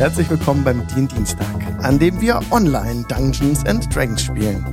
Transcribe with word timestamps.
Herzlich 0.00 0.30
willkommen 0.30 0.64
beim 0.64 0.88
Dien 0.88 1.08
Dienstag, 1.08 1.62
an 1.82 1.98
dem 1.98 2.22
wir 2.22 2.40
online 2.50 3.04
Dungeons 3.06 3.66
and 3.66 3.94
Dragons 3.94 4.22
spielen. 4.22 4.64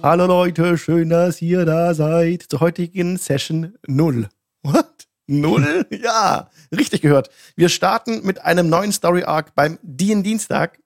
Hallo 0.00 0.26
Leute, 0.26 0.78
schön, 0.78 1.08
dass 1.08 1.42
ihr 1.42 1.64
da 1.64 1.92
seid 1.92 2.44
zur 2.44 2.60
heutigen 2.60 3.16
Session 3.16 3.74
0. 3.88 4.28
What? 4.62 5.08
Null? 5.26 5.86
ja, 5.90 6.50
richtig 6.70 7.00
gehört. 7.00 7.30
Wir 7.56 7.68
starten 7.68 8.24
mit 8.24 8.40
einem 8.42 8.68
neuen 8.68 8.92
Story 8.92 9.24
Arc 9.24 9.56
beim 9.56 9.80
Dien 9.82 10.22
Dienstag. 10.22 10.78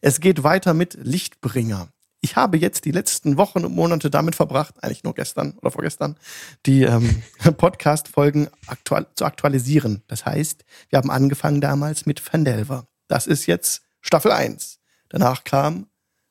Es 0.00 0.20
geht 0.20 0.42
weiter 0.42 0.72
mit 0.72 0.94
Lichtbringer 0.94 1.91
ich 2.22 2.36
habe 2.36 2.56
jetzt 2.56 2.84
die 2.84 2.92
letzten 2.92 3.36
Wochen 3.36 3.64
und 3.64 3.74
Monate 3.74 4.08
damit 4.08 4.36
verbracht, 4.36 4.82
eigentlich 4.82 5.02
nur 5.02 5.14
gestern 5.14 5.52
oder 5.58 5.72
vorgestern, 5.72 6.16
die 6.64 6.84
ähm, 6.84 7.22
Podcast-Folgen 7.56 8.48
aktual 8.68 9.06
zu 9.14 9.24
aktualisieren. 9.24 10.02
Das 10.06 10.24
heißt, 10.24 10.64
wir 10.88 10.98
haben 10.98 11.10
angefangen 11.10 11.60
damals 11.60 12.06
mit 12.06 12.20
Fandelver. 12.20 12.86
Das 13.08 13.26
ist 13.26 13.46
jetzt 13.46 13.82
Staffel 14.00 14.30
1. 14.30 14.78
Danach 15.08 15.44
kam 15.44 15.88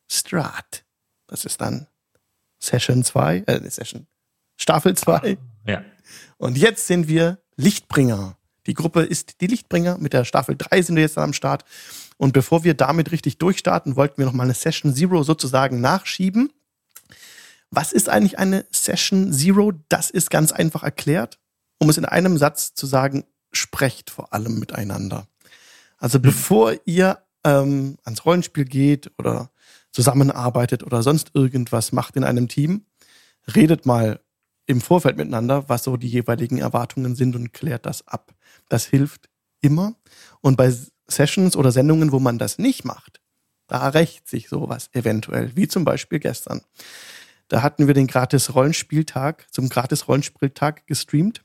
Strat. 0.10 0.86
Das 1.28 1.46
ist 1.46 1.60
dann 1.62 1.88
Session 2.60 3.04
2, 3.04 3.44
äh, 3.48 3.70
Session, 3.70 4.08
Staffel 4.58 4.96
2. 4.96 5.38
Ja. 5.66 5.84
Und 6.38 6.58
jetzt 6.58 6.88
sind 6.88 7.08
wir 7.08 7.44
Lichtbringer. 7.58 8.38
Die 8.68 8.74
Gruppe 8.74 9.02
ist 9.02 9.42
die 9.42 9.48
Lichtbringer. 9.48 9.98
Mit 9.98 10.14
der 10.14 10.26
Staffel 10.26 10.56
3 10.58 10.82
sind 10.82 10.96
wir 10.96 11.04
jetzt 11.04 11.18
dann 11.18 11.26
am 11.26 11.34
Start. 11.34 11.66
Und 12.18 12.34
bevor 12.34 12.64
wir 12.64 12.74
damit 12.74 13.12
richtig 13.12 13.38
durchstarten, 13.38 13.96
wollten 13.96 14.18
wir 14.20 14.26
noch 14.26 14.34
mal 14.34 14.44
eine 14.44 14.54
Session 14.54 14.94
Zero 14.94 15.24
sozusagen 15.24 15.82
nachschieben. 15.82 16.52
Was 17.72 17.92
ist 17.92 18.10
eigentlich 18.10 18.38
eine 18.38 18.66
Session 18.72 19.34
Zero? 19.34 19.74
Das 19.90 20.10
ist 20.10 20.30
ganz 20.30 20.52
einfach 20.52 20.84
erklärt. 20.84 21.40
Um 21.80 21.90
es 21.90 21.98
in 21.98 22.06
einem 22.06 22.38
Satz 22.38 22.74
zu 22.76 22.86
sagen, 22.86 23.24
sprecht 23.52 24.12
vor 24.12 24.34
allem 24.34 24.60
miteinander. 24.60 25.28
Also 25.98 26.20
mhm. 26.20 26.24
bevor 26.24 26.74
ihr 26.86 27.20
ähm, 27.44 27.98
ans 28.04 28.26
Rollenspiel 28.26 28.66
geht 28.66 29.12
oder 29.18 29.50
zusammenarbeitet 29.92 30.84
oder 30.84 31.04
sonst 31.04 31.32
irgendwas 31.34 31.92
macht 31.92 32.16
in 32.16 32.24
einem 32.24 32.48
Team, 32.48 32.86
redet 33.56 33.86
mal 33.86 34.20
im 34.66 34.82
Vorfeld 34.82 35.18
miteinander, 35.18 35.68
was 35.70 35.84
so 35.84 35.98
die 35.98 36.08
jeweiligen 36.08 36.58
Erwartungen 36.58 37.16
sind 37.16 37.36
und 37.36 37.54
klärt 37.54 37.86
das 37.86 38.08
ab. 38.08 38.34
Das 38.70 38.86
hilft 38.86 39.30
immer. 39.62 39.96
Und 40.42 40.56
bei 40.58 40.74
Sessions 41.08 41.56
oder 41.56 41.72
Sendungen, 41.72 42.12
wo 42.12 42.20
man 42.20 42.38
das 42.38 42.58
nicht 42.58 42.86
macht, 42.86 43.22
da 43.68 43.90
rächt 43.90 44.28
sich 44.28 44.50
sowas 44.50 44.90
eventuell, 44.94 45.56
wie 45.56 45.68
zum 45.68 45.86
Beispiel 45.86 46.20
gestern. 46.20 46.62
Da 47.48 47.62
hatten 47.62 47.88
wir 47.88 47.94
den 47.94 48.08
gratis 48.08 48.56
Rollenspieltag 48.56 49.46
zum 49.52 49.70
gratis 49.70 50.08
Rollenspieltag 50.08 50.88
gestreamt. 50.88 51.44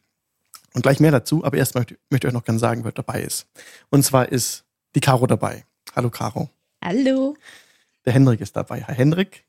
Und 0.74 0.82
gleich 0.82 1.00
mehr 1.00 1.10
dazu, 1.10 1.42
aber 1.44 1.56
erst 1.56 1.74
möchte, 1.74 1.96
möchte 2.10 2.26
ich 2.26 2.30
euch 2.30 2.34
noch 2.34 2.44
gerne 2.44 2.58
sagen, 2.58 2.84
wer 2.84 2.92
dabei 2.92 3.22
ist. 3.22 3.46
Und 3.90 4.04
zwar 4.04 4.30
ist 4.30 4.64
die 4.94 5.00
Caro 5.00 5.26
dabei. 5.26 5.64
Hallo 5.94 6.10
Caro. 6.10 6.50
Hallo. 6.84 7.36
Der 8.04 8.12
Hendrik 8.12 8.40
ist 8.40 8.54
dabei. 8.54 8.82
Hi 8.82 8.94
Hendrik. 8.94 9.44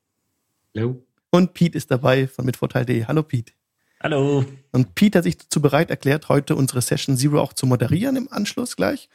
Hallo. 0.75 1.06
Und 1.37 1.53
Pete 1.53 1.77
ist 1.77 1.91
dabei 1.91 2.27
von 2.27 2.45
Mitvorteil.de. 2.45 3.05
Hallo 3.05 3.21
Pete. 3.21 3.53
Hallo. 4.01 4.43
Und 4.71 4.95
Pete 4.95 5.19
hat 5.19 5.23
sich 5.23 5.37
dazu 5.37 5.61
bereit 5.61 5.91
erklärt, 5.91 6.29
heute 6.29 6.55
unsere 6.55 6.81
Session 6.81 7.15
Zero 7.15 7.39
auch 7.39 7.53
zu 7.53 7.67
moderieren 7.67 8.15
im 8.15 8.27
Anschluss 8.31 8.75
gleich. 8.75 9.07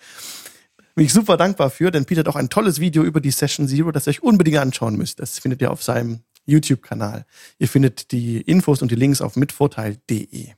Bin 0.94 1.04
ich 1.04 1.12
super 1.12 1.36
dankbar 1.36 1.68
für, 1.68 1.90
denn 1.90 2.04
Pete 2.04 2.20
hat 2.20 2.28
auch 2.28 2.36
ein 2.36 2.48
tolles 2.48 2.78
Video 2.78 3.02
über 3.02 3.20
die 3.20 3.32
Session 3.32 3.66
Zero, 3.66 3.90
das 3.90 4.06
ihr 4.06 4.10
euch 4.10 4.22
unbedingt 4.22 4.58
anschauen 4.58 4.96
müsst. 4.96 5.18
Das 5.18 5.40
findet 5.40 5.60
ihr 5.62 5.72
auf 5.72 5.82
seinem 5.82 6.20
YouTube-Kanal. 6.46 7.26
Ihr 7.58 7.66
findet 7.66 8.12
die 8.12 8.40
Infos 8.40 8.82
und 8.82 8.92
die 8.92 8.96
Links 8.96 9.20
auf 9.20 9.34
mitvorteil.de. 9.34 10.50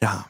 Ja, 0.00 0.26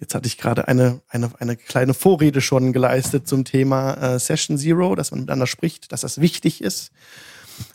jetzt 0.00 0.16
hatte 0.16 0.26
ich 0.26 0.38
gerade 0.38 0.66
eine, 0.66 1.02
eine, 1.06 1.30
eine 1.38 1.56
kleine 1.56 1.94
Vorrede 1.94 2.40
schon 2.40 2.72
geleistet 2.72 3.28
zum 3.28 3.44
Thema 3.44 3.94
äh, 3.94 4.18
Session 4.18 4.58
Zero, 4.58 4.96
dass 4.96 5.12
man 5.12 5.20
miteinander 5.20 5.46
spricht, 5.46 5.92
dass 5.92 6.00
das 6.00 6.20
wichtig 6.20 6.62
ist. 6.62 6.90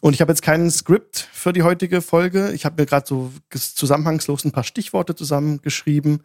Und 0.02 0.14
ich 0.14 0.22
habe 0.22 0.32
jetzt 0.32 0.42
keinen 0.42 0.72
Skript 0.72 1.18
für 1.32 1.54
die 1.54 1.64
heutige 1.64 2.02
Folge. 2.02 2.52
Ich 2.52 2.66
habe 2.66 2.82
mir 2.82 2.86
gerade 2.86 3.08
so 3.08 3.32
zusammenhangslos 3.50 4.46
ein 4.46 4.52
paar 4.52 4.64
Stichworte 4.64 5.16
zusammengeschrieben. 5.16 6.24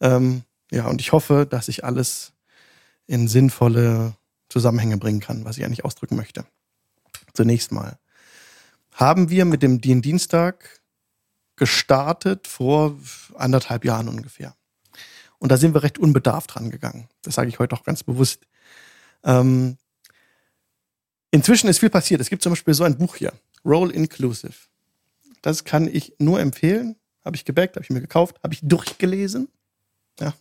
Ähm, 0.00 0.42
ja, 0.70 0.86
und 0.86 1.00
ich 1.00 1.12
hoffe, 1.12 1.46
dass 1.48 1.68
ich 1.68 1.84
alles 1.84 2.32
in 3.06 3.28
sinnvolle 3.28 4.14
Zusammenhänge 4.48 4.98
bringen 4.98 5.20
kann, 5.20 5.44
was 5.44 5.58
ich 5.58 5.64
eigentlich 5.64 5.84
ausdrücken 5.84 6.16
möchte. 6.16 6.44
Zunächst 7.34 7.72
mal 7.72 7.98
haben 8.92 9.30
wir 9.30 9.44
mit 9.44 9.62
dem 9.62 9.80
Dien 9.80 10.02
Dienstag 10.02 10.80
gestartet 11.56 12.46
vor 12.46 12.98
anderthalb 13.34 13.84
Jahren 13.84 14.08
ungefähr. 14.08 14.54
Und 15.38 15.50
da 15.50 15.56
sind 15.56 15.74
wir 15.74 15.82
recht 15.82 15.98
unbedarft 15.98 16.54
dran 16.54 16.70
gegangen. 16.70 17.08
Das 17.22 17.34
sage 17.34 17.48
ich 17.48 17.58
heute 17.58 17.74
auch 17.74 17.84
ganz 17.84 18.02
bewusst. 18.02 18.46
Ähm, 19.24 19.76
Inzwischen 21.32 21.68
ist 21.68 21.80
viel 21.80 21.90
passiert. 21.90 22.20
Es 22.20 22.28
gibt 22.30 22.42
zum 22.42 22.52
Beispiel 22.52 22.74
so 22.74 22.84
ein 22.84 22.96
Buch 22.96 23.16
hier, 23.16 23.32
Roll 23.64 23.90
Inclusive. 23.90 24.52
Das 25.40 25.64
kann 25.64 25.88
ich 25.92 26.14
nur 26.18 26.38
empfehlen. 26.38 26.96
Habe 27.24 27.36
ich 27.36 27.44
gebackt, 27.44 27.76
habe 27.76 27.84
ich 27.84 27.90
mir 27.90 28.00
gekauft, 28.00 28.38
habe 28.42 28.52
ich 28.54 28.60
durchgelesen. 28.62 29.48
Ja. 30.20 30.34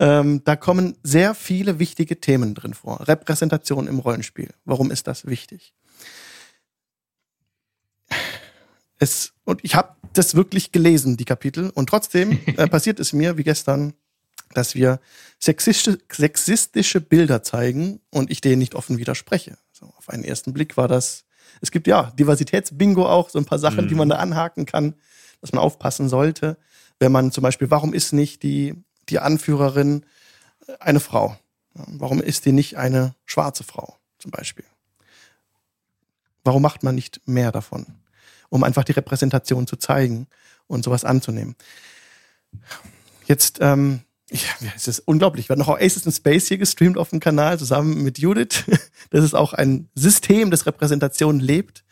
Ähm, 0.00 0.42
da 0.44 0.56
kommen 0.56 0.96
sehr 1.02 1.34
viele 1.34 1.78
wichtige 1.78 2.20
Themen 2.20 2.54
drin 2.54 2.74
vor. 2.74 3.06
Repräsentation 3.06 3.86
im 3.86 4.00
Rollenspiel. 4.00 4.50
Warum 4.64 4.90
ist 4.90 5.06
das 5.06 5.26
wichtig? 5.26 5.72
Es, 8.98 9.32
und 9.44 9.64
ich 9.64 9.76
habe 9.76 9.94
das 10.14 10.34
wirklich 10.34 10.72
gelesen, 10.72 11.16
die 11.16 11.24
Kapitel. 11.24 11.70
Und 11.70 11.88
trotzdem 11.88 12.40
äh, 12.56 12.66
passiert 12.66 12.98
es 12.98 13.12
mir, 13.12 13.36
wie 13.36 13.44
gestern, 13.44 13.94
dass 14.54 14.74
wir 14.74 15.00
sexistische, 15.38 15.98
sexistische 16.10 17.00
Bilder 17.00 17.42
zeigen 17.42 18.00
und 18.10 18.30
ich 18.30 18.40
denen 18.40 18.58
nicht 18.58 18.74
offen 18.74 18.98
widerspreche. 18.98 19.58
So, 19.72 19.86
auf 19.96 20.08
einen 20.08 20.24
ersten 20.24 20.52
Blick 20.52 20.76
war 20.76 20.88
das, 20.88 21.24
es 21.60 21.70
gibt 21.70 21.86
ja 21.86 22.12
Diversitätsbingo 22.18 23.06
auch, 23.06 23.30
so 23.30 23.38
ein 23.38 23.44
paar 23.44 23.58
Sachen, 23.58 23.84
mhm. 23.84 23.88
die 23.88 23.94
man 23.94 24.08
da 24.08 24.16
anhaken 24.16 24.66
kann, 24.66 24.94
dass 25.40 25.52
man 25.52 25.62
aufpassen 25.62 26.08
sollte. 26.08 26.56
Wenn 26.98 27.12
man 27.12 27.30
zum 27.32 27.42
Beispiel, 27.42 27.70
warum 27.70 27.94
ist 27.94 28.12
nicht 28.12 28.42
die, 28.42 28.74
die 29.08 29.18
Anführerin 29.18 30.04
eine 30.80 31.00
Frau? 31.00 31.36
Warum 31.74 32.20
ist 32.20 32.44
die 32.44 32.52
nicht 32.52 32.76
eine 32.76 33.14
schwarze 33.24 33.62
Frau 33.62 33.96
zum 34.18 34.30
Beispiel? 34.30 34.64
Warum 36.42 36.62
macht 36.62 36.82
man 36.82 36.94
nicht 36.94 37.20
mehr 37.26 37.52
davon? 37.52 37.86
Um 38.48 38.64
einfach 38.64 38.84
die 38.84 38.92
Repräsentation 38.92 39.66
zu 39.66 39.76
zeigen 39.76 40.26
und 40.66 40.84
sowas 40.84 41.04
anzunehmen. 41.04 41.54
Jetzt 43.26 43.58
ähm, 43.60 44.00
ja, 44.30 44.70
es 44.76 44.88
ist 44.88 45.00
unglaublich. 45.00 45.48
Wir 45.48 45.54
haben 45.54 45.60
noch 45.60 45.68
Aces 45.68 46.04
in 46.04 46.12
Space 46.12 46.48
hier 46.48 46.58
gestreamt 46.58 46.98
auf 46.98 47.10
dem 47.10 47.20
Kanal 47.20 47.58
zusammen 47.58 48.02
mit 48.02 48.18
Judith. 48.18 48.64
Das 49.10 49.24
ist 49.24 49.34
auch 49.34 49.54
ein 49.54 49.88
System, 49.94 50.50
das 50.50 50.66
Repräsentation 50.66 51.40
lebt. 51.40 51.82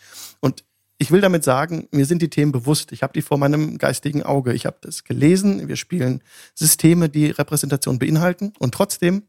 Und 0.40 0.64
ich 0.98 1.10
will 1.10 1.22
damit 1.22 1.44
sagen, 1.44 1.88
mir 1.92 2.04
sind 2.04 2.20
die 2.20 2.28
Themen 2.28 2.52
bewusst. 2.52 2.92
Ich 2.92 3.02
habe 3.02 3.14
die 3.14 3.22
vor 3.22 3.38
meinem 3.38 3.78
geistigen 3.78 4.22
Auge. 4.22 4.52
Ich 4.52 4.66
habe 4.66 4.76
das 4.82 5.04
gelesen. 5.04 5.66
Wir 5.66 5.76
spielen 5.76 6.22
Systeme, 6.54 7.08
die 7.08 7.30
Repräsentation 7.30 7.98
beinhalten. 7.98 8.52
Und 8.58 8.74
trotzdem 8.74 9.22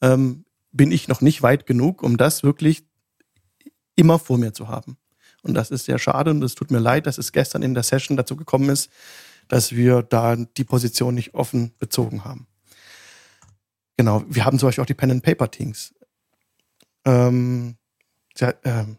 ähm, 0.00 0.44
bin 0.70 0.92
ich 0.92 1.08
noch 1.08 1.20
nicht 1.20 1.42
weit 1.42 1.66
genug, 1.66 2.04
um 2.04 2.16
das 2.16 2.44
wirklich 2.44 2.84
immer 3.96 4.20
vor 4.20 4.38
mir 4.38 4.52
zu 4.52 4.68
haben. 4.68 4.96
Und 5.42 5.54
das 5.54 5.70
ist 5.70 5.84
sehr 5.84 5.98
schade 5.98 6.30
und 6.30 6.42
es 6.42 6.54
tut 6.54 6.70
mir 6.70 6.80
leid, 6.80 7.06
dass 7.06 7.18
es 7.18 7.32
gestern 7.32 7.62
in 7.62 7.74
der 7.74 7.82
Session 7.82 8.16
dazu 8.16 8.36
gekommen 8.36 8.68
ist, 8.68 8.90
dass 9.48 9.72
wir 9.72 10.02
da 10.02 10.36
die 10.36 10.64
Position 10.64 11.14
nicht 11.14 11.34
offen 11.34 11.72
bezogen 11.78 12.24
haben. 12.24 12.46
Genau, 13.96 14.24
wir 14.28 14.44
haben 14.44 14.58
zum 14.58 14.68
Beispiel 14.68 14.82
auch 14.82 14.86
die 14.86 14.94
Pen 14.94 15.10
and 15.10 15.22
Paper 15.22 15.50
Teams. 15.50 15.94
Ähm, 17.04 17.76
ja, 18.36 18.52
ähm, 18.64 18.98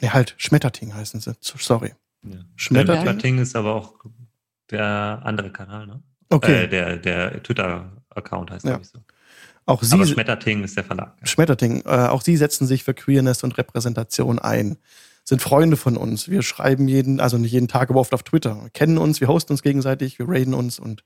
nee, 0.00 0.08
halt 0.08 0.34
Schmetterting 0.38 0.94
heißen 0.94 1.20
sie. 1.20 1.34
Sorry. 1.40 1.92
Ja. 2.24 2.38
Schmetterting 2.56 3.38
ist 3.38 3.56
aber 3.56 3.74
auch 3.74 3.94
der 4.70 5.20
andere 5.24 5.52
Kanal, 5.52 5.86
ne? 5.86 6.02
Okay. 6.30 6.64
Äh, 6.64 6.68
der 6.68 6.96
der 6.96 7.42
Twitter-Account 7.42 8.50
heißt 8.52 8.64
ja. 8.64 8.82
so. 8.82 9.00
Auch 9.64 9.82
Sie, 9.82 9.94
aber 9.94 10.06
Schmetterting 10.06 10.64
ist 10.64 10.76
der 10.76 10.84
Verlag. 10.84 11.14
Ja. 11.20 11.26
Schmetterting, 11.26 11.82
äh, 11.82 12.08
auch 12.08 12.22
Sie 12.22 12.36
setzen 12.36 12.66
sich 12.66 12.82
für 12.82 12.94
Queerness 12.94 13.44
und 13.44 13.56
Repräsentation 13.58 14.38
ein 14.38 14.78
sind 15.24 15.40
Freunde 15.40 15.76
von 15.76 15.96
uns. 15.96 16.28
Wir 16.28 16.42
schreiben 16.42 16.88
jeden, 16.88 17.20
also 17.20 17.38
nicht 17.38 17.52
jeden 17.52 17.68
Tag, 17.68 17.90
aber 17.90 18.00
oft 18.00 18.14
auf 18.14 18.22
Twitter. 18.22 18.62
Wir 18.62 18.70
kennen 18.70 18.98
uns, 18.98 19.20
wir 19.20 19.28
hosten 19.28 19.52
uns 19.52 19.62
gegenseitig, 19.62 20.18
wir 20.18 20.28
raiden 20.28 20.54
uns 20.54 20.78
und, 20.78 21.04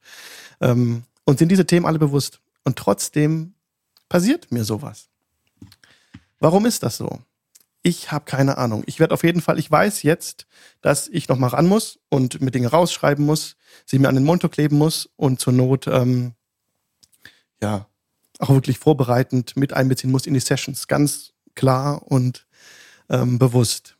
ähm, 0.60 1.04
und 1.24 1.38
sind 1.38 1.50
diese 1.50 1.66
Themen 1.66 1.86
alle 1.86 1.98
bewusst. 1.98 2.40
Und 2.64 2.76
trotzdem 2.76 3.54
passiert 4.08 4.50
mir 4.52 4.64
sowas. 4.64 5.08
Warum 6.38 6.66
ist 6.66 6.82
das 6.82 6.96
so? 6.96 7.20
Ich 7.82 8.10
habe 8.10 8.24
keine 8.24 8.58
Ahnung. 8.58 8.82
Ich 8.86 8.98
werde 8.98 9.14
auf 9.14 9.22
jeden 9.22 9.40
Fall, 9.40 9.58
ich 9.58 9.70
weiß 9.70 10.02
jetzt, 10.02 10.46
dass 10.80 11.08
ich 11.08 11.28
noch 11.28 11.38
mal 11.38 11.48
ran 11.48 11.66
muss 11.66 12.00
und 12.08 12.40
mit 12.40 12.54
Dingen 12.54 12.66
rausschreiben 12.66 13.24
muss, 13.24 13.56
sie 13.84 13.98
mir 13.98 14.08
an 14.08 14.16
den 14.16 14.24
Monitor 14.24 14.50
kleben 14.50 14.76
muss 14.76 15.08
und 15.16 15.40
zur 15.40 15.52
Not 15.52 15.86
ähm, 15.86 16.32
ja 17.62 17.86
auch 18.38 18.50
wirklich 18.50 18.78
vorbereitend 18.78 19.56
mit 19.56 19.72
einbeziehen 19.72 20.10
muss 20.10 20.26
in 20.26 20.34
die 20.34 20.40
Sessions. 20.40 20.88
Ganz 20.88 21.32
klar 21.54 22.02
und 22.02 22.46
ähm, 23.08 23.38
bewusst. 23.38 23.95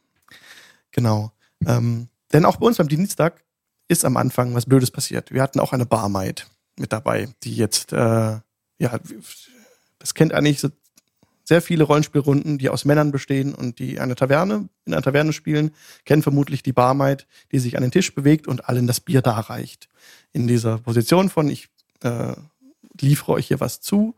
Genau. 0.97 1.31
Ähm, 1.65 2.09
denn 2.33 2.45
auch 2.45 2.57
bei 2.57 2.67
uns 2.67 2.79
beim 2.79 2.89
Dienstag 2.89 3.45
ist 3.87 4.05
am 4.05 4.17
Anfang 4.17 4.55
was 4.55 4.67
Blödes 4.67 4.91
passiert. 4.91 5.31
Wir 5.31 5.43
hatten 5.43 5.61
auch 5.61 5.73
eine 5.73 5.87
Barmaid. 5.87 6.49
mit 6.79 6.93
dabei, 6.93 7.29
die 7.43 7.57
jetzt, 7.57 7.93
äh, 7.93 7.97
ja, 8.79 9.01
das 9.99 10.15
kennt 10.15 10.35
eigentlich 10.35 10.61
so 10.61 10.69
sehr 11.43 11.63
viele 11.63 11.85
Rollenspielrunden, 11.85 12.59
die 12.59 12.69
aus 12.69 12.85
Männern 12.85 13.13
bestehen 13.13 13.55
und 13.55 13.79
die 13.79 14.01
eine 14.01 14.17
Taverne, 14.17 14.69
in 14.85 14.93
einer 14.93 15.03
Taverne 15.03 15.33
spielen, 15.33 15.71
kennen 16.05 16.23
vermutlich 16.23 16.63
die 16.63 16.73
Barmaid, 16.73 17.27
die 17.53 17.61
sich 17.61 17.77
an 17.77 17.83
den 17.83 17.93
Tisch 17.93 18.15
bewegt 18.15 18.49
und 18.49 18.69
allen 18.69 18.87
das 18.87 19.01
Bier 19.01 19.23
darreicht. 19.23 19.89
In 20.33 20.49
dieser 20.49 20.79
Position 20.79 21.31
von, 21.31 21.49
ich 21.49 21.69
äh, 22.03 22.35
liefere 23.01 23.33
euch 23.33 23.47
hier 23.47 23.61
was 23.61 23.81
zu, 23.81 24.17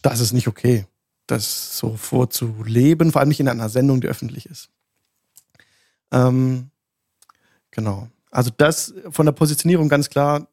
das 0.00 0.20
ist 0.20 0.32
nicht 0.32 0.48
okay, 0.48 0.86
das 1.26 1.78
so 1.78 1.96
vorzuleben, 1.96 3.12
vor 3.12 3.20
allem 3.20 3.28
nicht 3.28 3.40
in 3.40 3.48
einer 3.48 3.68
Sendung, 3.68 4.00
die 4.00 4.08
öffentlich 4.08 4.46
ist. 4.46 4.70
Ähm, 6.12 6.70
genau. 7.70 8.08
Also 8.30 8.50
das 8.56 8.94
von 9.10 9.26
der 9.26 9.32
Positionierung 9.32 9.88
ganz 9.88 10.08
klar, 10.08 10.46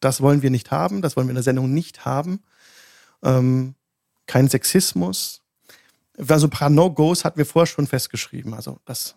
das 0.00 0.20
wollen 0.20 0.42
wir 0.42 0.50
nicht 0.50 0.70
haben, 0.70 1.00
das 1.00 1.16
wollen 1.16 1.26
wir 1.26 1.32
in 1.32 1.36
der 1.36 1.42
Sendung 1.42 1.72
nicht 1.72 2.04
haben. 2.04 2.42
Ähm, 3.22 3.74
kein 4.26 4.48
Sexismus. 4.48 5.42
Also 6.18 6.46
ein 6.46 6.50
paar 6.50 6.70
No-Gos 6.70 7.24
hatten 7.24 7.38
wir 7.38 7.46
vorher 7.46 7.66
schon 7.66 7.86
festgeschrieben. 7.86 8.54
Also 8.54 8.78
das 8.84 9.16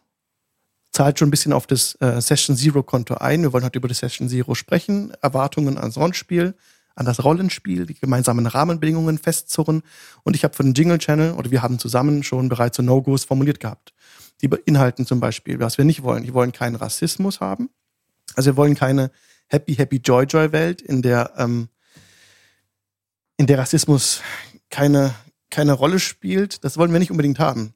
zahlt 0.91 1.19
schon 1.19 1.27
ein 1.27 1.31
bisschen 1.31 1.53
auf 1.53 1.67
das 1.67 1.95
äh, 2.01 2.21
Session 2.21 2.55
Zero 2.55 2.83
Konto 2.83 3.15
ein. 3.15 3.41
Wir 3.41 3.53
wollen 3.53 3.63
heute 3.63 3.79
über 3.79 3.87
das 3.87 3.99
Session 3.99 4.29
Zero 4.29 4.55
sprechen. 4.55 5.13
Erwartungen 5.21 5.77
ans 5.77 5.97
Rollenspiel, 5.97 6.55
an 6.95 7.05
das 7.05 7.23
Rollenspiel, 7.23 7.85
die 7.85 7.93
gemeinsamen 7.93 8.45
Rahmenbedingungen 8.45 9.17
festzurren. 9.17 9.83
Und 10.23 10.35
ich 10.35 10.43
habe 10.43 10.55
für 10.55 10.63
den 10.63 10.73
Jingle 10.73 10.97
Channel 10.97 11.33
oder 11.33 11.51
wir 11.51 11.61
haben 11.61 11.79
zusammen 11.79 12.23
schon 12.23 12.49
bereits 12.49 12.77
so 12.77 12.83
No-Gos 12.83 13.25
formuliert 13.25 13.59
gehabt. 13.59 13.93
Die 14.41 14.47
beinhalten 14.47 15.05
zum 15.05 15.19
Beispiel, 15.19 15.59
was 15.59 15.77
wir 15.77 15.85
nicht 15.85 16.03
wollen. 16.03 16.23
Wir 16.23 16.33
wollen 16.33 16.51
keinen 16.51 16.75
Rassismus 16.75 17.39
haben. 17.39 17.69
Also 18.35 18.51
wir 18.51 18.57
wollen 18.57 18.75
keine 18.75 19.11
Happy, 19.47 19.75
Happy, 19.75 19.97
Joy, 19.97 20.25
Joy 20.25 20.51
Welt, 20.51 20.81
in 20.81 21.01
der, 21.01 21.33
ähm, 21.37 21.69
in 23.37 23.47
der 23.47 23.57
Rassismus 23.57 24.21
keine, 24.69 25.13
keine 25.49 25.73
Rolle 25.73 25.99
spielt. 25.99 26.63
Das 26.63 26.77
wollen 26.77 26.91
wir 26.91 26.99
nicht 26.99 27.11
unbedingt 27.11 27.39
haben. 27.39 27.73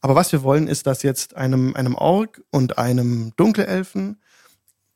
Aber 0.00 0.14
was 0.14 0.32
wir 0.32 0.42
wollen, 0.42 0.66
ist, 0.66 0.86
dass 0.86 1.02
jetzt 1.02 1.36
einem, 1.36 1.74
einem 1.74 1.94
Ork 1.94 2.42
und 2.50 2.78
einem 2.78 3.32
Dunkelelfen 3.36 4.20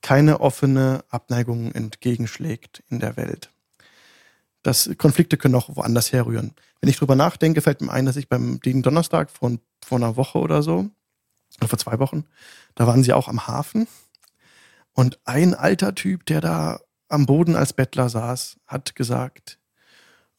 keine 0.03 0.41
offene 0.41 1.05
Abneigung 1.09 1.73
entgegenschlägt 1.73 2.83
in 2.89 3.01
der 3.01 3.17
Welt. 3.17 3.51
Das 4.67 4.91
Konflikte 4.99 5.37
können 5.37 5.55
auch 5.55 5.77
woanders 5.77 6.11
herrühren. 6.11 6.53
Wenn 6.81 6.91
ich 6.91 6.97
drüber 6.97 7.15
nachdenke, 7.15 7.61
fällt 7.61 7.83
mir 7.83 7.93
ein, 7.93 8.05
dass 8.05 8.17
ich 8.17 8.29
beim 8.29 8.61
Diegen 8.63 8.83
Donnerstag 8.83 9.31
vor, 9.31 9.53
vor 9.87 9.97
einer 9.97 10.17
Woche 10.17 10.41
oder 10.41 10.61
so, 10.61 10.91
oder 11.59 11.69
vor 11.69 11.79
zwei 11.79 12.01
Wochen, 12.01 12.25
da 12.75 12.85
waren 12.89 13.05
sie 13.05 13.13
auch 13.13 13.29
am 13.29 13.47
Hafen. 13.47 13.87
Und 14.93 15.21
ein 15.25 15.55
alter 15.55 15.95
Typ, 15.95 16.27
der 16.27 16.41
da 16.41 16.81
am 17.09 17.27
Boden 17.27 17.55
als 17.55 17.75
Bettler 17.75 18.09
saß, 18.09 18.57
hat 18.67 18.97
gesagt, 18.97 19.61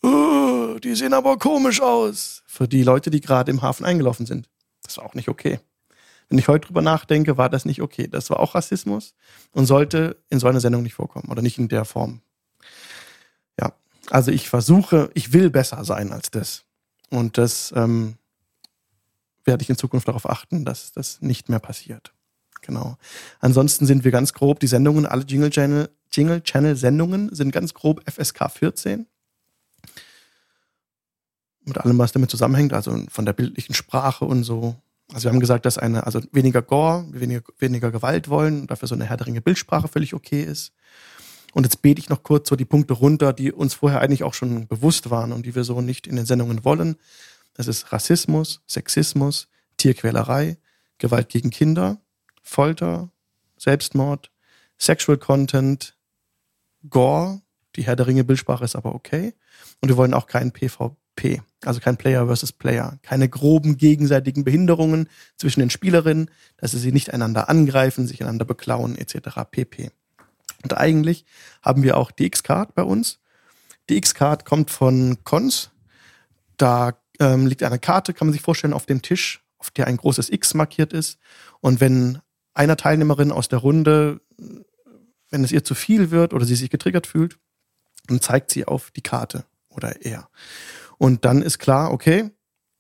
oh, 0.04 0.78
die 0.84 0.96
sehen 0.96 1.14
aber 1.14 1.38
komisch 1.38 1.80
aus. 1.80 2.44
Für 2.48 2.68
die 2.68 2.84
Leute, 2.84 3.10
die 3.10 3.22
gerade 3.22 3.50
im 3.50 3.62
Hafen 3.62 3.86
eingelaufen 3.86 4.26
sind. 4.26 4.50
Das 4.84 4.98
war 4.98 5.06
auch 5.06 5.14
nicht 5.14 5.30
okay. 5.30 5.62
Wenn 6.28 6.38
ich 6.38 6.50
heute 6.50 6.68
drüber 6.68 6.82
nachdenke, 6.82 7.38
war 7.38 7.50
das 7.50 7.64
nicht 7.64 7.82
okay. 7.82 8.10
Das 8.10 8.30
war 8.30 8.42
auch 8.42 8.56
Rassismus 8.56 9.14
und 9.52 9.68
sollte 9.68 10.22
in 10.30 10.40
so 10.40 10.48
einer 10.48 10.60
Sendung 10.60 10.84
nicht 10.84 10.96
vorkommen 10.96 11.32
oder 11.32 11.42
nicht 11.42 11.58
in 11.58 11.70
der 11.70 11.86
Form. 11.86 12.20
Also 14.10 14.32
ich 14.32 14.50
versuche, 14.50 15.10
ich 15.14 15.34
will 15.34 15.50
besser 15.50 15.84
sein 15.84 16.12
als 16.12 16.32
das. 16.32 16.64
Und 17.10 17.38
das 17.38 17.74
ähm, 17.76 18.16
werde 19.46 19.64
ich 19.64 19.70
in 19.70 19.78
Zukunft 19.78 20.08
darauf 20.08 20.30
achten, 20.30 20.66
dass 20.66 20.92
das 20.92 21.22
nicht 21.22 21.50
mehr 21.50 21.60
passiert. 21.60 22.14
Genau. 22.62 22.98
Ansonsten 23.40 23.86
sind 23.86 24.04
wir 24.04 24.12
ganz 24.12 24.34
grob, 24.34 24.60
die 24.60 24.68
Sendungen, 24.68 25.06
alle 25.06 25.24
Jingle 25.24 25.50
Channel, 25.50 25.90
Jingle 26.12 26.42
Channel 26.42 26.76
Sendungen 26.76 27.34
sind 27.34 27.52
ganz 27.52 27.74
grob 27.74 28.02
FSK 28.10 28.52
14 28.52 29.06
mit 31.68 31.78
allem, 31.78 31.98
was 31.98 32.14
damit 32.14 32.32
zusammenhängt, 32.32 32.74
also 32.74 32.98
von 33.10 33.26
der 33.26 33.34
bildlichen 33.34 33.76
Sprache 33.76 34.26
und 34.26 34.44
so. 34.44 34.76
Also 35.14 35.26
wir 35.26 35.32
haben 35.32 35.40
gesagt, 35.40 35.66
dass 35.66 35.78
eine, 35.78 36.06
also 36.06 36.22
weniger 36.32 36.62
Gore, 36.62 37.06
weniger, 37.12 37.42
weniger 37.60 37.92
Gewalt 37.92 38.30
wollen 38.30 38.68
dafür 38.68 38.88
so 38.88 38.96
eine 38.96 39.06
härtere 39.06 39.40
Bildsprache 39.42 39.88
völlig 39.88 40.14
okay 40.14 40.44
ist. 40.44 40.74
Und 41.58 41.64
jetzt 41.64 41.82
bete 41.82 42.00
ich 42.00 42.08
noch 42.08 42.22
kurz 42.22 42.50
so 42.50 42.56
die 42.56 42.66
Punkte 42.66 42.94
runter, 42.94 43.34
die 43.34 43.52
uns 43.52 43.74
vorher 43.74 44.00
eigentlich 44.00 44.22
auch 44.22 44.36
schon 44.36 44.68
bewusst 44.68 45.10
waren 45.10 45.32
und 45.32 45.44
die 45.44 45.56
wir 45.56 45.64
so 45.64 45.82
nicht 45.82 46.06
in 46.06 46.16
den 46.16 46.28
Sendungen 46.28 46.64
wollen. 46.64 46.98
Das 47.56 47.66
ist 47.66 47.92
Rassismus, 47.92 48.62
Sexismus, 48.68 49.48
Tierquälerei, 49.78 50.58
Gewalt 51.00 51.30
gegen 51.30 51.50
Kinder, 51.50 51.98
Folter, 52.44 53.10
Selbstmord, 53.58 54.30
Sexual 54.78 55.18
Content, 55.18 55.98
Gore, 56.92 57.42
die 57.76 57.82
Herr 57.82 57.96
der 57.96 58.06
Ringe 58.06 58.24
Bildsprache 58.24 58.64
ist 58.64 58.76
aber 58.76 58.94
okay. 58.94 59.34
Und 59.82 59.90
wir 59.90 59.98
wollen 59.98 60.14
auch 60.14 60.28
keinen 60.28 60.52
PvP 60.52 61.42
also 61.66 61.80
kein 61.80 61.98
Player 61.98 62.28
versus 62.28 62.52
Player, 62.52 63.00
keine 63.02 63.28
groben 63.28 63.78
gegenseitigen 63.78 64.44
Behinderungen 64.44 65.10
zwischen 65.38 65.60
den 65.62 65.72
Spielerinnen, 65.72 66.30
dass 66.58 66.72
sie 66.72 66.92
nicht 66.92 67.12
einander 67.14 67.50
angreifen, 67.50 68.06
sich 68.06 68.22
einander 68.22 68.46
beklauen 68.46 68.96
etc. 68.96 69.40
pp. 69.50 69.90
Und 70.68 70.78
eigentlich 70.78 71.24
haben 71.62 71.82
wir 71.82 71.96
auch 71.96 72.12
die 72.12 72.26
X-Card 72.26 72.76
bei 72.76 72.84
uns. 72.84 73.20
Die 73.88 73.96
X-Card 73.96 74.44
kommt 74.44 74.70
von 74.70 75.18
Cons. 75.24 75.72
Da 76.58 77.02
ähm, 77.22 77.48
liegt 77.48 77.64
eine 77.64 77.80
Karte, 77.80 78.14
kann 78.14 78.28
man 78.28 78.34
sich 78.34 78.42
vorstellen, 78.42 78.74
auf 78.74 78.86
dem 78.86 79.02
Tisch, 79.02 79.46
auf 79.60 79.72
der 79.72 79.88
ein 79.88 79.96
großes 79.96 80.30
X 80.30 80.56
markiert 80.56 80.92
ist. 80.92 81.20
Und 81.62 81.80
wenn 81.80 82.20
einer 82.54 82.76
Teilnehmerin 82.76 83.32
aus 83.32 83.48
der 83.48 83.60
Runde, 83.60 84.20
wenn 85.30 85.46
es 85.46 85.54
ihr 85.54 85.64
zu 85.64 85.74
viel 85.74 86.12
wird 86.12 86.34
oder 86.34 86.44
sie 86.44 86.56
sich 86.56 86.70
getriggert 86.70 87.08
fühlt, 87.08 87.38
dann 88.08 88.20
zeigt 88.20 88.52
sie 88.52 88.66
auf 88.66 88.92
die 88.92 89.02
Karte 89.02 89.46
oder 89.70 90.04
er. 90.06 90.28
Und 90.98 91.24
dann 91.24 91.42
ist 91.42 91.60
klar, 91.60 91.94
okay, 91.94 92.30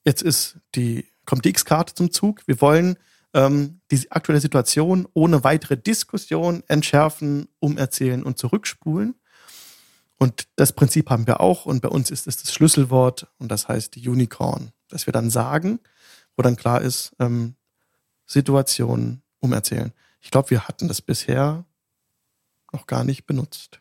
jetzt 0.03 0.23
ist 0.23 0.57
die, 0.75 1.05
kommt 1.25 1.45
die 1.45 1.51
X-Karte 1.51 1.93
zum 1.93 2.11
Zug. 2.11 2.45
Wir 2.47 2.59
wollen 2.59 2.97
ähm, 3.37 3.81
die 3.91 4.11
aktuelle 4.11 4.41
Situation 4.41 5.07
ohne 5.13 5.43
weitere 5.43 5.77
Diskussion 5.77 6.63
entschärfen, 6.67 7.47
umerzählen 7.59 8.23
und 8.23 8.39
zurückspulen. 8.39 9.13
Und 10.17 10.47
das 10.55 10.73
Prinzip 10.73 11.11
haben 11.11 11.27
wir 11.27 11.39
auch. 11.39 11.67
Und 11.67 11.83
bei 11.83 11.89
uns 11.89 12.09
ist 12.09 12.25
es 12.25 12.37
das 12.37 12.51
Schlüsselwort 12.51 13.27
und 13.37 13.51
das 13.51 13.67
heißt 13.67 13.93
die 13.93 14.09
Unicorn, 14.09 14.71
dass 14.89 15.05
wir 15.05 15.13
dann 15.13 15.29
sagen, 15.29 15.79
wo 16.35 16.41
dann 16.41 16.55
klar 16.55 16.81
ist, 16.81 17.15
ähm, 17.19 17.55
Situation 18.25 19.21
umerzählen. 19.39 19.93
Ich 20.19 20.31
glaube, 20.31 20.49
wir 20.49 20.67
hatten 20.67 20.87
das 20.87 21.03
bisher 21.03 21.63
noch 22.73 22.87
gar 22.87 23.03
nicht 23.03 23.27
benutzt. 23.27 23.79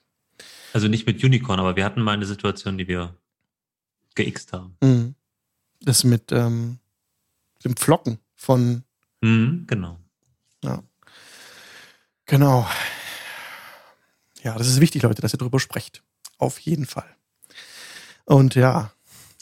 Also 0.75 0.87
nicht 0.89 1.07
mit 1.07 1.25
Unicorn, 1.25 1.61
aber 1.61 1.77
wir 1.77 1.85
hatten 1.87 2.03
mal 2.03 2.13
eine 2.13 2.27
Situation, 2.27 2.77
die 2.77 2.89
wir 2.89 3.17
geixt 4.15 4.53
haben. 4.53 4.77
Mhm. 4.83 5.15
Das 5.81 6.05
mit 6.05 6.31
ähm, 6.31 6.79
dem 7.65 7.75
Flocken 7.75 8.19
von. 8.35 8.83
Mhm, 9.27 9.65
genau. 9.67 9.99
Ja. 10.63 10.85
Genau. 12.27 12.67
Ja, 14.43 14.57
das 14.57 14.69
ist 14.69 14.81
wichtig, 14.81 15.03
Leute, 15.03 15.21
dass 15.21 15.35
ihr 15.35 15.39
darüber 15.39 15.59
sprecht. 15.59 16.05
Auf 16.39 16.61
jeden 16.61 16.87
Fall. 16.87 17.09
Und 18.25 18.55
ja, 18.55 18.93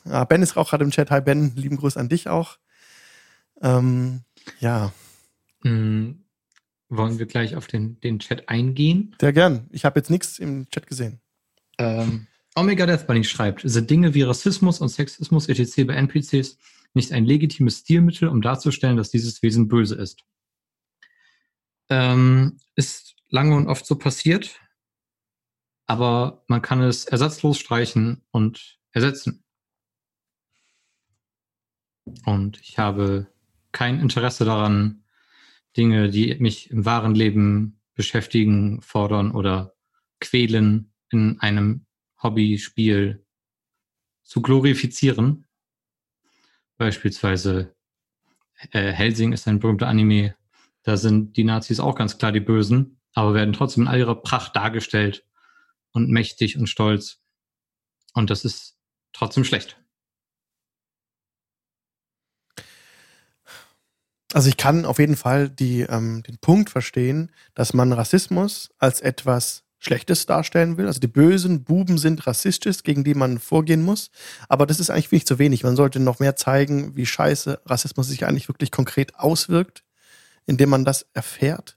ja 0.06 0.24
Ben 0.24 0.42
ist 0.42 0.56
auch 0.56 0.70
gerade 0.70 0.84
im 0.84 0.90
Chat. 0.90 1.10
Hi 1.10 1.20
Ben, 1.20 1.54
lieben 1.54 1.76
Gruß 1.76 1.98
an 1.98 2.08
dich 2.08 2.28
auch. 2.28 2.56
Ähm, 3.60 4.22
ja. 4.60 4.92
Mhm. 5.62 6.24
Wollen 6.88 7.18
wir 7.18 7.26
gleich 7.26 7.54
auf 7.56 7.66
den, 7.66 8.00
den 8.00 8.20
Chat 8.20 8.48
eingehen? 8.48 9.14
Sehr 9.20 9.34
gern. 9.34 9.68
Ich 9.70 9.84
habe 9.84 9.98
jetzt 9.98 10.10
nichts 10.10 10.38
im 10.38 10.68
Chat 10.70 10.86
gesehen. 10.86 11.20
Ähm, 11.76 12.26
Omega 12.54 12.86
Death 12.86 13.06
Bunny 13.06 13.24
schreibt, 13.24 13.62
sind 13.64 13.90
Dinge 13.90 14.14
wie 14.14 14.22
Rassismus 14.22 14.80
und 14.80 14.88
Sexismus 14.88 15.48
etc. 15.48 15.86
bei 15.86 15.94
NPCs 15.94 16.56
nicht 16.94 17.12
ein 17.12 17.24
legitimes 17.24 17.80
Stilmittel, 17.80 18.28
um 18.28 18.42
darzustellen, 18.42 18.96
dass 18.96 19.10
dieses 19.10 19.42
Wesen 19.42 19.68
böse 19.68 19.96
ist? 19.96 20.24
Ähm, 21.88 22.58
ist 22.76 23.16
lange 23.28 23.56
und 23.56 23.66
oft 23.66 23.84
so 23.84 23.96
passiert, 23.96 24.60
aber 25.86 26.44
man 26.48 26.62
kann 26.62 26.80
es 26.82 27.04
ersatzlos 27.04 27.58
streichen 27.58 28.22
und 28.30 28.78
ersetzen. 28.92 29.44
Und 32.24 32.60
ich 32.60 32.78
habe 32.78 33.26
kein 33.72 34.00
Interesse 34.00 34.44
daran, 34.44 35.04
Dinge, 35.76 36.10
die 36.10 36.36
mich 36.36 36.70
im 36.70 36.84
wahren 36.84 37.14
Leben 37.14 37.80
beschäftigen, 37.94 38.80
fordern 38.80 39.32
oder 39.32 39.74
quälen, 40.20 40.92
in 41.10 41.40
einem 41.40 41.86
Hobbyspiel 42.22 43.24
zu 44.22 44.42
glorifizieren. 44.42 45.46
Beispielsweise 46.76 47.74
äh, 48.70 48.92
Helsing 48.92 49.32
ist 49.32 49.46
ein 49.48 49.60
berühmter 49.60 49.88
Anime. 49.88 50.34
Da 50.82 50.96
sind 50.96 51.36
die 51.36 51.44
Nazis 51.44 51.80
auch 51.80 51.94
ganz 51.94 52.18
klar 52.18 52.32
die 52.32 52.40
Bösen, 52.40 53.00
aber 53.14 53.34
werden 53.34 53.54
trotzdem 53.54 53.84
in 53.84 53.88
all 53.88 53.98
ihrer 53.98 54.20
Pracht 54.20 54.54
dargestellt 54.56 55.24
und 55.92 56.10
mächtig 56.10 56.58
und 56.58 56.66
stolz. 56.66 57.20
Und 58.12 58.30
das 58.30 58.44
ist 58.44 58.76
trotzdem 59.12 59.44
schlecht. 59.44 59.80
Also 64.32 64.48
ich 64.48 64.56
kann 64.56 64.84
auf 64.84 64.98
jeden 64.98 65.16
Fall 65.16 65.48
die, 65.48 65.82
ähm, 65.82 66.24
den 66.24 66.38
Punkt 66.38 66.68
verstehen, 66.68 67.30
dass 67.54 67.72
man 67.72 67.92
Rassismus 67.92 68.74
als 68.78 69.00
etwas 69.00 69.64
Schlechtes 69.84 70.26
darstellen 70.26 70.76
will. 70.76 70.86
Also 70.86 71.00
die 71.00 71.08
bösen 71.08 71.62
Buben 71.62 71.98
sind 71.98 72.26
rassistisch, 72.26 72.82
gegen 72.82 73.04
die 73.04 73.14
man 73.14 73.38
vorgehen 73.38 73.82
muss. 73.82 74.10
Aber 74.48 74.66
das 74.66 74.80
ist 74.80 74.90
eigentlich 74.90 75.08
viel 75.08 75.24
zu 75.24 75.38
wenig. 75.38 75.62
Man 75.62 75.76
sollte 75.76 76.00
noch 76.00 76.20
mehr 76.20 76.36
zeigen, 76.36 76.96
wie 76.96 77.06
scheiße 77.06 77.60
Rassismus 77.66 78.08
sich 78.08 78.24
eigentlich 78.24 78.48
wirklich 78.48 78.70
konkret 78.70 79.14
auswirkt, 79.16 79.84
indem 80.46 80.70
man 80.70 80.84
das 80.84 81.06
erfährt. 81.12 81.76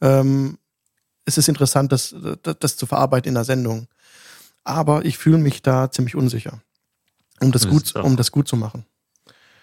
Ähm, 0.00 0.58
es 1.24 1.38
ist 1.38 1.48
interessant, 1.48 1.92
das, 1.92 2.14
das, 2.42 2.56
das 2.58 2.76
zu 2.76 2.86
verarbeiten 2.86 3.28
in 3.28 3.34
der 3.34 3.44
Sendung. 3.44 3.86
Aber 4.64 5.04
ich 5.04 5.16
fühle 5.16 5.38
mich 5.38 5.62
da 5.62 5.90
ziemlich 5.90 6.16
unsicher, 6.16 6.60
um 7.40 7.52
das, 7.52 7.62
das 7.62 7.70
gut, 7.70 7.94
um 7.96 8.16
das 8.16 8.32
gut 8.32 8.48
zu 8.48 8.56
machen. 8.56 8.84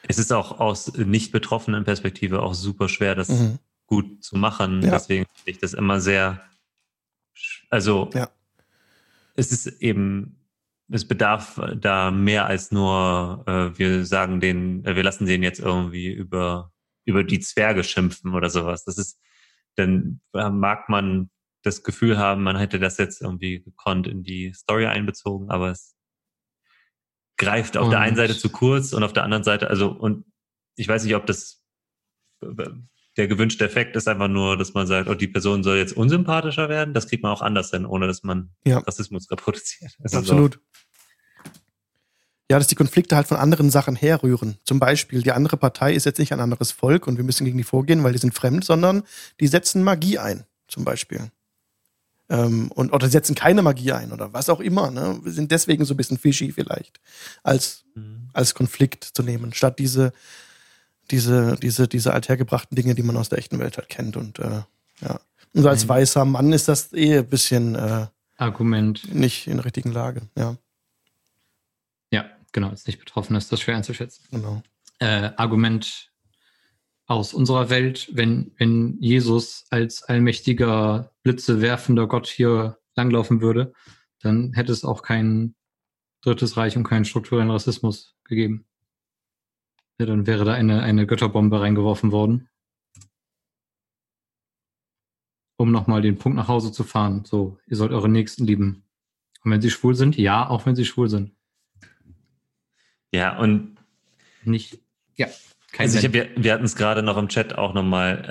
Es 0.08 0.18
ist 0.18 0.32
auch 0.32 0.60
aus 0.60 0.94
nicht 0.94 1.32
betroffenen 1.32 1.84
Perspektive 1.84 2.42
auch 2.42 2.54
super 2.54 2.88
schwer, 2.88 3.16
das 3.16 3.30
mhm. 3.30 3.60
gut 3.86 4.24
zu 4.24 4.38
machen. 4.38 4.82
Ja. 4.82 4.92
Deswegen 4.92 5.26
finde 5.36 5.52
ich 5.52 5.60
das 5.60 5.74
immer 5.74 6.00
sehr, 6.00 6.42
also 7.70 8.10
ja. 8.14 8.30
es 9.36 9.52
ist 9.52 9.68
eben, 9.82 10.38
es 10.90 11.08
bedarf 11.08 11.62
da 11.76 12.12
mehr 12.12 12.46
als 12.46 12.72
nur, 12.72 13.44
äh, 13.48 13.78
wir 13.78 14.06
sagen 14.06 14.40
den, 14.40 14.84
äh, 14.86 14.96
wir 14.96 15.04
lassen 15.04 15.26
den 15.26 15.44
jetzt 15.44 15.60
irgendwie 15.60 16.12
über, 16.12 16.72
über 17.06 17.24
die 17.24 17.40
Zwerge 17.40 17.84
schimpfen 17.84 18.34
oder 18.34 18.50
sowas. 18.50 18.84
Das 18.84 18.98
ist, 18.98 19.20
dann 19.76 20.22
mag 20.34 20.90
man 20.90 21.30
das 21.64 21.84
Gefühl 21.84 22.18
haben, 22.18 22.44
man 22.44 22.58
hätte 22.58 22.80
das 22.80 22.98
jetzt 22.98 23.22
irgendwie 23.22 23.62
gekonnt 23.62 24.08
in 24.08 24.24
die 24.24 24.54
Story 24.54 24.88
einbezogen, 24.88 25.50
aber 25.50 25.70
es 25.72 25.96
greift 27.38 27.78
auf 27.78 27.86
und 27.86 27.92
der 27.92 28.00
einen 28.00 28.16
Seite 28.16 28.38
zu 28.38 28.50
kurz 28.50 28.94
und 28.94 29.04
auf 29.04 29.14
der 29.14 29.24
anderen 29.24 29.44
Seite, 29.44 29.70
also, 29.70 29.92
und 29.92 30.26
ich 30.76 30.88
weiß 30.88 31.04
nicht, 31.04 31.16
ob 31.16 31.26
das 31.26 31.64
der 33.18 33.28
gewünschte 33.28 33.66
Effekt 33.66 33.96
ist 33.96 34.08
einfach 34.08 34.28
nur, 34.28 34.58
dass 34.58 34.74
man 34.74 34.88
sagt, 34.88 35.10
oh, 35.10 35.14
die 35.14 35.28
Person 35.28 35.64
soll 35.64 35.78
jetzt 35.78 35.94
unsympathischer 35.94 36.70
werden. 36.70 36.94
Das 36.94 37.08
kriegt 37.08 37.24
man 37.24 37.32
auch 37.32 37.42
anders 37.42 37.72
hin, 37.72 37.86
ohne 37.86 38.08
dass 38.08 38.24
man 38.24 38.52
ja. 38.64 38.80
Rassismus 38.80 39.30
reproduziert. 39.30 39.92
Also 40.02 40.20
Absolut. 40.20 40.54
So. 40.56 40.60
Ja, 42.50 42.58
dass 42.58 42.68
die 42.68 42.76
Konflikte 42.76 43.16
halt 43.16 43.28
von 43.28 43.38
anderen 43.38 43.70
Sachen 43.70 43.96
herrühren. 43.96 44.58
Zum 44.66 44.80
Beispiel, 44.80 45.22
die 45.22 45.32
andere 45.32 45.56
Partei 45.56 45.94
ist 45.94 46.06
jetzt 46.06 46.20
nicht 46.20 46.34
ein 46.34 46.42
anderes 46.42 46.72
Volk 46.72 47.08
und 47.08 47.18
wir 47.18 47.24
müssen 47.24 47.46
gegen 47.46 47.58
die 47.58 47.64
vorgehen, 47.64 48.04
weil 48.04 48.12
die 48.12 48.20
sind 48.20 48.34
fremd, 48.34 48.66
sondern 48.66 49.04
die 49.40 49.48
setzen 49.48 49.84
Magie 49.84 50.18
ein, 50.18 50.44
zum 50.68 50.84
Beispiel 50.84 51.32
ähm, 52.32 52.72
und 52.72 52.94
oder 52.94 53.10
setzen 53.10 53.36
keine 53.36 53.62
Magie 53.62 53.92
ein 53.92 54.12
oder 54.12 54.34
was 54.34 54.50
auch 54.50 54.62
immer. 54.62 54.90
Ne? 54.90 55.20
Wir 55.22 55.34
sind 55.34 55.52
deswegen 55.52 55.86
so 55.86 55.94
ein 55.94 55.98
bisschen 55.98 56.18
fishy 56.18 56.52
vielleicht 56.52 57.00
als 57.44 57.84
mhm. 57.94 58.30
als 58.34 58.56
Konflikt 58.56 59.04
zu 59.04 59.22
nehmen, 59.22 59.54
statt 59.54 59.78
diese 59.78 60.14
diese 61.12 61.58
diese 61.62 61.88
diese 61.88 62.14
althergebrachten 62.14 62.76
Dinge, 62.76 62.96
die 62.96 63.04
man 63.04 63.18
aus 63.18 63.30
der 63.30 63.38
echten 63.38 63.60
Welt 63.60 63.78
halt 63.78 63.90
kennt 63.90 64.18
und 64.18 64.40
äh, 64.40 64.62
ja. 65.02 65.20
Und 65.54 65.66
als 65.66 65.84
mhm. 65.84 65.90
weißer 65.90 66.26
Mann 66.26 66.54
ist 66.54 66.68
das 66.68 66.94
eh 66.94 67.20
ein 67.20 67.28
bisschen 67.28 67.76
äh, 67.76 68.08
Argument 68.38 69.14
nicht 69.14 69.48
in 69.48 69.58
der 69.58 69.66
richtigen 69.66 69.92
Lage. 69.92 70.22
Ja. 70.38 70.58
Ja, 72.12 72.26
genau. 72.52 72.70
Als 72.70 72.88
nicht 72.88 73.00
betroffen 73.00 73.36
ist 73.36 73.52
das 73.52 73.62
schwer 73.62 73.76
einzuschätzen. 73.76 74.24
Genau. 74.32 74.64
Äh, 75.00 75.32
Argument 75.36 76.12
aus 77.06 77.34
unserer 77.34 77.70
Welt, 77.70 78.10
wenn, 78.14 78.52
wenn 78.58 78.98
Jesus 79.02 79.66
als 79.70 80.04
allmächtiger, 80.04 81.12
blitzewerfender 81.24 82.08
Gott 82.08 82.28
hier 82.28 82.78
langlaufen 82.96 83.42
würde, 83.42 83.74
dann 84.22 84.54
hätte 84.54 84.72
es 84.72 84.86
auch 84.86 85.02
kein 85.02 85.56
Drittes 86.22 86.56
Reich 86.56 86.78
und 86.78 86.84
keinen 86.84 87.04
strukturellen 87.04 87.50
Rassismus 87.50 88.16
gegeben. 88.24 88.66
Ja, 90.02 90.08
dann 90.08 90.26
wäre 90.26 90.46
da 90.46 90.54
eine, 90.54 90.82
eine 90.82 91.06
Götterbombe 91.06 91.62
reingeworfen 91.62 92.12
worden. 92.12 92.50
Um 95.58 95.72
nochmal 95.72 96.02
den 96.02 96.18
Punkt 96.18 96.38
nach 96.38 96.48
Hause 96.48 96.72
zu 96.72 96.84
fahren. 96.84 97.24
So, 97.24 97.60
ihr 97.68 97.78
sollt 97.78 97.92
eure 97.92 98.10
Nächsten 98.10 98.48
lieben. 98.48 98.84
Und 99.44 99.52
wenn 99.52 99.62
sie 99.62 99.70
schwul 99.70 99.94
sind, 99.94 100.18
ja, 100.18 100.50
auch 100.50 100.66
wenn 100.66 100.76
sie 100.76 100.86
schwul 100.86 101.08
sind. 101.08 101.36
Ja, 103.12 103.38
und 103.38 103.78
nicht, 104.44 104.80
ja. 105.18 105.28
Kein 105.72 105.86
also 105.86 106.00
hab, 106.00 106.14
wir, 106.14 106.32
wir 106.36 106.54
hatten 106.54 106.66
es 106.66 106.76
gerade 106.76 107.04
noch 107.04 107.18
im 107.18 107.28
Chat 107.28 107.56
auch 107.56 107.76
nochmal, 107.76 108.26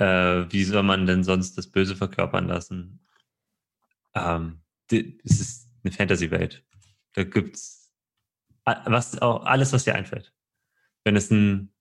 äh, 0.49 0.51
wie 0.51 0.65
soll 0.65 0.83
man 0.83 1.05
denn 1.05 1.23
sonst 1.23 1.57
das 1.57 1.67
Böse 1.67 1.95
verkörpern 1.95 2.49
lassen? 2.49 2.99
Ähm, 4.13 4.59
es 4.89 5.39
ist 5.39 5.69
eine 5.85 5.93
Fantasy-Welt. 5.93 6.65
Da 7.13 7.23
gibt's 7.23 7.93
was, 8.65 9.21
auch, 9.21 9.45
alles, 9.45 9.71
was 9.71 9.85
dir 9.85 9.95
einfällt. 9.95 10.33
Wenn 11.03 11.15
es 11.15 11.31
ein, 11.31 11.71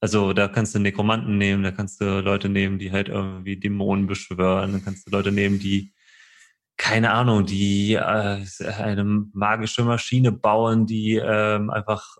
also 0.00 0.32
da 0.32 0.48
kannst 0.48 0.74
du 0.74 0.78
Nekromanten 0.78 1.38
nehmen, 1.38 1.62
da 1.62 1.70
kannst 1.70 2.00
du 2.00 2.20
Leute 2.20 2.48
nehmen, 2.48 2.78
die 2.78 2.92
halt 2.92 3.08
irgendwie 3.08 3.56
Dämonen 3.58 4.06
beschwören, 4.06 4.72
dann 4.72 4.84
kannst 4.84 5.06
du 5.06 5.10
Leute 5.10 5.32
nehmen, 5.32 5.58
die 5.58 5.92
keine 6.76 7.12
Ahnung, 7.12 7.46
die 7.46 7.94
äh, 7.94 8.44
eine 8.66 9.04
magische 9.32 9.82
Maschine 9.84 10.30
bauen, 10.30 10.86
die 10.86 11.14
ähm, 11.14 11.70
einfach 11.70 12.18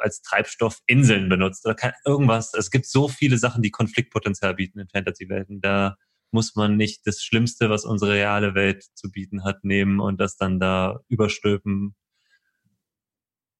als 0.00 0.22
Treibstoff 0.22 0.80
Inseln 0.86 1.28
benutzt 1.28 1.64
oder 1.64 1.74
kann, 1.74 1.92
irgendwas. 2.04 2.54
Es 2.54 2.70
gibt 2.70 2.86
so 2.86 3.08
viele 3.08 3.38
Sachen, 3.38 3.62
die 3.62 3.70
Konfliktpotenzial 3.70 4.54
bieten 4.54 4.78
in 4.78 4.88
Fantasy-Welten. 4.88 5.60
Da 5.60 5.96
muss 6.30 6.54
man 6.54 6.76
nicht 6.76 7.06
das 7.06 7.22
Schlimmste, 7.22 7.70
was 7.70 7.84
unsere 7.84 8.12
reale 8.12 8.54
Welt 8.54 8.84
zu 8.94 9.10
bieten 9.10 9.44
hat, 9.44 9.64
nehmen 9.64 10.00
und 10.00 10.20
das 10.20 10.36
dann 10.36 10.60
da 10.60 11.00
überstülpen. 11.08 11.94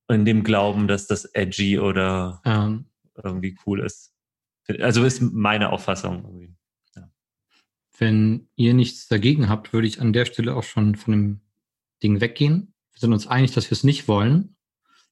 In 0.09 0.25
dem 0.25 0.43
Glauben, 0.43 0.89
dass 0.89 1.07
das 1.07 1.27
edgy 1.27 1.79
oder 1.79 2.41
ähm. 2.45 2.87
irgendwie 3.23 3.57
cool 3.67 3.81
ist. 3.81 4.15
Also 4.81 5.05
ist 5.05 5.21
meine 5.21 5.71
Auffassung. 5.71 6.57
Ja. 6.97 7.11
Wenn 7.99 8.49
ihr 8.57 8.75
nichts 8.75 9.09
dagegen 9.09 9.49
habt, 9.49 9.73
würde 9.73 9.87
ich 9.87 10.01
an 10.01 10.13
der 10.13 10.25
Stelle 10.25 10.55
auch 10.55 10.63
schon 10.63 10.95
von 10.95 11.13
dem 11.13 11.41
Ding 12.03 12.21
weggehen. 12.21 12.75
Wir 12.93 13.01
sind 13.01 13.13
uns 13.13 13.27
einig, 13.27 13.53
dass 13.53 13.71
wir 13.71 13.73
es 13.73 13.85
nicht 13.85 14.09
wollen. 14.09 14.57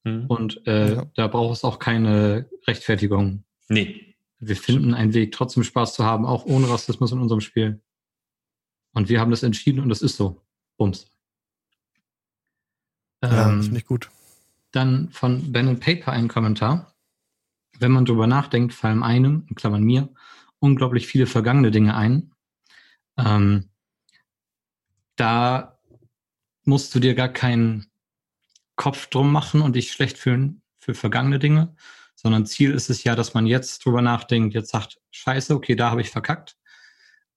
Mhm. 0.03 0.25
Und 0.27 0.67
äh, 0.67 0.95
ja. 0.95 1.11
da 1.15 1.27
braucht 1.27 1.57
es 1.57 1.63
auch 1.63 1.79
keine 1.79 2.49
Rechtfertigung. 2.67 3.43
Nee. 3.69 4.15
Wir 4.39 4.55
finden 4.55 4.93
einen 4.93 5.13
Weg, 5.13 5.31
trotzdem 5.31 5.63
Spaß 5.63 5.95
zu 5.95 6.03
haben, 6.03 6.25
auch 6.25 6.45
ohne 6.45 6.69
Rassismus 6.69 7.11
in 7.11 7.19
unserem 7.19 7.41
Spiel. 7.41 7.81
Und 8.93 9.09
wir 9.09 9.19
haben 9.19 9.31
das 9.31 9.43
entschieden 9.43 9.79
und 9.79 9.89
das 9.89 10.01
ist 10.01 10.15
so. 10.15 10.41
Bums. 10.77 11.11
Ja, 13.23 13.49
ähm, 13.49 13.63
finde 13.63 13.79
ich 13.79 13.85
gut. 13.85 14.09
Dann 14.71 15.09
von 15.11 15.51
Ben 15.51 15.79
Paper 15.79 16.11
ein 16.11 16.27
Kommentar. 16.27 16.93
Wenn 17.79 17.91
man 17.91 18.05
drüber 18.05 18.27
nachdenkt, 18.27 18.73
fallen 18.73 19.03
einem, 19.03 19.45
in 19.49 19.55
Klammern 19.55 19.83
mir, 19.83 20.09
unglaublich 20.59 21.07
viele 21.07 21.27
vergangene 21.27 21.71
Dinge 21.71 21.95
ein. 21.95 22.33
Ähm, 23.17 23.69
da 25.15 25.79
musst 26.63 26.93
du 26.93 26.99
dir 26.99 27.15
gar 27.15 27.29
keinen 27.29 27.87
Kopf 28.75 29.07
drum 29.07 29.31
machen 29.31 29.61
und 29.61 29.75
dich 29.75 29.91
schlecht 29.91 30.17
fühlen 30.17 30.61
für 30.77 30.93
vergangene 30.93 31.39
Dinge, 31.39 31.75
sondern 32.15 32.45
Ziel 32.45 32.71
ist 32.71 32.89
es 32.89 33.03
ja, 33.03 33.15
dass 33.15 33.33
man 33.33 33.47
jetzt 33.47 33.85
drüber 33.85 34.01
nachdenkt, 34.01 34.53
jetzt 34.53 34.69
sagt, 34.69 34.99
scheiße, 35.11 35.55
okay, 35.55 35.75
da 35.75 35.91
habe 35.91 36.01
ich 36.01 36.09
verkackt. 36.09 36.57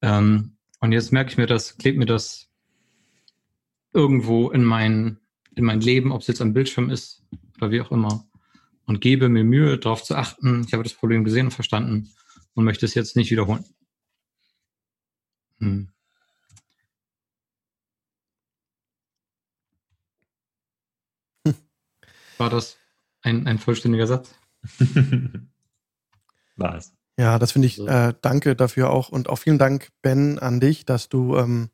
Ähm, 0.03 0.57
und 0.81 0.93
jetzt 0.93 1.13
merke 1.13 1.31
ich 1.31 1.37
mir 1.37 1.47
das, 1.47 1.77
klebt 1.79 1.99
mir 1.99 2.07
das 2.07 2.49
irgendwo 3.93 4.51
in 4.51 4.65
mein, 4.65 5.20
in 5.54 5.64
mein 5.64 5.80
Leben, 5.80 6.12
ob 6.12 6.21
es 6.23 6.26
jetzt 6.26 6.40
am 6.40 6.52
Bildschirm 6.52 6.90
ist 6.90 7.23
oder 7.59 7.71
wie 7.71 7.80
auch 7.80 7.90
immer. 7.90 8.26
Und 8.87 9.00
gebe 9.00 9.28
mir 9.28 9.45
Mühe, 9.45 9.78
darauf 9.78 10.02
zu 10.02 10.16
achten, 10.16 10.64
ich 10.66 10.73
habe 10.73 10.83
das 10.83 10.95
Problem 10.95 11.25
gesehen 11.25 11.47
und 11.47 11.52
verstanden 11.52 12.11
und 12.54 12.64
möchte 12.64 12.87
es 12.87 12.95
jetzt 12.95 13.16
nicht 13.16 13.30
wiederholen. 13.30 13.64
Hm. 15.59 15.88
War 22.38 22.50
das 22.50 22.78
ein, 23.23 23.47
ein 23.47 23.59
vollständiger 23.59 24.07
Satz? 24.07 24.35
War 26.57 26.76
es. 26.76 26.95
Ja, 27.19 27.38
das 27.38 27.52
finde 27.52 27.66
ich, 27.66 27.78
äh, 27.78 28.14
danke 28.23 28.57
dafür 28.57 28.88
auch. 28.90 29.11
Und 29.11 29.28
auch 29.28 29.37
vielen 29.37 29.59
Dank, 29.59 29.90
Ben, 30.00 30.38
an 30.38 30.59
dich, 30.59 30.87
dass 30.87 31.11
du 31.11 31.37
ähm, 31.37 31.69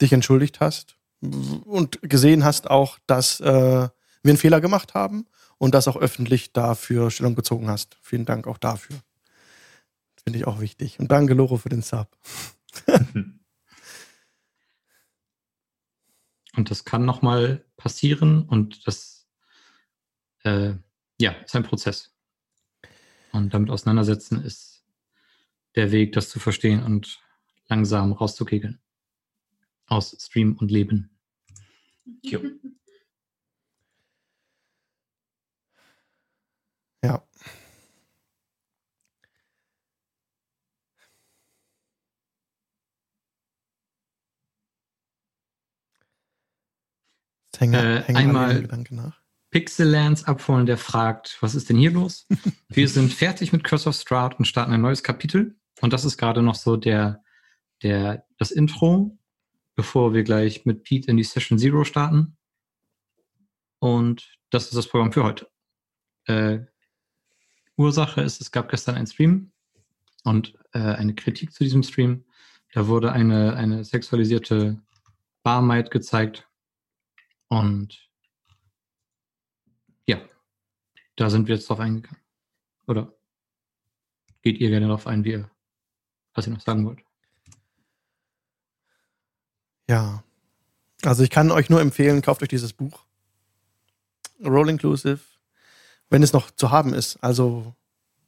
dich 0.00 0.14
entschuldigt 0.14 0.60
hast 0.60 0.99
und 1.20 2.00
gesehen 2.02 2.44
hast 2.44 2.70
auch, 2.70 2.98
dass 3.06 3.40
äh, 3.40 3.44
wir 3.44 3.90
einen 4.24 4.36
Fehler 4.36 4.60
gemacht 4.60 4.94
haben 4.94 5.26
und 5.58 5.74
das 5.74 5.88
auch 5.88 5.96
öffentlich 5.96 6.52
dafür 6.52 7.10
Stellung 7.10 7.34
gezogen 7.34 7.68
hast. 7.68 7.98
Vielen 8.02 8.24
Dank 8.24 8.46
auch 8.46 8.58
dafür. 8.58 8.96
Finde 10.22 10.38
ich 10.38 10.46
auch 10.46 10.60
wichtig. 10.60 10.98
Und 10.98 11.10
danke, 11.10 11.34
Loro, 11.34 11.56
für 11.56 11.68
den 11.68 11.82
Sub. 11.82 12.16
und 12.86 13.40
das 16.70 16.84
kann 16.84 17.04
nochmal 17.04 17.64
passieren 17.76 18.44
und 18.44 18.86
das 18.86 19.26
äh, 20.44 20.74
ja, 21.20 21.32
ist 21.32 21.56
ein 21.56 21.62
Prozess. 21.62 22.14
Und 23.32 23.54
damit 23.54 23.70
auseinandersetzen 23.70 24.42
ist 24.42 24.84
der 25.76 25.92
Weg, 25.92 26.12
das 26.12 26.28
zu 26.30 26.40
verstehen 26.40 26.82
und 26.82 27.20
langsam 27.68 28.12
rauszukegeln. 28.12 28.80
Aus 29.90 30.16
Stream 30.18 30.56
und 30.56 30.70
Leben. 30.70 31.10
Jo. 32.22 32.40
Ja. 37.04 37.26
hänge, 47.60 48.04
äh, 48.06 48.14
einmal 48.14 48.66
Pixellands 49.50 50.24
abholen, 50.24 50.66
der 50.66 50.78
fragt, 50.78 51.36
was 51.40 51.54
ist 51.54 51.68
denn 51.68 51.76
hier 51.76 51.90
los? 51.90 52.26
Wir 52.68 52.88
sind 52.88 53.12
fertig 53.12 53.52
mit 53.52 53.64
Curse 53.64 53.88
of 53.88 53.96
Strahd 53.96 54.38
und 54.38 54.44
starten 54.46 54.72
ein 54.72 54.80
neues 54.80 55.02
Kapitel. 55.02 55.56
Und 55.80 55.92
das 55.92 56.04
ist 56.04 56.16
gerade 56.16 56.42
noch 56.42 56.54
so 56.54 56.76
der, 56.76 57.22
der, 57.82 58.24
das 58.38 58.50
Intro, 58.50 59.18
bevor 59.80 60.12
wir 60.12 60.24
gleich 60.24 60.66
mit 60.66 60.82
Pete 60.82 61.10
in 61.10 61.16
die 61.16 61.24
Session 61.24 61.58
Zero 61.58 61.84
starten. 61.84 62.36
Und 63.78 64.36
das 64.50 64.64
ist 64.64 64.76
das 64.76 64.86
Programm 64.86 65.10
für 65.10 65.24
heute. 65.24 65.50
Äh, 66.26 66.66
Ursache 67.78 68.20
ist, 68.20 68.42
es 68.42 68.50
gab 68.50 68.68
gestern 68.68 68.96
einen 68.96 69.06
Stream 69.06 69.52
und 70.24 70.54
äh, 70.74 70.80
eine 70.80 71.14
Kritik 71.14 71.54
zu 71.54 71.64
diesem 71.64 71.82
Stream. 71.82 72.26
Da 72.74 72.88
wurde 72.88 73.12
eine, 73.12 73.54
eine 73.56 73.82
sexualisierte 73.82 74.82
Barmaid 75.44 75.90
gezeigt. 75.90 76.46
Und 77.48 78.06
ja, 80.04 80.20
da 81.16 81.30
sind 81.30 81.48
wir 81.48 81.54
jetzt 81.54 81.70
drauf 81.70 81.80
eingegangen. 81.80 82.20
Oder 82.86 83.14
geht 84.42 84.60
ihr 84.60 84.68
gerne 84.68 84.88
darauf 84.88 85.06
ein, 85.06 85.24
wie 85.24 85.30
ihr, 85.30 85.50
was 86.34 86.46
ihr 86.46 86.52
noch 86.52 86.60
sagen 86.60 86.84
wollt? 86.84 87.00
Ja, 89.90 90.22
also 91.02 91.24
ich 91.24 91.30
kann 91.30 91.50
euch 91.50 91.68
nur 91.68 91.80
empfehlen, 91.80 92.22
kauft 92.22 92.44
euch 92.44 92.48
dieses 92.48 92.72
Buch. 92.72 93.06
Roll 94.40 94.70
Inclusive, 94.70 95.18
wenn 96.10 96.22
es 96.22 96.32
noch 96.32 96.52
zu 96.52 96.70
haben 96.70 96.94
ist. 96.94 97.16
Also 97.24 97.74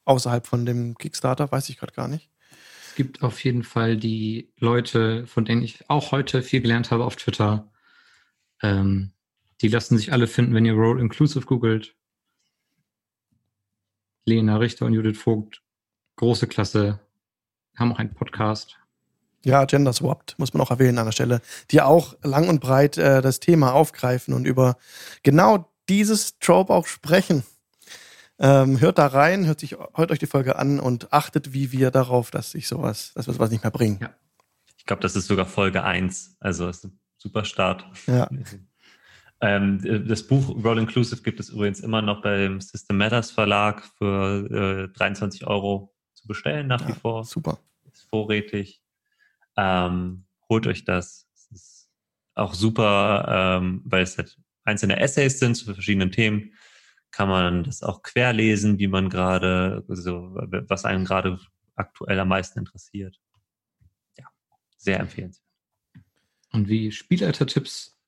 außerhalb 0.04 0.44
von 0.44 0.66
dem 0.66 0.98
Kickstarter, 0.98 1.52
weiß 1.52 1.68
ich 1.68 1.78
gerade 1.78 1.92
gar 1.92 2.08
nicht. 2.08 2.30
Es 2.88 2.96
gibt 2.96 3.22
auf 3.22 3.44
jeden 3.44 3.62
Fall 3.62 3.96
die 3.96 4.52
Leute, 4.58 5.24
von 5.28 5.44
denen 5.44 5.62
ich 5.62 5.88
auch 5.88 6.10
heute 6.10 6.42
viel 6.42 6.62
gelernt 6.62 6.90
habe 6.90 7.04
auf 7.04 7.14
Twitter. 7.14 7.70
Ähm, 8.60 9.12
die 9.60 9.68
lassen 9.68 9.96
sich 9.96 10.12
alle 10.12 10.26
finden, 10.26 10.54
wenn 10.54 10.66
ihr 10.66 10.74
Roll 10.74 11.00
Inclusive 11.00 11.46
googelt. 11.46 11.94
Lena 14.24 14.56
Richter 14.56 14.86
und 14.86 14.94
Judith 14.94 15.16
Vogt, 15.16 15.62
große 16.16 16.48
Klasse, 16.48 16.98
haben 17.76 17.92
auch 17.92 18.00
einen 18.00 18.14
Podcast. 18.14 18.81
Ja, 19.44 19.64
Gender 19.64 19.92
Swapped, 19.92 20.38
muss 20.38 20.54
man 20.54 20.60
auch 20.60 20.70
erwähnen 20.70 20.98
an 20.98 21.06
der 21.06 21.12
Stelle, 21.12 21.40
die 21.70 21.80
auch 21.80 22.14
lang 22.22 22.48
und 22.48 22.60
breit 22.60 22.96
äh, 22.96 23.22
das 23.22 23.40
Thema 23.40 23.72
aufgreifen 23.72 24.34
und 24.34 24.46
über 24.46 24.76
genau 25.22 25.68
dieses 25.88 26.38
Trope 26.38 26.72
auch 26.72 26.86
sprechen. 26.86 27.42
Ähm, 28.38 28.80
hört 28.80 28.98
da 28.98 29.06
rein, 29.06 29.46
hört, 29.46 29.60
sich, 29.60 29.76
hört 29.94 30.10
euch 30.10 30.18
die 30.18 30.26
Folge 30.26 30.56
an 30.56 30.80
und 30.80 31.12
achtet 31.12 31.52
wie 31.52 31.70
wir 31.72 31.90
darauf, 31.90 32.30
dass 32.30 32.52
sich 32.52 32.66
sowas, 32.66 33.12
dass 33.14 33.26
wir 33.26 33.34
sowas 33.34 33.50
nicht 33.50 33.62
mehr 33.62 33.70
bringen. 33.70 33.98
Ja. 34.00 34.10
Ich 34.78 34.86
glaube, 34.86 35.02
das 35.02 35.14
ist 35.14 35.28
sogar 35.28 35.46
Folge 35.46 35.84
1. 35.84 36.38
Also 36.40 36.68
ist 36.68 36.84
ein 36.84 36.98
super 37.16 37.44
Start. 37.44 37.84
Ja. 38.08 38.28
ähm, 39.40 40.08
das 40.08 40.26
Buch 40.26 40.56
Roll 40.64 40.78
Inclusive 40.78 41.22
gibt 41.22 41.38
es 41.38 41.50
übrigens 41.50 41.78
immer 41.78 42.02
noch 42.02 42.20
beim 42.20 42.60
System 42.60 42.96
Matters 42.96 43.30
Verlag 43.30 43.84
für 43.96 44.88
äh, 44.90 44.98
23 44.98 45.46
Euro 45.46 45.94
zu 46.14 46.26
bestellen 46.26 46.66
nach 46.66 46.80
ja, 46.80 46.88
wie 46.88 46.98
vor. 46.98 47.24
Super. 47.24 47.58
Ist 47.92 48.08
vorrätig. 48.08 48.81
Ähm, 49.56 50.24
holt 50.48 50.66
euch 50.66 50.84
das. 50.84 51.28
Es 51.34 51.50
ist 51.50 51.90
auch 52.34 52.54
super, 52.54 53.58
ähm, 53.60 53.82
weil 53.84 54.02
es 54.02 54.16
halt 54.16 54.38
einzelne 54.64 54.98
Essays 55.00 55.38
sind 55.38 55.54
zu 55.54 55.72
verschiedenen 55.74 56.12
Themen 56.12 56.52
kann 57.12 57.28
man 57.28 57.62
das 57.62 57.82
auch 57.82 58.02
querlesen, 58.02 58.78
wie 58.78 58.88
man 58.88 59.10
gerade, 59.10 59.84
also 59.88 60.34
was 60.34 60.84
einen 60.84 61.04
gerade 61.04 61.38
aktuell 61.76 62.18
am 62.18 62.28
meisten 62.28 62.58
interessiert. 62.58 63.20
Ja, 64.18 64.26
sehr 64.76 64.98
empfehlenswert. 64.98 65.46
Und 66.52 66.68
wie 66.68 66.90
Spielleiter-Tipps 66.90 67.98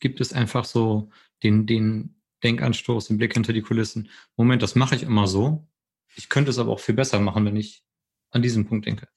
gibt 0.00 0.20
es 0.20 0.32
einfach 0.32 0.64
so 0.64 1.10
den, 1.42 1.66
den 1.66 2.16
Denkanstoß, 2.42 3.08
den 3.08 3.18
Blick 3.18 3.34
hinter 3.34 3.52
die 3.52 3.62
Kulissen. 3.62 4.10
Moment, 4.36 4.62
das 4.62 4.74
mache 4.74 4.96
ich 4.96 5.04
immer 5.04 5.26
so. 5.26 5.66
Ich 6.14 6.28
könnte 6.28 6.50
es 6.50 6.58
aber 6.58 6.72
auch 6.72 6.80
viel 6.80 6.94
besser 6.94 7.20
machen, 7.20 7.44
wenn 7.44 7.56
ich 7.56 7.84
an 8.30 8.42
diesen 8.42 8.66
Punkt 8.66 8.86
denke. 8.86 9.08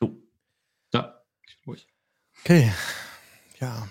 Jo. 0.00 0.16
Da, 0.90 1.24
ruhig. 1.66 1.86
Okay. 2.44 2.70
Ja. 3.58 3.88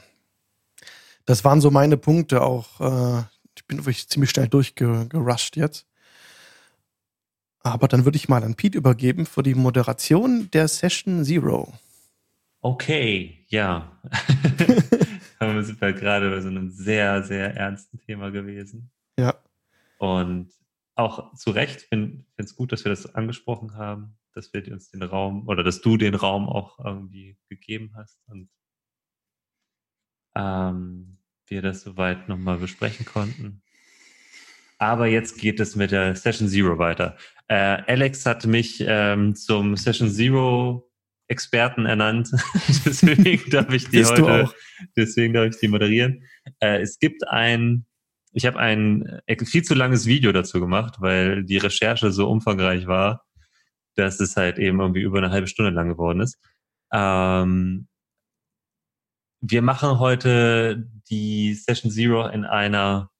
Das 1.25 1.43
waren 1.43 1.59
so 1.59 1.71
meine 1.71 1.97
Punkte 1.97 2.43
auch, 2.43 2.79
äh, 2.81 3.23
ich 3.55 3.65
bin 3.65 3.79
wirklich 3.79 4.07
ziemlich 4.07 4.29
schnell 4.29 4.47
durchgerusht 4.47 5.55
jetzt. 5.55 5.87
Aber 7.61 7.87
dann 7.87 8.05
würde 8.05 8.17
ich 8.17 8.29
mal 8.29 8.43
an 8.43 8.53
Pete 8.53 8.77
übergeben 8.77 9.25
für 9.25 9.41
die 9.41 9.55
Moderation 9.55 10.51
der 10.51 10.67
Session 10.67 11.23
Zero. 11.23 11.73
Okay, 12.61 13.43
ja. 13.47 13.99
wir 15.39 15.63
sind 15.63 15.81
halt 15.81 15.97
gerade 15.97 16.29
bei 16.29 16.39
so 16.39 16.49
einem 16.49 16.69
sehr, 16.69 17.23
sehr 17.23 17.55
ernsten 17.55 17.97
Thema 18.01 18.29
gewesen. 18.29 18.91
Ja. 19.17 19.33
Und 19.97 20.51
auch 20.93 21.33
zu 21.33 21.49
Recht 21.49 21.81
finde 21.81 22.23
es 22.37 22.55
gut, 22.55 22.71
dass 22.71 22.85
wir 22.85 22.91
das 22.91 23.15
angesprochen 23.15 23.73
haben, 23.77 24.15
dass 24.33 24.53
wir 24.53 24.67
uns 24.71 24.89
den 24.89 25.03
Raum 25.03 25.47
oder 25.47 25.63
dass 25.63 25.81
du 25.81 25.97
den 25.97 26.15
Raum 26.15 26.49
auch 26.49 26.79
irgendwie 26.79 27.37
gegeben 27.49 27.93
hast 27.95 28.19
und 28.27 28.49
ähm, 30.35 31.17
wir 31.47 31.61
das 31.61 31.81
soweit 31.81 32.27
nochmal 32.27 32.57
besprechen 32.57 33.05
konnten. 33.05 33.61
Aber 34.79 35.07
jetzt 35.07 35.37
geht 35.37 35.59
es 35.59 35.75
mit 35.75 35.91
der 35.91 36.15
Session 36.15 36.47
Zero 36.47 36.77
weiter. 36.77 37.17
Äh, 37.47 37.83
Alex 37.87 38.25
hat 38.25 38.45
mich 38.45 38.83
ähm, 38.85 39.35
zum 39.35 39.77
Session 39.77 40.09
Zero 40.09 40.89
Experten 41.27 41.85
ernannt. 41.85 42.31
deswegen 42.85 43.49
darf 43.49 43.71
ich 43.73 43.85
die 43.85 43.97
Bist 43.99 44.19
heute, 44.19 44.53
deswegen 44.97 45.33
darf 45.33 45.47
ich 45.47 45.59
die 45.59 45.67
moderieren. 45.67 46.23
Äh, 46.59 46.81
es 46.81 46.99
gibt 46.99 47.27
ein, 47.27 47.85
ich 48.33 48.45
habe 48.45 48.59
ein 48.59 49.21
äh, 49.25 49.45
viel 49.45 49.63
zu 49.63 49.73
langes 49.73 50.05
Video 50.05 50.31
dazu 50.31 50.59
gemacht, 50.59 50.95
weil 50.99 51.43
die 51.43 51.57
Recherche 51.57 52.11
so 52.11 52.29
umfangreich 52.29 52.87
war, 52.87 53.25
dass 53.95 54.19
es 54.19 54.35
halt 54.35 54.59
eben 54.59 54.79
irgendwie 54.79 55.01
über 55.01 55.19
eine 55.19 55.31
halbe 55.31 55.47
Stunde 55.47 55.71
lang 55.71 55.89
geworden 55.89 56.21
ist. 56.21 56.37
Ähm, 56.91 57.87
wir 59.41 59.61
machen 59.61 59.99
heute 59.99 60.89
die 61.09 61.53
Session 61.53 61.91
Zero 61.91 62.27
in 62.27 62.45
einer 62.45 63.11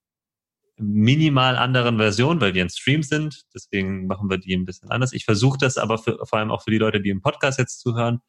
minimal 0.77 1.57
anderen 1.57 1.97
Version, 1.97 2.41
weil 2.41 2.53
wir 2.53 2.63
ein 2.63 2.69
Stream 2.69 3.03
sind. 3.03 3.43
Deswegen 3.53 4.07
machen 4.07 4.29
wir 4.29 4.37
die 4.37 4.55
ein 4.55 4.65
bisschen 4.65 4.89
anders. 4.89 5.13
Ich 5.13 5.25
versuche 5.25 5.57
das 5.59 5.77
aber 5.77 5.97
für, 5.97 6.17
vor 6.25 6.39
allem 6.39 6.51
auch 6.51 6.63
für 6.63 6.71
die 6.71 6.77
Leute, 6.77 7.01
die 7.01 7.09
im 7.09 7.21
Podcast 7.21 7.59
jetzt 7.59 7.79
zuhören, 7.79 8.21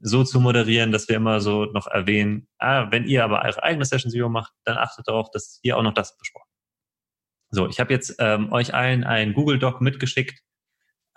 so 0.00 0.24
zu 0.24 0.40
moderieren, 0.40 0.92
dass 0.92 1.08
wir 1.08 1.16
immer 1.16 1.40
so 1.40 1.66
noch 1.66 1.86
erwähnen, 1.86 2.48
ah, 2.58 2.90
wenn 2.90 3.06
ihr 3.06 3.24
aber 3.24 3.42
eure 3.42 3.62
eigene 3.62 3.84
Session 3.84 4.10
Zero 4.10 4.28
macht, 4.28 4.52
dann 4.64 4.78
achtet 4.78 5.08
darauf, 5.08 5.30
dass 5.30 5.60
ihr 5.62 5.76
auch 5.76 5.82
noch 5.82 5.94
das 5.94 6.16
besprochen. 6.16 6.48
So, 7.50 7.68
ich 7.68 7.80
habe 7.80 7.92
jetzt 7.92 8.16
ähm, 8.18 8.52
euch 8.52 8.74
allen 8.74 9.04
ein 9.04 9.34
Google 9.34 9.58
Doc 9.58 9.80
mitgeschickt, 9.80 10.40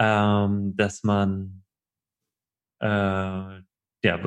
ähm, 0.04 0.76
dass 0.76 1.04
man 1.04 1.64
äh, 2.80 2.88
ja 2.88 4.20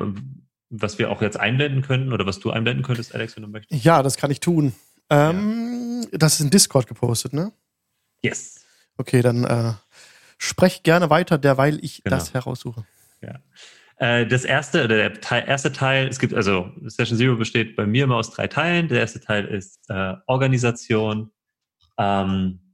was 0.69 0.97
wir 0.99 1.09
auch 1.09 1.21
jetzt 1.21 1.39
einblenden 1.39 1.81
könnten 1.81 2.11
oder 2.11 2.25
was 2.25 2.39
du 2.39 2.51
einblenden 2.51 2.83
könntest, 2.83 3.15
Alex, 3.15 3.35
wenn 3.35 3.43
du 3.43 3.49
möchtest? 3.49 3.83
Ja, 3.83 4.03
das 4.03 4.17
kann 4.17 4.31
ich 4.31 4.39
tun. 4.39 4.73
Ähm, 5.09 6.05
ja. 6.11 6.17
Das 6.17 6.33
ist 6.33 6.41
in 6.41 6.49
Discord 6.49 6.87
gepostet, 6.87 7.33
ne? 7.33 7.53
Yes. 8.21 8.65
Okay, 8.97 9.21
dann 9.21 9.45
äh, 9.45 9.73
sprech 10.37 10.83
gerne 10.83 11.09
weiter, 11.09 11.37
derweil 11.37 11.79
ich 11.81 12.03
genau. 12.03 12.17
das 12.17 12.33
heraussuche. 12.33 12.85
Ja. 13.21 13.39
Äh, 13.97 14.27
das 14.27 14.43
erste, 14.43 14.87
der 14.87 15.21
Teil, 15.21 15.45
erste 15.47 15.71
Teil, 15.71 16.07
es 16.07 16.19
gibt 16.19 16.33
also 16.33 16.71
Session 16.85 17.17
Zero 17.17 17.37
besteht 17.37 17.75
bei 17.75 17.85
mir 17.85 18.03
immer 18.03 18.15
aus 18.15 18.31
drei 18.31 18.47
Teilen. 18.47 18.89
Der 18.89 18.99
erste 18.99 19.21
Teil 19.21 19.45
ist 19.45 19.89
äh, 19.89 20.15
Organisation 20.25 21.31
ähm, 21.97 22.66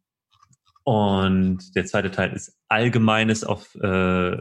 und 0.84 1.76
der 1.76 1.86
zweite 1.86 2.12
Teil 2.12 2.34
ist 2.34 2.58
Allgemeines 2.68 3.44
auf, 3.44 3.76
äh, 3.76 4.38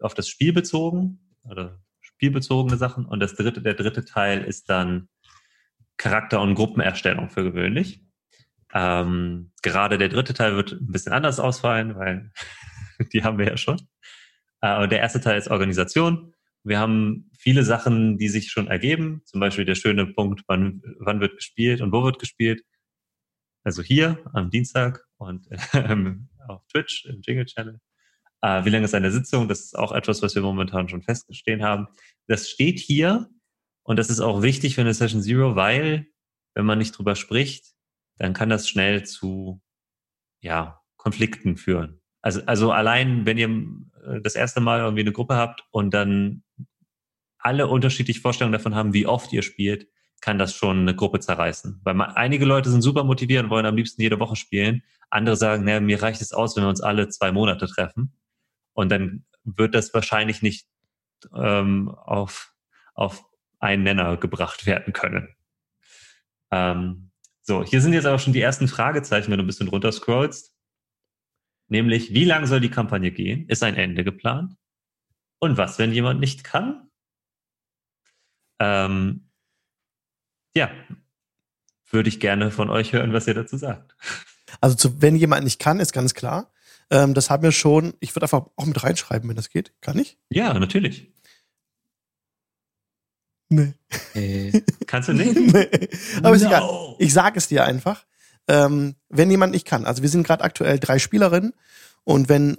auf 0.00 0.14
das 0.14 0.28
Spiel 0.28 0.52
bezogen 0.52 1.20
oder 1.44 1.80
spielbezogene 2.00 2.76
Sachen. 2.76 3.04
Und 3.04 3.20
das 3.20 3.34
dritte, 3.34 3.62
der 3.62 3.74
dritte 3.74 4.04
Teil 4.04 4.42
ist 4.42 4.70
dann 4.70 5.08
Charakter- 5.96 6.40
und 6.40 6.54
Gruppenerstellung 6.54 7.30
für 7.30 7.44
gewöhnlich. 7.44 8.04
Ähm, 8.72 9.52
gerade 9.62 9.98
der 9.98 10.08
dritte 10.08 10.32
Teil 10.32 10.56
wird 10.56 10.72
ein 10.72 10.92
bisschen 10.92 11.12
anders 11.12 11.38
ausfallen, 11.38 11.96
weil 11.96 12.32
die 13.12 13.22
haben 13.22 13.38
wir 13.38 13.46
ja 13.46 13.56
schon. 13.56 13.80
Äh, 14.62 14.88
der 14.88 15.00
erste 15.00 15.20
Teil 15.20 15.36
ist 15.36 15.48
Organisation. 15.48 16.34
Wir 16.64 16.78
haben 16.78 17.30
viele 17.36 17.64
Sachen, 17.64 18.18
die 18.18 18.28
sich 18.28 18.50
schon 18.50 18.68
ergeben. 18.68 19.22
Zum 19.26 19.40
Beispiel 19.40 19.64
der 19.64 19.74
schöne 19.74 20.06
Punkt, 20.06 20.42
wann, 20.46 20.80
wann 21.00 21.20
wird 21.20 21.36
gespielt 21.36 21.80
und 21.80 21.92
wo 21.92 22.02
wird 22.04 22.18
gespielt. 22.18 22.62
Also 23.64 23.82
hier 23.82 24.18
am 24.32 24.50
Dienstag 24.50 25.04
und 25.22 25.48
ähm, 25.72 26.28
auf 26.48 26.66
Twitch 26.66 27.04
im 27.06 27.20
Jingle 27.22 27.46
Channel. 27.46 27.80
Äh, 28.42 28.64
wie 28.64 28.70
lange 28.70 28.84
ist 28.84 28.94
eine 28.94 29.10
Sitzung? 29.10 29.48
Das 29.48 29.60
ist 29.60 29.78
auch 29.78 29.92
etwas, 29.92 30.22
was 30.22 30.34
wir 30.34 30.42
momentan 30.42 30.88
schon 30.88 31.02
feststehen 31.02 31.62
haben. 31.62 31.88
Das 32.26 32.48
steht 32.48 32.78
hier 32.78 33.30
und 33.84 33.98
das 33.98 34.10
ist 34.10 34.20
auch 34.20 34.42
wichtig 34.42 34.74
für 34.74 34.80
eine 34.80 34.94
Session 34.94 35.22
Zero, 35.22 35.56
weil 35.56 36.06
wenn 36.54 36.66
man 36.66 36.78
nicht 36.78 36.96
drüber 36.96 37.16
spricht, 37.16 37.72
dann 38.18 38.34
kann 38.34 38.48
das 38.48 38.68
schnell 38.68 39.04
zu 39.04 39.62
ja, 40.40 40.80
Konflikten 40.96 41.56
führen. 41.56 42.00
Also, 42.20 42.42
also 42.46 42.72
allein, 42.72 43.26
wenn 43.26 43.38
ihr 43.38 43.48
äh, 44.06 44.20
das 44.20 44.34
erste 44.34 44.60
Mal 44.60 44.80
irgendwie 44.80 45.02
eine 45.02 45.12
Gruppe 45.12 45.36
habt 45.36 45.64
und 45.70 45.92
dann 45.94 46.44
alle 47.38 47.66
unterschiedliche 47.66 48.20
Vorstellungen 48.20 48.52
davon 48.52 48.74
haben, 48.74 48.92
wie 48.92 49.06
oft 49.06 49.32
ihr 49.32 49.42
spielt, 49.42 49.88
kann 50.22 50.38
das 50.38 50.54
schon 50.54 50.80
eine 50.80 50.94
Gruppe 50.94 51.20
zerreißen. 51.20 51.80
Weil 51.82 51.94
man, 51.94 52.12
einige 52.12 52.46
Leute 52.46 52.70
sind 52.70 52.80
super 52.80 53.04
motiviert 53.04 53.44
und 53.44 53.50
wollen 53.50 53.66
am 53.66 53.76
liebsten 53.76 54.00
jede 54.00 54.18
Woche 54.20 54.36
spielen. 54.36 54.82
Andere 55.10 55.36
sagen, 55.36 55.64
naja, 55.64 55.80
mir 55.80 56.00
reicht 56.00 56.22
es 56.22 56.32
aus, 56.32 56.56
wenn 56.56 56.64
wir 56.64 56.68
uns 56.68 56.80
alle 56.80 57.08
zwei 57.08 57.32
Monate 57.32 57.66
treffen. 57.66 58.14
Und 58.72 58.90
dann 58.90 59.26
wird 59.44 59.74
das 59.74 59.92
wahrscheinlich 59.92 60.40
nicht 60.40 60.66
ähm, 61.34 61.90
auf, 61.90 62.54
auf 62.94 63.24
einen 63.58 63.82
Nenner 63.82 64.16
gebracht 64.16 64.64
werden 64.64 64.92
können. 64.92 65.34
Ähm, 66.52 67.10
so, 67.42 67.64
hier 67.64 67.80
sind 67.80 67.92
jetzt 67.92 68.06
aber 68.06 68.20
schon 68.20 68.32
die 68.32 68.40
ersten 68.40 68.68
Fragezeichen, 68.68 69.30
wenn 69.30 69.38
du 69.38 69.44
ein 69.44 69.48
bisschen 69.48 69.68
runter 69.68 69.90
scrollst. 69.90 70.54
Nämlich, 71.66 72.14
wie 72.14 72.24
lang 72.24 72.46
soll 72.46 72.60
die 72.60 72.70
Kampagne 72.70 73.10
gehen? 73.10 73.48
Ist 73.48 73.64
ein 73.64 73.74
Ende 73.74 74.04
geplant? 74.04 74.54
Und 75.40 75.56
was, 75.56 75.80
wenn 75.80 75.92
jemand 75.92 76.20
nicht 76.20 76.44
kann? 76.44 76.88
Ähm, 78.60 79.31
ja, 80.56 80.70
würde 81.90 82.08
ich 82.08 82.20
gerne 82.20 82.50
von 82.50 82.70
euch 82.70 82.92
hören, 82.92 83.12
was 83.12 83.26
ihr 83.26 83.34
dazu 83.34 83.56
sagt. 83.56 83.94
Also 84.60 84.76
zu, 84.76 85.02
wenn 85.02 85.16
jemand 85.16 85.44
nicht 85.44 85.58
kann, 85.60 85.80
ist 85.80 85.92
ganz 85.92 86.14
klar. 86.14 86.52
Ähm, 86.90 87.14
das 87.14 87.30
haben 87.30 87.42
wir 87.42 87.52
schon. 87.52 87.94
Ich 88.00 88.14
würde 88.14 88.24
einfach 88.26 88.46
auch 88.56 88.66
mit 88.66 88.82
reinschreiben, 88.82 89.28
wenn 89.28 89.36
das 89.36 89.50
geht. 89.50 89.72
Kann 89.80 89.98
ich? 89.98 90.18
Ja, 90.30 90.52
natürlich. 90.58 91.12
Nee. 93.48 93.74
Äh, 94.14 94.62
Kannst 94.86 95.08
du 95.08 95.12
nicht? 95.12 95.34
nee. 95.34 95.88
Aber 96.22 96.34
ist 96.36 96.42
No. 96.42 96.48
egal. 96.48 96.94
Ich 96.98 97.12
sage 97.12 97.38
es 97.38 97.48
dir 97.48 97.64
einfach. 97.64 98.04
Ähm, 98.48 98.96
wenn 99.08 99.30
jemand 99.30 99.52
nicht 99.52 99.66
kann, 99.66 99.84
also 99.86 100.02
wir 100.02 100.08
sind 100.08 100.26
gerade 100.26 100.42
aktuell 100.42 100.78
drei 100.80 100.98
Spielerinnen 100.98 101.52
und 102.02 102.28
wenn 102.28 102.56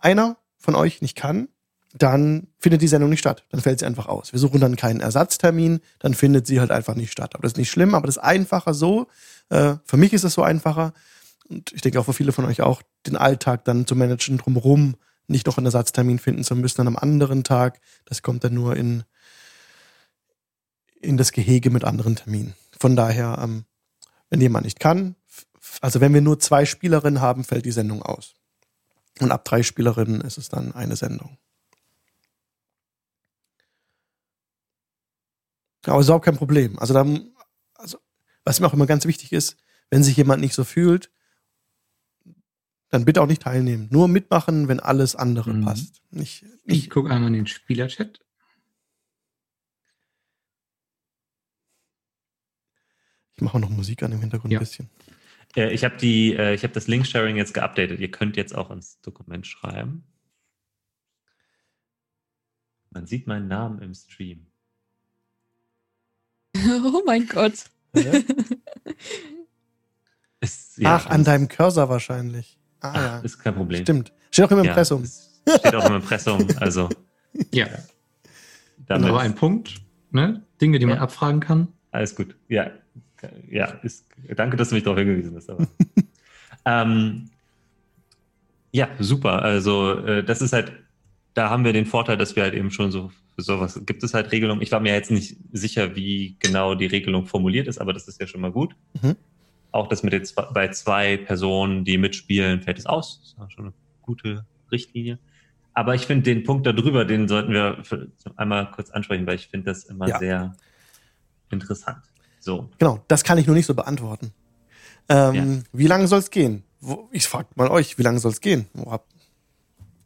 einer 0.00 0.36
von 0.58 0.74
euch 0.74 1.00
nicht 1.00 1.16
kann, 1.16 1.48
dann 1.94 2.48
findet 2.58 2.82
die 2.82 2.88
Sendung 2.88 3.10
nicht 3.10 3.20
statt. 3.20 3.44
Dann 3.50 3.60
fällt 3.60 3.78
sie 3.78 3.86
einfach 3.86 4.06
aus. 4.06 4.32
Wir 4.32 4.38
suchen 4.38 4.60
dann 4.60 4.76
keinen 4.76 5.00
Ersatztermin, 5.00 5.80
dann 5.98 6.14
findet 6.14 6.46
sie 6.46 6.60
halt 6.60 6.70
einfach 6.70 6.94
nicht 6.94 7.12
statt. 7.12 7.34
Aber 7.34 7.42
das 7.42 7.52
ist 7.52 7.58
nicht 7.58 7.70
schlimm, 7.70 7.94
aber 7.94 8.06
das 8.06 8.16
ist 8.16 8.22
einfacher 8.22 8.74
so. 8.74 9.08
Äh, 9.48 9.76
für 9.84 9.96
mich 9.96 10.12
ist 10.12 10.24
es 10.24 10.34
so 10.34 10.42
einfacher 10.42 10.92
und 11.48 11.72
ich 11.72 11.80
denke 11.80 11.98
auch 11.98 12.04
für 12.04 12.12
viele 12.12 12.32
von 12.32 12.44
euch 12.44 12.60
auch, 12.60 12.82
den 13.06 13.16
Alltag 13.16 13.64
dann 13.64 13.86
zu 13.86 13.96
managen 13.96 14.38
drumherum, 14.38 14.96
nicht 15.26 15.46
noch 15.46 15.56
einen 15.56 15.66
Ersatztermin 15.66 16.18
finden 16.18 16.44
zu 16.44 16.54
müssen 16.54 16.80
an 16.80 16.86
einem 16.86 16.96
anderen 16.96 17.44
Tag. 17.44 17.80
Das 18.04 18.22
kommt 18.22 18.44
dann 18.44 18.54
nur 18.54 18.76
in, 18.76 19.04
in 21.00 21.16
das 21.16 21.32
Gehege 21.32 21.70
mit 21.70 21.84
anderen 21.84 22.16
Terminen. 22.16 22.54
Von 22.78 22.96
daher, 22.96 23.38
ähm, 23.42 23.64
wenn 24.30 24.40
jemand 24.40 24.64
nicht 24.64 24.80
kann, 24.80 25.16
also 25.80 26.00
wenn 26.00 26.14
wir 26.14 26.20
nur 26.20 26.38
zwei 26.38 26.64
Spielerinnen 26.64 27.20
haben, 27.20 27.44
fällt 27.44 27.64
die 27.64 27.72
Sendung 27.72 28.02
aus. 28.02 28.34
Und 29.20 29.32
ab 29.32 29.44
drei 29.44 29.62
Spielerinnen 29.62 30.20
ist 30.20 30.38
es 30.38 30.48
dann 30.48 30.72
eine 30.72 30.96
Sendung. 30.96 31.38
Aber 35.88 36.00
ist 36.00 36.06
überhaupt 36.06 36.24
kein 36.24 36.36
Problem. 36.36 36.78
Also 36.78 36.94
dann, 36.94 37.32
also, 37.74 37.98
was 38.44 38.60
mir 38.60 38.66
auch 38.66 38.74
immer 38.74 38.86
ganz 38.86 39.04
wichtig 39.06 39.32
ist, 39.32 39.56
wenn 39.90 40.02
sich 40.02 40.16
jemand 40.16 40.40
nicht 40.40 40.54
so 40.54 40.64
fühlt, 40.64 41.10
dann 42.90 43.04
bitte 43.04 43.20
auch 43.22 43.26
nicht 43.26 43.42
teilnehmen. 43.42 43.88
Nur 43.90 44.08
mitmachen, 44.08 44.68
wenn 44.68 44.80
alles 44.80 45.14
andere 45.16 45.52
Mhm. 45.52 45.64
passt. 45.64 46.02
Nicht, 46.10 46.42
ich 46.42 46.64
nicht, 46.64 46.90
gucke 46.90 47.10
einmal 47.10 47.28
in 47.28 47.34
den 47.34 47.46
Spielerchat. 47.46 48.20
ich 53.34 53.42
mache 53.42 53.56
auch 53.56 53.60
noch 53.60 53.70
Musik 53.70 54.02
an 54.02 54.12
im 54.12 54.20
Hintergrund 54.20 54.52
Ja. 54.52 54.58
ein 54.58 54.64
bisschen. 54.64 54.90
Äh, 55.56 55.72
ich 55.72 55.84
habe 55.84 55.96
die, 55.96 56.34
äh, 56.34 56.54
ich 56.54 56.62
habe 56.64 56.74
das 56.74 56.88
Link-Sharing 56.88 57.36
jetzt 57.36 57.54
geupdatet. 57.54 58.00
Ihr 58.00 58.10
könnt 58.10 58.36
jetzt 58.36 58.54
auch 58.54 58.70
ins 58.70 59.00
Dokument 59.00 59.46
schreiben. 59.46 60.04
Man 62.90 63.06
sieht 63.06 63.26
meinen 63.26 63.48
Namen 63.48 63.80
im 63.80 63.94
Stream. 63.94 64.50
Oh 66.84 67.02
mein 67.06 67.26
Gott. 67.26 67.64
Ist, 70.40 70.78
ja, 70.78 70.96
Ach, 70.96 71.06
an 71.06 71.24
deinem 71.24 71.48
Cursor 71.48 71.88
wahrscheinlich. 71.88 72.58
Ah 72.80 72.92
Ach, 72.94 73.00
ja, 73.02 73.18
ist 73.20 73.38
kein 73.38 73.54
Problem. 73.54 73.82
stimmt. 73.82 74.12
Steht 74.30 74.44
auch 74.46 74.50
im 74.52 74.58
Ja, 74.58 74.64
Impressum. 74.64 75.02
es 75.02 75.40
steht 75.58 75.74
auch 75.74 75.86
im 75.88 75.96
Impressum. 75.96 76.46
Also 76.60 76.88
Ja, 77.52 77.68
damit 78.86 79.08
aber 79.08 79.20
ein 79.20 79.34
Punkt. 79.34 79.74
Ne? 80.10 80.42
Dinge, 80.60 80.78
die 80.78 80.86
man 80.86 80.96
Ja. 80.96 81.02
abfragen 81.02 81.40
kann. 81.40 81.68
alles 81.90 82.14
gut. 82.14 82.34
Ja, 82.48 82.70
ja, 83.50 83.66
ist, 83.82 84.06
danke, 84.36 84.56
dass 84.56 84.68
du 84.70 84.76
mich 84.76 84.84
darauf 84.84 84.98
hingewiesen 84.98 85.34
hast. 85.36 85.50
Aber. 85.50 85.66
ähm, 86.64 87.30
ja, 88.72 88.88
super. 89.00 89.42
Also 89.42 89.98
äh, 89.98 90.22
das 90.24 90.40
ist 90.40 90.52
halt, 90.52 90.72
da 91.34 91.50
haben 91.50 91.64
wir 91.64 91.72
den 91.72 91.86
Vorteil, 91.86 92.16
dass 92.16 92.34
wir 92.36 92.42
halt 92.42 92.54
eben 92.54 92.70
schon 92.70 92.90
so 92.90 93.10
für 93.36 93.42
sowas 93.42 93.80
gibt 93.86 94.02
es 94.02 94.14
halt 94.14 94.32
Regelungen. 94.32 94.62
Ich 94.62 94.72
war 94.72 94.80
mir 94.80 94.92
jetzt 94.92 95.10
nicht 95.12 95.36
sicher, 95.52 95.94
wie 95.94 96.36
genau 96.40 96.74
die 96.74 96.86
Regelung 96.86 97.26
formuliert 97.26 97.68
ist, 97.68 97.78
aber 97.78 97.92
das 97.92 98.08
ist 98.08 98.20
ja 98.20 98.26
schon 98.26 98.40
mal 98.40 98.50
gut. 98.50 98.74
Mhm. 99.00 99.14
Auch 99.70 99.86
das 99.86 100.02
mit 100.02 100.26
zwei, 100.26 100.42
bei 100.52 100.68
zwei 100.68 101.16
Personen, 101.18 101.84
die 101.84 101.98
mitspielen, 101.98 102.62
fällt 102.62 102.78
es 102.78 102.86
aus. 102.86 103.20
Das 103.20 103.28
ist 103.28 103.38
ja 103.38 103.50
schon 103.50 103.64
eine 103.66 103.74
gute 104.02 104.44
Richtlinie. 104.72 105.18
Aber 105.74 105.94
ich 105.94 106.06
finde 106.06 106.24
den 106.24 106.42
Punkt 106.42 106.66
darüber, 106.66 107.04
den 107.04 107.28
sollten 107.28 107.52
wir 107.52 107.80
einmal 108.34 108.70
kurz 108.72 108.90
ansprechen, 108.90 109.24
weil 109.26 109.36
ich 109.36 109.46
finde 109.46 109.66
das 109.66 109.84
immer 109.84 110.08
Ja. 110.08 110.18
sehr 110.18 110.56
interessant. 111.50 112.02
So. 112.40 112.68
Genau, 112.78 113.04
das 113.08 113.22
kann 113.22 113.38
ich 113.38 113.46
nur 113.46 113.54
nicht 113.54 113.66
so 113.66 113.74
beantworten. 113.74 114.32
Ähm, 115.08 115.62
Wie 115.72 115.86
lange 115.86 116.08
soll 116.08 116.18
es 116.18 116.30
gehen? 116.30 116.64
Ich 117.12 117.26
frage 117.28 117.48
mal 117.54 117.68
euch, 117.68 117.98
wie 117.98 118.02
lange 118.02 118.18
soll 118.18 118.32
es 118.32 118.40
gehen? 118.40 118.66
Wo 118.74 118.90
habt- 118.90 119.12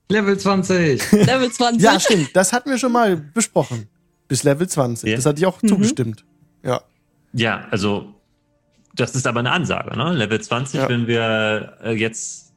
Level 0.09 0.39
20. 0.39 1.13
Level 1.13 1.51
20. 1.51 1.83
Ja, 1.83 1.99
stimmt, 2.01 2.31
das 2.37 2.53
hatten 2.53 2.71
wir 2.71 2.79
schon 2.79 2.93
mal 2.93 3.17
besprochen. 3.17 3.89
Bis 4.29 4.43
Level 4.43 4.69
20. 4.69 5.09
Ja. 5.11 5.17
Das 5.17 5.27
hatte 5.27 5.39
ich 5.41 5.47
auch 5.47 5.61
Mhm. 5.63 5.69
zugestimmt. 5.69 6.25
Ja. 6.63 6.83
Ja, 7.33 7.67
also 7.71 8.15
das 8.95 9.15
ist 9.15 9.27
aber 9.27 9.41
eine 9.41 9.53
Ansage, 9.53 9.97
ne? 9.97 10.13
Level 10.13 10.41
20, 10.41 10.81
Ja. 10.81 10.89
wenn 10.89 11.07
wir 11.07 11.79
äh, 11.83 11.93
jetzt 11.93 12.53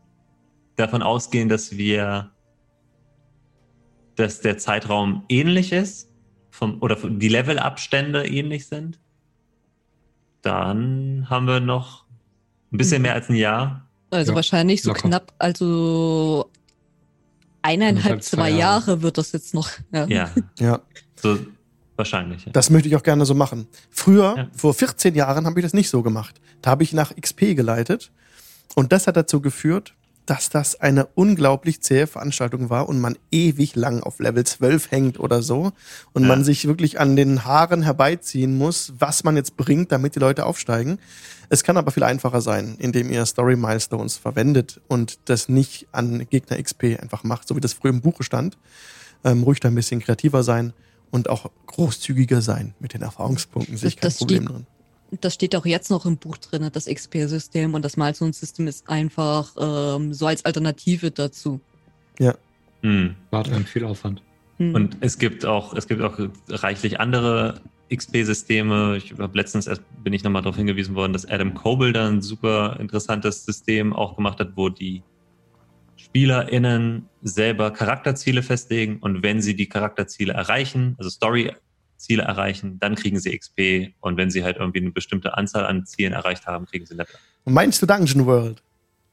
davon 0.75 1.01
ausgehen, 1.01 1.47
dass 1.49 1.71
wir 1.77 2.31
dass 4.17 4.39
der 4.39 4.57
Zeitraum 4.57 5.25
ähnlich 5.27 5.73
ist 5.73 6.09
vom, 6.49 6.81
oder 6.81 6.95
die 6.95 7.27
Levelabstände 7.27 8.25
ähnlich 8.25 8.67
sind, 8.67 8.97
dann 10.41 11.27
haben 11.29 11.47
wir 11.47 11.59
noch 11.59 12.05
ein 12.71 12.77
bisschen 12.77 12.99
Mhm. 12.99 13.03
mehr 13.03 13.13
als 13.13 13.29
ein 13.29 13.35
Jahr. 13.35 13.87
Also 14.11 14.31
Ja, 14.31 14.35
wahrscheinlich 14.37 14.81
so 14.83 14.89
locker. 14.91 15.07
knapp, 15.09 15.33
also 15.39 16.49
eineinhalb, 17.65 18.23
zwei 18.23 18.49
Jahre. 18.49 18.59
Jahre. 18.91 19.01
wird 19.01 19.17
das 19.17 19.31
jetzt 19.31 19.53
noch. 19.53 19.69
Ja. 19.91 20.05
Ja, 20.07 20.29
Ja, 20.59 20.81
so 21.21 21.39
wahrscheinlich. 21.95 22.45
Ja. 22.45 22.51
das 22.51 22.69
möchte 22.69 22.87
ich 22.89 22.95
auch 22.95 23.03
gerne 23.03 23.25
so 23.25 23.33
machen. 23.33 23.67
Früher, 23.89 24.35
Ja. 24.37 24.47
vor 24.55 24.73
14 24.73 25.15
Jahren, 25.15 25.45
habe 25.45 25.59
ich 25.59 25.65
das 25.65 25.73
nicht 25.73 25.89
so 25.89 26.01
gemacht. 26.03 26.39
Da 26.61 26.71
habe 26.71 26.83
ich 26.83 26.93
nach 26.93 27.15
XP 27.15 27.55
geleitet. 27.55 28.11
Und 28.75 28.91
das 28.91 29.07
hat 29.07 29.15
dazu 29.15 29.41
geführt, 29.41 29.93
dass 30.25 30.49
das 30.49 30.79
eine 30.81 31.05
unglaublich 31.13 31.81
zähe 31.81 32.07
Veranstaltung 32.07 32.71
war 32.71 32.89
und 32.89 32.99
man 32.99 33.15
ewig 33.31 33.75
lang 33.75 34.01
auf 34.01 34.17
Level 34.19 34.43
12 34.43 34.89
hängt 34.89 35.19
oder 35.19 35.43
so. 35.43 35.71
Und 36.13 36.23
Ja. 36.23 36.27
man 36.29 36.43
sich 36.43 36.65
wirklich 36.67 36.99
an 36.99 37.15
den 37.15 37.45
Haaren 37.45 37.83
herbeiziehen 37.83 38.57
muss, 38.57 38.93
was 38.97 39.23
man 39.23 39.35
jetzt 39.35 39.55
bringt, 39.55 39.91
damit 39.91 40.15
die 40.15 40.19
Leute 40.19 40.45
aufsteigen. 40.47 40.97
Es 41.49 41.63
kann 41.63 41.77
aber 41.77 41.91
viel 41.91 42.03
einfacher 42.03 42.41
sein, 42.41 42.75
indem 42.79 43.09
ihr 43.11 43.25
Story 43.25 43.55
Milestones 43.55 44.17
verwendet 44.17 44.81
und 44.87 45.19
das 45.25 45.49
nicht 45.49 45.87
an 45.91 46.27
Gegner 46.29 46.61
XP 46.61 46.99
einfach 47.01 47.23
macht, 47.23 47.47
so 47.47 47.55
wie 47.55 47.61
das 47.61 47.73
früher 47.73 47.91
im 47.91 48.01
Buche 48.01 48.23
stand. 48.23 48.57
Ähm, 49.23 49.43
ruhig 49.43 49.59
da 49.59 49.69
ein 49.69 49.75
bisschen 49.75 49.99
kreativer 50.01 50.43
sein 50.43 50.73
und 51.11 51.29
auch 51.29 51.49
großzügiger 51.67 52.41
sein 52.41 52.73
mit 52.79 52.93
den 52.93 53.01
Erfahrungspunkten. 53.01 53.77
Sehe 53.77 53.89
ich 53.89 53.95
kein 53.97 54.09
Das 54.09 54.17
Problem 54.17 54.43
steht- 54.43 54.55
drin. 54.55 54.67
Das 55.21 55.33
steht 55.35 55.55
auch 55.55 55.65
jetzt 55.65 55.91
noch 55.91 56.05
im 56.05 56.17
Buch 56.17 56.37
drin, 56.37 56.67
das 56.73 56.87
XP-System 56.87 57.73
und 57.75 57.85
das 57.85 57.95
Milestone-System 57.95 58.67
ist 58.67 58.89
einfach 58.89 59.51
ähm, 59.57 60.13
so 60.13 60.25
als 60.27 60.43
Alternative 60.43 61.11
dazu. 61.11 61.61
Hm. 62.81 63.15
War 63.31 63.43
dann 63.43 63.65
viel 63.65 63.83
Aufwand. 63.85 64.21
Hm. 64.57 64.75
Und 64.75 64.97
es 65.01 65.17
gibt 65.17 65.45
auch, 65.45 65.73
es 65.73 65.87
gibt 65.87 66.01
auch 66.01 66.19
reichlich 66.49 66.99
andere 66.99 67.61
XP-Systeme. 67.89 68.97
Ich 68.97 69.11
habe 69.17 69.37
letztens 69.37 69.67
erst 69.67 69.81
bin 70.03 70.13
ich 70.13 70.23
nochmal 70.23 70.41
darauf 70.41 70.55
hingewiesen 70.57 70.95
worden, 70.95 71.13
dass 71.13 71.25
Adam 71.25 71.53
Coble 71.53 71.93
da 71.93 72.07
ein 72.07 72.21
super 72.21 72.77
interessantes 72.79 73.45
System 73.45 73.93
auch 73.93 74.15
gemacht 74.15 74.39
hat, 74.39 74.51
wo 74.55 74.69
die 74.69 75.03
SpielerInnen 75.97 77.09
selber 77.21 77.71
Charakterziele 77.71 78.43
festlegen 78.43 78.97
und 78.99 79.23
wenn 79.23 79.41
sie 79.41 79.55
die 79.55 79.67
Charakterziele 79.67 80.33
erreichen, 80.33 80.95
also 80.97 81.09
Story-Ziele 81.09 82.23
erreichen, 82.23 82.79
dann 82.79 82.95
kriegen 82.95 83.19
sie 83.19 83.37
XP 83.37 83.93
und 84.01 84.17
wenn 84.17 84.29
sie 84.29 84.43
halt 84.43 84.57
irgendwie 84.57 84.79
eine 84.81 84.91
bestimmte 84.91 85.37
Anzahl 85.37 85.65
an 85.65 85.85
Zielen 85.85 86.13
erreicht 86.13 86.47
haben, 86.47 86.65
kriegen 86.65 86.85
sie 86.85 86.95
Level. 86.95 87.15
Und 87.43 87.53
meinst 87.53 87.81
du 87.81 87.85
Dungeon 87.85 88.25
World? 88.25 88.61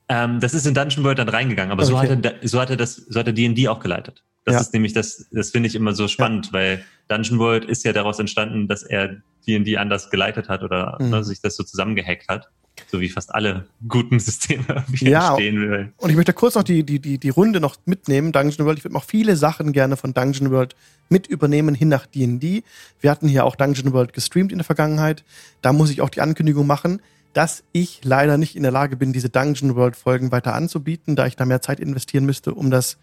Ähm, 0.08 0.40
das 0.40 0.54
ist 0.54 0.66
in 0.66 0.74
Dungeon 0.74 1.04
World 1.04 1.18
dann 1.18 1.28
reingegangen, 1.28 1.70
aber 1.72 1.85
so 1.85 1.96
Okay. 1.96 2.08
hatte 2.08 2.16
da- 2.18 2.32
so 2.42 2.61
hatte 2.61 2.76
das 2.76 2.96
so 2.96 3.18
hatte 3.20 3.32
D&D 3.32 3.68
auch 3.68 3.80
geleitet. 3.80 4.24
Das 4.44 4.55
Ja. 4.55 4.61
ist 4.61 4.72
nämlich 4.72 4.92
das 4.92 5.26
das 5.31 5.50
finde 5.50 5.68
ich 5.68 5.74
immer 5.74 5.94
so 5.94 6.09
spannend, 6.09 6.52
weil 6.52 6.85
Dungeon 7.09 7.38
World 7.38 7.64
ist 7.64 7.85
ja 7.85 7.92
daraus 7.92 8.18
entstanden, 8.18 8.66
dass 8.68 8.83
er 8.83 9.16
D&D 9.46 9.76
anders 9.76 10.11
geleitet 10.11 10.48
hat 10.48 10.62
oder 10.62 10.96
Mhm. 11.00 11.11
ne, 11.11 11.24
sich 11.24 11.40
das 11.40 11.57
so 11.57 11.62
zusammengehackt 11.64 12.28
hat. 12.28 12.48
so 12.90 13.00
wie 13.02 13.09
fast 13.11 13.35
alle 13.35 13.66
guten 13.87 14.18
Systeme 14.20 14.64
Ja. 15.00 15.28
entstehen 15.28 15.61
will. 15.61 15.92
Und 15.98 16.09
ich 16.11 16.16
möchte 16.16 16.33
kurz 16.33 16.55
noch 16.55 16.62
die, 16.62 16.85
die, 16.85 17.00
die, 17.00 17.18
die 17.18 17.28
Runde 17.28 17.61
noch 17.61 17.76
mitnehmen. 17.85 18.33
Dungeon 18.33 18.66
World, 18.66 18.78
ich 18.78 18.85
würde 18.85 18.94
noch 18.94 19.05
viele 19.05 19.37
Sachen 19.37 19.72
gerne 19.72 19.96
von 19.98 20.14
Dungeon 20.14 20.50
World 20.50 20.74
mit 21.11 21.26
übernehmen 21.26 21.74
hin 21.74 21.88
nach 21.88 22.07
D&D. 22.07 22.62
Wir 23.00 23.11
hatten 23.11 23.28
hier 23.28 23.44
auch 23.44 23.57
Dungeon 23.57 23.92
World 23.92 24.14
gestreamt 24.14 24.52
in 24.52 24.59
der 24.59 24.64
Vergangenheit. 24.64 25.22
Da 25.61 25.74
muss 25.74 25.90
ich 25.90 26.00
auch 26.00 26.09
die 26.09 26.22
Ankündigung 26.22 26.66
machen, 26.66 27.02
dass 27.35 27.62
ich 27.72 28.00
leider 28.05 28.38
nicht 28.38 28.57
in 28.57 28.62
der 28.62 28.72
Lage 28.72 28.96
bin, 28.96 29.12
diese 29.12 29.28
Dungeon 29.28 29.74
World 29.76 29.94
Folgen 29.94 30.33
weiter 30.33 30.55
anzubieten, 30.55 31.14
da 31.14 31.26
ich 31.26 31.37
da 31.37 31.44
mehr 31.44 31.61
Zeit 31.61 31.78
investieren 31.78 32.24
müsste, 32.24 32.55
um 32.55 32.70
das 32.70 32.96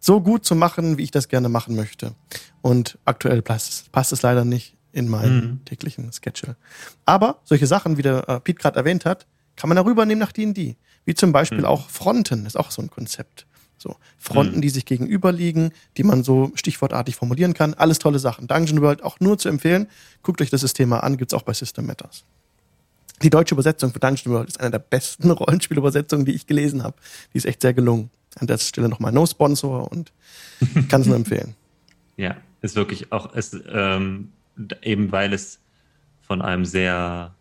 so 0.00 0.20
gut 0.20 0.44
zu 0.44 0.54
machen, 0.54 0.98
wie 0.98 1.02
ich 1.04 1.10
das 1.10 1.28
gerne 1.28 1.48
machen 1.48 1.74
möchte. 1.74 2.14
Und 2.62 2.98
aktuell 3.04 3.42
passt 3.42 3.70
es, 3.70 3.82
passt 3.90 4.12
es 4.12 4.22
leider 4.22 4.44
nicht 4.44 4.76
in 4.92 5.08
meinen 5.08 5.36
Mhm. 5.36 5.64
täglichen 5.64 6.10
Schedule. 6.12 6.56
Aber 7.04 7.40
solche 7.44 7.66
Sachen, 7.66 7.96
wie 7.98 8.02
der 8.02 8.28
äh, 8.28 8.40
Pete 8.40 8.60
gerade 8.60 8.76
erwähnt 8.78 9.04
hat, 9.04 9.26
kann 9.56 9.68
man 9.68 9.76
darüber 9.76 10.06
nehmen 10.06 10.20
nach 10.20 10.32
D&D. 10.32 10.76
Wie 11.04 11.14
zum 11.14 11.32
Beispiel 11.32 11.58
Mhm. 11.60 11.64
auch 11.66 11.90
Fronten, 11.90 12.46
ist 12.46 12.56
auch 12.58 12.70
so 12.70 12.80
ein 12.82 12.90
Konzept. 12.90 13.46
So, 13.80 13.94
Fronten, 14.18 14.56
Mhm. 14.56 14.60
die 14.62 14.70
sich 14.70 14.86
gegenüber 14.86 15.30
liegen, 15.30 15.70
die 15.96 16.02
man 16.02 16.24
so 16.24 16.50
stichwortartig 16.54 17.14
formulieren 17.16 17.54
kann. 17.54 17.74
Alles 17.74 17.98
tolle 18.00 18.18
Sachen. 18.18 18.48
Dungeon 18.48 18.82
World 18.82 19.02
auch 19.04 19.20
nur 19.20 19.38
zu 19.38 19.48
empfehlen. 19.48 19.86
Guckt 20.22 20.40
euch 20.42 20.50
das 20.50 20.62
System 20.62 20.88
mal 20.88 20.98
an, 21.00 21.16
gibt's 21.16 21.32
auch 21.34 21.42
bei 21.42 21.52
System 21.54 21.86
Matters. 21.86 22.24
Die 23.22 23.30
deutsche 23.30 23.54
Übersetzung 23.54 23.92
für 23.92 23.98
Dungeon 24.00 24.32
World 24.34 24.48
ist 24.48 24.60
eine 24.60 24.70
der 24.72 24.78
besten 24.80 25.30
Rollenspielübersetzungen, 25.30 26.24
die 26.24 26.32
ich 26.32 26.46
gelesen 26.46 26.82
habe. 26.82 26.96
Die 27.32 27.38
ist 27.38 27.46
echt 27.46 27.62
sehr 27.62 27.74
gelungen. 27.74 28.10
An 28.40 28.46
der 28.46 28.58
Stelle 28.58 28.88
nochmal 28.88 29.12
No 29.12 29.26
Sponsor 29.26 29.90
und 29.90 30.12
kann 30.88 31.00
es 31.02 31.06
nur 31.06 31.16
empfehlen. 31.16 31.54
Ja, 32.16 32.36
ist 32.62 32.74
wirklich 32.74 33.12
auch, 33.12 33.32
ist, 33.36 33.56
ähm, 33.72 34.32
eben 34.82 35.12
weil 35.12 35.32
es 35.32 35.60
von 36.22 36.42
einem 36.42 36.64
sehr 36.64 37.32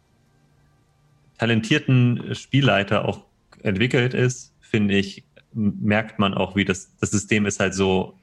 talentierten 1.40 2.36
Spielleiter 2.36 3.06
auch 3.06 3.26
entwickelt 3.64 4.14
ist, 4.14 4.54
finde 4.62 4.96
ich, 4.98 5.24
merkt 5.54 6.20
man 6.20 6.34
auch, 6.36 6.56
wie 6.56 6.66
das, 6.66 6.92
das 7.00 7.12
System 7.12 7.46
ist 7.48 7.60
halt 7.60 7.74
so, 7.74 8.18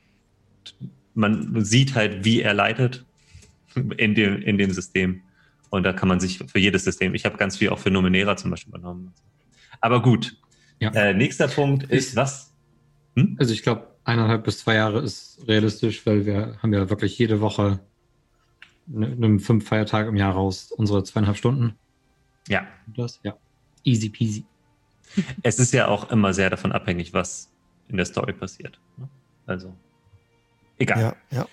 man 1.15 1.65
sieht 1.65 1.95
halt, 1.97 2.25
wie 2.25 2.41
er 2.43 2.55
leitet 2.55 3.05
in 3.97 4.15
dem, 4.15 4.41
in 4.43 4.57
dem 4.59 4.71
System. 4.73 5.23
Und 5.71 5.83
da 5.83 5.93
kann 5.93 6.09
man 6.09 6.21
sich 6.21 6.39
für 6.47 6.61
jedes 6.61 6.85
System, 6.85 7.15
ich 7.17 7.25
habe 7.25 7.37
ganz 7.37 7.57
viel 7.57 7.71
auch 7.71 7.79
für 7.81 7.91
Numenera 7.91 8.37
zum 8.37 8.51
Beispiel 8.53 8.71
übernommen. 8.71 9.13
Aber 9.81 10.01
gut. 10.03 10.37
Ja. 10.79 10.91
Äh, 10.93 11.15
nächster 11.15 11.49
Punkt 11.49 11.85
ist 11.91 12.11
Ich- 12.11 12.17
was? 12.17 12.53
Hm? 13.17 13.37
Also 13.39 13.53
ich 13.53 13.63
glaube, 13.63 13.87
eineinhalb 14.05 14.45
bis 14.45 14.59
zwei 14.59 14.75
Jahre 14.75 15.01
ist 15.01 15.41
realistisch, 15.47 16.05
weil 16.07 16.27
wir 16.27 16.59
haben 16.63 16.73
ja 16.73 16.91
wirklich 16.91 17.17
jede 17.19 17.41
Woche 17.41 17.81
ne- 18.87 19.07
einen 19.07 19.41
fünf 19.41 19.67
Feiertag 19.69 20.09
im 20.09 20.17
Jahr 20.17 20.35
raus, 20.35 20.73
unsere 20.73 21.03
zweieinhalb 21.05 21.37
Stunden. 21.37 21.75
Ja. 22.49 22.67
Das, 22.97 23.21
ja. 23.23 23.35
Easy 23.85 24.09
peasy. 24.09 24.45
Es 25.43 25.59
ist 25.59 25.73
ja 25.73 25.89
auch 25.89 26.11
immer 26.11 26.33
sehr 26.35 26.51
davon 26.51 26.73
abhängig, 26.73 27.13
was 27.13 27.51
in 27.89 27.97
der 27.97 28.07
Story 28.07 28.33
passiert. 28.33 28.79
ne? 28.97 29.09
Also, 29.47 29.75
egal. 30.79 31.15
Ja, 31.31 31.39
ja. 31.39 31.47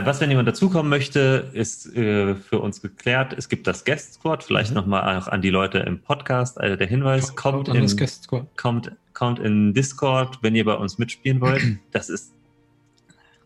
Äh, 0.00 0.04
was, 0.04 0.20
wenn 0.20 0.28
jemand 0.30 0.48
dazukommen 0.48 0.90
möchte, 0.90 1.48
ist 1.54 1.86
äh, 1.96 2.34
für 2.34 2.58
uns 2.58 2.82
geklärt. 2.82 3.32
Es 3.32 3.48
gibt 3.48 3.68
das 3.68 3.84
Guest 3.84 4.14
Squad. 4.14 4.42
Vielleicht 4.42 4.70
Mhm. 4.70 4.76
nochmal 4.76 5.16
auch 5.16 5.28
an 5.28 5.40
die 5.42 5.50
Leute 5.50 5.78
im 5.78 6.00
Podcast. 6.00 6.60
Also 6.60 6.74
der 6.74 6.88
Hinweis, 6.88 7.36
kommt 7.36 7.68
in, 7.68 7.86
Guest 7.96 8.24
Squad. 8.24 8.46
kommt, 8.56 8.90
kommt 9.20 9.38
in 9.38 9.74
Discord, 9.74 10.38
wenn 10.40 10.54
ihr 10.54 10.64
bei 10.64 10.72
uns 10.74 10.96
mitspielen 10.96 11.42
wollt. 11.42 11.62
Das 11.92 12.08
ist 12.08 12.32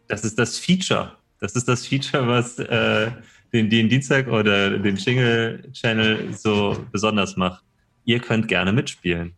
das, 0.07 0.23
ist 0.25 0.39
das 0.39 0.57
Feature. 0.57 1.17
Das 1.41 1.57
ist 1.57 1.67
das 1.67 1.85
Feature, 1.85 2.29
was 2.29 2.61
äh, 2.61 3.11
den, 3.53 3.71
den 3.71 3.89
Dienstag 3.89 4.29
oder 4.29 4.79
den 4.79 4.95
Jingle-Channel 4.95 6.33
so 6.33 6.87
besonders 6.93 7.37
macht. 7.37 7.65
Ihr 8.05 8.21
könnt 8.21 8.47
gerne 8.47 8.73
mitspielen. 8.73 9.35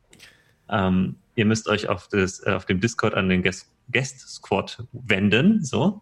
Ähm, 0.68 1.16
ihr 1.36 1.46
müsst 1.46 1.68
euch 1.68 1.88
auf, 1.88 2.08
das, 2.08 2.44
äh, 2.44 2.50
auf 2.50 2.66
dem 2.66 2.80
Discord 2.80 3.14
an 3.14 3.30
den 3.30 3.42
Guest, 3.42 3.70
Guest 3.90 4.28
Squad 4.28 4.84
wenden, 4.92 5.64
so. 5.64 6.00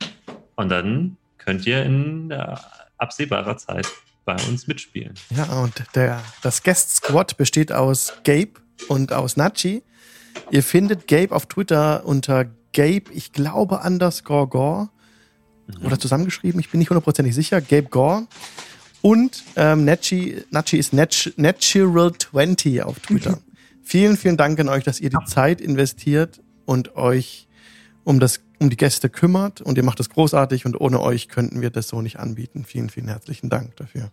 Und 0.57 0.69
dann 0.69 1.17
könnt 1.39 1.65
ihr 1.65 1.85
in 1.85 2.33
äh, 2.33 2.57
absehbarer 2.99 3.57
Zeit 3.57 3.87
bei 4.25 4.35
uns 4.49 4.67
mitspielen. 4.67 5.15
Ja, 5.31 5.45
und 5.61 5.85
der, 5.95 6.25
das 6.43 6.65
Guest 6.65 6.97
Squad 6.97 7.37
besteht 7.37 7.71
aus 7.71 8.15
Gabe 8.25 8.55
und 8.89 9.13
aus 9.13 9.37
Nachi. 9.37 9.85
Ihr 10.51 10.63
findet 10.63 11.09
Gabe 11.09 11.35
auf 11.35 11.47
Twitter 11.47 12.05
unter 12.05 12.47
Gabe, 12.73 13.05
ich 13.13 13.33
glaube, 13.33 13.81
underscore 13.85 14.49
Gore. 14.49 14.89
Oder 15.83 15.99
zusammengeschrieben, 15.99 16.61
ich 16.61 16.71
bin 16.71 16.79
nicht 16.79 16.91
hundertprozentig 16.91 17.35
sicher. 17.35 17.61
Gabe 17.61 17.89
Gore. 17.89 18.27
Und 19.01 19.45
ähm, 19.57 19.85
Nachi, 19.85 20.43
Nachi 20.51 20.79
ist 20.79 20.93
Nat 20.93 21.33
Natural20 21.39 22.83
auf 22.83 23.01
Twitter. 23.01 23.39
vielen, 23.83 24.17
vielen 24.17 24.37
Dank 24.37 24.59
an 24.61 24.69
euch, 24.69 24.85
dass 24.85 25.01
ihr 25.01 25.11
die 25.11 25.25
Zeit 25.27 25.61
investiert 25.61 26.41
und 26.67 26.97
euch 26.97 27.49
um, 28.05 28.21
das, 28.21 28.41
um 28.59 28.71
die 28.71 28.77
Gäste 28.77 29.09
kümmert. 29.09 29.61
Und 29.61 29.77
ihr 29.79 29.85
macht 29.85 30.01
das 30.01 30.11
großartig 30.11 30.67
und 30.67 30.81
ohne 30.81 31.01
euch 31.01 31.29
könnten 31.29 31.61
wir 31.61 31.71
das 31.71 31.89
so 31.89 32.03
nicht 32.03 32.19
anbieten. 32.19 32.65
Vielen, 32.65 32.91
vielen 32.91 33.09
herzlichen 33.09 33.49
Dank 33.51 33.77
dafür. 33.77 34.11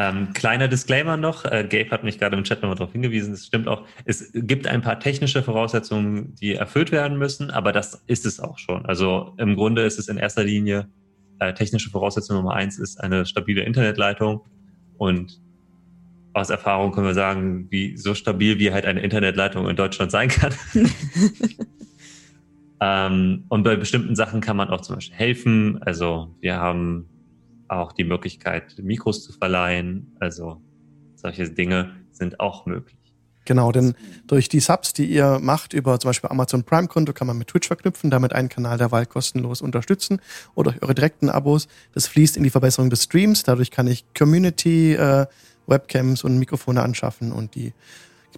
Ähm, 0.00 0.32
kleiner 0.32 0.68
Disclaimer 0.68 1.16
noch, 1.16 1.44
äh, 1.44 1.66
Gabe 1.68 1.90
hat 1.90 2.04
mich 2.04 2.20
gerade 2.20 2.36
im 2.36 2.44
Chat 2.44 2.62
nochmal 2.62 2.76
darauf 2.76 2.92
hingewiesen, 2.92 3.32
das 3.32 3.44
stimmt 3.44 3.66
auch. 3.66 3.84
Es 4.04 4.30
gibt 4.32 4.68
ein 4.68 4.80
paar 4.80 5.00
technische 5.00 5.42
Voraussetzungen, 5.42 6.36
die 6.36 6.54
erfüllt 6.54 6.92
werden 6.92 7.18
müssen, 7.18 7.50
aber 7.50 7.72
das 7.72 8.04
ist 8.06 8.24
es 8.24 8.38
auch 8.38 8.58
schon. 8.58 8.86
Also 8.86 9.34
im 9.38 9.56
Grunde 9.56 9.82
ist 9.82 9.98
es 9.98 10.06
in 10.06 10.16
erster 10.16 10.44
Linie, 10.44 10.88
äh, 11.40 11.52
technische 11.52 11.90
Voraussetzung 11.90 12.36
Nummer 12.36 12.54
eins 12.54 12.78
ist 12.78 13.00
eine 13.00 13.26
stabile 13.26 13.62
Internetleitung 13.62 14.42
und 14.98 15.40
aus 16.32 16.50
Erfahrung 16.50 16.92
können 16.92 17.06
wir 17.08 17.14
sagen, 17.14 17.66
wie 17.70 17.96
so 17.96 18.14
stabil 18.14 18.60
wie 18.60 18.70
halt 18.70 18.86
eine 18.86 19.00
Internetleitung 19.00 19.68
in 19.68 19.74
Deutschland 19.74 20.12
sein 20.12 20.28
kann. 20.28 20.54
ähm, 22.80 23.46
und 23.48 23.64
bei 23.64 23.74
bestimmten 23.74 24.14
Sachen 24.14 24.40
kann 24.40 24.56
man 24.56 24.68
auch 24.68 24.82
zum 24.82 24.94
Beispiel 24.94 25.16
helfen. 25.16 25.82
Also 25.82 26.36
wir 26.40 26.54
haben 26.54 27.08
auch 27.68 27.92
die 27.92 28.04
Möglichkeit, 28.04 28.76
Mikros 28.82 29.22
zu 29.22 29.32
verleihen. 29.32 30.16
Also 30.20 30.60
solche 31.14 31.50
Dinge 31.50 31.96
sind 32.10 32.40
auch 32.40 32.66
möglich. 32.66 32.98
Genau, 33.44 33.72
denn 33.72 33.94
durch 34.26 34.50
die 34.50 34.60
Subs, 34.60 34.92
die 34.92 35.06
ihr 35.06 35.38
macht 35.40 35.72
über 35.72 35.98
zum 35.98 36.10
Beispiel 36.10 36.28
Amazon 36.28 36.64
Prime-Konto, 36.64 37.14
kann 37.14 37.26
man 37.26 37.38
mit 37.38 37.48
Twitch 37.48 37.66
verknüpfen, 37.66 38.10
damit 38.10 38.34
einen 38.34 38.50
Kanal 38.50 38.76
der 38.76 38.92
Wahl 38.92 39.06
kostenlos 39.06 39.62
unterstützen 39.62 40.20
oder 40.54 40.72
durch 40.72 40.82
eure 40.82 40.94
direkten 40.94 41.30
Abos. 41.30 41.66
Das 41.94 42.06
fließt 42.08 42.36
in 42.36 42.42
die 42.42 42.50
Verbesserung 42.50 42.90
des 42.90 43.04
Streams. 43.04 43.44
Dadurch 43.44 43.70
kann 43.70 43.86
ich 43.86 44.04
Community, 44.12 44.92
äh, 44.92 45.24
Webcams 45.66 46.24
und 46.24 46.38
Mikrofone 46.38 46.82
anschaffen 46.82 47.32
und 47.32 47.54
die 47.54 47.72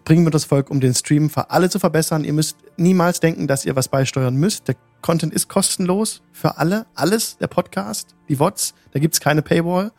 bringen 0.05 0.24
wir 0.24 0.31
das 0.31 0.44
Volk, 0.44 0.70
um 0.70 0.81
den 0.81 0.94
Stream 0.94 1.31
für 1.31 1.50
alle 1.50 1.70
zu 1.70 1.79
verbessern. 1.79 2.24
Ihr 2.24 2.33
müsst 2.33 2.57
niemals 2.76 3.20
denken, 3.20 3.46
dass 3.46 3.64
ihr 3.64 3.76
was 3.76 3.88
beisteuern 3.88 4.37
müsst. 4.37 4.68
Der 4.68 4.76
Content 5.03 5.33
ist 5.33 5.48
kostenlos 5.48 6.22
für 6.33 6.59
alle. 6.59 6.87
Alles, 6.94 7.37
der 7.38 7.48
Podcast, 7.48 8.14
die 8.29 8.37
VODs, 8.37 8.74
da 8.92 9.00
gibt's 9.00 9.20
keine 9.20 9.42
Paywall. 9.42 9.92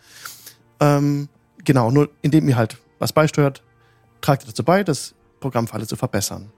Ähm, 0.80 1.30
genau, 1.64 1.92
nur 1.92 2.10
indem 2.22 2.48
ihr 2.48 2.56
halt 2.56 2.78
was 3.00 3.14
beisteuert, 3.14 3.64
tragt 4.22 4.44
ihr 4.44 4.48
dazu 4.48 4.64
bei, 4.64 4.84
das 4.84 5.16
Programm 5.40 5.68
für 5.68 5.76
alle 5.76 5.88
zu 5.88 5.96
verbessern. 5.96 6.52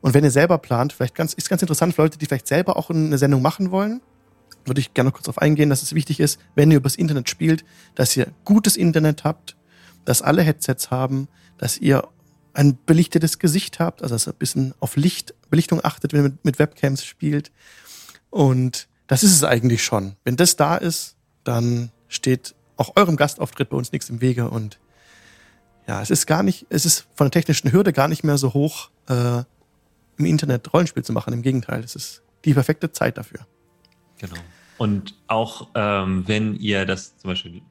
Und 0.00 0.14
wenn 0.14 0.24
ihr 0.24 0.30
selber 0.30 0.58
plant, 0.58 0.92
vielleicht 0.92 1.14
ganz, 1.14 1.32
ist 1.32 1.48
ganz 1.48 1.62
interessant 1.62 1.94
für 1.94 2.02
Leute, 2.02 2.18
die 2.18 2.26
vielleicht 2.26 2.46
selber 2.46 2.76
auch 2.76 2.90
eine 2.90 3.18
Sendung 3.18 3.42
machen 3.42 3.70
wollen, 3.70 4.00
würde 4.64 4.80
ich 4.80 4.94
gerne 4.94 5.08
noch 5.08 5.14
kurz 5.14 5.24
darauf 5.24 5.38
eingehen, 5.38 5.70
dass 5.70 5.82
es 5.82 5.94
wichtig 5.94 6.20
ist, 6.20 6.38
wenn 6.54 6.70
ihr 6.70 6.76
übers 6.76 6.96
Internet 6.96 7.28
spielt, 7.28 7.64
dass 7.94 8.16
ihr 8.16 8.28
gutes 8.44 8.76
Internet 8.76 9.24
habt, 9.24 9.56
dass 10.04 10.22
alle 10.22 10.42
Headsets 10.42 10.90
haben, 10.90 11.28
dass 11.56 11.78
ihr 11.78 12.06
ein 12.58 12.76
belichtetes 12.86 13.38
Gesicht 13.38 13.78
habt, 13.78 14.02
also 14.02 14.16
dass 14.16 14.26
ihr 14.26 14.32
ein 14.32 14.38
bisschen 14.38 14.74
auf 14.80 14.96
Licht, 14.96 15.32
Belichtung 15.48 15.84
achtet, 15.84 16.12
wenn 16.12 16.20
ihr 16.20 16.28
mit, 16.30 16.44
mit 16.44 16.58
Webcams 16.58 17.04
spielt. 17.04 17.52
Und 18.30 18.88
das 19.06 19.22
ist 19.22 19.32
es 19.32 19.44
eigentlich 19.44 19.84
schon. 19.84 20.16
Wenn 20.24 20.34
das 20.34 20.56
da 20.56 20.76
ist, 20.76 21.14
dann 21.44 21.92
steht 22.08 22.56
auch 22.76 22.96
eurem 22.96 23.14
Gastauftritt 23.14 23.70
bei 23.70 23.76
uns 23.76 23.92
nichts 23.92 24.10
im 24.10 24.20
Wege 24.20 24.50
und 24.50 24.80
ja, 25.86 26.02
es 26.02 26.10
ist 26.10 26.26
gar 26.26 26.42
nicht, 26.42 26.66
es 26.68 26.84
ist 26.84 27.06
von 27.14 27.26
der 27.26 27.30
technischen 27.30 27.70
Hürde 27.70 27.92
gar 27.92 28.08
nicht 28.08 28.24
mehr 28.24 28.38
so 28.38 28.52
hoch, 28.54 28.90
äh, 29.08 29.44
im 30.18 30.24
Internet 30.24 30.72
Rollenspiel 30.72 31.04
zu 31.04 31.12
machen. 31.12 31.32
Im 31.32 31.42
Gegenteil, 31.42 31.84
es 31.84 31.94
ist 31.94 32.22
die 32.44 32.54
perfekte 32.54 32.90
Zeit 32.90 33.18
dafür. 33.18 33.46
Genau. 34.18 34.40
Und 34.78 35.14
auch 35.28 35.68
ähm, 35.76 36.26
wenn 36.26 36.56
ihr 36.56 36.86
das 36.86 37.16
zum 37.18 37.30
Beispiel 37.30 37.62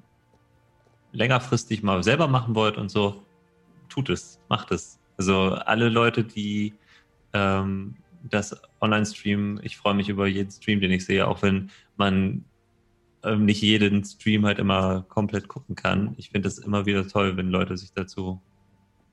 längerfristig 1.11 1.83
mal 1.83 2.03
selber 2.03 2.29
machen 2.29 2.55
wollt 2.55 2.77
und 2.77 2.89
so, 2.89 3.26
tut 3.89 4.09
es, 4.09 4.39
macht 4.49 4.71
es. 4.71 4.99
Also 5.17 5.51
alle 5.53 5.89
Leute, 5.89 6.23
die 6.23 6.73
ähm, 7.33 7.95
das 8.23 8.59
online 8.81 9.05
streamen, 9.05 9.59
ich 9.63 9.77
freue 9.77 9.93
mich 9.93 10.09
über 10.09 10.27
jeden 10.27 10.51
Stream, 10.51 10.79
den 10.79 10.91
ich 10.91 11.05
sehe, 11.05 11.27
auch 11.27 11.41
wenn 11.41 11.69
man 11.95 12.45
ähm, 13.23 13.45
nicht 13.45 13.61
jeden 13.61 14.03
Stream 14.03 14.45
halt 14.45 14.59
immer 14.59 15.05
komplett 15.09 15.47
gucken 15.47 15.75
kann. 15.75 16.13
Ich 16.17 16.29
finde 16.29 16.47
es 16.47 16.59
immer 16.59 16.85
wieder 16.85 17.07
toll, 17.07 17.37
wenn 17.37 17.49
Leute 17.49 17.77
sich 17.77 17.91
dazu 17.93 18.41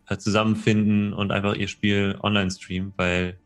äh, 0.09 0.19
zusammenfinden 0.19 1.13
und 1.13 1.33
einfach 1.33 1.55
ihr 1.55 1.69
Spiel 1.69 2.19
online 2.23 2.51
streamen, 2.51 2.93
weil 2.97 3.39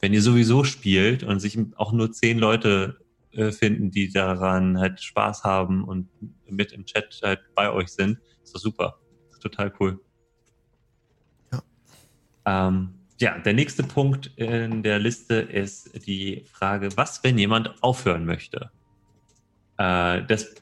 wenn 0.00 0.12
ihr 0.12 0.22
sowieso 0.22 0.64
spielt 0.64 1.22
und 1.22 1.40
sich 1.40 1.58
auch 1.76 1.92
nur 1.92 2.12
zehn 2.12 2.38
Leute 2.38 2.98
äh, 3.32 3.52
finden, 3.52 3.90
die 3.90 4.12
daran 4.12 4.78
halt 4.78 5.00
Spaß 5.00 5.44
haben 5.44 5.84
und 5.84 6.08
mit 6.48 6.72
im 6.72 6.84
Chat 6.84 7.20
halt 7.22 7.40
bei 7.54 7.70
euch 7.70 7.88
sind, 7.88 8.18
ist 8.42 8.54
das 8.54 8.62
super. 8.62 8.98
Ist 9.30 9.40
total 9.40 9.72
cool. 9.80 10.00
Ähm, 12.46 12.94
ja, 13.20 13.38
der 13.38 13.52
nächste 13.52 13.82
Punkt 13.82 14.30
in 14.36 14.82
der 14.82 14.98
Liste 14.98 15.36
ist 15.36 16.06
die 16.06 16.44
Frage, 16.52 16.88
was, 16.96 17.22
wenn 17.22 17.38
jemand 17.38 17.82
aufhören 17.82 18.24
möchte? 18.24 18.70
Äh, 19.78 20.22
das 20.26 20.54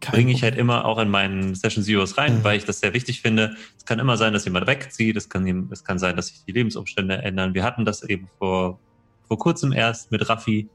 bringe 0.00 0.32
ich 0.32 0.42
halt 0.42 0.56
immer 0.56 0.84
auch 0.84 0.98
in 0.98 1.08
meinen 1.08 1.54
Session 1.54 1.82
Zeros 1.82 2.18
rein, 2.18 2.38
mhm. 2.38 2.44
weil 2.44 2.56
ich 2.58 2.64
das 2.64 2.80
sehr 2.80 2.94
wichtig 2.94 3.20
finde. 3.20 3.56
Es 3.76 3.84
kann 3.84 3.98
immer 3.98 4.16
sein, 4.16 4.32
dass 4.32 4.44
jemand 4.44 4.66
wegzieht, 4.66 5.16
es 5.16 5.28
kann, 5.28 5.68
es 5.70 5.84
kann 5.84 5.98
sein, 5.98 6.16
dass 6.16 6.28
sich 6.28 6.44
die 6.44 6.52
Lebensumstände 6.52 7.16
ändern. 7.16 7.54
Wir 7.54 7.64
hatten 7.64 7.84
das 7.84 8.02
eben 8.02 8.28
vor, 8.38 8.78
vor 9.26 9.38
kurzem 9.38 9.72
erst 9.72 10.10
mit 10.12 10.28
Raffi, 10.28 10.68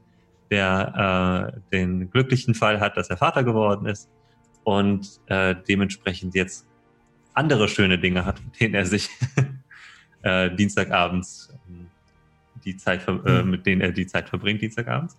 der 0.50 1.52
äh, 1.54 1.60
den 1.72 2.10
glücklichen 2.10 2.54
Fall 2.54 2.80
hat, 2.80 2.96
dass 2.96 3.08
er 3.08 3.16
Vater 3.16 3.44
geworden 3.44 3.86
ist 3.86 4.10
und 4.64 5.20
äh, 5.26 5.54
dementsprechend 5.68 6.34
jetzt 6.34 6.66
andere 7.34 7.68
schöne 7.68 7.98
Dinge 7.98 8.24
hat, 8.24 8.42
mit 8.44 8.60
denen 8.60 8.74
er 8.74 8.86
sich 8.86 9.08
äh, 10.22 10.50
Dienstagabends 10.50 11.50
ähm, 11.68 11.86
die 12.64 12.76
Zeit, 12.76 13.06
äh, 13.08 13.12
mhm. 13.42 13.50
mit 13.50 13.66
denen 13.66 13.80
er 13.80 13.92
die 13.92 14.06
Zeit 14.06 14.28
verbringt, 14.28 14.62
Dienstagabends. 14.62 15.16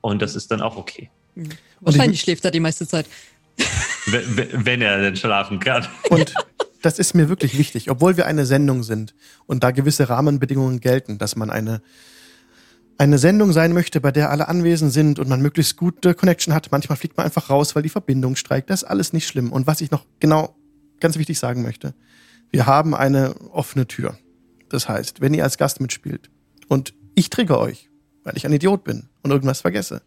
Und 0.00 0.22
das 0.22 0.36
ist 0.36 0.50
dann 0.50 0.60
auch 0.60 0.76
okay. 0.76 1.10
Mhm. 1.34 1.48
Wahrscheinlich 1.80 2.20
schläft 2.20 2.44
er 2.44 2.50
die 2.50 2.60
meiste 2.60 2.86
Zeit. 2.86 3.06
wenn, 4.06 4.64
wenn 4.66 4.82
er 4.82 5.00
denn 5.00 5.16
schlafen 5.16 5.58
kann. 5.58 5.86
Und 6.10 6.34
das 6.82 6.98
ist 6.98 7.14
mir 7.14 7.28
wirklich 7.28 7.58
wichtig, 7.58 7.90
obwohl 7.90 8.16
wir 8.16 8.26
eine 8.26 8.46
Sendung 8.46 8.82
sind 8.82 9.14
und 9.46 9.64
da 9.64 9.72
gewisse 9.72 10.08
Rahmenbedingungen 10.08 10.78
gelten, 10.78 11.18
dass 11.18 11.34
man 11.34 11.50
eine 11.50 11.80
eine 12.98 13.18
Sendung 13.18 13.52
sein 13.52 13.72
möchte, 13.72 14.00
bei 14.00 14.10
der 14.10 14.30
alle 14.30 14.48
anwesend 14.48 14.92
sind 14.92 15.18
und 15.18 15.28
man 15.28 15.42
möglichst 15.42 15.76
gute 15.76 16.14
Connection 16.14 16.54
hat. 16.54 16.70
Manchmal 16.70 16.96
fliegt 16.96 17.16
man 17.16 17.26
einfach 17.26 17.50
raus, 17.50 17.74
weil 17.74 17.82
die 17.82 17.88
Verbindung 17.88 18.36
streikt. 18.36 18.70
Das 18.70 18.82
ist 18.82 18.88
alles 18.88 19.12
nicht 19.12 19.26
schlimm. 19.26 19.52
Und 19.52 19.66
was 19.66 19.80
ich 19.80 19.90
noch 19.90 20.06
genau 20.18 20.56
ganz 21.00 21.18
wichtig 21.18 21.38
sagen 21.38 21.62
möchte, 21.62 21.94
wir 22.50 22.66
haben 22.66 22.94
eine 22.94 23.34
offene 23.50 23.86
Tür. 23.86 24.18
Das 24.68 24.88
heißt, 24.88 25.20
wenn 25.20 25.34
ihr 25.34 25.44
als 25.44 25.58
Gast 25.58 25.80
mitspielt 25.80 26.30
und 26.68 26.94
ich 27.14 27.30
trigger 27.30 27.58
euch, 27.58 27.90
weil 28.24 28.36
ich 28.36 28.46
ein 28.46 28.52
Idiot 28.52 28.84
bin 28.84 29.08
und 29.22 29.30
irgendwas 29.30 29.60
vergesse, 29.60 30.02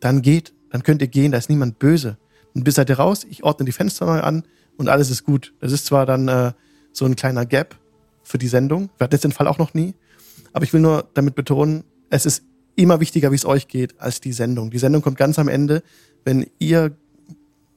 dann 0.00 0.22
geht, 0.22 0.54
dann 0.70 0.82
könnt 0.82 1.02
ihr 1.02 1.08
gehen, 1.08 1.32
da 1.32 1.38
ist 1.38 1.50
niemand 1.50 1.78
böse. 1.78 2.18
Und 2.54 2.64
bis 2.64 2.76
seid 2.76 2.88
ihr 2.88 2.98
raus, 2.98 3.24
ich 3.28 3.44
ordne 3.44 3.66
die 3.66 3.72
Fenster 3.72 4.06
neu 4.06 4.20
an 4.20 4.44
und 4.76 4.88
alles 4.88 5.10
ist 5.10 5.24
gut. 5.24 5.54
Das 5.60 5.72
ist 5.72 5.86
zwar 5.86 6.06
dann 6.06 6.28
äh, 6.28 6.52
so 6.92 7.04
ein 7.04 7.16
kleiner 7.16 7.46
Gap 7.46 7.76
für 8.22 8.38
die 8.38 8.48
Sendung. 8.48 8.90
Wir 8.96 9.04
hatten 9.04 9.14
jetzt 9.14 9.24
den 9.24 9.32
Fall 9.32 9.48
auch 9.48 9.58
noch 9.58 9.74
nie. 9.74 9.94
Aber 10.52 10.64
ich 10.64 10.72
will 10.72 10.80
nur 10.80 11.08
damit 11.14 11.34
betonen, 11.34 11.84
es 12.10 12.26
ist 12.26 12.44
immer 12.76 13.00
wichtiger, 13.00 13.30
wie 13.30 13.36
es 13.36 13.44
euch 13.44 13.68
geht, 13.68 14.00
als 14.00 14.20
die 14.20 14.32
Sendung. 14.32 14.70
Die 14.70 14.78
Sendung 14.78 15.02
kommt 15.02 15.18
ganz 15.18 15.38
am 15.38 15.48
Ende, 15.48 15.82
wenn 16.24 16.46
ihr 16.58 16.96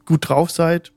gut 0.06 0.30
drauf 0.30 0.52
seid 0.52 0.92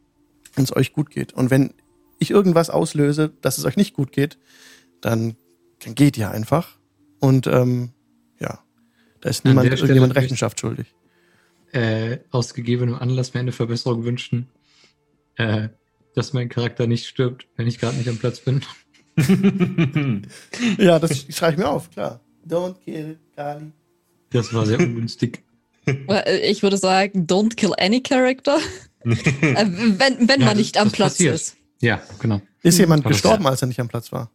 und 0.57 0.65
es 0.65 0.77
euch 0.77 0.93
gut 0.93 1.11
geht. 1.11 1.33
Und 1.33 1.51
wenn 1.51 1.75
ich 2.19 2.31
irgendwas 2.31 2.71
auslöse, 2.71 3.33
dass 3.41 3.59
es 3.59 3.65
euch 3.65 3.77
nicht 3.77 3.95
gut 3.95 4.13
geht, 4.13 4.39
dann, 5.01 5.37
dann 5.85 5.95
geht 5.95 6.17
ihr 6.17 6.31
einfach. 6.31 6.79
Und 7.21 7.47
ähm, 7.47 7.91
ja, 8.39 8.61
da 9.21 9.29
ist 9.29 9.45
niemand 9.45 9.69
irgendjemand 9.71 10.15
Rechenschaft 10.17 10.61
schuldig. 10.61 10.95
Äh, 11.73 12.19
aus 12.31 12.55
gegebenem 12.55 12.97
Anlass 12.97 13.35
mir 13.35 13.41
eine 13.41 13.53
Verbesserung 13.53 14.05
wünschen, 14.05 14.49
äh, 15.37 15.69
dass 16.15 16.33
mein 16.33 16.49
Charakter 16.49 16.87
nicht 16.87 17.07
stirbt, 17.07 17.47
wenn 17.57 17.67
ich 17.67 17.79
gerade 17.79 17.97
nicht 17.97 18.09
am 18.09 18.19
Platz 18.19 18.41
bin. 18.41 18.63
ja, 20.79 20.99
das 20.99 21.27
schreibe 21.31 21.53
ich 21.53 21.59
mir 21.59 21.69
auf, 21.69 21.91
klar. 21.91 22.21
Don't 22.47 22.77
kill 22.85 23.19
Kali. 23.37 23.73
Das 24.31 24.53
war 24.55 24.67
sehr 24.67 24.79
ungünstig. 24.79 25.45
Äh, 25.87 26.51
ich 26.51 26.63
würde 26.63 26.77
sagen, 26.77 27.27
don't 27.27 27.57
kill 27.57 27.73
any 27.79 28.03
character. 28.03 28.59
Äh, 29.03 29.67
wenn 29.67 30.29
wenn 30.29 30.41
ja, 30.41 30.47
man 30.47 30.57
nicht 30.59 30.77
am 30.77 30.91
Platz 30.91 31.15
passiert. 31.15 31.35
ist. 31.35 31.57
Ja, 31.81 32.03
genau. 32.19 32.43
Ist 32.63 32.79
jemand 32.79 33.03
gestorben, 33.05 33.47
als 33.47 33.63
er 33.63 33.69
nicht 33.69 33.81
am 33.81 33.89
Platz 33.89 34.13
war? 34.13 34.31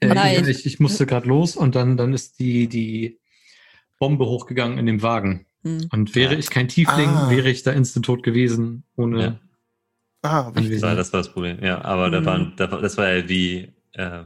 Äh, 0.00 0.08
Nein. 0.08 0.48
Ich, 0.48 0.66
ich 0.66 0.80
musste 0.80 1.06
gerade 1.06 1.28
los 1.28 1.56
und 1.56 1.74
dann, 1.74 1.96
dann 1.96 2.12
ist 2.12 2.38
die, 2.38 2.68
die 2.68 3.18
Bombe 3.98 4.26
hochgegangen 4.26 4.78
in 4.78 4.86
dem 4.86 5.02
Wagen. 5.02 5.46
Hm. 5.62 5.88
Und 5.92 6.14
wäre 6.14 6.34
ich 6.34 6.50
kein 6.50 6.68
Tiefling, 6.68 7.08
ah. 7.08 7.30
wäre 7.30 7.50
ich 7.50 7.62
da 7.62 7.72
instant 7.72 8.06
tot 8.06 8.22
gewesen, 8.22 8.84
ohne. 8.96 9.22
Ja. 9.22 9.38
Ah, 10.22 10.52
das 10.52 10.82
war, 10.82 10.94
das 10.94 11.12
war 11.12 11.20
das 11.20 11.32
Problem. 11.32 11.62
Ja, 11.62 11.82
aber 11.84 12.06
hm. 12.06 12.12
da 12.12 12.24
waren, 12.24 12.52
das 12.56 12.96
war 12.96 13.12
ja 13.12 13.22
die 13.22 13.72
äh, 13.92 14.20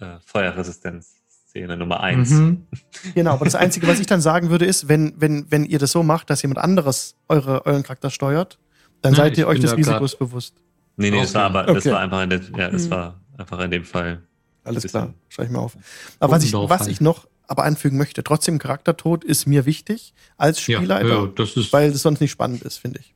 äh, 0.00 0.18
Feuerresistenz. 0.24 1.18
Szene 1.48 1.78
Nummer 1.78 2.00
eins. 2.00 2.30
Mhm. 2.30 2.66
Genau, 3.14 3.32
aber 3.32 3.46
das 3.46 3.54
Einzige, 3.54 3.86
was 3.88 4.00
ich 4.00 4.06
dann 4.06 4.20
sagen 4.20 4.50
würde, 4.50 4.66
ist, 4.66 4.88
wenn, 4.88 5.14
wenn, 5.16 5.50
wenn 5.50 5.64
ihr 5.64 5.78
das 5.78 5.92
so 5.92 6.02
macht, 6.02 6.28
dass 6.28 6.42
jemand 6.42 6.58
anderes 6.58 7.16
eure, 7.26 7.64
euren 7.64 7.82
Charakter 7.82 8.10
steuert, 8.10 8.58
dann 9.00 9.12
Nein, 9.12 9.22
seid 9.22 9.38
ihr 9.38 9.48
euch 9.48 9.58
des 9.58 9.74
Risikos 9.74 10.16
bewusst. 10.16 10.54
Nee, 10.96 11.10
nee, 11.10 11.20
das 11.20 11.34
war 11.34 11.44
aber, 11.44 11.62
das 11.62 11.86
war 11.86 12.00
einfach 12.00 12.22
in 12.22 12.30
der, 12.30 12.40
ja, 12.56 12.70
das 12.70 12.86
mhm. 12.86 12.90
war 12.90 13.20
einfach 13.38 13.60
in 13.60 13.70
dem 13.70 13.84
Fall. 13.84 14.22
Alles 14.68 14.84
klar, 14.84 15.14
schreibe 15.28 15.48
ich 15.48 15.52
mal 15.52 15.60
auf. 15.60 15.76
Aber 16.18 16.32
was 16.32 16.44
ich, 16.44 16.52
was 16.52 16.86
ich 16.86 17.00
noch 17.00 17.26
aber 17.46 17.64
anfügen 17.64 17.96
möchte, 17.96 18.22
trotzdem 18.22 18.58
Charaktertod 18.58 19.24
ist 19.24 19.46
mir 19.46 19.64
wichtig 19.64 20.12
als 20.36 20.60
Spielleiter, 20.60 21.08
ja, 21.08 21.24
ja, 21.24 21.26
das 21.26 21.56
ist, 21.56 21.72
weil 21.72 21.90
es 21.90 22.02
sonst 22.02 22.20
nicht 22.20 22.30
spannend 22.30 22.62
ist, 22.62 22.76
finde 22.76 23.00
ich. 23.00 23.14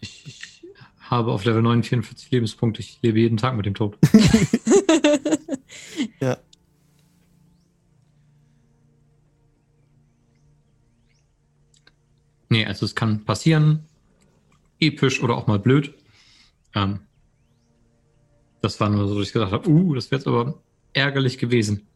ich. 0.00 0.26
Ich 0.26 0.62
habe 1.10 1.32
auf 1.32 1.44
Level 1.44 1.62
9 1.62 1.82
44 1.82 2.30
Lebenspunkte. 2.30 2.80
Ich 2.80 2.98
lebe 3.02 3.18
jeden 3.18 3.38
Tag 3.38 3.56
mit 3.56 3.66
dem 3.66 3.74
Tod. 3.74 3.98
ja. 6.20 6.36
Nee, 12.50 12.64
also 12.64 12.86
es 12.86 12.94
kann 12.94 13.24
passieren, 13.24 13.84
episch 14.80 15.22
oder 15.22 15.36
auch 15.36 15.46
mal 15.46 15.58
blöd. 15.58 15.94
Ähm, 16.74 17.00
das 18.60 18.80
war 18.80 18.88
nur 18.88 19.08
so, 19.08 19.18
dass 19.18 19.28
ich 19.28 19.32
gesagt 19.32 19.52
habe, 19.52 19.68
uh, 19.68 19.94
das 19.94 20.10
wäre 20.10 20.20
jetzt 20.20 20.26
aber 20.26 20.60
ärgerlich 20.92 21.38
gewesen. 21.38 21.86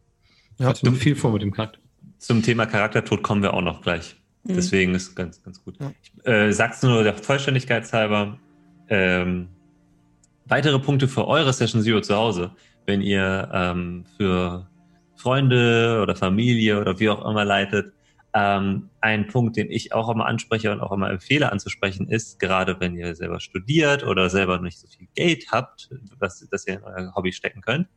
Ja, 0.58 0.70
ich 0.70 0.82
hatte 0.82 0.92
viel 0.92 1.16
vor 1.16 1.32
mit 1.32 1.42
dem 1.42 1.52
Charakter. 1.52 1.78
Zum 2.18 2.42
Thema 2.42 2.66
Charaktertod 2.66 3.22
kommen 3.22 3.42
wir 3.42 3.54
auch 3.54 3.62
noch 3.62 3.82
gleich. 3.82 4.16
Mhm. 4.44 4.54
Deswegen 4.54 4.94
ist 4.94 5.14
ganz, 5.14 5.42
ganz 5.42 5.62
gut. 5.64 5.76
Ja. 5.80 5.92
Ich 6.02 6.26
äh, 6.26 6.52
sag's 6.52 6.82
nur 6.82 7.02
der 7.02 7.14
Vollständigkeit 7.14 7.90
halber. 7.92 8.38
Ähm, 8.88 9.48
weitere 10.46 10.78
Punkte 10.78 11.08
für 11.08 11.26
eure 11.26 11.52
Session 11.52 11.82
Zero 11.82 12.00
zu 12.00 12.14
Hause, 12.14 12.52
wenn 12.86 13.00
ihr 13.00 13.50
ähm, 13.52 14.04
für 14.16 14.68
Freunde 15.16 16.00
oder 16.02 16.16
Familie 16.16 16.80
oder 16.80 16.98
wie 16.98 17.08
auch 17.08 17.24
immer 17.28 17.44
leitet, 17.44 17.92
ähm, 18.34 18.88
ein 19.00 19.26
Punkt, 19.28 19.56
den 19.56 19.70
ich 19.70 19.92
auch 19.92 20.08
immer 20.08 20.26
anspreche 20.26 20.72
und 20.72 20.80
auch 20.80 20.92
immer 20.92 21.10
empfehle 21.10 21.52
anzusprechen, 21.52 22.08
ist, 22.08 22.38
gerade 22.38 22.80
wenn 22.80 22.96
ihr 22.96 23.14
selber 23.14 23.40
studiert 23.40 24.04
oder 24.04 24.30
selber 24.30 24.58
nicht 24.58 24.78
so 24.78 24.88
viel 24.88 25.06
Geld 25.14 25.52
habt, 25.52 25.90
was, 26.18 26.46
das 26.50 26.66
ihr 26.66 26.74
in 26.74 26.82
euer 26.82 27.12
Hobby 27.14 27.32
stecken 27.32 27.60
könnt, 27.60 27.88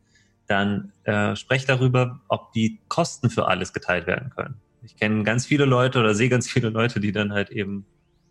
dann 0.48 0.92
äh, 1.04 1.36
sprecht 1.36 1.70
darüber, 1.70 2.22
ob 2.28 2.52
die 2.54 2.80
Kosten 2.88 3.30
für 3.30 3.48
alles 3.48 3.74
geteilt 3.74 4.08
werden 4.08 4.30
können. 4.36 4.56
Ich 4.84 4.96
kenne 4.98 5.24
ganz 5.24 5.46
viele 5.46 5.66
Leute 5.66 6.00
oder 6.00 6.14
sehe 6.14 6.30
ganz 6.30 6.50
viele 6.50 6.70
Leute, 6.70 7.00
die 7.00 7.12
dann 7.12 7.34
halt 7.34 7.50
eben 7.50 7.86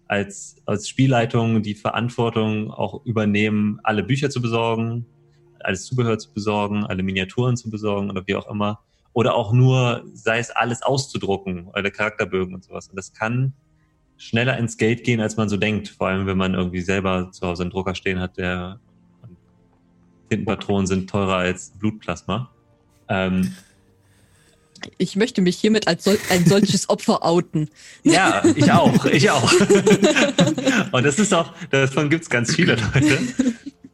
als, 0.07 0.57
als 0.67 0.89
Spielleitung 0.89 1.63
die 1.63 1.75
Verantwortung 1.75 2.71
auch 2.71 3.05
übernehmen, 3.05 3.81
alle 3.83 4.03
Bücher 4.03 4.31
zu 4.31 4.41
besorgen, 4.41 5.07
alles 5.61 5.87
Zubehör 5.87 6.19
zu 6.19 6.33
besorgen, 6.33 6.85
alle 6.85 7.03
Miniaturen 7.03 7.57
zu 7.57 7.71
besorgen 7.71 8.11
oder 8.11 8.27
wie 8.27 8.37
auch 8.37 8.49
immer 8.49 8.81
oder 9.15 9.37
auch 9.37 9.53
nur, 9.53 10.05
sei 10.13 10.39
es 10.39 10.51
alles 10.51 10.83
auszudrucken, 10.83 11.69
oder 11.69 11.91
Charakterbögen 11.91 12.55
und 12.55 12.65
sowas. 12.65 12.89
Und 12.89 12.97
das 12.97 13.15
kann 13.15 13.55
schneller 14.17 14.59
ins 14.59 14.77
Geld 14.77 15.05
gehen, 15.05 15.21
als 15.21 15.37
man 15.37 15.49
so 15.49 15.57
denkt. 15.57 15.89
Vor 15.89 16.09
allem, 16.09 16.27
wenn 16.27 16.37
man 16.37 16.55
irgendwie 16.55 16.81
selber 16.81 17.31
zu 17.31 17.47
Hause 17.47 17.63
einen 17.63 17.71
Drucker 17.71 17.95
stehen 17.95 18.19
hat, 18.19 18.37
der 18.37 18.81
Tintenpatronen 20.35 20.87
sind 20.87 21.09
teurer 21.09 21.37
als 21.37 21.71
Blutplasma. 21.79 22.51
Ähm, 23.09 23.55
ich 24.99 25.17
möchte 25.17 25.41
mich 25.41 25.57
hiermit 25.57 25.89
als 25.89 26.05
sol 26.05 26.19
ein 26.31 26.45
solches 26.45 26.89
Opfer 26.89 27.25
outen. 27.25 27.71
Ja, 28.03 28.43
ich 28.55 28.71
auch, 28.71 29.05
ich 29.07 29.31
auch. 29.31 29.53
und 30.93 31.05
das 31.05 31.19
ist 31.19 31.33
auch, 31.33 31.53
davon 31.71 32.11
gibt 32.11 32.25
es 32.25 32.31
ganz 32.31 32.55
viele 32.55 32.75
Leute. 32.95 33.19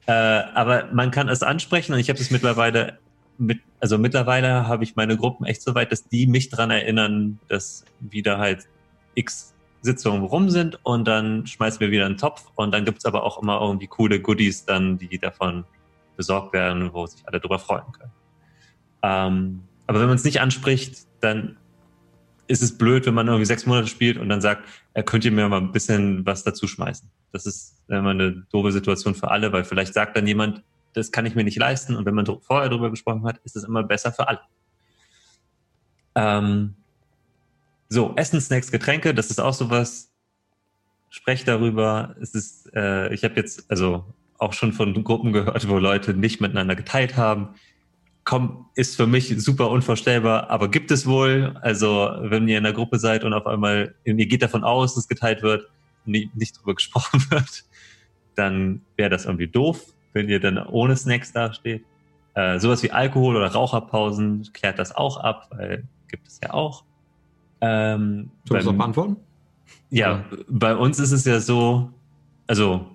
Äh, 0.06 0.12
aber 0.12 0.88
man 0.92 1.10
kann 1.10 1.28
es 1.28 1.42
ansprechen 1.42 1.92
und 1.92 2.00
ich 2.00 2.08
habe 2.08 2.18
es 2.18 2.30
mittlerweile 2.30 2.98
mit, 3.38 3.60
also 3.78 3.98
mittlerweile 3.98 4.66
habe 4.66 4.84
ich 4.84 4.96
meine 4.96 5.16
Gruppen 5.16 5.46
echt 5.46 5.62
so 5.62 5.74
weit, 5.74 5.92
dass 5.92 6.08
die 6.08 6.26
mich 6.26 6.50
dran 6.50 6.70
erinnern, 6.70 7.38
dass 7.48 7.84
wieder 8.00 8.38
halt 8.38 8.66
x 9.14 9.54
Sitzungen 9.82 10.24
rum 10.24 10.50
sind 10.50 10.78
und 10.82 11.06
dann 11.06 11.46
schmeißen 11.46 11.80
wir 11.80 11.90
wieder 11.90 12.04
einen 12.04 12.18
Topf 12.18 12.44
und 12.54 12.72
dann 12.72 12.84
gibt 12.84 12.98
es 12.98 13.04
aber 13.06 13.24
auch 13.24 13.40
immer 13.40 13.60
irgendwie 13.60 13.86
coole 13.86 14.20
Goodies 14.20 14.66
dann, 14.66 14.98
die 14.98 15.18
davon 15.18 15.64
besorgt 16.20 16.52
werden, 16.52 16.92
wo 16.92 17.06
sich 17.06 17.26
alle 17.26 17.40
drüber 17.40 17.58
freuen 17.58 17.90
können. 17.92 18.12
Ähm, 19.02 19.62
aber 19.86 20.00
wenn 20.00 20.08
man 20.08 20.16
es 20.16 20.24
nicht 20.24 20.42
anspricht, 20.42 21.06
dann 21.22 21.56
ist 22.46 22.62
es 22.62 22.76
blöd, 22.76 23.06
wenn 23.06 23.14
man 23.14 23.26
irgendwie 23.26 23.46
sechs 23.46 23.64
Monate 23.64 23.86
spielt 23.86 24.18
und 24.18 24.28
dann 24.28 24.42
sagt, 24.42 24.68
er 24.92 25.02
könnte 25.02 25.30
mir 25.30 25.48
mal 25.48 25.60
ein 25.62 25.72
bisschen 25.72 26.26
was 26.26 26.44
dazu 26.44 26.66
schmeißen. 26.66 27.08
Das 27.32 27.46
ist 27.46 27.82
immer 27.88 28.10
eine 28.10 28.44
doofe 28.52 28.70
Situation 28.70 29.14
für 29.14 29.30
alle, 29.30 29.50
weil 29.52 29.64
vielleicht 29.64 29.94
sagt 29.94 30.14
dann 30.16 30.26
jemand, 30.26 30.62
das 30.92 31.10
kann 31.10 31.24
ich 31.24 31.34
mir 31.34 31.44
nicht 31.44 31.58
leisten. 31.58 31.96
Und 31.96 32.04
wenn 32.04 32.14
man 32.14 32.26
vorher 32.26 32.68
darüber 32.68 32.90
gesprochen 32.90 33.24
hat, 33.24 33.38
ist 33.44 33.56
es 33.56 33.64
immer 33.64 33.82
besser 33.82 34.12
für 34.12 34.28
alle. 34.28 34.40
Ähm, 36.16 36.74
so, 37.88 38.12
Essen, 38.16 38.40
Snacks, 38.40 38.70
Getränke, 38.70 39.14
das 39.14 39.30
ist 39.30 39.40
auch 39.40 39.54
sowas. 39.54 40.12
Sprecht 41.08 41.48
darüber. 41.48 42.14
Es 42.20 42.34
ist, 42.34 42.70
äh, 42.74 43.12
ich 43.14 43.24
habe 43.24 43.34
jetzt 43.36 43.70
also 43.70 44.04
auch 44.40 44.54
schon 44.54 44.72
von 44.72 45.04
Gruppen 45.04 45.32
gehört, 45.32 45.68
wo 45.68 45.78
Leute 45.78 46.14
nicht 46.14 46.40
miteinander 46.40 46.74
geteilt 46.74 47.16
haben. 47.16 47.50
komm, 48.24 48.66
ist 48.74 48.96
für 48.96 49.06
mich 49.06 49.34
super 49.42 49.70
unvorstellbar, 49.70 50.50
aber 50.50 50.68
gibt 50.70 50.90
es 50.90 51.06
wohl. 51.06 51.56
Also, 51.62 52.10
wenn 52.20 52.48
ihr 52.48 52.58
in 52.58 52.66
einer 52.66 52.74
Gruppe 52.74 52.98
seid 52.98 53.24
und 53.24 53.32
auf 53.32 53.46
einmal, 53.46 53.94
ihr 54.04 54.14
geht 54.14 54.42
davon 54.42 54.64
aus, 54.64 54.94
dass 54.94 55.08
geteilt 55.08 55.42
wird 55.42 55.68
und 56.06 56.12
nicht 56.36 56.58
drüber 56.58 56.74
gesprochen 56.80 57.24
wird, 57.30 57.64
dann 58.34 58.82
wäre 58.96 59.10
das 59.10 59.26
irgendwie 59.26 59.48
doof, 59.48 59.84
wenn 60.12 60.28
ihr 60.28 60.40
dann 60.40 60.58
ohne 60.58 60.96
Snacks 60.96 61.32
dasteht. 61.32 61.84
Äh, 62.34 62.58
sowas 62.60 62.82
wie 62.82 62.92
Alkohol 62.92 63.36
oder 63.36 63.48
Raucherpausen 63.48 64.48
klärt 64.52 64.78
das 64.78 64.94
auch 64.94 65.18
ab, 65.18 65.48
weil 65.50 65.84
gibt 66.08 66.26
es 66.28 66.40
ja 66.42 66.54
auch. 66.54 66.84
Ähm, 67.60 68.30
du 68.46 68.54
musst 68.54 68.68
auch 68.68 68.72
beantworten? 68.72 69.16
Ja, 69.90 70.10
ja, 70.10 70.24
bei 70.48 70.74
uns 70.74 70.98
ist 70.98 71.12
es 71.12 71.24
ja 71.24 71.40
so, 71.40 71.90
also 72.46 72.86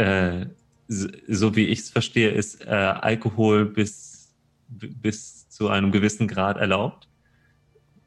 äh, 0.00 0.46
so 0.88 1.54
wie 1.54 1.66
ich 1.66 1.80
es 1.80 1.90
verstehe, 1.90 2.30
ist 2.30 2.66
äh, 2.66 2.70
Alkohol 2.70 3.66
bis, 3.66 4.34
bis 4.68 5.48
zu 5.48 5.68
einem 5.68 5.92
gewissen 5.92 6.26
Grad 6.26 6.56
erlaubt. 6.56 7.06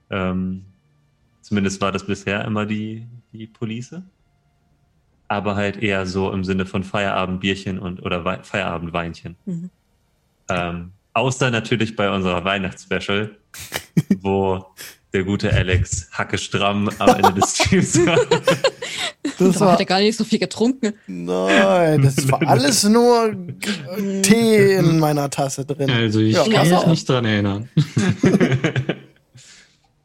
Ähm, 0.10 0.66
zumindest 1.42 1.80
war 1.82 1.92
das 1.92 2.06
bisher 2.06 2.44
immer 2.46 2.66
die, 2.66 3.08
die 3.32 3.48
Police. 3.48 4.02
Aber 5.28 5.56
halt 5.56 5.78
eher 5.78 6.06
so 6.06 6.32
im 6.32 6.44
Sinne 6.44 6.66
von 6.66 6.84
Feierabendbierchen 6.84 7.80
und 7.80 8.02
oder 8.04 8.26
We 8.26 8.40
Feierabendweinchen. 8.44 9.36
Mhm. 9.46 9.70
Ähm, 10.50 10.92
außer 11.14 11.52
natürlich 11.52 11.96
bei 11.96 12.14
unserer 12.14 12.44
Weihnachtsspecial, 12.44 13.38
wo 14.18 14.66
der 15.14 15.24
gute 15.24 15.54
Alex 15.54 16.10
hacke 16.12 16.38
stramm 16.38 16.90
am 16.98 17.10
Ende 17.10 17.34
des 17.34 17.56
Streams 17.56 17.98
war. 18.06 18.20
Das 19.38 19.58
da 19.58 19.72
hat 19.72 19.80
er 19.80 19.86
gar 19.86 20.00
nicht 20.00 20.18
so 20.18 20.24
viel 20.24 20.40
getrunken. 20.40 20.94
Nein, 21.06 22.02
das 22.02 22.30
war 22.32 22.42
alles 22.48 22.84
nur 22.84 23.36
Tee 24.24 24.76
in 24.76 25.00
meiner 25.00 25.30
Tasse 25.30 25.66
drin. 25.66 25.90
Also 25.90 26.20
ich 26.20 26.34
ja, 26.34 26.44
kann 26.46 26.70
mich 26.70 26.86
nicht 26.88 27.08
dran 27.08 27.26
erinnern. 27.26 27.70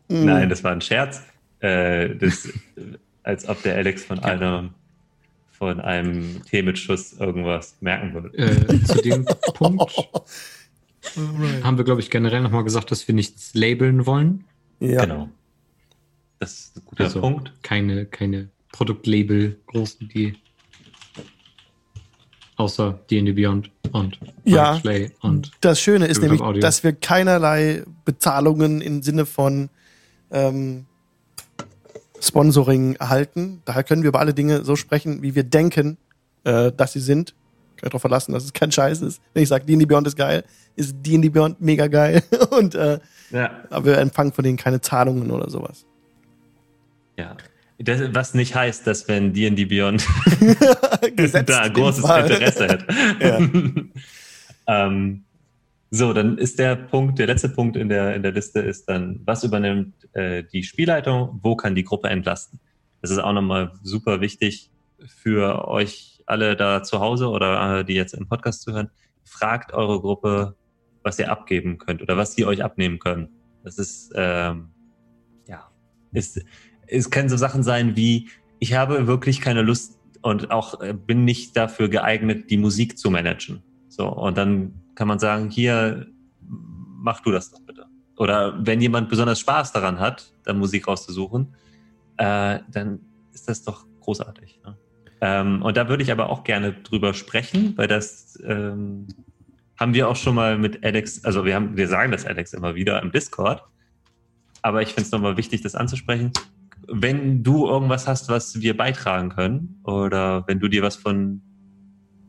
Nein, 0.08 0.48
das 0.48 0.62
war 0.62 0.72
ein 0.72 0.80
Scherz. 0.80 1.22
Äh, 1.60 2.14
das, 2.16 2.48
als 3.22 3.48
ob 3.48 3.62
der 3.62 3.76
Alex 3.76 4.04
von 4.04 4.18
einem 4.20 4.70
von 5.58 5.80
einem 5.80 6.42
Tee 6.44 6.62
mit 6.62 6.78
Schuss 6.78 7.14
irgendwas 7.14 7.76
merken 7.80 8.14
würde. 8.14 8.28
Äh, 8.38 8.84
zu 8.84 9.02
dem 9.02 9.24
Punkt 9.54 9.92
haben 11.64 11.76
wir, 11.76 11.84
glaube 11.84 12.00
ich, 12.00 12.10
generell 12.10 12.42
nochmal 12.42 12.62
gesagt, 12.62 12.92
dass 12.92 13.08
wir 13.08 13.14
nichts 13.14 13.54
labeln 13.54 14.06
wollen. 14.06 14.44
Ja. 14.80 15.04
Genau. 15.04 15.28
Das 16.38 16.52
ist 16.52 16.76
ein 16.76 16.82
guter 16.84 17.04
also 17.04 17.20
Punkt. 17.20 17.52
Keine, 17.62 18.06
keine 18.06 18.48
Produktlabel 18.72 19.58
großen, 19.66 20.08
die 20.08 20.36
außer 22.56 22.98
D&D 23.10 23.32
Beyond 23.32 23.70
und 23.92 24.18
ja, 24.44 24.80
und 25.22 25.52
das 25.60 25.80
Schöne 25.80 26.06
ist 26.06 26.20
nämlich, 26.20 26.40
Audio. 26.40 26.60
dass 26.60 26.82
wir 26.82 26.92
keinerlei 26.92 27.84
Bezahlungen 28.04 28.80
im 28.80 29.02
Sinne 29.02 29.26
von 29.26 29.70
ähm, 30.30 30.86
Sponsoring 32.20 32.96
erhalten. 32.96 33.62
Daher 33.64 33.84
können 33.84 34.02
wir 34.02 34.08
über 34.08 34.18
alle 34.18 34.34
Dinge 34.34 34.64
so 34.64 34.76
sprechen, 34.76 35.22
wie 35.22 35.34
wir 35.34 35.44
denken, 35.44 35.98
äh, 36.44 36.72
dass 36.72 36.92
sie 36.92 37.00
sind. 37.00 37.34
Könnt 37.76 37.92
darauf 37.92 38.00
verlassen, 38.00 38.32
dass 38.32 38.44
es 38.44 38.52
kein 38.52 38.72
Scheiß 38.72 39.02
ist. 39.02 39.22
Wenn 39.32 39.44
ich 39.44 39.48
sage, 39.48 39.64
D&D 39.64 39.86
Beyond 39.86 40.08
ist 40.08 40.16
geil, 40.16 40.44
ist 40.74 40.96
D&D 40.98 41.28
Beyond 41.28 41.60
mega 41.60 41.86
geil. 41.86 42.24
und 42.50 42.74
äh, 42.74 42.98
ja. 43.30 43.64
aber 43.70 43.86
wir 43.86 43.98
empfangen 43.98 44.32
von 44.32 44.44
denen 44.44 44.56
keine 44.56 44.80
Zahlungen 44.80 45.30
oder 45.30 45.50
sowas. 45.50 45.86
Ja. 47.16 47.36
Das, 47.80 48.00
was 48.12 48.34
nicht 48.34 48.54
heißt, 48.54 48.86
dass 48.86 49.06
wenn 49.06 49.32
D&D 49.32 49.66
Beyond 49.66 50.04
da 51.46 51.68
großes 51.68 52.04
Interesse 52.04 52.68
hat. 52.68 52.84
ähm, 54.66 55.24
so, 55.90 56.12
dann 56.12 56.36
ist 56.38 56.58
der 56.58 56.76
Punkt, 56.76 57.18
der 57.18 57.28
letzte 57.28 57.48
Punkt 57.48 57.76
in 57.76 57.88
der, 57.88 58.14
in 58.14 58.22
der 58.22 58.32
Liste 58.32 58.60
ist 58.60 58.88
dann, 58.88 59.20
was 59.24 59.44
übernimmt 59.44 59.94
äh, 60.12 60.42
die 60.42 60.62
Spielleitung, 60.62 61.38
wo 61.42 61.56
kann 61.56 61.74
die 61.74 61.84
Gruppe 61.84 62.08
entlasten? 62.08 62.58
Das 63.00 63.10
ist 63.10 63.18
auch 63.18 63.32
nochmal 63.32 63.72
super 63.82 64.20
wichtig 64.20 64.70
für 65.06 65.68
euch 65.68 66.22
alle 66.26 66.56
da 66.56 66.82
zu 66.82 67.00
Hause 67.00 67.28
oder 67.28 67.78
äh, 67.78 67.84
die 67.84 67.94
jetzt 67.94 68.12
im 68.12 68.28
Podcast 68.28 68.62
zuhören. 68.62 68.90
Fragt 69.24 69.72
eure 69.72 70.00
Gruppe, 70.00 70.56
was 71.08 71.18
ihr 71.18 71.32
abgeben 71.32 71.78
könnt 71.78 72.02
oder 72.02 72.16
was 72.16 72.34
sie 72.34 72.44
euch 72.44 72.62
abnehmen 72.62 72.98
können. 72.98 73.30
Das 73.64 73.78
ist, 73.78 74.12
ähm, 74.14 74.68
ja, 75.46 75.70
ist, 76.12 76.44
es 76.86 77.10
können 77.10 77.30
so 77.30 77.36
Sachen 77.36 77.62
sein 77.62 77.96
wie, 77.96 78.28
ich 78.58 78.74
habe 78.74 79.06
wirklich 79.06 79.40
keine 79.40 79.62
Lust 79.62 79.98
und 80.20 80.50
auch 80.50 80.80
äh, 80.80 80.92
bin 80.92 81.24
nicht 81.24 81.56
dafür 81.56 81.88
geeignet, 81.88 82.50
die 82.50 82.58
Musik 82.58 82.98
zu 82.98 83.10
managen. 83.10 83.62
So, 83.88 84.06
und 84.06 84.36
dann 84.36 84.82
kann 84.94 85.08
man 85.08 85.18
sagen, 85.18 85.48
hier, 85.48 86.06
mach 86.40 87.20
du 87.20 87.30
das 87.30 87.50
doch 87.50 87.60
bitte. 87.62 87.86
Oder 88.16 88.54
wenn 88.66 88.80
jemand 88.80 89.08
besonders 89.08 89.40
Spaß 89.40 89.72
daran 89.72 89.98
hat, 89.98 90.34
dann 90.44 90.58
Musik 90.58 90.88
rauszusuchen, 90.88 91.54
äh, 92.18 92.58
dann 92.70 93.00
ist 93.32 93.48
das 93.48 93.62
doch 93.62 93.86
großartig. 94.00 94.60
Ne? 94.64 94.76
Ähm, 95.20 95.62
und 95.62 95.76
da 95.76 95.88
würde 95.88 96.02
ich 96.02 96.12
aber 96.12 96.28
auch 96.28 96.44
gerne 96.44 96.72
drüber 96.72 97.14
sprechen, 97.14 97.72
weil 97.76 97.88
das 97.88 98.38
ähm, 98.44 99.06
haben 99.78 99.94
wir 99.94 100.08
auch 100.08 100.16
schon 100.16 100.34
mal 100.34 100.58
mit 100.58 100.84
Alex, 100.84 101.24
also 101.24 101.44
wir 101.44 101.54
haben, 101.54 101.76
wir 101.76 101.88
sagen 101.88 102.12
das 102.12 102.26
Alex 102.26 102.52
immer 102.52 102.74
wieder 102.74 103.00
im 103.02 103.12
Discord, 103.12 103.62
aber 104.62 104.82
ich 104.82 104.88
finde 104.88 105.02
es 105.02 105.10
nochmal 105.12 105.36
wichtig, 105.36 105.62
das 105.62 105.74
anzusprechen 105.74 106.32
wenn 106.88 107.42
du 107.42 107.66
irgendwas 107.66 108.08
hast, 108.08 108.28
was 108.28 108.60
wir 108.60 108.76
beitragen 108.76 109.28
können 109.28 109.80
oder 109.84 110.44
wenn 110.46 110.58
du 110.58 110.68
dir 110.68 110.82
was 110.82 110.96
von 110.96 111.42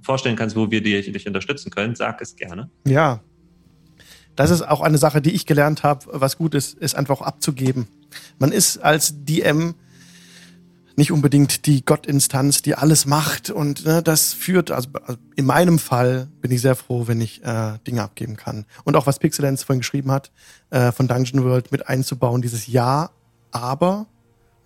vorstellen 0.02 0.36
kannst, 0.36 0.56
wo 0.56 0.70
wir 0.70 0.84
dich, 0.84 1.12
dich 1.12 1.28
unterstützen 1.28 1.72
können, 1.72 1.96
sag 1.96 2.22
es 2.22 2.36
gerne. 2.36 2.70
Ja. 2.86 3.22
Das 4.36 4.50
ist 4.50 4.62
auch 4.62 4.82
eine 4.82 4.98
Sache, 4.98 5.22
die 5.22 5.32
ich 5.32 5.46
gelernt 5.46 5.84
habe, 5.84 6.06
was 6.12 6.38
gut 6.38 6.56
ist, 6.56 6.74
ist 6.76 6.96
einfach 6.96 7.22
abzugeben. 7.22 7.88
Man 8.38 8.52
ist 8.52 8.78
als 8.78 9.24
DM 9.24 9.76
nicht 11.00 11.12
unbedingt 11.14 11.66
die 11.66 11.84
Gottinstanz, 11.86 12.62
die 12.62 12.76
alles 12.76 13.06
macht 13.06 13.50
und 13.50 13.86
ne, 13.86 14.04
das 14.04 14.34
führt, 14.34 14.70
also, 14.70 14.90
also 15.06 15.18
in 15.38 15.46
meinem 15.46 15.80
Fall 15.80 16.28
bin 16.42 16.52
ich 16.52 16.62
sehr 16.62 16.76
froh, 16.76 17.08
wenn 17.08 17.22
ich 17.22 17.42
äh, 17.44 17.80
Dinge 17.88 18.04
abgeben 18.04 18.36
kann. 18.36 18.66
Und 18.84 18.98
auch 18.98 19.08
was 19.08 19.18
Pixelance 19.18 19.66
vorhin 19.66 19.80
geschrieben 19.80 20.12
hat, 20.12 20.30
äh, 20.72 20.92
von 20.92 21.08
Dungeon 21.08 21.46
World 21.46 21.72
mit 21.72 21.88
einzubauen, 21.88 22.42
dieses 22.42 22.68
Ja, 22.68 23.12
aber 23.52 24.08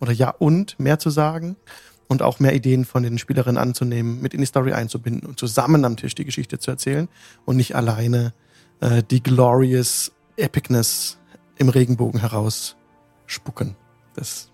oder 0.01 0.11
ja 0.11 0.31
und 0.31 0.79
mehr 0.79 0.97
zu 0.97 1.11
sagen 1.11 1.55
und 2.07 2.23
auch 2.23 2.39
mehr 2.39 2.55
Ideen 2.55 2.83
von 2.83 3.03
den 3.03 3.19
Spielerinnen 3.19 3.61
anzunehmen, 3.61 4.19
mit 4.19 4.33
in 4.33 4.39
die 4.39 4.47
Story 4.47 4.73
einzubinden 4.73 5.29
und 5.29 5.39
zusammen 5.39 5.85
am 5.85 5.97
Tisch 5.97 6.15
die 6.15 6.25
Geschichte 6.25 6.57
zu 6.57 6.71
erzählen 6.71 7.09
und 7.45 7.57
nicht 7.57 7.75
alleine 7.75 8.33
äh, 8.81 9.03
die 9.03 9.21
glorious 9.21 10.11
Epicness 10.35 11.19
im 11.57 11.69
Regenbogen 11.69 12.19
herausspucken. 12.19 13.75
Das 14.15 14.49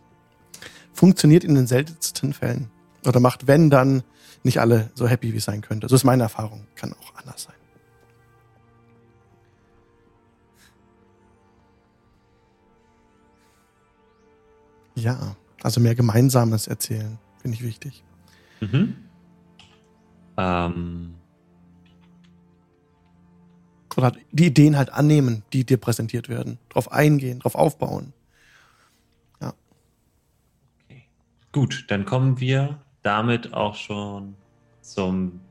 funktioniert 0.99 1.45
in 1.45 1.55
den 1.55 1.65
seltensten 1.65 2.33
Fällen. 2.33 2.69
Oder 3.05 3.21
macht, 3.21 3.47
wenn, 3.47 3.69
dann 3.69 4.03
nicht 4.43 4.59
alle 4.59 4.91
so 4.95 5.07
happy, 5.07 5.31
wie 5.31 5.37
es 5.37 5.45
sein 5.45 5.61
könnte. 5.61 5.87
So 5.87 5.95
ist 5.95 6.03
meine 6.03 6.23
Erfahrung. 6.23 6.67
Kann 6.75 6.93
auch 6.93 7.15
anders 7.15 7.43
sein. 7.43 7.55
Ja, 14.95 15.37
also 15.63 15.79
mehr 15.79 15.95
Gemeinsames 15.95 16.67
erzählen, 16.67 17.17
finde 17.41 17.55
ich 17.55 17.63
wichtig. 17.63 18.03
Mhm. 18.59 18.95
Ähm. 20.35 21.15
Oder 23.95 24.11
die 24.31 24.47
Ideen 24.47 24.77
halt 24.77 24.91
annehmen, 24.91 25.43
die 25.53 25.63
dir 25.65 25.77
präsentiert 25.77 26.27
werden. 26.27 26.59
Drauf 26.69 26.91
eingehen, 26.91 27.39
drauf 27.39 27.55
aufbauen. 27.55 28.13
Ja. 29.41 29.53
Okay. 30.85 31.03
Gut, 31.51 31.85
dann 31.87 32.05
kommen 32.05 32.39
wir 32.39 32.79
damit 33.01 33.53
auch 33.53 33.75
schon 33.75 34.35
zum 34.81 35.41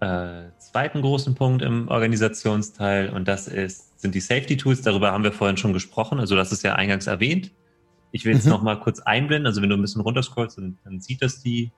äh, 0.00 0.50
zweiten 0.58 1.02
großen 1.02 1.34
Punkt 1.34 1.62
im 1.62 1.88
Organisationsteil 1.88 3.10
und 3.10 3.28
das 3.28 3.48
ist, 3.48 4.00
sind 4.00 4.14
die 4.14 4.20
Safety 4.20 4.56
Tools. 4.56 4.82
Darüber 4.82 5.12
haben 5.12 5.24
wir 5.24 5.32
vorhin 5.32 5.56
schon 5.56 5.72
gesprochen. 5.72 6.18
Also 6.18 6.34
das 6.34 6.52
ist 6.52 6.62
ja 6.62 6.74
eingangs 6.74 7.06
erwähnt. 7.06 7.52
Ich 8.10 8.24
will 8.24 8.34
jetzt 8.34 8.44
mhm. 8.44 8.50
noch 8.50 8.62
mal 8.62 8.80
kurz 8.80 9.00
einblenden. 9.00 9.46
Also 9.46 9.62
wenn 9.62 9.68
du 9.68 9.76
ein 9.76 9.80
bisschen 9.80 10.00
runterscrollst, 10.00 10.58
dann, 10.58 10.78
dann 10.84 11.00
sieht 11.00 11.22
das 11.22 11.40
die, 11.40 11.70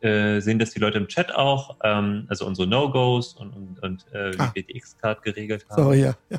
äh, 0.00 0.40
sehen 0.40 0.58
das 0.58 0.70
die 0.70 0.80
Leute 0.80 0.98
im 0.98 1.08
Chat 1.08 1.34
auch. 1.34 1.76
Ähm, 1.82 2.26
also 2.28 2.46
unsere 2.46 2.68
No-Gos 2.68 3.34
und, 3.34 3.56
und, 3.56 3.82
und 3.82 4.12
äh, 4.12 4.34
wie 4.34 4.40
ah. 4.40 4.50
wir 4.52 4.62
die 4.62 4.76
X-Card 4.76 5.22
geregelt 5.22 5.64
haben. 5.70 5.82
So, 5.82 5.92
ja. 5.92 6.14
Ja, 6.28 6.38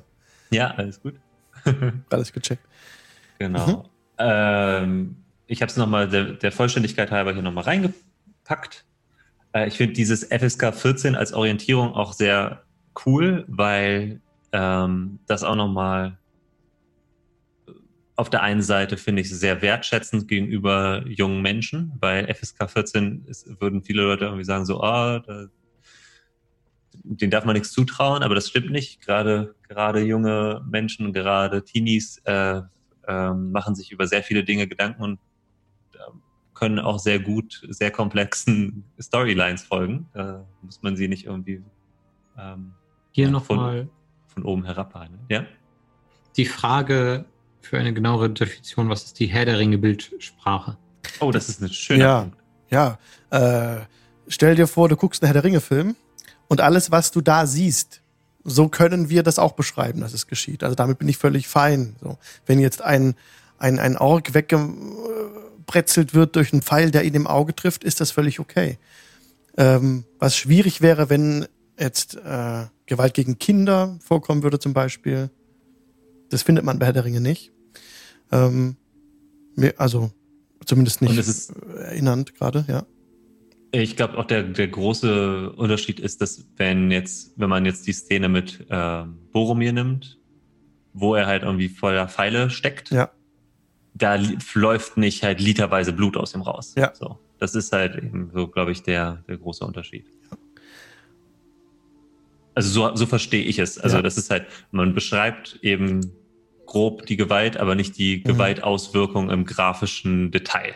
ja 0.51 0.67
alles 0.75 1.01
gut. 1.01 1.15
alles 2.09 2.31
gecheckt. 2.31 2.63
Genau. 3.39 3.67
Mhm. 3.67 3.90
Ähm, 4.22 5.17
ich 5.47 5.61
habe 5.61 5.69
es 5.69 5.78
nochmal 5.78 6.07
der, 6.07 6.34
der 6.34 6.51
Vollständigkeit 6.51 7.11
halber 7.11 7.34
hier 7.34 7.41
nochmal 7.41 7.65
reingepackt. 7.65 8.86
Äh, 9.53 9.67
ich 9.67 9.78
finde 9.78 9.93
dieses 9.93 10.24
FSK 10.26 10.74
14 10.74 11.15
als 11.15 11.34
Orientierung 11.34 11.93
auch 11.93 12.13
sehr 12.13 12.63
cool, 13.05 13.45
weil 13.47 14.22
ähm, 14.51 15.19
das 15.28 15.43
auch 15.43 15.55
nochmal 15.55 16.17
auf 18.15 18.30
der 18.30 18.43
einen 18.43 18.61
Seite 18.61 18.97
finde 18.97 19.24
ich 19.24 19.30
sehr 19.30 19.61
wertschätzend 19.61 20.28
gegenüber 20.28 21.03
jungen 21.07 21.41
Menschen, 21.41 21.93
weil 21.99 22.32
FSK 22.34 22.69
14 22.69 23.26
ist, 23.28 23.59
würden 23.59 23.82
viele 23.82 24.03
Leute 24.03 24.26
irgendwie 24.26 24.43
sagen 24.43 24.65
so, 24.65 24.82
ah, 24.82 25.19
da, 25.19 25.47
denen 26.93 27.32
darf 27.32 27.45
man 27.45 27.55
nichts 27.55 27.72
zutrauen, 27.72 28.22
aber 28.22 28.36
das 28.36 28.47
stimmt 28.47 28.69
nicht. 28.69 29.01
Gerade, 29.01 29.55
gerade 29.67 30.01
junge 30.01 30.61
Menschen, 30.69 31.13
gerade 31.13 31.63
Teenies 31.63 32.19
äh, 32.26 32.61
äh, 33.07 33.31
machen 33.31 33.75
sich 33.75 33.91
über 33.91 34.07
sehr 34.07 34.23
viele 34.23 34.43
Dinge 34.43 34.67
Gedanken 34.67 35.01
und 35.01 35.19
äh, 35.93 35.97
können 36.53 36.79
auch 36.79 36.99
sehr 36.99 37.19
gut 37.19 37.65
sehr 37.69 37.91
komplexen 37.91 38.83
Storylines 38.99 39.63
folgen. 39.63 40.07
Da 40.13 40.45
muss 40.61 40.81
man 40.81 40.95
sie 40.95 41.07
nicht 41.07 41.25
irgendwie 41.25 41.63
ähm, 42.37 42.73
hier 43.11 43.25
ja, 43.25 43.31
nochmal 43.31 43.87
von, 44.27 44.43
von 44.43 44.43
oben 44.43 44.65
herab 44.65 44.93
behandeln. 44.93 45.23
Ja? 45.29 45.45
Die 46.37 46.45
Frage 46.45 47.25
für 47.61 47.77
eine 47.77 47.93
genauere 47.93 48.29
Definition, 48.29 48.89
was 48.89 49.03
ist 49.03 49.19
die 49.19 49.27
Herr 49.27 49.45
der 49.45 49.59
Ringe 49.59 49.77
Bildsprache? 49.77 50.77
Oh, 51.19 51.31
das 51.31 51.49
ist 51.49 51.61
eine 51.61 51.69
schöne 51.69 52.03
Ja, 52.03 52.21
Punkt. 52.21 52.37
ja. 52.69 52.97
Äh, 53.29 53.85
stell 54.27 54.55
dir 54.55 54.67
vor, 54.67 54.89
du 54.89 54.95
guckst 54.95 55.21
einen 55.21 55.27
Herr 55.27 55.41
der 55.41 55.43
Ringe-Film 55.43 55.95
und 56.47 56.61
alles, 56.61 56.91
was 56.91 57.11
du 57.11 57.21
da 57.21 57.45
siehst, 57.45 58.01
so 58.43 58.67
können 58.69 59.09
wir 59.09 59.23
das 59.23 59.39
auch 59.39 59.53
beschreiben, 59.53 60.01
dass 60.01 60.13
es 60.13 60.27
geschieht. 60.27 60.63
Also 60.63 60.75
damit 60.75 60.99
bin 60.99 61.07
ich 61.07 61.17
völlig 61.17 61.47
fein. 61.47 61.95
So, 62.01 62.17
wenn 62.45 62.59
jetzt 62.59 62.81
ein, 62.81 63.15
ein, 63.57 63.79
ein 63.79 63.97
Org 63.97 64.33
weggebrezelt 64.33 66.13
wird 66.13 66.35
durch 66.35 66.51
einen 66.51 66.61
Pfeil, 66.61 66.91
der 66.91 67.03
ihn 67.03 67.13
im 67.13 67.27
Auge 67.27 67.55
trifft, 67.55 67.83
ist 67.83 68.01
das 68.01 68.11
völlig 68.11 68.39
okay. 68.39 68.77
Ähm, 69.57 70.05
was 70.19 70.35
schwierig 70.35 70.81
wäre, 70.81 71.09
wenn 71.09 71.47
jetzt 71.77 72.15
äh, 72.15 72.65
Gewalt 72.85 73.13
gegen 73.13 73.39
Kinder 73.39 73.97
vorkommen 74.01 74.43
würde 74.43 74.59
zum 74.59 74.73
Beispiel. 74.73 75.29
Das 76.29 76.43
findet 76.43 76.63
man 76.63 76.79
bei 76.79 76.85
Herr 76.85 76.93
der 76.93 77.05
Ringe 77.05 77.21
nicht. 77.21 77.51
Ähm, 78.31 78.77
also 79.77 80.11
zumindest 80.65 81.01
nicht 81.01 81.51
erinnernd 81.77 82.35
gerade, 82.35 82.65
ja. 82.67 82.85
Ich 83.72 83.95
glaube 83.95 84.17
auch 84.17 84.26
der, 84.26 84.43
der 84.43 84.67
große 84.67 85.51
Unterschied 85.51 85.99
ist, 85.99 86.22
dass 86.22 86.45
wenn 86.57 86.91
jetzt, 86.91 87.34
wenn 87.38 87.49
man 87.49 87.65
jetzt 87.65 87.88
die 87.88 87.93
Szene 87.93 88.28
mit 88.28 88.65
äh, 88.69 89.03
Boromir 89.32 89.72
nimmt, 89.72 90.19
wo 90.93 91.15
er 91.15 91.26
halt 91.26 91.43
irgendwie 91.43 91.69
voller 91.69 92.09
Pfeile 92.09 92.49
steckt, 92.49 92.91
ja. 92.91 93.09
da 93.93 94.19
läuft 94.53 94.97
nicht 94.97 95.24
halt 95.24 95.39
literweise 95.39 95.93
Blut 95.93 96.17
aus 96.17 96.36
ihm 96.36 96.41
raus. 96.41 96.74
Ja. 96.76 96.93
So, 96.93 97.17
das 97.39 97.55
ist 97.55 97.72
halt 97.72 97.95
eben 97.95 98.30
so, 98.34 98.47
glaube 98.47 98.74
ich, 98.74 98.84
der, 98.84 99.24
der 99.28 99.38
große 99.38 99.65
Unterschied. 99.65 100.05
Ja. 100.30 100.38
Also 102.53 102.69
so, 102.69 102.95
so 102.95 103.05
verstehe 103.05 103.45
ich 103.45 103.59
es. 103.59 103.78
Also 103.78 103.97
ja. 103.97 104.01
das 104.01 104.17
ist 104.17 104.30
halt, 104.30 104.47
man 104.72 104.93
beschreibt 104.93 105.59
eben 105.61 106.11
grob 106.72 107.05
die 107.05 107.17
Gewalt, 107.17 107.57
aber 107.57 107.76
nicht 107.76 107.97
die 107.97 108.19
mhm. 108.19 108.30
Gewaltauswirkung 108.30 109.30
im 109.30 109.45
grafischen 109.45 110.32
Detail. 110.32 110.74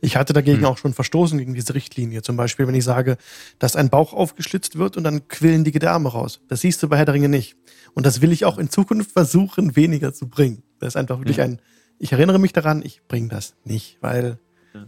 Ich 0.00 0.16
hatte 0.16 0.32
dagegen 0.32 0.58
mhm. 0.58 0.64
auch 0.64 0.76
schon 0.76 0.92
verstoßen 0.92 1.38
gegen 1.38 1.54
diese 1.54 1.72
Richtlinie. 1.74 2.22
Zum 2.22 2.36
Beispiel, 2.36 2.66
wenn 2.66 2.74
ich 2.74 2.82
sage, 2.82 3.16
dass 3.60 3.76
ein 3.76 3.88
Bauch 3.88 4.12
aufgeschlitzt 4.12 4.76
wird 4.76 4.96
und 4.96 5.04
dann 5.04 5.28
quillen 5.28 5.62
die 5.62 5.70
Gedärme 5.70 6.08
raus. 6.08 6.40
Das 6.48 6.62
siehst 6.62 6.82
du 6.82 6.88
bei 6.88 6.96
Herr 6.96 7.04
der 7.04 7.14
Ringe 7.14 7.28
nicht. 7.28 7.54
Und 7.94 8.04
das 8.06 8.20
will 8.20 8.32
ich 8.32 8.44
auch 8.44 8.58
in 8.58 8.70
Zukunft 8.70 9.12
versuchen, 9.12 9.76
weniger 9.76 10.12
zu 10.12 10.28
bringen. 10.28 10.64
Das 10.80 10.88
ist 10.88 10.96
einfach 10.96 11.20
wirklich 11.20 11.36
ja. 11.36 11.44
ein, 11.44 11.60
ich 12.00 12.10
erinnere 12.10 12.40
mich 12.40 12.52
daran, 12.52 12.82
ich 12.84 13.02
bringe 13.06 13.28
das 13.28 13.54
nicht, 13.62 13.98
weil 14.00 14.40
ja. 14.74 14.84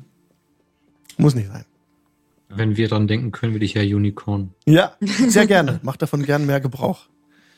muss 1.18 1.36
nicht 1.36 1.52
sein. 1.52 1.66
Wenn 2.48 2.76
wir 2.76 2.88
dran 2.88 3.06
denken, 3.06 3.30
können 3.30 3.52
wir 3.52 3.60
dich 3.60 3.74
ja 3.74 3.82
Unicorn. 3.82 4.54
Ja, 4.66 4.96
sehr 5.00 5.46
gerne. 5.54 5.78
Mach 5.84 5.96
davon 5.96 6.24
gern 6.24 6.46
mehr 6.46 6.58
Gebrauch. 6.60 7.06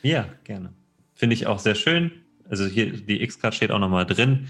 Ja, 0.03 0.29
gerne. 0.43 0.71
Finde 1.15 1.33
ich 1.33 1.47
auch 1.47 1.57
sehr 1.57 1.73
schön 1.73 2.11
also 2.51 2.65
hier 2.65 2.91
die 2.91 3.21
X-Card 3.23 3.55
steht 3.55 3.71
auch 3.71 3.79
nochmal 3.79 4.05
drin. 4.05 4.49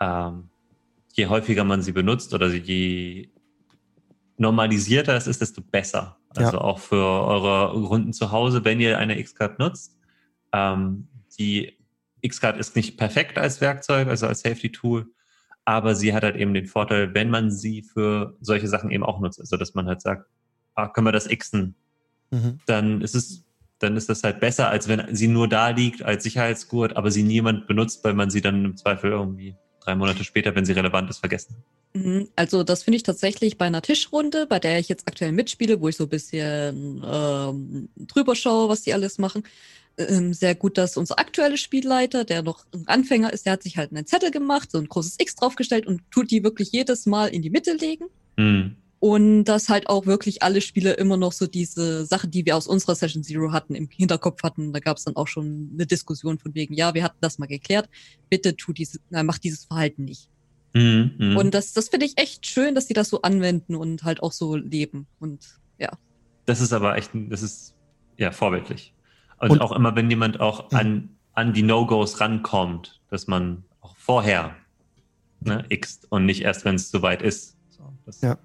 Ähm, 0.00 0.50
je 1.12 1.26
häufiger 1.28 1.64
man 1.64 1.80
sie 1.80 1.92
benutzt 1.92 2.34
oder 2.34 2.48
je 2.48 3.30
normalisierter 4.36 5.14
es 5.14 5.28
ist, 5.28 5.40
desto 5.40 5.62
besser. 5.62 6.18
Also 6.36 6.56
ja. 6.56 6.60
auch 6.60 6.80
für 6.80 6.96
eure 6.96 7.72
Runden 7.72 8.12
zu 8.12 8.32
Hause, 8.32 8.64
wenn 8.64 8.80
ihr 8.80 8.98
eine 8.98 9.18
X-Card 9.18 9.60
nutzt. 9.60 9.96
Ähm, 10.52 11.06
die 11.38 11.78
X-Card 12.20 12.58
ist 12.58 12.74
nicht 12.74 12.96
perfekt 12.98 13.38
als 13.38 13.60
Werkzeug, 13.60 14.08
also 14.08 14.26
als 14.26 14.40
Safety-Tool, 14.40 15.06
aber 15.64 15.94
sie 15.94 16.12
hat 16.12 16.24
halt 16.24 16.36
eben 16.36 16.52
den 16.52 16.66
Vorteil, 16.66 17.14
wenn 17.14 17.30
man 17.30 17.50
sie 17.50 17.82
für 17.82 18.36
solche 18.40 18.66
Sachen 18.66 18.90
eben 18.90 19.04
auch 19.04 19.20
nutzt. 19.20 19.40
Also 19.40 19.56
dass 19.56 19.74
man 19.74 19.86
halt 19.86 20.02
sagt, 20.02 20.26
ah, 20.74 20.88
können 20.88 21.06
wir 21.06 21.12
das 21.12 21.28
Xen? 21.28 21.76
Mhm. 22.30 22.58
Dann 22.66 23.00
ist 23.02 23.14
es 23.14 23.44
dann 23.84 23.96
ist 23.96 24.08
das 24.08 24.22
halt 24.22 24.40
besser, 24.40 24.68
als 24.68 24.88
wenn 24.88 25.14
sie 25.14 25.28
nur 25.28 25.48
da 25.48 25.68
liegt 25.68 26.02
als 26.02 26.24
Sicherheitsgurt, 26.24 26.96
aber 26.96 27.10
sie 27.10 27.22
niemand 27.22 27.66
benutzt, 27.66 28.02
weil 28.04 28.14
man 28.14 28.30
sie 28.30 28.40
dann 28.40 28.64
im 28.64 28.76
Zweifel 28.76 29.10
irgendwie 29.10 29.56
drei 29.80 29.94
Monate 29.94 30.24
später, 30.24 30.54
wenn 30.54 30.64
sie 30.64 30.72
relevant 30.72 31.10
ist, 31.10 31.18
vergessen. 31.18 31.56
Mhm. 31.94 32.28
Also 32.36 32.64
das 32.64 32.82
finde 32.82 32.96
ich 32.96 33.02
tatsächlich 33.02 33.58
bei 33.58 33.66
einer 33.66 33.82
Tischrunde, 33.82 34.46
bei 34.46 34.58
der 34.58 34.78
ich 34.78 34.88
jetzt 34.88 35.06
aktuell 35.06 35.32
mitspiele, 35.32 35.80
wo 35.80 35.88
ich 35.88 35.96
so 35.96 36.04
ein 36.04 36.10
bisschen 36.10 37.02
ähm, 37.06 37.88
drüber 37.96 38.34
schaue, 38.34 38.68
was 38.68 38.82
die 38.82 38.94
alles 38.94 39.18
machen, 39.18 39.44
ähm, 39.96 40.32
sehr 40.32 40.54
gut, 40.54 40.76
dass 40.76 40.96
unser 40.96 41.18
aktueller 41.18 41.56
Spielleiter, 41.56 42.24
der 42.24 42.42
noch 42.42 42.64
ein 42.72 42.88
Anfänger 42.88 43.32
ist, 43.32 43.46
der 43.46 43.52
hat 43.52 43.62
sich 43.62 43.76
halt 43.76 43.92
einen 43.92 44.06
Zettel 44.06 44.30
gemacht, 44.30 44.70
so 44.72 44.78
ein 44.78 44.88
großes 44.88 45.16
X 45.20 45.36
draufgestellt 45.36 45.86
und 45.86 46.02
tut 46.10 46.30
die 46.30 46.42
wirklich 46.42 46.72
jedes 46.72 47.06
Mal 47.06 47.28
in 47.28 47.42
die 47.42 47.50
Mitte 47.50 47.74
legen. 47.74 48.06
Mhm. 48.36 48.76
Und 49.04 49.44
dass 49.44 49.68
halt 49.68 49.90
auch 49.90 50.06
wirklich 50.06 50.42
alle 50.42 50.62
Spieler 50.62 50.96
immer 50.96 51.18
noch 51.18 51.32
so 51.32 51.46
diese 51.46 52.06
Sache, 52.06 52.26
die 52.26 52.46
wir 52.46 52.56
aus 52.56 52.66
unserer 52.66 52.94
Session 52.94 53.22
Zero 53.22 53.52
hatten, 53.52 53.74
im 53.74 53.86
Hinterkopf 53.90 54.42
hatten. 54.42 54.72
Da 54.72 54.80
gab 54.80 54.96
es 54.96 55.04
dann 55.04 55.14
auch 55.14 55.28
schon 55.28 55.72
eine 55.74 55.84
Diskussion 55.84 56.38
von 56.38 56.54
wegen, 56.54 56.72
ja, 56.72 56.94
wir 56.94 57.04
hatten 57.04 57.18
das 57.20 57.38
mal 57.38 57.44
geklärt, 57.44 57.90
bitte 58.30 58.56
tu 58.56 58.72
diese, 58.72 59.00
na, 59.10 59.22
mach 59.22 59.36
dieses 59.36 59.66
Verhalten 59.66 60.06
nicht. 60.06 60.30
Mhm, 60.72 61.16
mh. 61.18 61.38
Und 61.38 61.52
das, 61.52 61.74
das 61.74 61.90
finde 61.90 62.06
ich 62.06 62.16
echt 62.16 62.46
schön, 62.46 62.74
dass 62.74 62.86
die 62.86 62.94
das 62.94 63.10
so 63.10 63.20
anwenden 63.20 63.74
und 63.74 64.04
halt 64.04 64.22
auch 64.22 64.32
so 64.32 64.56
leben. 64.56 65.06
Und 65.20 65.60
ja. 65.78 65.90
Das 66.46 66.62
ist 66.62 66.72
aber 66.72 66.96
echt, 66.96 67.10
das 67.12 67.42
ist 67.42 67.74
ja 68.16 68.32
vorbildlich. 68.32 68.94
Und, 69.38 69.50
und 69.50 69.60
auch 69.60 69.72
immer, 69.72 69.94
wenn 69.96 70.08
jemand 70.08 70.40
auch 70.40 70.70
mhm. 70.70 70.78
an, 70.78 71.08
an 71.34 71.52
die 71.52 71.62
No-Gos 71.62 72.22
rankommt, 72.22 73.02
dass 73.10 73.26
man 73.26 73.64
auch 73.82 73.96
vorher 73.98 74.56
ne, 75.40 75.62
x 75.68 76.06
und 76.08 76.24
nicht 76.24 76.40
erst, 76.40 76.64
wenn 76.64 76.76
es 76.76 76.90
soweit 76.90 77.20
ist. 77.20 77.58
So, 77.68 77.92
ja. 78.22 78.38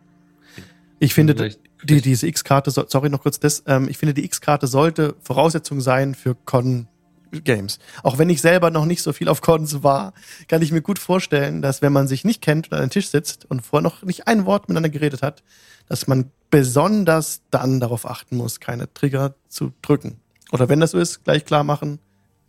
Ich 1.00 1.14
finde, 1.14 1.56
die, 1.84 2.02
diese 2.02 2.28
X-Karte, 2.28 2.72
sorry 2.72 3.10
noch 3.10 3.22
kurz 3.22 3.40
das, 3.40 3.64
ähm, 3.68 3.88
ich 3.90 3.98
finde, 3.98 4.14
die 4.14 4.26
X-Karte 4.26 4.68
sollte 4.68 5.16
Voraussetzung 5.22 5.80
sein 5.80 6.14
für 6.14 6.36
Con-Games. 6.36 7.80
Auch 8.04 8.18
wenn 8.18 8.30
ich 8.30 8.42
selber 8.42 8.70
noch 8.70 8.86
nicht 8.86 9.02
so 9.02 9.14
viel 9.14 9.30
auf 9.30 9.42
Cons 9.42 9.82
war, 9.82 10.14
kann 10.50 10.62
ich 10.62 10.74
mir 10.74 10.82
gut 10.82 11.00
vorstellen, 11.00 11.62
dass 11.62 11.82
wenn 11.82 11.94
man 11.94 12.08
sich 12.08 12.26
nicht 12.26 12.42
kennt 12.42 12.70
und 12.70 12.78
an 12.78 12.84
den 12.84 12.90
Tisch 12.90 13.10
sitzt 13.10 13.46
und 13.46 13.62
vorher 13.62 13.84
noch 13.84 14.04
nicht 14.04 14.28
ein 14.28 14.46
Wort 14.46 14.64
miteinander 14.68 14.90
geredet 14.90 15.22
hat, 15.22 15.42
dass 15.88 16.08
man 16.08 16.32
besonders 16.52 17.44
dann 17.50 17.80
darauf 17.80 18.06
achten 18.06 18.36
muss, 18.36 18.60
keine 18.60 18.94
Trigger 18.94 19.36
zu 19.48 19.72
drücken. 19.82 20.20
Oder 20.52 20.68
wenn 20.68 20.82
das 20.82 20.92
so 20.92 21.00
ist, 21.00 21.24
gleich 21.24 21.46
klar 21.46 21.64
machen, 21.64 22.00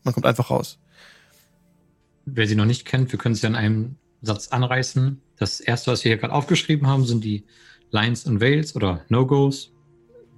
man 0.03 0.13
kommt 0.13 0.27
einfach 0.27 0.51
raus. 0.51 0.79
Wer 2.25 2.49
sie 2.49 2.57
noch 2.57 2.65
nicht 2.65 2.85
kennt, 2.85 3.13
wir 3.13 3.19
können 3.19 3.35
sie 3.35 3.47
an 3.47 3.55
einem 3.55 3.97
Satz 4.23 4.49
anreißen. 4.49 5.21
Das 5.37 5.61
erste, 5.61 5.93
was 5.93 6.05
wir 6.05 6.11
hier 6.11 6.19
gerade 6.19 6.35
aufgeschrieben 6.35 6.87
haben, 6.87 7.05
sind 7.05 7.25
die 7.25 7.45
Lines 7.91 8.27
and 8.27 8.41
Veils 8.41 8.77
oder 8.77 9.05
No-Gos. 9.09 9.73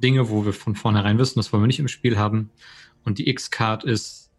Dinge, 0.02 0.28
wo 0.30 0.44
wir 0.44 0.52
von 0.52 0.74
vornherein 0.74 1.18
wissen, 1.18 1.38
das 1.38 1.52
wollen 1.52 1.62
wir 1.62 1.68
nicht 1.68 1.78
im 1.78 1.88
Spiel 1.88 2.18
haben. 2.18 2.50
Und 3.04 3.18
die 3.18 3.28
X-Card 3.28 3.84
ist, 3.84 4.30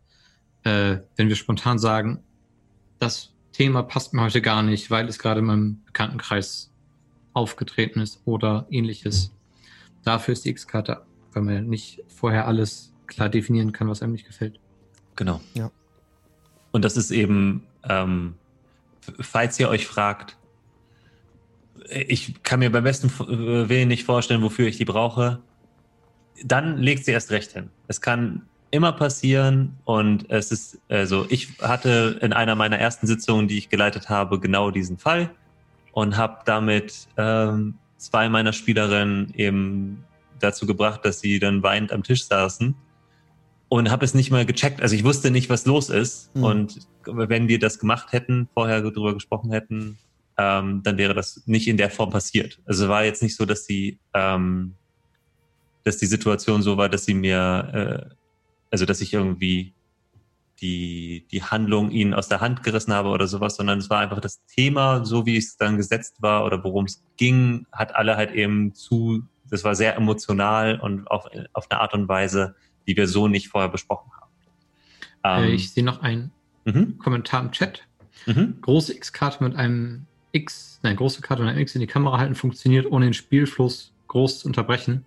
äh, 0.64 0.97
wenn 1.16 1.30
wir 1.30 1.36
spontan 1.36 1.80
sagen, 1.80 2.22
das 2.99 3.34
Thema 3.53 3.84
passt 3.84 4.14
mir 4.14 4.22
heute 4.22 4.41
gar 4.41 4.61
nicht, 4.61 4.91
weil 4.91 5.07
es 5.07 5.20
gerade 5.20 5.39
in 5.39 5.45
meinem 5.45 5.82
Bekanntenkreis 5.86 6.72
aufgetreten 7.34 8.01
ist 8.01 8.22
oder 8.26 8.68
ähnliches. 8.70 9.32
Dafür 10.03 10.34
ist 10.34 10.45
die 10.45 10.49
X-Karte, 10.49 11.05
weil 11.32 11.43
man 11.43 11.68
nicht 11.68 12.03
vorher 12.07 12.47
alles 12.47 12.93
klar 13.07 13.30
definieren 13.30 13.72
kann, 13.72 13.88
was 13.88 14.01
einem 14.01 14.14
nicht 14.14 14.26
gefällt. 14.26 14.59
Genau. 15.16 15.39
Ja. 15.53 15.72
Und 16.72 16.84
das 16.84 16.97
ist 16.97 17.11
eben, 17.11 17.64
ähm, 17.88 18.36
falls 19.20 19.59
ihr 19.59 19.70
euch 19.70 19.86
fragt, 19.86 20.38
ich 21.90 22.44
kann 22.44 22.60
mir 22.60 22.72
beim 22.72 22.84
besten 22.84 23.08
äh, 23.08 23.70
Willen 23.70 23.88
nicht 23.88 24.04
vorstellen, 24.04 24.42
wofür 24.42 24.68
ich 24.68 24.78
die 24.78 24.86
brauche. 24.86 25.40
Dann 26.44 26.78
legt 26.78 27.06
sie 27.06 27.12
erst 27.12 27.32
recht 27.32 27.52
hin. 27.52 27.70
Es 27.88 28.02
kann 28.02 28.44
immer 28.72 28.92
passieren 28.92 29.78
und 29.86 30.30
es 30.32 30.52
ist, 30.52 30.80
also 30.90 31.28
ich 31.30 31.60
hatte 31.62 32.18
in 32.22 32.34
einer 32.34 32.56
meiner 32.56 32.80
ersten 32.80 33.06
Sitzungen, 33.06 33.48
die 33.48 33.58
ich 33.58 33.70
geleitet 33.70 34.10
habe, 34.10 34.40
genau 34.40 34.72
diesen 34.72 34.98
Fall 34.98 35.30
und 35.92 36.18
habe 36.18 36.40
damit 36.46 37.08
ähm, 37.18 37.76
zwei 37.98 38.30
meiner 38.30 38.52
Spielerinnen 38.52 39.32
eben 39.36 40.04
dazu 40.40 40.66
gebracht, 40.66 41.06
dass 41.06 41.20
sie 41.20 41.40
dann 41.40 41.62
weinend 41.62 41.92
am 41.92 42.04
Tisch 42.04 42.26
saßen 42.26 42.76
und 43.70 43.90
habe 43.90 44.06
es 44.06 44.14
nicht 44.14 44.32
mal 44.32 44.46
gecheckt. 44.46 44.82
Also 44.82 44.96
ich 44.96 45.04
wusste 45.04 45.32
nicht, 45.32 45.50
was 45.50 45.66
los 45.66 45.90
ist. 45.90 46.36
Mhm. 46.36 46.44
Und 46.44 46.88
wenn 47.06 47.48
wir 47.48 47.60
das 47.60 47.80
gemacht 47.80 48.12
hätten, 48.12 48.50
vorher 48.54 48.82
darüber 48.82 49.14
gesprochen 49.14 49.52
hätten, 49.52 49.98
ähm, 50.38 50.82
dann 50.84 50.98
wäre 50.98 51.14
das 51.14 51.44
nicht 51.46 51.68
in 51.68 51.78
der 51.78 51.90
Form 51.90 52.10
passiert. 52.10 52.60
Also 52.66 52.88
war 52.90 53.04
jetzt 53.04 53.22
nicht 53.22 53.36
so, 53.36 53.46
dass 53.46 53.66
die, 53.66 54.00
ähm, 54.14 54.76
dass 55.84 55.98
die 55.98 56.06
Situation 56.06 56.62
so 56.62 56.78
war, 56.78 56.90
dass 56.90 57.06
sie 57.06 57.14
mir, 57.14 58.10
äh, 58.10 58.16
also 58.72 58.86
dass 58.86 59.02
ich 59.02 59.14
irgendwie 59.14 59.74
die, 60.62 61.26
die 61.32 61.44
Handlung 61.44 61.92
ihnen 61.92 62.14
aus 62.14 62.30
der 62.30 62.42
Hand 62.42 62.64
gerissen 62.64 62.94
habe 62.94 63.10
oder 63.10 63.28
sowas, 63.28 63.56
sondern 63.56 63.80
es 63.80 63.90
war 63.90 64.00
einfach 64.00 64.22
das 64.22 64.46
Thema, 64.46 65.06
so 65.06 65.26
wie 65.26 65.38
es 65.38 65.58
dann 65.58 65.78
gesetzt 65.78 66.22
war 66.22 66.46
oder 66.46 66.64
worum 66.64 66.86
es 66.86 67.04
ging, 67.18 67.66
hat 67.72 67.96
alle 67.96 68.16
halt 68.16 68.32
eben 68.32 68.74
zu 68.74 69.24
das 69.54 69.64
war 69.64 69.76
sehr 69.76 69.96
emotional 69.96 70.80
und 70.80 71.08
auf, 71.12 71.28
auf 71.54 71.70
eine 71.70 71.80
Art 71.80 71.94
und 71.94 72.08
Weise, 72.08 72.56
die 72.88 72.98
wir 72.98 73.08
so 73.08 73.28
nicht 73.28 73.50
vorher 73.50 73.70
besprochen 73.70 74.12
haben. 74.20 74.32
Äh, 75.44 75.48
Ähm, 75.50 75.54
ich 75.54 75.72
sehe 75.72 75.84
noch 75.84 76.02
einen 76.02 76.32
mhm, 76.66 76.98
Kommentar 76.98 77.42
im 77.42 77.52
Chat. 77.52 77.88
mhm. 78.26 78.58
Große 78.62 78.96
X-Karte 78.96 79.44
mit 79.44 79.56
einem 79.56 80.08
X, 80.34 80.80
nein, 80.84 80.96
große 80.98 81.22
Karte 81.22 81.44
mit 81.44 81.52
einem 81.52 81.62
X 81.62 81.76
in 81.76 81.82
die 81.82 81.88
Kamera 81.88 82.18
halten 82.18 82.36
funktioniert, 82.36 82.92
ohne 82.92 83.06
den 83.06 83.14
Spielfluss 83.14 83.94
groß 84.08 84.40
zu 84.40 84.48
unterbrechen. 84.48 85.06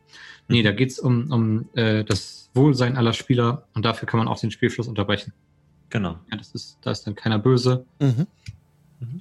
Nee, 0.48 0.62
da 0.62 0.72
geht 0.72 0.90
es 0.90 0.98
um, 0.98 1.30
um 1.30 1.68
äh, 1.74 2.04
das 2.04 2.48
Wohlsein 2.54 2.96
aller 2.96 3.12
Spieler 3.12 3.66
und 3.74 3.84
dafür 3.84 4.06
kann 4.08 4.18
man 4.18 4.28
auch 4.28 4.40
den 4.40 4.50
Spielfluss 4.50 4.88
unterbrechen. 4.88 5.32
Genau. 5.90 6.18
Ja, 6.30 6.38
das 6.38 6.52
ist, 6.52 6.78
da 6.82 6.90
ist 6.92 7.06
dann 7.06 7.14
keiner 7.14 7.38
böse. 7.38 7.84
Mhm. 8.00 8.26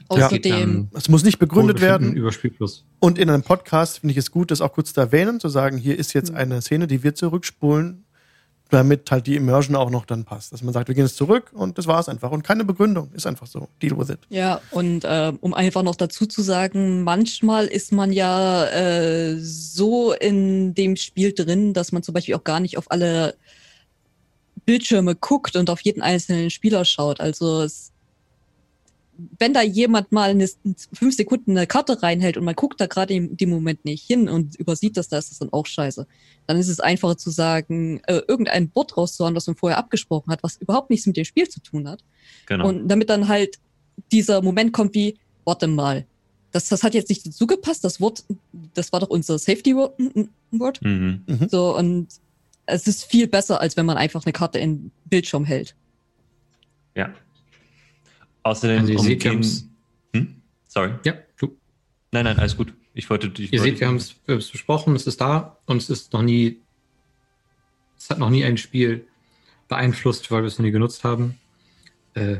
Außerdem, 0.07 0.41
Geht 0.41 0.51
dann 0.51 0.89
Es 0.93 1.09
muss 1.09 1.23
nicht 1.23 1.37
begründet 1.37 1.81
werden. 1.81 2.13
Über 2.13 2.31
Spielfluss. 2.31 2.85
Und 2.99 3.19
in 3.19 3.29
einem 3.29 3.43
Podcast 3.43 3.99
finde 3.99 4.11
ich 4.11 4.17
es 4.17 4.31
gut, 4.31 4.51
das 4.51 4.61
auch 4.61 4.71
kurz 4.71 4.93
zu 4.93 5.01
erwähnen, 5.01 5.39
zu 5.39 5.49
sagen, 5.49 5.77
hier 5.77 5.99
ist 5.99 6.15
Mhm. 6.15 6.19
jetzt 6.19 6.33
eine 6.33 6.61
Szene, 6.61 6.87
die 6.87 7.03
wir 7.03 7.13
zurückspulen, 7.13 8.04
damit 8.69 9.09
halt 9.11 9.27
die 9.27 9.35
Immersion 9.35 9.75
auch 9.75 9.89
noch 9.89 10.05
dann 10.05 10.23
passt. 10.23 10.53
Dass 10.53 10.63
man 10.63 10.73
sagt, 10.73 10.87
wir 10.87 10.95
gehen 10.95 11.05
jetzt 11.05 11.17
zurück 11.17 11.51
und 11.53 11.77
das 11.77 11.87
war 11.87 11.99
es 11.99 12.09
einfach. 12.09 12.31
Und 12.31 12.43
keine 12.43 12.65
Begründung. 12.65 13.11
Ist 13.13 13.27
einfach 13.27 13.47
so. 13.47 13.69
Deal 13.81 13.97
with 13.97 14.09
it. 14.09 14.19
Ja, 14.29 14.61
und 14.71 15.03
äh, 15.03 15.33
um 15.41 15.53
einfach 15.53 15.83
noch 15.83 15.95
dazu 15.95 16.25
zu 16.25 16.41
sagen, 16.41 17.03
manchmal 17.03 17.67
ist 17.67 17.91
man 17.91 18.11
ja 18.11 18.65
äh, 18.65 19.37
so 19.39 20.13
in 20.13 20.73
dem 20.73 20.95
Spiel 20.95 21.33
drin, 21.33 21.73
dass 21.73 21.91
man 21.91 22.03
zum 22.03 22.13
Beispiel 22.13 22.35
auch 22.35 22.43
gar 22.43 22.59
nicht 22.59 22.77
auf 22.77 22.91
alle 22.91 23.35
Bildschirme 24.65 25.15
guckt 25.15 25.55
und 25.55 25.69
auf 25.69 25.81
jeden 25.81 26.01
einzelnen 26.01 26.49
Spieler 26.49 26.85
schaut. 26.85 27.19
Also 27.19 27.61
es, 27.61 27.91
wenn 29.39 29.53
da 29.53 29.61
jemand 29.61 30.11
mal 30.11 30.29
eine, 30.29 30.47
fünf 30.93 31.15
Sekunden 31.15 31.51
eine 31.51 31.67
Karte 31.67 32.01
reinhält 32.01 32.37
und 32.37 32.43
man 32.43 32.55
guckt 32.55 32.79
da 32.81 32.87
gerade 32.87 33.13
in 33.13 33.37
dem 33.37 33.49
Moment 33.49 33.85
nicht 33.85 34.05
hin 34.05 34.27
und 34.27 34.55
übersieht 34.55 34.97
das, 34.97 35.07
da 35.07 35.17
ist 35.17 35.31
das 35.31 35.39
dann 35.39 35.53
auch 35.53 35.65
scheiße. 35.65 36.07
Dann 36.47 36.57
ist 36.57 36.67
es 36.67 36.79
einfacher 36.79 37.17
zu 37.17 37.29
sagen, 37.29 38.01
äh, 38.07 38.21
irgendein 38.27 38.69
Board 38.69 38.97
rauszuhauen, 38.97 39.35
was 39.35 39.47
man 39.47 39.55
vorher 39.55 39.77
abgesprochen 39.77 40.31
hat, 40.31 40.43
was 40.43 40.57
überhaupt 40.57 40.89
nichts 40.89 41.05
mit 41.05 41.17
dem 41.17 41.25
Spiel 41.25 41.47
zu 41.47 41.61
tun 41.61 41.87
hat. 41.87 42.03
genau. 42.45 42.67
Und 42.67 42.87
damit 42.87 43.09
dann 43.09 43.27
halt 43.27 43.59
dieser 44.11 44.41
Moment 44.41 44.73
kommt 44.73 44.93
wie, 44.95 45.17
warte 45.45 45.67
mal, 45.67 46.05
das, 46.51 46.69
das 46.69 46.83
hat 46.83 46.93
jetzt 46.93 47.09
nicht 47.09 47.25
dazu 47.25 47.47
gepasst, 47.47 47.83
das 47.83 47.99
Wort, 47.99 48.23
das 48.73 48.93
war 48.93 49.01
doch 49.01 49.09
unser 49.09 49.37
Safety 49.37 49.75
Word. 49.75 49.99
Word. 50.51 50.81
mhm. 50.81 51.23
So, 51.49 51.75
und 51.75 52.07
es 52.65 52.87
ist 52.87 53.03
viel 53.05 53.27
besser, 53.27 53.61
als 53.61 53.77
wenn 53.77 53.85
man 53.85 53.97
einfach 53.97 54.25
eine 54.25 54.33
Karte 54.33 54.59
in 54.59 54.75
den 54.75 54.91
Bildschirm 55.05 55.45
hält. 55.45 55.75
Ja. 56.95 57.13
Außerdem 58.45 58.79
Also 58.81 58.91
ihr 58.93 58.99
seht, 58.99 59.23
wir 59.23 59.31
umgehen. 59.31 59.31
haben's- 59.33 59.67
Hm? 60.13 60.41
Sorry. 60.67 60.91
Ja, 61.03 61.13
du. 61.37 61.57
Nein, 62.11 62.25
nein, 62.25 62.37
alles 62.37 62.55
gut. 62.55 62.73
Ich 62.93 63.09
wollte. 63.09 63.27
Ich 63.27 63.51
Ihr 63.51 63.59
wollte 63.59 63.71
seht, 63.71 63.79
wir 63.79 63.87
haben 63.87 63.95
es 63.97 64.13
besprochen, 64.51 64.95
es 64.95 65.07
ist 65.07 65.19
da 65.19 65.57
und 65.65 65.77
es 65.77 65.89
ist 65.89 66.13
noch 66.13 66.21
nie, 66.21 66.61
es 67.97 68.09
hat 68.09 68.19
noch 68.19 68.29
nie 68.29 68.45
ein 68.45 68.57
Spiel 68.57 69.07
beeinflusst, 69.67 70.29
weil 70.31 70.43
wir 70.43 70.47
es 70.47 70.59
noch 70.59 70.63
nie 70.63 70.71
genutzt 70.71 71.03
haben. 71.03 71.39
Äh, 72.13 72.37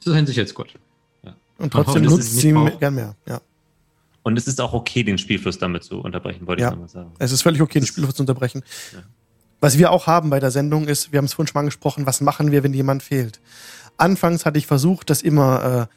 es 0.00 0.06
ist 0.06 0.12
ein 0.12 0.26
Sicherheitsgurt. 0.26 0.74
Und 1.22 1.34
Man 1.58 1.84
trotzdem 1.84 2.04
nutzt 2.04 2.18
es 2.32 2.40
sie 2.40 2.52
gern 2.80 2.94
mehr. 2.94 3.16
Ja. 3.26 3.40
Und 4.22 4.36
es 4.38 4.46
ist 4.46 4.60
auch 4.60 4.72
okay, 4.72 5.02
den 5.02 5.18
Spielfluss 5.18 5.58
damit 5.58 5.84
zu 5.84 6.00
unterbrechen, 6.00 6.46
wollte 6.46 6.62
Ja. 6.62 6.68
ich 6.68 6.72
nochmal 6.74 6.88
sagen. 6.88 7.12
Es 7.18 7.30
ist 7.32 7.42
völlig 7.42 7.60
okay, 7.60 7.80
den 7.80 7.86
Spiel 7.86 8.08
zu 8.08 8.22
unterbrechen. 8.22 8.62
Ja. 8.92 9.02
Was 9.60 9.78
wir 9.78 9.90
auch 9.92 10.06
haben 10.06 10.30
bei 10.30 10.40
der 10.40 10.50
Sendung 10.50 10.88
ist, 10.88 11.12
wir 11.12 11.18
haben 11.18 11.24
es 11.26 11.34
vorhin 11.34 11.48
schon 11.48 11.54
mal 11.54 11.60
angesprochen, 11.60 12.06
was 12.06 12.20
machen 12.20 12.50
wir, 12.52 12.62
wenn 12.62 12.72
jemand 12.74 13.02
fehlt? 13.02 13.40
Anfangs 13.96 14.44
hatte 14.44 14.58
ich 14.58 14.66
versucht, 14.66 15.10
das 15.10 15.22
immer 15.22 15.88
äh, 15.90 15.94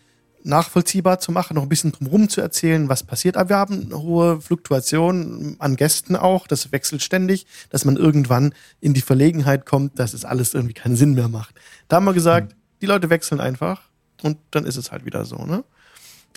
nachvollziehbar 0.47 1.19
zu 1.19 1.31
machen, 1.31 1.55
noch 1.55 1.63
ein 1.63 1.69
bisschen 1.69 1.91
drumherum 1.91 2.29
zu 2.29 2.41
erzählen, 2.41 2.89
was 2.89 3.03
passiert. 3.03 3.37
Aber 3.37 3.49
wir 3.49 3.57
haben 3.57 3.85
eine 3.85 4.01
hohe 4.01 4.41
Fluktuation 4.41 5.55
an 5.59 5.75
Gästen 5.75 6.15
auch, 6.15 6.47
das 6.47 6.71
wechselt 6.71 7.03
ständig, 7.03 7.45
dass 7.69 7.85
man 7.85 7.97
irgendwann 7.97 8.53
in 8.79 8.93
die 8.93 9.01
Verlegenheit 9.01 9.65
kommt, 9.65 9.99
dass 9.99 10.13
es 10.13 10.25
alles 10.25 10.53
irgendwie 10.53 10.73
keinen 10.73 10.95
Sinn 10.95 11.13
mehr 11.13 11.27
macht. 11.27 11.55
Da 11.87 11.97
haben 11.97 12.05
wir 12.05 12.13
gesagt, 12.13 12.55
die 12.81 12.85
Leute 12.85 13.09
wechseln 13.09 13.41
einfach 13.41 13.81
und 14.21 14.37
dann 14.51 14.65
ist 14.65 14.77
es 14.77 14.91
halt 14.91 15.05
wieder 15.05 15.25
so. 15.25 15.37
Ne? 15.37 15.63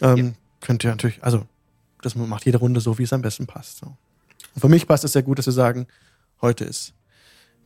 Ähm, 0.03 0.35
Könnt 0.61 0.85
ihr 0.85 0.91
natürlich, 0.91 1.23
also 1.23 1.47
das 2.03 2.15
macht 2.15 2.47
jede 2.47 2.59
Runde 2.59 2.81
so, 2.81 2.99
wie 2.99 3.05
es 3.05 3.13
am 3.13 3.23
besten 3.23 3.47
passt. 3.47 3.79
So. 3.79 3.87
Und 4.55 4.61
für 4.61 4.69
mich 4.69 4.87
passt 4.87 5.05
es 5.05 5.13
sehr 5.13 5.23
gut, 5.23 5.39
dass 5.39 5.47
wir 5.47 5.53
sagen, 5.53 5.87
heute 6.41 6.65
ist 6.65 6.95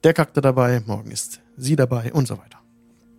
der 0.03 0.13
Charakter 0.13 0.41
dabei, 0.41 0.83
morgen 0.85 1.11
ist 1.11 1.41
sie 1.57 1.77
dabei 1.77 2.13
und 2.13 2.29
so 2.29 2.37
weiter. 2.39 2.64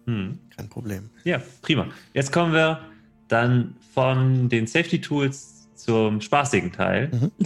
Hm. 0.05 0.39
Kein 0.55 0.69
Problem. 0.69 1.09
Ja, 1.23 1.41
prima. 1.61 1.87
Jetzt 2.13 2.31
kommen 2.31 2.53
wir 2.53 2.79
dann 3.27 3.75
von 3.93 4.49
den 4.49 4.67
Safety 4.67 5.01
Tools 5.01 5.67
zum 5.75 6.21
spaßigen 6.21 6.71
Teil. 6.71 7.09
Mhm. 7.11 7.31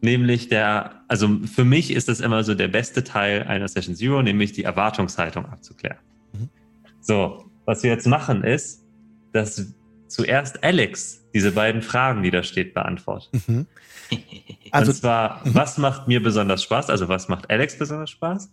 Nämlich 0.00 0.48
der, 0.48 1.02
also 1.06 1.28
für 1.46 1.64
mich 1.64 1.92
ist 1.92 2.08
das 2.08 2.20
immer 2.20 2.42
so 2.42 2.54
der 2.54 2.68
beste 2.68 3.04
Teil 3.04 3.44
einer 3.44 3.68
Session 3.68 3.94
Zero, 3.94 4.20
nämlich 4.20 4.50
die 4.52 4.64
Erwartungshaltung 4.64 5.46
abzuklären. 5.46 5.98
Mhm. 6.32 6.48
So, 7.00 7.44
was 7.66 7.84
wir 7.84 7.90
jetzt 7.90 8.08
machen 8.08 8.42
ist, 8.42 8.84
dass 9.32 9.72
zuerst 10.08 10.64
Alex 10.64 11.24
diese 11.32 11.52
beiden 11.52 11.82
Fragen, 11.82 12.22
die 12.24 12.30
da 12.30 12.42
steht, 12.42 12.74
beantwortet. 12.74 13.30
Mhm. 13.48 13.66
Also, 14.74 14.90
und 14.90 14.96
zwar, 14.96 15.46
mhm. 15.46 15.54
was 15.54 15.76
macht 15.76 16.08
mir 16.08 16.22
besonders 16.22 16.62
Spaß? 16.62 16.88
Also, 16.88 17.06
was 17.08 17.28
macht 17.28 17.50
Alex 17.50 17.76
besonders 17.76 18.08
Spaß? 18.08 18.50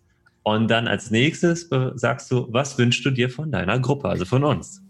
Und 0.55 0.67
dann 0.69 0.87
als 0.87 1.11
nächstes 1.11 1.69
sagst 1.95 2.31
du, 2.31 2.47
was 2.51 2.77
wünschst 2.77 3.05
du 3.05 3.11
dir 3.11 3.29
von 3.29 3.51
deiner 3.51 3.79
Gruppe, 3.79 4.09
also 4.09 4.25
von 4.25 4.43
uns? 4.43 4.81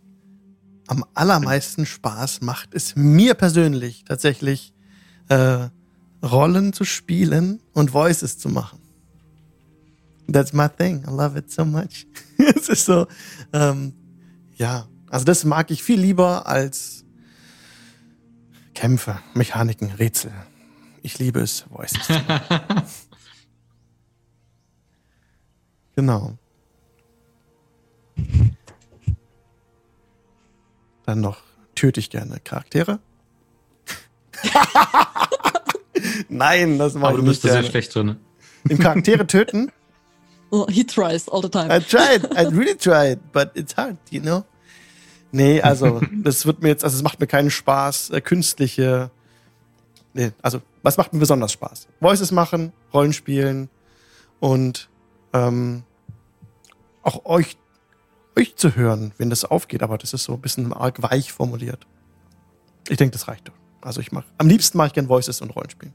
am 0.89 1.05
allermeisten 1.13 1.85
Spaß 1.85 2.41
macht 2.41 2.73
es 2.73 2.95
mir 2.95 3.35
persönlich 3.35 4.03
tatsächlich, 4.05 4.73
äh, 5.29 5.69
Rollen 6.23 6.73
zu 6.73 6.83
spielen 6.83 7.61
und 7.73 7.93
Voices 7.93 8.39
zu 8.39 8.49
machen. 8.49 8.79
That's 10.31 10.51
my 10.51 10.67
thing. 10.67 11.03
I 11.07 11.11
love 11.11 11.37
it 11.37 11.51
so 11.51 11.63
much. 11.63 12.07
es 12.55 12.69
ist 12.69 12.85
so, 12.85 13.07
ähm, 13.53 13.93
ja, 14.55 14.87
also 15.09 15.25
das 15.25 15.45
mag 15.45 15.69
ich 15.69 15.83
viel 15.83 15.99
lieber 15.99 16.47
als 16.47 17.05
Kämpfe, 18.73 19.19
Mechaniken, 19.35 19.91
Rätsel. 19.91 20.33
Ich 21.03 21.19
liebe 21.19 21.39
es, 21.39 21.65
Voices 21.69 22.07
zu 22.07 22.13
machen. 22.13 22.91
Genau. 25.99 26.37
Dann 31.05 31.19
noch 31.19 31.41
töte 31.75 31.99
ich 31.99 32.09
gerne 32.09 32.39
Charaktere. 32.41 32.99
Nein, 36.29 36.79
das 36.79 36.93
mache 36.93 37.07
Aber 37.07 37.17
ich 37.17 37.17
du 37.17 37.21
nicht 37.23 37.41
bist 37.41 37.43
da 37.43 37.49
sehr 37.49 37.57
gerne. 37.57 37.69
schlecht 37.69 37.93
drin. 37.93 38.15
Im 38.69 38.79
Charaktere 38.79 39.27
töten? 39.27 39.73
Oh, 40.51 40.65
he 40.67 40.83
tries 40.83 41.29
all 41.29 41.43
the 41.43 41.49
time. 41.49 41.69
I 41.69 41.79
tried, 41.79 42.25
I 42.35 42.45
really 42.47 42.75
tried, 42.75 43.19
but 43.31 43.51
it's 43.53 43.75
hard, 43.77 43.97
you 44.09 44.19
know? 44.19 44.45
Nee, 45.31 45.61
also, 45.61 46.01
das 46.23 46.47
wird 46.47 46.63
mir 46.63 46.69
jetzt, 46.69 46.83
also 46.83 46.95
es 46.97 47.03
macht 47.03 47.19
mir 47.19 47.27
keinen 47.27 47.51
Spaß, 47.51 48.09
äh, 48.09 48.19
künstliche, 48.19 49.11
nee, 50.15 50.31
also, 50.41 50.63
was 50.81 50.97
macht 50.97 51.13
mir 51.13 51.19
besonders 51.19 51.51
Spaß? 51.51 51.87
Voices 51.99 52.31
machen, 52.31 52.73
Rollenspielen 52.91 53.69
und 54.39 54.89
ähm, 55.33 55.83
auch 57.09 57.25
euch, 57.25 57.57
euch 58.37 58.55
zu 58.55 58.75
hören, 58.75 59.13
wenn 59.17 59.29
das 59.29 59.45
aufgeht, 59.45 59.83
aber 59.83 59.97
das 59.97 60.13
ist 60.13 60.23
so 60.23 60.33
ein 60.33 60.41
bisschen 60.41 60.71
arg 60.73 61.01
weich 61.01 61.31
formuliert. 61.31 61.85
Ich 62.87 62.97
denke, 62.97 63.13
das 63.13 63.27
reicht 63.27 63.47
doch. 63.47 63.53
Also 63.81 64.01
ich 64.01 64.11
mache, 64.11 64.25
am 64.37 64.47
liebsten 64.47 64.77
mache 64.77 64.87
ich 64.87 64.93
gern 64.93 65.09
Voices 65.09 65.41
und 65.41 65.51
Rollenspielen. 65.51 65.93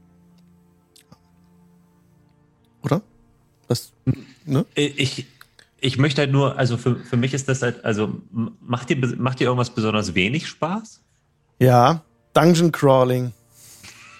Oder? 2.83 3.01
Das, 3.67 3.93
ne? 4.45 4.65
Ich, 4.75 5.25
ich 5.79 5.97
möchte 5.97 6.21
halt 6.21 6.31
nur, 6.31 6.57
also 6.57 6.77
für, 6.77 6.97
für 6.97 7.17
mich 7.17 7.33
ist 7.33 7.47
das 7.47 7.61
halt, 7.61 7.83
also 7.83 8.21
macht 8.31 8.89
dir, 8.89 8.97
macht 9.17 9.39
dir 9.39 9.45
irgendwas 9.45 9.69
besonders 9.69 10.15
wenig 10.15 10.47
Spaß? 10.47 11.01
Ja, 11.59 12.03
Dungeon 12.33 12.71
Crawling. 12.71 13.33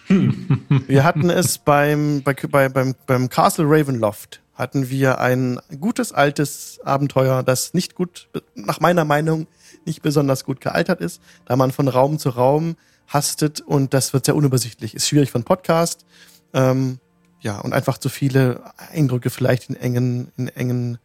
wir 0.08 1.04
hatten 1.04 1.30
es 1.30 1.58
beim, 1.58 2.22
bei, 2.24 2.34
bei, 2.34 2.70
beim, 2.70 2.96
beim 3.08 3.30
Castle 3.30 3.66
Ravenloft 3.68 4.42
hatten 4.56 4.90
wir 4.90 5.20
ein 5.20 5.60
gutes 5.80 6.12
altes 6.12 6.80
Abenteuer, 6.84 7.44
das 7.44 7.74
nicht 7.74 7.96
gut, 7.96 8.30
nach 8.56 8.80
meiner 8.80 9.06
Meinung, 9.06 9.48
nicht 9.86 10.02
besonders 10.02 10.46
gut 10.46 10.62
gealtert 10.62 11.02
ist, 11.02 11.22
da 11.46 11.56
man 11.56 11.72
von 11.72 11.88
Raum 11.88 12.18
zu 12.18 12.30
Raum 12.30 12.76
hastet 13.08 13.62
und 13.62 13.94
das 13.94 14.14
wird 14.14 14.26
sehr 14.26 14.36
unübersichtlich. 14.36 14.96
Ist 14.96 15.08
schwierig 15.08 15.30
von 15.30 15.44
Podcast. 15.44 16.06
Ähm, 16.54 17.00
ja, 17.42 17.60
und 17.60 17.74
einfach 17.74 18.00
zu 18.00 18.10
viele 18.10 18.62
Eindrücke 18.92 19.30
vielleicht 19.30 19.70
in 19.70 19.76
engen, 19.76 20.32
in 20.38 20.48
engen 20.48 20.98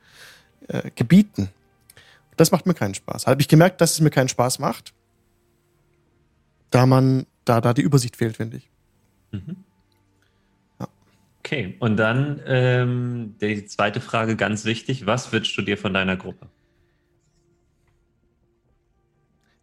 äh, 0.69 0.91
Gebieten. 0.95 1.51
Das 2.37 2.53
macht 2.53 2.65
mir 2.65 2.73
keinen 2.73 2.95
Spaß. 2.95 3.27
Habe 3.27 3.43
ich 3.43 3.49
gemerkt, 3.49 3.83
dass 3.83 3.93
es 3.93 4.01
mir 4.01 4.11
keinen 4.11 4.29
Spaß 4.31 4.61
macht 4.61 4.95
da 6.71 6.87
man, 6.87 7.27
da, 7.45 7.61
da 7.61 7.75
die 7.75 7.83
Übersicht 7.83 8.17
fehlt, 8.17 8.37
finde 8.37 8.59
ich. 8.59 8.71
Mhm. 9.33 9.65
Okay, 11.51 11.75
und 11.81 11.97
dann 11.97 12.41
ähm, 12.47 13.35
die 13.41 13.67
zweite 13.67 14.01
Frage, 14.01 14.37
ganz 14.37 14.65
wichtig, 14.65 15.07
was 15.07 15.33
wünschst 15.33 15.59
du 15.59 15.63
dir 15.63 15.77
von 15.77 15.93
deiner 15.93 16.17
Gruppe? 16.17 16.47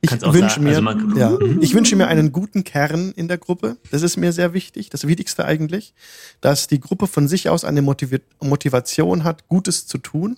Ich 0.01 0.11
wünsche 0.11 0.59
sagen, 0.59 0.63
mir, 0.65 0.85
also 0.85 1.15
ja, 1.17 1.37
ich 1.61 1.73
wünsche 1.73 1.95
mir 1.95 2.07
einen 2.07 2.33
guten 2.33 2.65
Kern 2.65 3.13
in 3.15 3.29
der 3.29 3.37
Gruppe. 3.37 3.77
Das 3.89 4.01
ist 4.01 4.17
mir 4.17 4.33
sehr 4.33 4.51
wichtig, 4.51 4.89
das 4.89 5.07
Wichtigste 5.07 5.45
eigentlich, 5.45 5.93
dass 6.41 6.67
die 6.67 6.81
Gruppe 6.81 7.07
von 7.07 7.29
sich 7.29 7.47
aus 7.47 7.63
eine 7.63 7.81
Motiv 7.81 8.19
Motivation 8.41 9.23
hat, 9.23 9.47
Gutes 9.47 9.87
zu 9.87 9.97
tun 9.97 10.35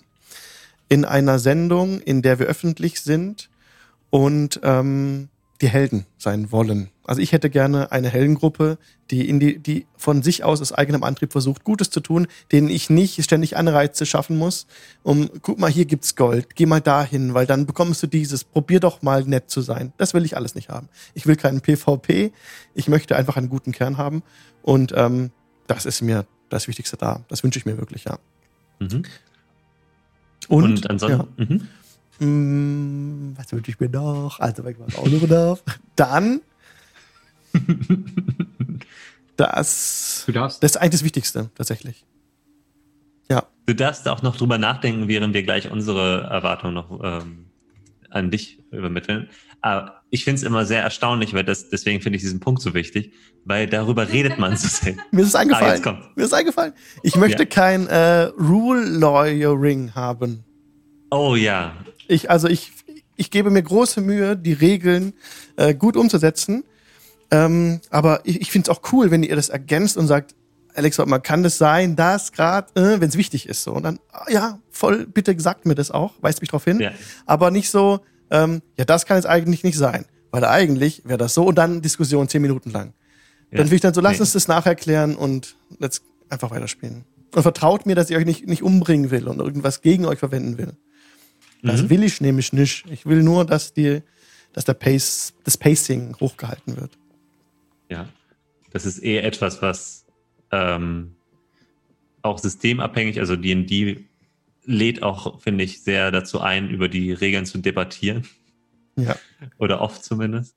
in 0.88 1.04
einer 1.04 1.40
Sendung, 1.40 2.00
in 2.00 2.22
der 2.22 2.38
wir 2.38 2.46
öffentlich 2.46 3.00
sind 3.00 3.50
und 4.10 4.60
ähm, 4.62 5.29
die 5.60 5.68
Helden 5.68 6.06
sein 6.16 6.52
wollen. 6.52 6.90
Also 7.04 7.20
ich 7.20 7.32
hätte 7.32 7.50
gerne 7.50 7.92
eine 7.92 8.08
Heldengruppe, 8.08 8.78
die, 9.10 9.28
in 9.28 9.40
die, 9.40 9.58
die 9.58 9.86
von 9.96 10.22
sich 10.22 10.44
aus 10.44 10.60
aus 10.60 10.72
eigenem 10.72 11.02
Antrieb 11.02 11.32
versucht, 11.32 11.64
Gutes 11.64 11.90
zu 11.90 12.00
tun, 12.00 12.28
denen 12.52 12.68
ich 12.68 12.88
nicht 12.88 13.22
ständig 13.22 13.56
Anreize 13.56 14.06
schaffen 14.06 14.38
muss, 14.38 14.66
um, 15.02 15.28
guck 15.42 15.58
mal, 15.58 15.70
hier 15.70 15.84
gibt's 15.84 16.16
Gold, 16.16 16.54
geh 16.54 16.66
mal 16.66 16.80
dahin, 16.80 17.34
weil 17.34 17.46
dann 17.46 17.66
bekommst 17.66 18.02
du 18.02 18.06
dieses, 18.06 18.44
probier 18.44 18.80
doch 18.80 19.02
mal 19.02 19.24
nett 19.24 19.50
zu 19.50 19.60
sein. 19.60 19.92
Das 19.96 20.14
will 20.14 20.24
ich 20.24 20.36
alles 20.36 20.54
nicht 20.54 20.68
haben. 20.68 20.88
Ich 21.14 21.26
will 21.26 21.36
keinen 21.36 21.60
PvP, 21.60 22.32
ich 22.74 22.88
möchte 22.88 23.16
einfach 23.16 23.36
einen 23.36 23.48
guten 23.48 23.72
Kern 23.72 23.98
haben 23.98 24.22
und 24.62 24.92
ähm, 24.96 25.30
das 25.66 25.84
ist 25.84 26.00
mir 26.00 26.26
das 26.48 26.68
Wichtigste 26.68 26.96
da. 26.96 27.24
Das 27.28 27.42
wünsche 27.42 27.58
ich 27.58 27.66
mir 27.66 27.76
wirklich, 27.76 28.04
ja. 28.04 28.18
Mhm. 28.78 29.02
Und, 30.48 30.64
Und, 30.64 30.90
ansonsten. 30.90 31.28
Mhm. 31.36 31.68
Mm, 32.20 33.32
was 33.36 33.50
wünsche 33.52 33.70
ich 33.70 33.80
mir 33.80 33.88
noch? 33.88 34.38
Also, 34.40 34.62
wenn 34.64 34.72
ich 34.72 34.78
was 34.80 34.96
auch 34.96 35.06
noch 35.08 35.28
darf. 35.28 35.62
Dann 35.96 36.40
das, 39.36 40.24
Du 40.26 40.32
darfst. 40.32 40.62
das 40.62 40.72
ist 40.72 40.76
eigentlich 40.76 40.90
das 40.92 41.04
Wichtigste, 41.04 41.50
tatsächlich. 41.54 42.04
Ja. 43.30 43.44
Du 43.66 43.74
darfst 43.74 44.06
auch 44.08 44.22
noch 44.22 44.36
drüber 44.36 44.58
nachdenken, 44.58 45.08
während 45.08 45.34
wir 45.34 45.42
gleich 45.42 45.70
unsere 45.70 46.22
Erwartungen 46.24 46.74
noch 46.74 47.00
ähm, 47.02 47.46
an 48.10 48.30
dich 48.30 48.58
übermitteln. 48.70 49.28
Aber 49.62 50.02
ich 50.10 50.24
finde 50.24 50.38
es 50.38 50.42
immer 50.42 50.64
sehr 50.64 50.82
erstaunlich, 50.82 51.34
weil 51.34 51.44
das, 51.44 51.68
deswegen 51.68 52.00
finde 52.00 52.16
ich 52.16 52.22
diesen 52.22 52.40
Punkt 52.40 52.62
so 52.62 52.74
wichtig, 52.74 53.12
weil 53.44 53.66
darüber 53.66 54.08
redet 54.08 54.38
man 54.38 54.56
so 54.56 54.68
selten. 54.68 55.00
Mir 55.12 55.22
ist 55.22 55.28
es 55.28 55.34
Ah, 55.34 55.40
eingefallen. 55.40 55.74
jetzt 55.74 55.82
kommt. 55.82 56.16
Mir 56.16 56.24
ist 56.24 56.32
eingefallen. 56.34 56.72
Ich 57.02 57.16
möchte 57.16 57.42
Ja. 57.44 57.48
kein 57.48 57.86
äh, 57.86 58.22
Rule 58.38 58.84
Lawyering 58.84 59.94
haben. 59.94 60.44
Oh 61.10 61.34
ja. 61.36 61.72
Ich, 62.10 62.30
also 62.30 62.48
ich, 62.48 62.72
ich 63.16 63.30
gebe 63.30 63.50
mir 63.50 63.62
große 63.62 64.00
Mühe, 64.00 64.36
die 64.36 64.52
Regeln 64.52 65.12
äh, 65.56 65.74
gut 65.74 65.96
umzusetzen. 65.96 66.64
Ähm, 67.30 67.80
aber 67.90 68.20
ich, 68.24 68.40
ich 68.40 68.50
finde 68.50 68.70
es 68.70 68.76
auch 68.76 68.82
cool, 68.92 69.10
wenn 69.10 69.22
ihr 69.22 69.36
das 69.36 69.48
ergänzt 69.48 69.96
und 69.96 70.06
sagt, 70.08 70.34
Alex, 70.74 70.98
mal, 70.98 71.18
kann 71.20 71.42
das 71.42 71.58
sein, 71.58 71.96
dass 71.96 72.32
gerade, 72.32 72.68
äh, 72.74 73.00
wenn 73.00 73.08
es 73.08 73.16
wichtig 73.16 73.48
ist, 73.48 73.62
so. 73.62 73.72
Und 73.72 73.82
dann, 73.84 73.98
ah, 74.12 74.26
ja, 74.30 74.58
voll, 74.70 75.06
bitte 75.06 75.38
sagt 75.40 75.66
mir 75.66 75.74
das 75.74 75.90
auch, 75.90 76.14
weist 76.20 76.40
mich 76.40 76.50
drauf 76.50 76.64
hin. 76.64 76.80
ja. 76.80 76.92
Aber 77.26 77.50
nicht 77.50 77.70
so, 77.70 78.00
ähm, 78.30 78.62
ja, 78.76 78.84
das 78.84 79.06
kann 79.06 79.16
jetzt 79.16 79.26
eigentlich 79.26 79.62
nicht 79.64 79.78
sein. 79.78 80.04
Weil 80.32 80.44
eigentlich 80.44 81.02
wäre 81.04 81.18
das 81.18 81.34
so 81.34 81.44
und 81.44 81.56
dann 81.56 81.82
Diskussion 81.82 82.28
zehn 82.28 82.42
Minuten 82.42 82.70
lang. 82.70 82.92
Ja. 83.50 83.58
Dann 83.58 83.70
will 83.70 83.76
ich 83.76 83.80
dann 83.80 83.94
so, 83.94 84.00
lass 84.00 84.14
Nee. 84.14 84.20
uns 84.20 84.32
das 84.32 84.46
nachher 84.48 84.76
klären 84.76 85.16
und 85.16 85.56
jetzt 85.80 86.02
einfach 86.28 86.50
weiterspielen. 86.52 87.04
Und 87.34 87.42
vertraut 87.42 87.86
mir, 87.86 87.94
dass 87.96 88.10
ich 88.10 88.16
euch 88.16 88.26
nicht, 88.26 88.46
nicht 88.46 88.62
umbringen 88.62 89.10
will 89.10 89.26
und 89.28 89.38
irgendwas 89.40 89.82
gegen 89.82 90.04
euch 90.06 90.18
verwenden 90.20 90.56
will. 90.58 90.72
Das 91.62 91.82
Mhm. 91.82 91.90
will 91.90 92.02
ich 92.04 92.20
nämlich 92.20 92.52
nicht. 92.52 92.84
Ich 92.90 93.06
will 93.06 93.22
nur, 93.22 93.44
dass 93.44 93.72
die, 93.72 94.02
dass 94.52 94.64
der 94.64 94.74
Pace, 94.74 95.34
das 95.44 95.56
Pacing 95.56 96.16
hochgehalten 96.18 96.76
wird. 96.76 96.98
Ja, 97.90 98.08
das 98.72 98.86
ist 98.86 98.98
eher 98.98 99.24
etwas, 99.24 99.62
was 99.62 100.06
ähm, 100.52 101.14
auch 102.22 102.38
systemabhängig, 102.38 103.18
also 103.18 103.36
D&D 103.36 104.04
lädt 104.64 105.02
auch, 105.02 105.40
finde 105.40 105.64
ich, 105.64 105.82
sehr 105.82 106.10
dazu 106.10 106.40
ein, 106.40 106.68
über 106.68 106.88
die 106.88 107.12
Regeln 107.12 107.46
zu 107.46 107.58
debattieren. 107.58 108.26
Ja. 108.96 109.16
Oder 109.58 109.80
oft 109.80 110.04
zumindest. 110.04 110.54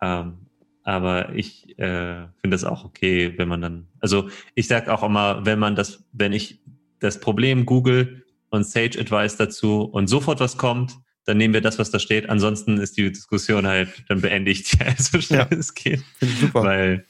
Ähm, 0.00 0.34
aber 0.82 1.34
ich 1.34 1.76
äh, 1.78 2.26
finde 2.40 2.54
es 2.54 2.64
auch 2.64 2.84
okay, 2.84 3.34
wenn 3.36 3.48
man 3.48 3.60
dann, 3.60 3.88
also 4.00 4.28
ich 4.54 4.68
sage 4.68 4.92
auch 4.92 5.02
immer, 5.02 5.44
wenn 5.44 5.58
man 5.58 5.74
das, 5.74 6.04
wenn 6.12 6.32
ich 6.32 6.60
das 7.00 7.18
Problem 7.18 7.66
google 7.66 8.24
und 8.50 8.66
Sage 8.66 8.98
Advice 8.98 9.36
dazu 9.36 9.82
und 9.82 10.06
sofort 10.08 10.40
was 10.40 10.56
kommt, 10.56 10.96
dann 11.24 11.38
nehmen 11.38 11.54
wir 11.54 11.60
das, 11.60 11.78
was 11.78 11.90
da 11.90 11.98
steht. 11.98 12.28
Ansonsten 12.28 12.78
ist 12.78 12.96
die 12.96 13.10
Diskussion 13.10 13.66
halt 13.66 14.04
dann 14.08 14.20
beendigt, 14.20 14.78
ja, 14.80 14.94
so 14.96 15.20
schnell 15.20 15.46
Ja. 15.50 15.56
es 15.58 15.74
geht 15.74 16.02
super. 16.20 16.62
weil 16.62 17.06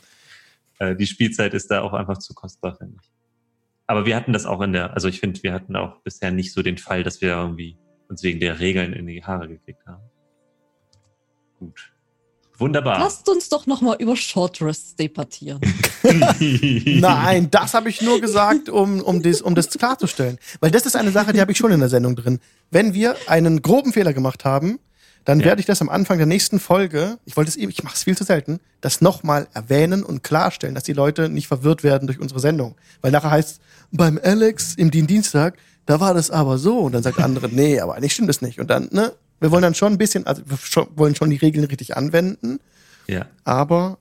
äh, 0.79 0.97
die 0.97 1.07
Spielzeit 1.07 1.55
ist 1.55 1.71
da 1.71 1.83
auch 1.83 1.93
einfach 1.93 2.19
zu 2.19 2.35
kostbar, 2.35 2.77
finde 2.77 2.97
ich. 3.03 3.11
Aber 3.87 4.05
wir 4.07 4.17
hatten 4.17 4.33
das 4.33 4.47
auch 4.47 4.61
in 4.63 4.73
der, 4.73 4.95
also 4.95 5.09
ich 5.09 5.21
finde, 5.21 5.43
wir 5.43 5.53
hatten 5.53 5.77
auch 5.77 6.01
bisher 6.03 6.33
nicht 6.33 6.53
so 6.53 6.63
den 6.63 6.79
Fall, 6.79 7.03
dass 7.03 7.21
wir 7.21 7.29
irgendwie 7.29 7.79
uns 8.09 8.23
wegen 8.23 8.41
der 8.41 8.59
Regeln 8.59 8.93
in 8.93 9.07
die 9.07 9.23
Haare 9.23 9.49
gekriegt 9.49 9.87
haben. 9.87 10.03
Gut. 11.59 11.93
Wunderbar. 12.59 12.99
Lasst 12.99 13.29
uns 13.29 13.49
doch 13.49 13.67
noch 13.67 13.81
mal 13.83 13.97
über 13.99 14.17
Short 14.17 14.61
Rests 14.63 14.95
debattieren. 14.97 15.61
Nein, 16.41 17.51
das 17.51 17.75
habe 17.75 17.89
ich 17.89 18.03
nur 18.03 18.21
gesagt, 18.21 18.69
um, 18.69 19.01
um, 19.01 19.23
das, 19.23 19.43
um 19.43 19.55
das 19.55 19.69
klarzustellen. 19.71 20.39
Weil 20.61 20.71
das 20.71 20.87
ist 20.87 20.97
eine 20.97 21.11
Sache, 21.11 21.33
die 21.33 21.41
habe 21.41 21.53
ich 21.53 21.59
schon 21.59 21.73
in 21.73 21.81
der 21.81 21.89
Sendung 21.89 22.17
drin. 22.17 22.41
Wenn 22.71 22.95
wir 22.95 23.17
einen 23.27 23.63
groben 23.63 23.93
Fehler 23.93 24.13
gemacht 24.13 24.45
haben, 24.45 24.79
dann 25.25 25.41
Ja. 25.41 25.47
werde 25.47 25.61
ich 25.61 25.67
das 25.67 25.81
am 25.83 25.89
Anfang 25.89 26.19
der 26.19 26.27
nächsten 26.27 26.61
Folge, 26.61 27.19
ich 27.25 27.37
wollte 27.37 27.49
es 27.51 27.57
eben, 27.57 27.71
ich 27.71 27.83
mache 27.83 27.97
es 27.97 28.05
viel 28.05 28.17
zu 28.17 28.23
selten, 28.25 28.61
das 28.81 29.01
nochmal 29.01 29.49
erwähnen 29.55 30.05
und 30.05 30.23
klarstellen, 30.23 30.75
dass 30.77 30.85
die 30.85 30.93
Leute 30.93 31.29
nicht 31.29 31.49
verwirrt 31.49 31.83
werden 31.83 32.07
durch 32.07 32.21
unsere 32.21 32.39
Sendung. 32.39 32.77
Weil 33.03 33.11
nachher 33.11 33.33
heißt 33.33 33.61
beim 33.91 34.21
Alex 34.23 34.75
im 34.77 34.91
Dien 34.93 35.07
Dienstag, 35.09 35.57
da 35.85 35.99
war 36.01 36.15
das 36.15 36.31
aber 36.31 36.59
so. 36.59 36.79
Und 36.79 36.93
dann 36.93 37.03
sagt 37.03 37.19
der 37.19 37.25
andere, 37.25 37.49
nee, 37.49 37.81
aber 37.81 37.97
eigentlich 37.97 38.13
stimmt 38.13 38.29
das 38.29 38.41
nicht. 38.41 38.61
Und 38.61 38.71
dann, 38.71 38.89
ne, 38.93 39.13
wir 39.41 39.51
wollen 39.51 39.63
dann 39.63 39.75
schon 39.75 39.93
ein 39.93 39.99
bisschen, 39.99 40.27
also 40.27 40.43
wir 40.47 40.57
schon, 40.57 40.87
wollen 40.97 41.15
schon 41.15 41.31
die 41.31 41.37
Regeln 41.37 41.65
richtig 41.67 41.97
anwenden, 41.97 42.59
ja. 43.07 43.27
aber 43.45 43.99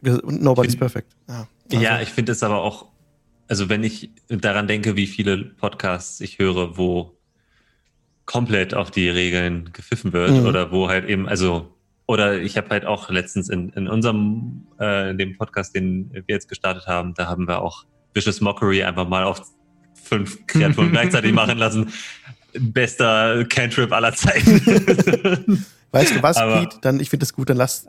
wir, 0.00 0.20
nobody's 0.24 0.72
Find- 0.72 0.80
perfect. 0.80 1.12
Ja, 1.28 1.48
also- 1.72 1.82
ja, 1.84 2.00
ich 2.00 2.08
finde 2.10 2.32
es 2.32 2.42
aber 2.42 2.60
auch, 2.62 2.86
also 3.48 3.68
wenn 3.68 3.82
ich 3.84 4.10
daran 4.28 4.66
denke, 4.68 4.96
wie 4.96 5.06
viele 5.06 5.36
Podcasts 5.38 6.20
ich 6.20 6.38
höre, 6.38 6.76
wo 6.78 7.12
komplett 8.24 8.74
auf 8.74 8.90
die 8.90 9.08
Regeln 9.08 9.70
gepfiffen 9.72 10.12
wird 10.12 10.32
Mhm. 10.32 10.46
oder 10.46 10.72
wo 10.72 10.88
halt 10.88 11.08
eben, 11.08 11.28
also, 11.28 11.72
oder 12.06 12.40
ich 12.40 12.56
habe 12.56 12.68
halt 12.70 12.84
auch 12.84 13.08
letztens 13.10 13.48
in, 13.48 13.70
in 13.70 13.88
unserem, 13.88 14.66
äh, 14.80 15.10
in 15.10 15.18
dem 15.18 15.36
Podcast, 15.36 15.74
den 15.76 16.10
wir 16.12 16.22
jetzt 16.26 16.48
gestartet 16.48 16.86
haben, 16.86 17.14
da 17.14 17.26
haben 17.26 17.46
wir 17.46 17.62
auch 17.62 17.84
Vicious 18.14 18.40
Mockery 18.40 18.82
einfach 18.82 19.08
mal 19.08 19.24
auf 19.24 19.42
fünf 19.94 20.44
Kreaturen 20.46 20.90
gleichzeitig 20.90 21.32
machen 21.32 21.58
lassen. 21.58 21.92
Bester 22.60 23.44
Cantrip 23.44 23.92
aller 23.92 24.14
Zeiten. 24.14 25.64
Weißt 25.92 26.14
du 26.16 26.22
was, 26.22 26.36
Aber- 26.36 26.60
Pete? 26.60 26.78
Dann, 26.82 27.00
ich 27.00 27.10
finde 27.10 27.24
das 27.24 27.32
gut, 27.32 27.48
dann 27.48 27.56
lass 27.56 27.86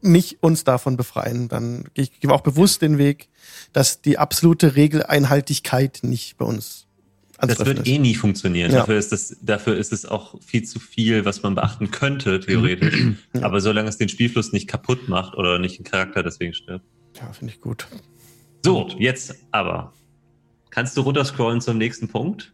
mich 0.00 0.38
uns 0.42 0.64
davon 0.64 0.96
befreien. 0.96 1.48
Dann 1.48 1.84
gehe 1.94 2.04
ich 2.04 2.20
gehe 2.20 2.30
auch 2.32 2.40
bewusst 2.40 2.82
den 2.82 2.98
Weg, 2.98 3.28
dass 3.72 4.00
die 4.00 4.18
absolute 4.18 4.76
Regeleinhaltigkeit 4.76 6.00
nicht 6.02 6.36
bei 6.36 6.44
uns 6.44 6.86
Das 7.38 7.58
wird 7.64 7.86
eh 7.86 7.98
nie 7.98 8.14
funktionieren. 8.14 8.70
Ja. 8.72 8.78
Dafür, 8.78 8.98
ist 8.98 9.12
das, 9.12 9.36
dafür 9.42 9.76
ist 9.76 9.92
es 9.92 10.06
auch 10.06 10.40
viel 10.42 10.64
zu 10.64 10.80
viel, 10.80 11.24
was 11.24 11.42
man 11.42 11.54
beachten 11.54 11.90
könnte, 11.90 12.40
theoretisch. 12.40 13.04
Ja. 13.34 13.42
Aber 13.42 13.60
solange 13.60 13.88
es 13.88 13.98
den 13.98 14.08
Spielfluss 14.08 14.52
nicht 14.52 14.66
kaputt 14.68 15.08
macht 15.08 15.34
oder 15.36 15.58
nicht 15.58 15.78
ein 15.78 15.84
Charakter 15.84 16.22
deswegen 16.22 16.54
stirbt. 16.54 16.84
Ja, 17.20 17.32
finde 17.32 17.52
ich 17.54 17.60
gut. 17.60 17.86
So, 18.64 18.88
jetzt 18.98 19.34
aber. 19.52 19.92
Kannst 20.70 20.96
du 20.96 21.02
runterscrollen 21.02 21.60
zum 21.60 21.78
nächsten 21.78 22.08
Punkt? 22.08 22.52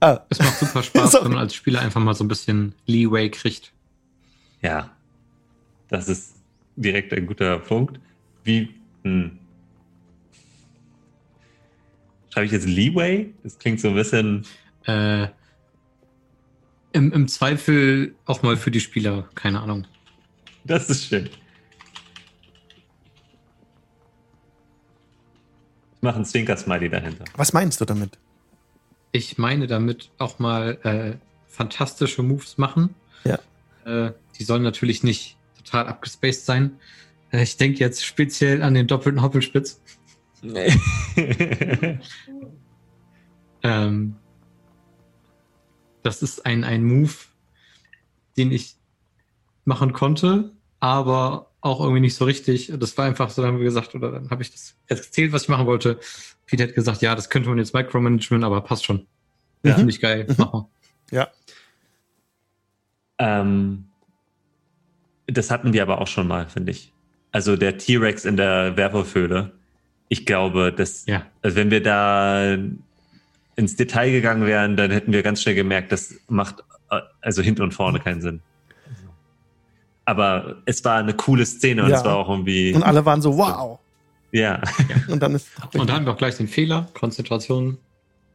Ah, 0.00 0.20
Es 0.28 0.38
macht 0.38 0.58
super 0.58 0.82
Spaß, 0.84 1.12
Sorry. 1.12 1.24
wenn 1.24 1.32
man 1.32 1.40
als 1.40 1.54
Spieler 1.54 1.80
einfach 1.80 2.00
mal 2.00 2.14
so 2.14 2.24
ein 2.24 2.28
bisschen 2.28 2.74
Leeway 2.86 3.30
kriegt. 3.30 3.72
Ja. 4.62 4.90
Das 5.88 6.08
ist 6.08 6.34
direkt 6.76 7.12
ein 7.12 7.26
guter 7.26 7.58
Punkt. 7.58 7.98
Wie. 8.44 8.74
Hm. 9.04 9.38
Schreibe 12.30 12.46
ich 12.46 12.52
jetzt 12.52 12.66
Leeway? 12.68 13.32
Das 13.42 13.58
klingt 13.58 13.80
so 13.80 13.88
ein 13.88 13.94
bisschen. 13.94 14.46
Äh, 14.84 15.28
im, 16.92 17.12
Im 17.12 17.28
Zweifel 17.28 18.14
auch 18.26 18.42
mal 18.42 18.56
für 18.56 18.70
die 18.70 18.80
Spieler, 18.80 19.28
keine 19.34 19.60
Ahnung. 19.60 19.86
Das 20.64 20.88
ist 20.90 21.04
schön. 21.06 21.28
Ich 25.96 26.02
mache 26.02 26.16
einen 26.16 26.24
Zwinker-Smiley 26.24 26.88
dahinter. 26.88 27.24
was 27.36 27.52
meinst 27.52 27.80
du 27.80 27.84
damit? 27.84 28.18
Ich 29.12 29.38
meine 29.38 29.66
damit 29.66 30.10
auch 30.18 30.38
mal 30.38 30.78
äh, 30.82 31.16
fantastische 31.46 32.22
Moves 32.22 32.58
machen. 32.58 32.94
Ja. 33.24 33.38
Äh, 33.84 34.12
die 34.38 34.44
sollen 34.44 34.62
natürlich 34.62 35.02
nicht 35.02 35.36
total 35.64 35.88
abgespaced 35.88 36.44
sein. 36.44 36.78
Äh, 37.32 37.42
ich 37.42 37.56
denke 37.56 37.80
jetzt 37.80 38.04
speziell 38.04 38.62
an 38.62 38.74
den 38.74 38.86
doppelten 38.86 39.22
Hoppelspitz. 39.22 39.80
Ähm, 43.62 44.16
das 46.02 46.22
ist 46.22 46.46
ein, 46.46 46.64
ein 46.64 46.84
Move, 46.84 47.12
den 48.36 48.52
ich 48.52 48.76
machen 49.64 49.92
konnte, 49.92 50.52
aber 50.80 51.47
auch 51.60 51.80
irgendwie 51.80 52.00
nicht 52.00 52.14
so 52.14 52.24
richtig. 52.24 52.72
Das 52.78 52.96
war 52.96 53.06
einfach 53.06 53.30
so, 53.30 53.42
dann 53.42 53.52
haben 53.52 53.58
wir 53.58 53.64
gesagt, 53.64 53.94
oder 53.94 54.12
dann 54.12 54.30
habe 54.30 54.42
ich 54.42 54.50
das 54.50 54.76
erzählt, 54.86 55.32
was 55.32 55.42
ich 55.44 55.48
machen 55.48 55.66
wollte. 55.66 55.98
Pete 56.46 56.64
hat 56.64 56.74
gesagt, 56.74 57.02
ja, 57.02 57.14
das 57.14 57.30
könnte 57.30 57.48
man 57.48 57.58
jetzt 57.58 57.74
Micromanagement, 57.74 58.44
aber 58.44 58.60
passt 58.60 58.84
schon. 58.84 59.06
Ja. 59.64 59.74
Finde 59.74 59.90
ich 59.90 60.00
geil. 60.00 60.26
Mhm. 60.28 60.34
Mach 60.38 60.52
mal. 60.52 60.68
Ja. 61.10 61.28
Ähm, 63.18 63.84
das 65.26 65.50
hatten 65.50 65.72
wir 65.72 65.82
aber 65.82 66.00
auch 66.00 66.06
schon 66.06 66.28
mal, 66.28 66.48
finde 66.48 66.72
ich. 66.72 66.92
Also 67.32 67.56
der 67.56 67.76
T-Rex 67.76 68.24
in 68.24 68.36
der 68.36 68.76
Werwolfhöhle. 68.76 69.52
Ich 70.08 70.24
glaube, 70.24 70.72
dass, 70.72 71.04
Ja. 71.06 71.26
also 71.42 71.56
wenn 71.56 71.70
wir 71.70 71.82
da 71.82 72.56
ins 73.56 73.76
Detail 73.76 74.10
gegangen 74.12 74.46
wären, 74.46 74.76
dann 74.76 74.90
hätten 74.90 75.12
wir 75.12 75.22
ganz 75.22 75.42
schnell 75.42 75.54
gemerkt, 75.56 75.92
das 75.92 76.14
macht 76.28 76.60
äh, 76.90 77.00
also 77.20 77.42
hinten 77.42 77.62
und 77.62 77.72
vorne 77.74 77.98
keinen 78.00 78.22
Sinn. 78.22 78.40
Aber 80.08 80.56
es 80.64 80.82
war 80.86 80.96
eine 80.96 81.12
coole 81.12 81.44
Szene 81.44 81.84
und 81.84 81.90
Ja. 81.90 81.98
es 81.98 82.04
war 82.04 82.16
auch 82.16 82.30
irgendwie, 82.30 82.72
Und 82.72 82.82
alle 82.82 83.04
waren 83.04 83.20
so, 83.20 83.36
wow. 83.36 83.78
ja, 84.32 84.58
Und 85.08 85.22
dann 85.22 85.34
ist. 85.34 85.48
Und 85.74 85.86
da 85.90 85.92
haben 85.94 86.06
wir 86.06 86.14
auch 86.14 86.16
gleich 86.16 86.36
den 86.38 86.48
Fehler, 86.48 86.88
Konzentration, 86.94 87.76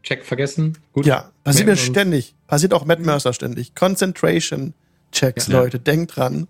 Check 0.04 0.24
vergessen. 0.24 0.78
Gut. 0.92 1.08
Ja, 1.08 1.32
passiert 1.44 1.66
mir 1.66 1.76
ständig. 1.76 2.36
Passiert 2.46 2.76
auch 2.76 2.86
Matt 2.86 3.00
Mercer 3.00 3.34
ständig. 3.34 3.74
Concentration 3.74 4.76
Checks, 5.12 5.48
Ja. 5.48 5.62
Leute. 5.62 5.80
Denkt 5.80 6.16
dran, 6.16 6.48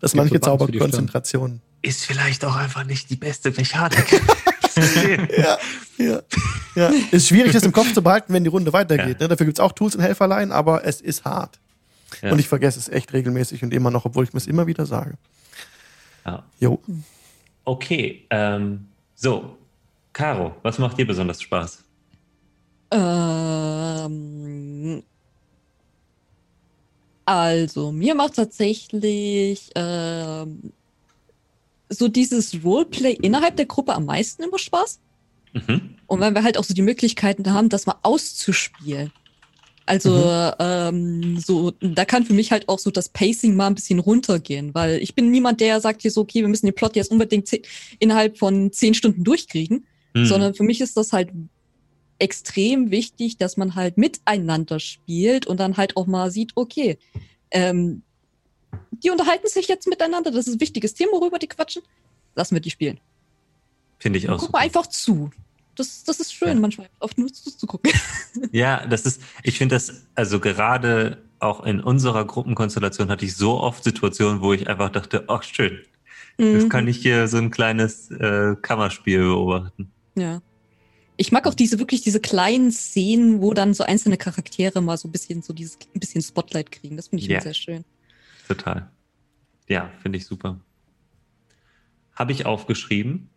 dass 0.00 0.12
Gibt 0.12 0.18
manche 0.24 0.34
so 0.34 0.40
Buttons 0.40 0.44
Zauber 0.44 0.66
für 0.66 0.72
die 0.72 0.78
Stirn. 0.78 0.90
Konzentration. 0.90 1.60
ist 1.80 2.04
vielleicht 2.04 2.44
auch 2.44 2.56
einfach 2.56 2.84
nicht 2.84 3.08
die 3.08 3.16
beste 3.16 3.50
Mechanik. 3.52 4.20
Ja, 5.38 5.56
ja, 5.96 6.20
ja. 6.74 6.90
Ist 7.10 7.28
schwierig, 7.28 7.52
das 7.52 7.62
im 7.62 7.72
Kopf 7.72 7.94
zu 7.94 8.02
behalten, 8.02 8.34
wenn 8.34 8.44
die 8.44 8.50
Runde 8.50 8.74
weitergeht. 8.74 9.16
Ja. 9.18 9.24
Ne? 9.24 9.28
Dafür 9.28 9.46
gibt's 9.46 9.58
auch 9.58 9.72
Tools 9.72 9.96
und 9.96 10.02
Helferlein, 10.02 10.52
aber 10.52 10.84
es 10.84 11.00
ist 11.00 11.24
hart. 11.24 11.58
Ja. 12.22 12.32
Und 12.32 12.38
ich 12.38 12.48
vergesse 12.48 12.78
es 12.78 12.88
echt 12.88 13.12
regelmäßig 13.12 13.62
und 13.62 13.74
immer 13.74 13.90
noch, 13.90 14.04
obwohl 14.04 14.24
ich 14.24 14.32
mir 14.32 14.38
es 14.38 14.46
immer 14.46 14.66
wieder 14.66 14.86
sage. 14.86 15.14
ja. 16.24 16.44
Jo. 16.60 16.80
Okay, 17.64 18.24
ähm, 18.30 18.86
so, 19.14 19.56
Caro, 20.12 20.54
was 20.62 20.78
macht 20.78 20.98
dir 20.98 21.06
besonders 21.06 21.42
Spaß? 21.42 21.82
Ähm, 22.92 24.16
also, 27.24 27.90
mir 27.90 28.14
macht 28.14 28.36
tatsächlich 28.36 29.70
ähm, 29.74 30.72
so 31.88 32.08
dieses 32.08 32.62
Roleplay 32.64 33.14
innerhalb 33.14 33.56
der 33.56 33.66
Gruppe 33.66 33.94
am 33.94 34.04
meisten 34.04 34.44
immer 34.44 34.58
Spaß. 34.58 35.00
Mhm. 35.52 35.96
Und 36.06 36.20
wenn 36.20 36.34
wir 36.34 36.44
halt 36.44 36.56
auch 36.58 36.64
so 36.64 36.74
die 36.74 36.82
Möglichkeiten 36.82 37.52
haben, 37.52 37.68
das 37.68 37.86
mal 37.86 37.96
auszuspielen. 38.02 39.12
Also, 39.86 40.32
ähm, 40.58 41.38
so, 41.38 41.72
da 41.80 42.04
kann 42.04 42.24
für 42.24 42.32
mich 42.32 42.50
halt 42.50 42.68
auch 42.68 42.80
so 42.80 42.90
das 42.90 43.08
Pacing 43.08 43.54
mal 43.54 43.68
ein 43.68 43.76
bisschen 43.76 44.00
runtergehen, 44.00 44.74
weil 44.74 45.00
ich 45.00 45.14
bin 45.14 45.30
niemand, 45.30 45.60
der 45.60 45.80
sagt 45.80 46.02
hier 46.02 46.10
so, 46.10 46.22
okay, 46.22 46.40
wir 46.40 46.48
müssen 46.48 46.66
den 46.66 46.74
Plot 46.74 46.96
jetzt 46.96 47.12
unbedingt 47.12 47.46
zehn, 47.46 47.62
innerhalb 48.00 48.36
von 48.36 48.72
zehn 48.72 48.94
Stunden 48.94 49.22
durchkriegen, 49.22 49.86
Hm. 50.16 50.24
sondern 50.24 50.54
für 50.54 50.64
mich 50.64 50.80
ist 50.80 50.96
das 50.96 51.12
halt 51.12 51.30
extrem 52.18 52.90
wichtig, 52.90 53.36
dass 53.36 53.58
man 53.58 53.74
halt 53.74 53.98
miteinander 53.98 54.80
spielt 54.80 55.46
und 55.46 55.60
dann 55.60 55.76
halt 55.76 55.96
auch 55.98 56.06
mal 56.06 56.30
sieht, 56.30 56.52
okay, 56.54 56.98
ähm, 57.50 58.02
die 58.90 59.10
unterhalten 59.10 59.46
sich 59.48 59.68
jetzt 59.68 59.86
miteinander, 59.86 60.30
das 60.30 60.46
ist 60.46 60.54
ein 60.54 60.60
wichtiges 60.60 60.94
Thema, 60.94 61.12
worüber 61.12 61.38
die 61.38 61.48
quatschen, 61.48 61.82
lassen 62.34 62.54
wir 62.54 62.60
die 62.60 62.70
spielen. 62.70 62.98
Finde 63.98 64.18
ich 64.18 64.28
auch 64.30 64.38
Guck 64.38 64.52
mal 64.52 64.60
einfach 64.60 64.86
zu. 64.86 65.30
Das, 65.76 66.04
das 66.04 66.20
ist 66.20 66.32
schön, 66.32 66.48
Ja. 66.48 66.54
manchmal 66.54 66.88
oft 67.00 67.16
nur 67.18 67.32
zuzugucken. 67.32 67.92
Ja, 68.52 68.86
das 68.86 69.06
ist, 69.06 69.22
ich 69.42 69.56
finde 69.58 69.76
das, 69.76 70.06
also 70.14 70.40
gerade 70.40 71.22
auch 71.38 71.64
in 71.64 71.80
unserer 71.80 72.24
Gruppenkonstellation 72.26 73.08
hatte 73.08 73.24
ich 73.24 73.36
so 73.36 73.60
oft 73.60 73.84
Situationen, 73.84 74.40
wo 74.40 74.52
ich 74.52 74.68
einfach 74.68 74.90
dachte, 74.90 75.24
ach 75.28 75.42
schön, 75.42 75.80
das 76.38 76.64
Mhm. 76.64 76.68
kann 76.68 76.86
ich 76.88 76.98
hier 76.98 77.28
so 77.28 77.36
ein 77.38 77.50
kleines 77.50 78.10
äh, 78.10 78.56
Kammerspiel 78.60 79.20
beobachten. 79.20 79.90
Ja. 80.16 80.42
Ich 81.18 81.32
mag 81.32 81.46
auch 81.46 81.54
diese 81.54 81.78
wirklich 81.78 82.02
diese 82.02 82.20
kleinen 82.20 82.70
Szenen, 82.72 83.40
wo 83.40 83.54
dann 83.54 83.72
so 83.72 83.84
einzelne 83.84 84.18
Charaktere 84.18 84.82
mal 84.82 84.98
so 84.98 85.08
ein 85.08 85.12
bisschen 85.12 85.40
so 85.40 85.54
dieses 85.54 85.78
ein 85.94 86.00
bisschen 86.00 86.20
Spotlight 86.20 86.70
kriegen. 86.72 86.96
Das 86.96 87.08
finde 87.08 87.24
ich 87.24 87.30
immer 87.30 87.40
sehr 87.40 87.54
schön. 87.54 87.84
Total. 88.46 88.90
Ja, 89.66 89.90
finde 90.02 90.18
ich 90.18 90.26
super. 90.26 90.60
Habe 92.14 92.32
ich 92.32 92.44
aufgeschrieben. 92.46 93.30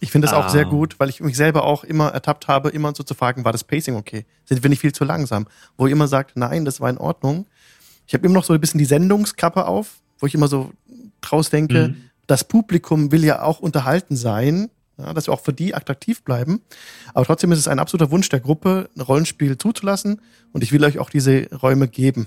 Ich 0.00 0.12
finde 0.12 0.28
auch 0.36 0.44
Ah. 0.46 0.48
sehr 0.48 0.64
gut, 0.64 1.00
weil 1.00 1.08
ich 1.08 1.20
mich 1.20 1.36
selber 1.36 1.64
auch 1.64 1.82
immer 1.82 2.08
ertappt 2.10 2.46
habe, 2.46 2.68
immer 2.70 2.94
so 2.94 3.02
zu 3.02 3.14
fragen, 3.14 3.44
war 3.44 3.52
das 3.52 3.64
Pacing 3.64 3.96
okay? 3.96 4.24
Sind 4.44 4.62
wir 4.62 4.70
nicht 4.70 4.80
viel 4.80 4.92
zu 4.92 5.04
langsam? 5.04 5.46
Wo 5.76 5.86
ihr 5.86 5.92
immer 5.92 6.06
sagt, 6.08 6.36
nein, 6.36 6.64
das 6.64 6.80
war 6.80 6.88
in 6.88 6.98
Ordnung. 6.98 7.46
Ich 8.06 8.14
habe 8.14 8.24
immer 8.24 8.34
noch 8.34 8.44
so 8.44 8.52
ein 8.54 8.60
bisschen 8.60 8.78
die 8.78 8.84
Sendungskappe 8.84 9.66
auf, 9.66 9.96
wo 10.20 10.26
ich 10.26 10.34
immer 10.34 10.48
so 10.48 10.70
draus 11.20 11.50
denke, 11.50 11.88
Mhm. 11.88 11.96
das 12.28 12.44
Publikum 12.44 13.10
will 13.10 13.24
ja 13.24 13.42
auch 13.42 13.58
unterhalten 13.58 14.14
sein, 14.16 14.70
ja, 14.98 15.12
dass 15.14 15.26
wir 15.26 15.34
auch 15.34 15.40
für 15.40 15.52
die 15.52 15.74
attraktiv 15.74 16.22
bleiben. 16.22 16.60
Aber 17.14 17.24
trotzdem 17.24 17.50
ist 17.52 17.58
es 17.58 17.68
ein 17.68 17.78
absoluter 17.80 18.10
Wunsch 18.12 18.28
der 18.28 18.40
Gruppe, 18.40 18.88
ein 18.96 19.00
Rollenspiel 19.00 19.58
zuzulassen. 19.58 20.20
Und 20.52 20.62
ich 20.62 20.72
will 20.72 20.84
euch 20.84 20.98
auch 21.00 21.10
diese 21.10 21.48
Räume 21.54 21.86
geben. 21.88 22.26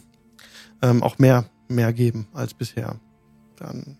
Ähm, 0.81 1.03
auch 1.03 1.19
mehr, 1.19 1.45
mehr 1.67 1.93
geben 1.93 2.27
als 2.33 2.53
bisher. 2.53 2.95
Dann, 3.57 3.97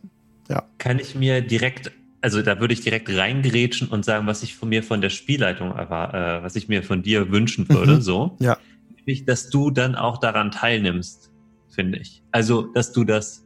ja. 0.50 0.64
Kann 0.78 1.00
ich 1.00 1.16
mir 1.16 1.42
direkt, 1.42 1.92
also 2.22 2.42
da 2.42 2.60
würde 2.60 2.74
ich 2.74 2.82
direkt 2.82 3.10
reingerätschen 3.10 3.88
und 3.88 4.06
sagen, 4.06 4.28
was 4.28 4.44
ich 4.44 4.56
von 4.56 4.70
mir 4.70 4.84
von 4.84 5.02
der 5.02 5.10
Spielleitung 5.10 5.72
erwar- 5.72 6.14
äh, 6.14 6.44
was 6.44 6.56
ich 6.56 6.68
mir 6.68 6.84
von 6.84 7.02
dir 7.02 7.32
wünschen 7.32 7.68
würde, 7.70 7.96
Mhm. 7.96 8.02
so. 8.02 8.38
Ja. 8.40 8.58
Nämlich, 8.96 9.26
dass 9.26 9.50
du 9.50 9.72
dann 9.72 9.96
auch 9.96 10.20
daran 10.20 10.52
teilnimmst, 10.52 11.32
finde 11.74 11.98
ich. 12.00 12.22
Also, 12.32 12.64
dass 12.74 12.92
du 12.92 13.04
das, 13.04 13.44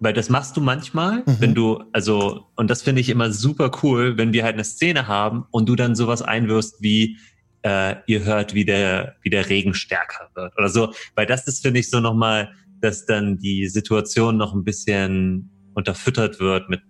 weil 0.00 0.12
das 0.12 0.28
machst 0.28 0.56
du 0.56 0.60
manchmal, 0.60 1.18
Mhm. 1.18 1.36
wenn 1.40 1.54
du, 1.54 1.84
also, 1.92 2.46
und 2.56 2.68
das 2.70 2.82
finde 2.82 3.00
ich 3.00 3.08
immer 3.08 3.30
super 3.32 3.70
cool, 3.82 4.16
wenn 4.18 4.32
wir 4.32 4.42
halt 4.44 4.54
eine 4.54 4.64
Szene 4.64 5.06
haben 5.06 5.44
und 5.50 5.68
du 5.68 5.76
dann 5.76 5.94
sowas 5.94 6.22
einwirfst 6.22 6.82
wie, 6.82 7.18
äh, 7.62 7.96
ihr 8.06 8.24
hört, 8.24 8.54
wie 8.54 8.64
der, 8.64 9.16
wie 9.22 9.30
der 9.30 9.48
Regen 9.48 9.74
stärker 9.74 10.30
wird 10.34 10.52
oder 10.56 10.68
so, 10.70 10.92
weil 11.14 11.26
das 11.26 11.46
ist, 11.46 11.62
finde 11.62 11.78
ich, 11.80 11.90
so 11.90 12.00
nochmal, 12.00 12.50
dass 12.80 13.04
dann 13.04 13.36
die 13.38 13.68
Situation 13.68 14.38
noch 14.38 14.54
ein 14.54 14.64
bisschen 14.64 15.50
unterfüttert 15.74 16.40
wird 16.40 16.68
mit 16.70 16.80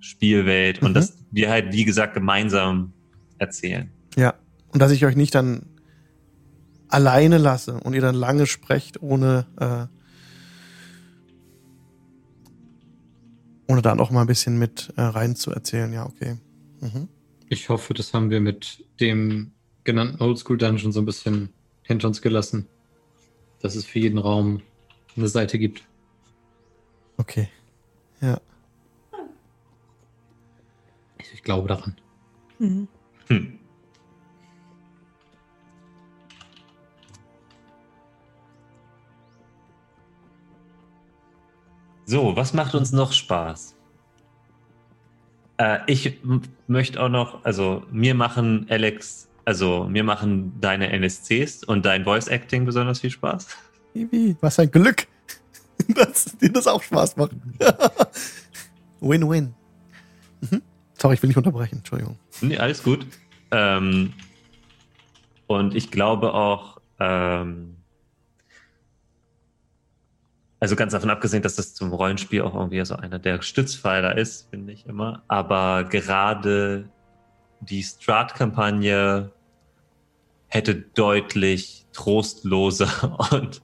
Spielwelt 0.00 0.82
und 0.82 0.90
Mhm. 0.90 0.94
dass 0.94 1.16
wir 1.30 1.50
halt, 1.50 1.72
wie 1.72 1.84
gesagt, 1.84 2.14
gemeinsam 2.14 2.92
erzählen. 3.38 3.90
Ja. 4.16 4.34
Und 4.72 4.80
dass 4.80 4.92
ich 4.92 5.04
euch 5.04 5.16
nicht 5.16 5.34
dann 5.34 5.66
alleine 6.88 7.38
lasse 7.38 7.74
und 7.80 7.94
ihr 7.94 8.00
dann 8.00 8.14
lange 8.14 8.46
sprecht, 8.46 9.02
ohne, 9.02 9.46
äh, 9.58 9.86
ohne 13.68 13.82
dann 13.82 14.00
auch 14.00 14.10
mal 14.10 14.22
ein 14.22 14.26
bisschen 14.26 14.58
mit 14.58 14.92
äh, 14.96 15.02
rein 15.02 15.36
zu 15.36 15.52
erzählen. 15.52 15.92
Ja, 15.92 16.06
okay. 16.06 16.36
Mhm. 16.80 17.08
Ich 17.48 17.68
hoffe, 17.68 17.94
das 17.94 18.12
haben 18.14 18.30
wir 18.30 18.40
mit 18.40 18.84
dem 19.00 19.52
genannten 19.84 20.22
Oldschool 20.22 20.58
Dungeon 20.58 20.92
so 20.92 21.00
ein 21.00 21.06
bisschen 21.06 21.50
hinter 21.82 22.08
uns 22.08 22.22
gelassen. 22.22 22.66
Dass 23.60 23.74
es 23.74 23.84
für 23.84 23.98
jeden 23.98 24.18
Raum 24.18 24.62
eine 25.16 25.28
Seite 25.28 25.58
gibt. 25.58 25.82
Okay. 27.16 27.48
Ja. 28.20 28.40
Ich, 31.40 31.44
glaube 31.44 31.68
daran. 31.68 31.96
Mhm. 32.58 32.86
Hm. 33.28 33.58
So, 42.04 42.36
was 42.36 42.52
macht 42.52 42.74
uns 42.74 42.92
noch 42.92 43.12
Spaß? 43.14 43.74
Äh, 45.56 45.78
ich 45.86 46.18
möchte 46.66 47.00
auch 47.02 47.08
noch, 47.08 47.42
also 47.42 47.84
mir 47.90 48.14
machen 48.14 48.66
Alex, 48.68 49.30
also 49.46 49.84
mir 49.84 50.04
machen 50.04 50.60
deine 50.60 50.90
NSCs 50.92 51.64
und 51.64 51.86
dein 51.86 52.04
Voice 52.04 52.28
Acting 52.28 52.66
besonders 52.66 53.00
viel 53.00 53.10
Spaß. 53.10 53.46
Wie, 53.94 54.36
was 54.42 54.58
ein 54.58 54.70
Glück, 54.70 55.06
dass 55.88 56.36
dir 56.36 56.52
das 56.52 56.66
auch 56.66 56.82
Spaß 56.82 57.16
macht. 57.16 57.32
Win-win. 59.00 59.54
Mhm. 60.42 60.62
Sorry, 61.00 61.14
ich 61.14 61.22
will 61.22 61.28
nicht 61.28 61.38
unterbrechen. 61.38 61.78
Entschuldigung. 61.78 62.18
Nee, 62.42 62.58
alles 62.58 62.82
gut. 62.82 63.06
Ähm, 63.52 64.12
und 65.46 65.74
ich 65.74 65.90
glaube 65.90 66.34
auch, 66.34 66.78
ähm, 66.98 67.76
also 70.60 70.76
ganz 70.76 70.92
davon 70.92 71.08
abgesehen, 71.08 71.42
dass 71.42 71.56
das 71.56 71.72
zum 71.72 71.90
Rollenspiel 71.94 72.42
auch 72.42 72.54
irgendwie 72.54 72.84
so 72.84 72.96
einer 72.96 73.18
der 73.18 73.40
Stützpfeiler 73.40 74.18
ist, 74.18 74.50
finde 74.50 74.74
ich 74.74 74.84
immer. 74.84 75.22
Aber 75.26 75.84
gerade 75.84 76.90
die 77.60 77.82
Strat-Kampagne 77.82 79.32
hätte 80.48 80.74
deutlich 80.74 81.86
trostloser 81.94 83.18
und, 83.32 83.62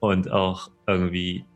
und 0.00 0.30
auch 0.30 0.70
irgendwie 0.86 1.46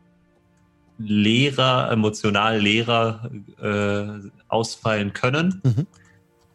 leerer, 1.05 1.91
emotional 1.91 2.59
leerer 2.59 3.29
äh, 3.61 4.29
ausfallen 4.47 5.13
können 5.13 5.61
Mhm. 5.63 5.87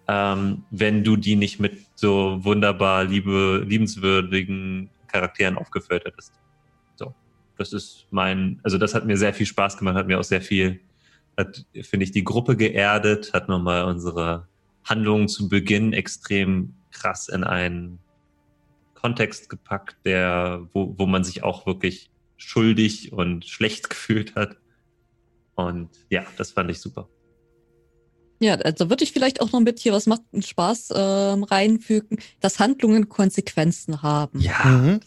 ähm, 0.09 0.65
wenn 0.71 1.05
du 1.05 1.17
die 1.17 1.37
nicht 1.37 1.61
mit 1.61 1.87
so 1.95 2.39
wunderbar 2.45 3.05
liebe, 3.05 3.65
liebenswürdigen 3.67 4.91
Charakteren 5.09 5.57
aufgefüllt 5.57 6.05
hättest. 6.05 6.33
So, 6.97 7.15
das 7.57 7.73
ist 7.73 8.07
mein, 8.11 8.61
also 8.63 8.79
das 8.79 8.95
hat 8.95 9.07
mir 9.07 9.17
sehr 9.17 9.35
viel 9.35 9.47
Spaß 9.47 9.77
gemacht, 9.79 9.97
hat 9.97 10.07
mir 10.07 10.19
auch 10.19 10.25
sehr 10.25 10.43
viel, 10.43 10.81
hat, 11.37 11.65
finde 11.83 12.05
ich, 12.05 12.13
die 12.13 12.25
Gruppe 12.25 12.57
geerdet, 12.57 13.33
hat 13.33 13.49
nochmal 13.49 13.85
unsere 13.85 14.47
Handlungen 14.85 15.29
zu 15.29 15.49
Beginn 15.49 15.93
extrem 15.93 16.75
krass 16.91 17.29
in 17.29 17.45
einen 17.45 17.99
Kontext 18.95 19.49
gepackt, 19.49 19.97
der, 20.05 20.67
wo, 20.73 20.95
wo 20.99 21.07
man 21.07 21.25
sich 21.25 21.43
auch 21.43 21.67
wirklich 21.67 22.11
schuldig 22.37 23.13
und 23.13 23.45
schlecht 23.47 23.91
gefühlt 23.91 24.35
hat. 24.35 24.57
Und 25.55 25.91
ja, 26.11 26.25
das 26.37 26.51
fand 26.51 26.71
ich 26.71 26.81
super. 26.81 27.09
Ja, 28.39 28.55
also 28.57 28.91
würde 28.91 29.05
ich 29.05 29.13
vielleicht 29.13 29.41
auch 29.41 29.51
noch 29.53 29.61
mit 29.61 29.79
hier, 29.79 29.93
was 29.93 30.07
macht 30.07 30.21
einen 30.33 30.43
Spaß, 30.43 30.93
ähm, 30.95 31.45
reinfügen, 31.45 32.19
dass 32.41 32.59
Handlungen 32.59 33.09
Konsequenzen 33.09 34.03
haben. 34.03 34.41
Ja. 34.41 34.65
Mhm. 34.65 35.01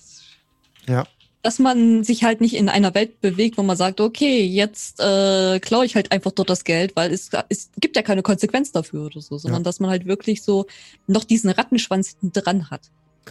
Ja. 0.88 1.06
Dass 1.44 1.60
man 1.60 2.04
sich 2.04 2.24
halt 2.24 2.42
nicht 2.42 2.56
in 2.56 2.68
einer 2.68 2.94
Welt 2.96 3.22
bewegt, 3.22 3.58
wo 3.58 3.64
man 3.64 3.78
sagt, 3.78 4.02
okay, 4.02 4.44
jetzt 4.44 5.00
äh, 5.00 5.60
klaue 5.60 5.86
ich 5.86 5.96
halt 5.96 6.12
einfach 6.12 6.32
dort 6.32 6.50
das 6.50 6.64
Geld, 6.64 6.96
weil 6.96 7.14
es, 7.14 7.30
es 7.50 7.70
gibt 7.80 7.96
ja 7.96 8.02
keine 8.02 8.24
Konsequenz 8.24 8.72
dafür 8.72 9.06
oder 9.06 9.22
so, 9.22 9.38
sondern 9.38 9.62
Ja. 9.62 9.66
dass 9.66 9.80
man 9.80 9.92
halt 9.92 10.06
wirklich 10.06 10.42
so 10.42 10.66
noch 11.06 11.24
diesen 11.24 11.52
Rattenschwanz 11.52 12.10
hinten 12.20 12.34
dran 12.34 12.72
hat. 12.72 12.82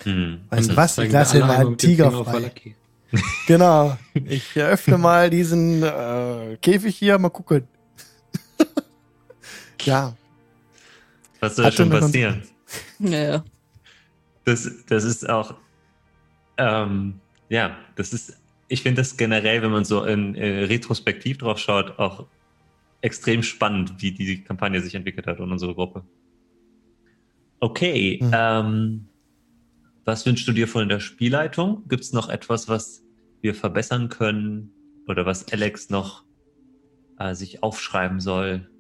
Hm. 0.05 0.43
Weißt 0.49 0.71
Und 0.71 0.77
was? 0.77 0.97
Ich 0.99 1.11
lasse 1.11 1.41
mal 1.41 1.57
einen 1.57 1.77
Tiger 1.77 2.25
frei. 2.25 2.53
Genau. 3.47 3.97
Ich 4.13 4.57
eröffne 4.57 4.99
mal 4.99 5.31
diesen 5.31 5.83
äh, 5.83 6.59
Käfig 6.61 6.97
hier, 6.97 7.19
mal 7.19 7.31
gucken. 7.31 7.67
ja. 9.83 10.15
Was 11.41 11.57
soll 11.57 11.67
Hatte 11.67 11.77
schon 11.77 11.91
passieren? 11.91 12.43
Ja. 12.99 13.45
Das, 14.45 14.71
das 14.89 15.05
ist 15.05 15.29
auch, 15.29 15.55
ähm, 16.59 17.21
ja, 17.49 17.77
das 17.97 18.13
ist, 18.13 18.37
ich 18.69 18.83
finde 18.83 19.01
das 19.01 19.17
generell, 19.17 19.63
wenn 19.63 19.71
man 19.71 19.85
so 19.85 20.05
in, 20.05 20.35
äh, 20.35 20.65
retrospektiv 20.65 21.39
drauf 21.39 21.59
schaut, 21.59 21.99
auch 21.99 22.27
extrem 23.01 23.43
spannend, 23.43 23.95
wie 23.99 24.13
die 24.13 24.43
Kampagne 24.43 24.81
sich 24.83 24.95
entwickelt 24.95 25.27
hat 25.27 25.39
und 25.41 25.53
unsere 25.53 25.75
Gruppe. 25.75 26.05
Okay, 27.61 28.19
Mhm. 28.23 28.31
ähm, 28.35 29.08
was 30.09 30.25
wünschst 30.25 30.49
du 30.49 30.53
dir 30.53 30.67
von 30.67 30.89
der 30.89 31.01
Spielleitung? 31.01 31.87
Gibt 31.87 32.03
es 32.03 32.15
noch 32.15 32.31
etwas, 32.31 32.67
was 32.67 33.03
wir 33.43 33.55
verbessern 33.55 34.09
können 34.09 34.73
oder 35.07 35.27
was 35.27 35.53
Alex 35.53 35.91
noch 35.91 36.25
äh, 37.19 37.35
sich 37.35 37.63
aufschreiben 37.63 38.19
soll? 38.19 38.71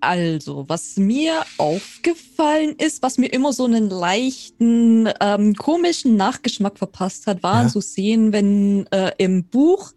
Also, 0.00 0.64
was 0.68 0.96
mir 0.96 1.44
aufgefallen 1.58 2.76
ist, 2.78 3.02
was 3.02 3.18
mir 3.18 3.26
immer 3.26 3.52
so 3.52 3.66
einen 3.66 3.90
leichten, 3.90 5.10
ähm, 5.20 5.54
komischen 5.54 6.16
Nachgeschmack 6.16 6.78
verpasst 6.78 7.26
hat, 7.26 7.42
waren 7.42 7.66
Ja. 7.66 7.68
so 7.68 7.82
Szenen, 7.82 8.32
wenn 8.32 8.86
äh, 8.86 9.12
im 9.18 9.44
Buch 9.44 9.92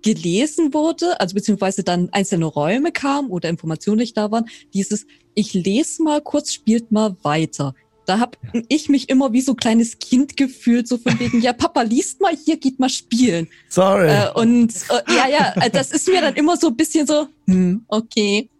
gelesen 0.00 0.72
wurde, 0.72 1.20
also 1.20 1.34
beziehungsweise 1.34 1.82
dann 1.82 2.08
einzelne 2.12 2.46
Räume 2.46 2.90
kamen 2.90 3.28
oder 3.28 3.50
Informationen 3.50 3.98
nicht 3.98 4.16
da 4.16 4.30
waren, 4.30 4.46
dieses, 4.72 5.06
ich 5.34 5.52
lese 5.52 6.02
mal 6.02 6.22
kurz, 6.22 6.54
spielt 6.54 6.90
mal 6.90 7.16
weiter. 7.22 7.74
Da 8.06 8.18
hab 8.18 8.36
ich 8.68 8.88
mich 8.88 9.08
immer 9.08 9.32
wie 9.32 9.40
so 9.40 9.52
ein 9.52 9.56
kleines 9.56 9.98
Kind 9.98 10.36
gefühlt, 10.36 10.86
so 10.88 10.98
von 10.98 11.18
wegen, 11.18 11.40
ja, 11.40 11.52
Papa, 11.52 11.82
liest 11.82 12.20
mal 12.20 12.34
hier, 12.36 12.58
geht 12.58 12.78
mal 12.78 12.88
spielen. 12.90 13.48
Sorry. 13.68 14.08
Äh, 14.08 14.30
und 14.34 14.74
äh, 14.74 15.12
ja, 15.14 15.28
ja, 15.28 15.54
äh, 15.62 15.70
das 15.70 15.90
ist 15.90 16.06
mir 16.08 16.20
dann 16.20 16.34
immer 16.34 16.56
so 16.56 16.68
ein 16.68 16.76
bisschen 16.76 17.06
so, 17.06 17.28
hm, 17.46 17.84
okay. 17.88 18.50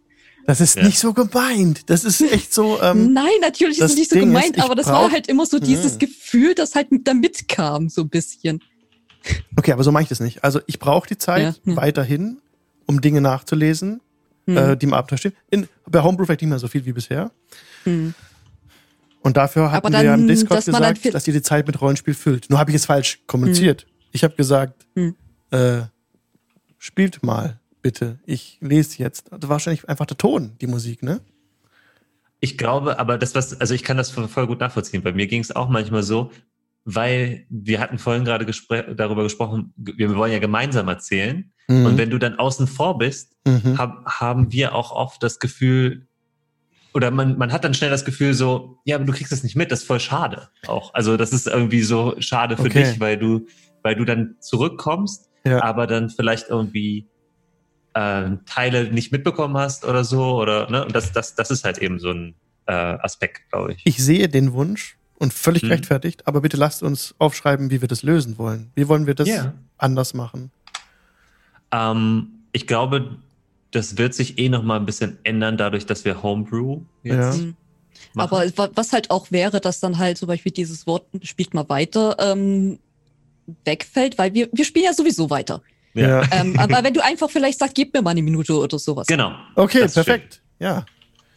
das 0.47 0.61
ist 0.61 0.77
ja. 0.77 0.83
nicht 0.83 0.97
so 0.97 1.13
gemeint. 1.13 1.89
Das 1.89 2.03
ist 2.03 2.21
echt 2.21 2.53
so. 2.53 2.81
Ähm, 2.81 3.13
Nein, 3.13 3.27
natürlich 3.41 3.79
ist 3.79 3.91
es 3.91 3.97
nicht 3.97 4.09
so 4.09 4.15
Ding 4.15 4.29
gemeint, 4.29 4.57
ist, 4.57 4.63
aber 4.63 4.73
das 4.75 4.87
war 4.87 5.11
halt 5.11 5.27
immer 5.27 5.45
so 5.45 5.59
dieses 5.59 5.95
Mhm. 5.95 5.99
Gefühl, 5.99 6.55
das 6.55 6.73
halt 6.75 6.87
da 7.03 7.13
mitkam, 7.13 7.89
so 7.89 8.01
ein 8.01 8.09
bisschen. 8.09 8.61
okay, 9.57 9.71
aber 9.71 9.83
so 9.83 9.91
mache 9.91 10.03
ich 10.03 10.09
das 10.09 10.19
nicht. 10.19 10.43
Also 10.43 10.59
ich 10.67 10.79
brauche 10.79 11.07
die 11.07 11.17
Zeit 11.17 11.61
Ja, 11.65 11.71
ja. 11.71 11.75
weiterhin, 11.77 12.39
um 12.87 13.01
Dinge 13.01 13.21
nachzulesen, 13.21 14.01
Hm. 14.47 14.57
äh, 14.57 14.77
die 14.77 14.85
im 14.85 14.93
Abenteuer 14.93 15.17
stehen. 15.17 15.33
In, 15.49 15.67
bei 15.87 16.01
Homebrew 16.03 16.25
vielleicht 16.25 16.41
nicht 16.41 16.49
mehr 16.49 16.59
so 16.59 16.67
viel 16.67 16.85
wie 16.85 16.93
bisher. 16.93 17.31
Hm. 17.83 18.13
Und 19.25 19.37
dafür 19.37 19.71
hatten 19.71 19.87
Aber 19.87 19.97
wir 19.97 20.03
ja 20.03 20.13
im 20.13 20.19
dann, 20.21 20.27
Discord 20.27 20.59
dass 20.59 20.65
dann 20.65 20.75
gesagt, 20.75 20.97
viel- 20.99 21.11
dass 21.11 21.27
ihr 21.27 21.33
die 21.33 21.41
Zeit 21.41 21.65
mit 21.65 21.81
Rollenspiel 21.81 22.13
füllt. 22.13 22.47
Nur 22.51 22.59
habe 22.59 22.69
ich 22.69 22.75
es 22.75 22.85
falsch 22.85 23.21
kommuniziert. 23.25 23.87
Ich 24.11 24.23
habe 24.23 24.35
gesagt, 24.35 24.85
Hm. 24.95 25.15
äh, 25.49 25.81
spielt 26.77 27.23
mal 27.23 27.59
bitte. 27.81 28.19
Ich 28.27 28.59
lese 28.61 28.99
jetzt. 28.99 29.31
Das 29.31 29.41
war 29.41 29.49
wahrscheinlich 29.49 29.89
einfach 29.89 30.05
der 30.05 30.17
Ton, 30.17 30.51
die 30.61 30.67
Musik, 30.67 31.01
ne? 31.01 31.21
Ich 32.39 32.55
glaube, 32.55 32.99
aber 32.99 33.17
das, 33.17 33.33
was, 33.33 33.59
also 33.59 33.73
ich 33.73 33.81
kann 33.81 33.97
das 33.97 34.11
voll 34.11 34.27
voll 34.27 34.45
gut 34.45 34.59
nachvollziehen. 34.59 35.01
Bei 35.01 35.11
mir 35.11 35.25
ging 35.25 35.41
es 35.41 35.55
auch 35.55 35.69
manchmal 35.69 36.03
so, 36.03 36.31
weil 36.83 37.47
wir 37.49 37.79
hatten 37.79 37.97
vorhin 37.97 38.25
gerade 38.25 38.45
gespr 38.45 38.83
darüber 38.93 39.23
gesprochen, 39.23 39.73
wir 39.75 40.15
wollen 40.15 40.33
ja 40.33 40.39
gemeinsam 40.39 40.87
erzählen. 40.87 41.51
Mhm. 41.67 41.85
Und 41.87 41.97
wenn 41.97 42.11
du 42.11 42.19
dann 42.19 42.35
außen 42.35 42.67
vor 42.67 42.99
bist, 42.99 43.35
mhm. 43.47 43.79
hab, 43.79 44.05
haben 44.05 44.51
wir 44.51 44.75
auch 44.75 44.91
oft 44.91 45.23
das 45.23 45.39
Gefühl, 45.39 46.07
oder 46.95 47.11
man, 47.11 47.37
man 47.37 47.51
hat 47.51 47.65
dann 47.65 47.73
schnell 47.73 47.89
das 47.89 48.05
Gefühl 48.05 48.33
so, 48.33 48.79
ja, 48.85 48.95
aber 48.95 49.03
du 49.03 49.11
kriegst 49.11 49.31
das 49.33 49.43
nicht 49.43 49.57
mit, 49.57 49.69
das 49.69 49.81
ist 49.81 49.85
voll 49.87 49.99
schade 49.99 50.47
auch. 50.65 50.93
Also 50.93 51.17
das 51.17 51.33
ist 51.33 51.45
irgendwie 51.45 51.81
so 51.81 52.15
schade 52.19 52.55
für 52.55 52.63
Okay. 52.67 52.83
dich, 52.83 52.99
weil 53.01 53.17
du, 53.17 53.45
weil 53.83 53.95
du 53.95 54.05
dann 54.05 54.37
zurückkommst, 54.39 55.29
Ja. 55.43 55.61
aber 55.61 55.87
dann 55.87 56.09
vielleicht 56.09 56.49
irgendwie 56.49 57.09
äh, 57.93 58.31
Teile 58.45 58.85
nicht 58.91 59.11
mitbekommen 59.11 59.57
hast 59.57 59.83
oder 59.83 60.03
so, 60.05 60.35
oder, 60.41 60.69
ne? 60.69 60.85
Und 60.85 60.95
das, 60.95 61.11
das, 61.11 61.35
das 61.35 61.51
ist 61.51 61.65
halt 61.65 61.77
eben 61.79 61.99
so 61.99 62.11
ein 62.11 62.35
äh, 62.65 62.71
Aspekt, 62.73 63.41
glaube 63.51 63.73
ich. 63.73 63.81
Ich 63.85 63.97
sehe 63.97 64.29
den 64.29 64.53
Wunsch 64.53 64.97
und 65.19 65.33
völlig 65.33 65.63
Mhm. 65.63 65.67
gerechtfertigt, 65.67 66.27
aber 66.27 66.39
bitte 66.41 66.55
lasst 66.57 66.81
uns 66.81 67.13
aufschreiben, 67.19 67.71
wie 67.71 67.81
wir 67.81 67.87
das 67.89 68.03
lösen 68.03 68.37
wollen. 68.37 68.71
Wie 68.73 68.87
wollen 68.87 69.05
wir 69.05 69.15
das 69.15 69.27
Ja. 69.27 69.53
anders 69.77 70.13
machen? 70.13 70.51
Ähm, 71.71 72.45
ich 72.53 72.67
glaube, 72.67 73.17
das 73.71 73.97
wird 73.97 74.13
sich 74.13 74.37
eh 74.39 74.49
noch 74.49 74.63
mal 74.63 74.77
ein 74.77 74.85
bisschen 74.85 75.17
ändern, 75.23 75.57
dadurch, 75.57 75.85
dass 75.85 76.05
wir 76.05 76.23
Homebrew 76.23 76.81
jetzt 77.03 77.15
Ja. 77.39 77.43
Mhm. 77.45 77.55
machen. 78.13 78.29
Aber 78.33 78.57
wa- 78.57 78.69
was 78.75 78.93
halt 78.93 79.11
auch 79.11 79.31
wäre, 79.31 79.59
dass 79.59 79.79
dann 79.79 79.97
halt 79.97 80.17
zum 80.17 80.27
Beispiel 80.27 80.51
dieses 80.51 80.87
Wort 80.87 81.05
spielt 81.23 81.53
mal 81.53 81.67
weiter 81.69 82.15
ähm, 82.19 82.79
wegfällt, 83.63 84.17
weil 84.17 84.33
wir, 84.33 84.49
wir 84.51 84.65
spielen 84.65 84.85
ja 84.85 84.93
sowieso 84.93 85.29
weiter. 85.29 85.61
Ja. 85.93 86.23
ähm, 86.31 86.57
aber 86.59 86.83
wenn 86.83 86.93
du 86.93 87.03
einfach 87.03 87.29
vielleicht 87.29 87.59
sagst, 87.59 87.75
gib 87.75 87.93
mir 87.93 88.01
mal 88.01 88.11
eine 88.11 88.21
Minute 88.21 88.57
oder 88.57 88.79
sowas. 88.79 89.07
Genau. 89.07 89.33
Okay, 89.55 89.79
Das 89.81 89.93
perfekt. 89.93 90.41
Ja, 90.59 90.85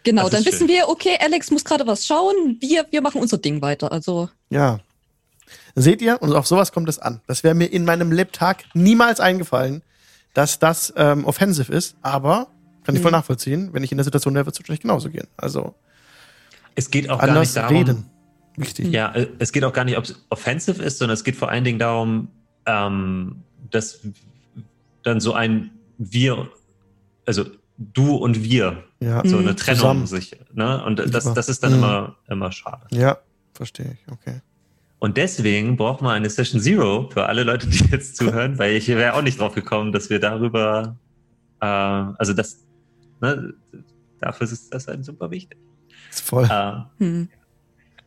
Genau, 0.05 0.23
Das 0.23 0.31
dann 0.31 0.41
ist 0.41 0.47
wissen 0.47 0.59
schön. 0.61 0.69
wir, 0.69 0.89
okay, 0.89 1.19
Alex 1.21 1.51
muss 1.51 1.65
gerade 1.65 1.87
was 1.87 2.07
schauen, 2.07 2.57
wir, 2.61 2.87
wir 2.91 3.03
machen 3.03 3.21
unser 3.21 3.37
Ding 3.37 3.61
weiter. 3.61 3.93
Also, 3.93 4.29
ja. 4.49 4.79
Seht 5.75 6.01
ihr? 6.01 6.23
Und 6.23 6.33
auf 6.35 6.47
sowas 6.47 6.73
kommt 6.73 6.89
es 6.89 6.99
an. 6.99 7.21
Das 7.27 7.43
wäre 7.45 7.55
mir 7.55 7.67
in 7.67 7.85
meinem 7.85 8.11
Lebtag 8.13 8.65
niemals 8.75 9.21
eingefallen, 9.21 9.83
dass 10.35 10.59
das 10.59 10.93
ähm, 10.97 11.25
offensive 11.25 11.73
ist, 11.73 11.97
aber 12.03 12.49
kann 12.85 12.95
ich 12.95 13.03
voll 13.03 13.11
Mhm. 13.11 13.17
nachvollziehen. 13.19 13.71
Wenn 13.73 13.83
ich 13.83 13.93
in 13.93 13.99
der 13.99 14.05
Situation 14.05 14.35
wäre, 14.35 14.47
wird 14.47 14.55
es 14.55 14.61
wahrscheinlich 14.61 14.81
genauso 14.81 15.11
gehen. 15.11 15.27
Also 15.37 15.75
Es 16.75 16.91
geht 16.91 17.11
auch 17.11 17.19
gar 17.21 17.39
nicht 17.41 17.57
darum, 17.57 17.77
reden. 17.77 18.11
Wichtig. 18.57 18.89
Ja, 18.89 19.13
äh, 19.15 19.29
es 19.39 19.53
geht 19.53 19.65
auch 19.65 19.73
gar 19.73 19.85
nicht, 19.85 19.97
ob 19.99 20.05
es 20.05 20.25
offensive 20.31 20.83
ist, 20.83 20.99
sondern 20.99 21.15
es 21.15 21.25
geht 21.25 21.37
vor 21.37 21.49
allen 21.51 21.65
Dingen 21.65 21.79
darum, 21.79 22.29
ähm, 22.67 23.43
dass 23.71 24.01
dann 25.03 25.21
so 25.21 25.33
ein 25.35 25.71
Wir, 25.99 26.49
also 27.27 27.45
du 27.77 28.15
und 28.17 28.43
wir, 28.45 28.85
Ja, 29.01 29.23
so 29.25 29.37
Mhm. 29.37 29.43
eine 29.49 29.57
Trennung 29.57 29.79
Zusammen. 29.81 30.07
sich, 30.07 30.37
ne? 30.53 30.85
Und 30.85 30.99
das, 31.13 31.33
das 31.35 31.49
ist 31.49 31.63
dann 31.63 31.73
Mhm. 31.73 31.79
immer, 31.79 32.17
immer 32.29 32.53
schade. 32.53 32.87
ja 32.91 33.19
verstehe 33.55 33.93
ich. 33.99 34.13
Okay. 34.13 34.41
Und 35.01 35.17
deswegen 35.17 35.77
braucht 35.77 36.03
man 36.03 36.13
eine 36.17 36.29
Session 36.29 36.61
Zero 36.61 37.09
für 37.11 37.27
alle 37.27 37.45
Leute, 37.45 37.69
die 37.69 37.85
jetzt 37.91 38.17
zuhören, 38.17 38.59
weil 38.59 38.75
ich 38.75 38.89
wäre 38.89 39.15
auch 39.15 39.23
nicht 39.23 39.39
drauf 39.41 39.55
gekommen, 39.55 39.93
dass 39.93 40.11
wir 40.11 40.19
darüber, 40.19 40.97
äh, 41.61 41.67
also 41.67 42.33
das, 42.33 42.67
ne, 43.21 43.55
dafür 44.21 44.45
ist 44.51 44.75
das 44.75 44.89
halt 44.89 45.05
super 45.05 45.31
wichtig. 45.31 45.59
Ist 46.11 46.23
voll. 46.23 46.45
Äh, 46.51 46.73
hm. 46.99 47.29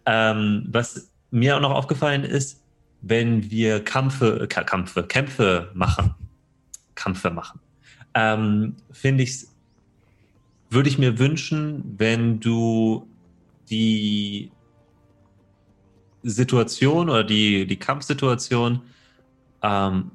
Ähm, 0.05 0.67
was 0.69 1.09
mir 1.29 1.55
auch 1.55 1.61
noch 1.61 1.71
aufgefallen 1.71 2.23
ist, 2.23 2.61
wenn 3.01 3.49
wir 3.49 3.83
Kampfe, 3.83 4.47
Ka- 4.49 4.63
Kampfe, 4.63 5.03
Kämpfe 5.03 5.71
machen, 5.73 6.13
Kampfe 6.95 7.29
machen, 7.31 7.59
ähm, 8.13 8.75
finde 8.91 9.23
ich, 9.23 9.45
würde 10.69 10.89
ich 10.89 10.97
mir 10.97 11.17
wünschen, 11.19 11.95
wenn 11.97 12.39
du 12.39 13.07
die 13.69 14.51
Situation 16.23 17.09
oder 17.09 17.23
die, 17.23 17.65
die 17.65 17.77
Kampfsituation 17.77 18.81
ähm, 19.63 20.11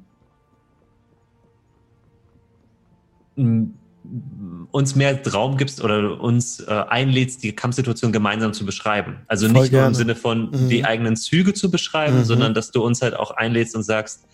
uns 4.71 4.95
mehr 4.95 5.21
Raum 5.31 5.57
gibst 5.57 5.83
oder 5.83 6.19
uns 6.19 6.59
äh, 6.61 6.71
einlädst, 6.71 7.43
die 7.43 7.53
Kampfsituation 7.55 8.11
gemeinsam 8.11 8.53
zu 8.53 8.65
beschreiben. 8.65 9.17
Also 9.27 9.47
Voll 9.47 9.53
nicht 9.61 9.71
nur 9.71 9.81
gerne. 9.81 9.87
im 9.89 9.93
Sinne 9.95 10.15
von 10.15 10.49
Mhm. 10.51 10.69
die 10.69 10.85
eigenen 10.85 11.15
Züge 11.15 11.53
zu 11.53 11.69
beschreiben, 11.69 12.19
Mhm. 12.19 12.23
sondern 12.23 12.53
dass 12.53 12.71
du 12.71 12.83
uns 12.83 13.01
halt 13.01 13.15
auch 13.15 13.31
einlädst 13.31 13.75
und 13.75 13.83
sagst, 13.83 14.25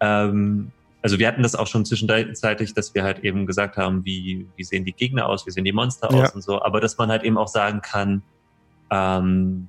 ähm, 0.00 0.70
also 1.02 1.18
wir 1.18 1.26
hatten 1.28 1.42
das 1.42 1.54
auch 1.54 1.66
schon 1.66 1.84
zwischenzeitlich, 1.84 2.74
dass 2.74 2.94
wir 2.94 3.02
halt 3.04 3.20
eben 3.20 3.46
gesagt 3.46 3.76
haben, 3.76 4.04
wie, 4.04 4.46
wie 4.56 4.64
sehen 4.64 4.84
die 4.84 4.92
Gegner 4.92 5.26
aus, 5.26 5.46
wie 5.46 5.50
sehen 5.50 5.64
die 5.64 5.72
Monster 5.72 6.12
Ja. 6.12 6.24
aus 6.24 6.34
und 6.34 6.42
so, 6.42 6.62
aber 6.62 6.80
dass 6.80 6.98
man 6.98 7.08
halt 7.10 7.22
eben 7.24 7.38
auch 7.38 7.48
sagen 7.48 7.80
kann, 7.80 8.22
ähm, 8.90 9.68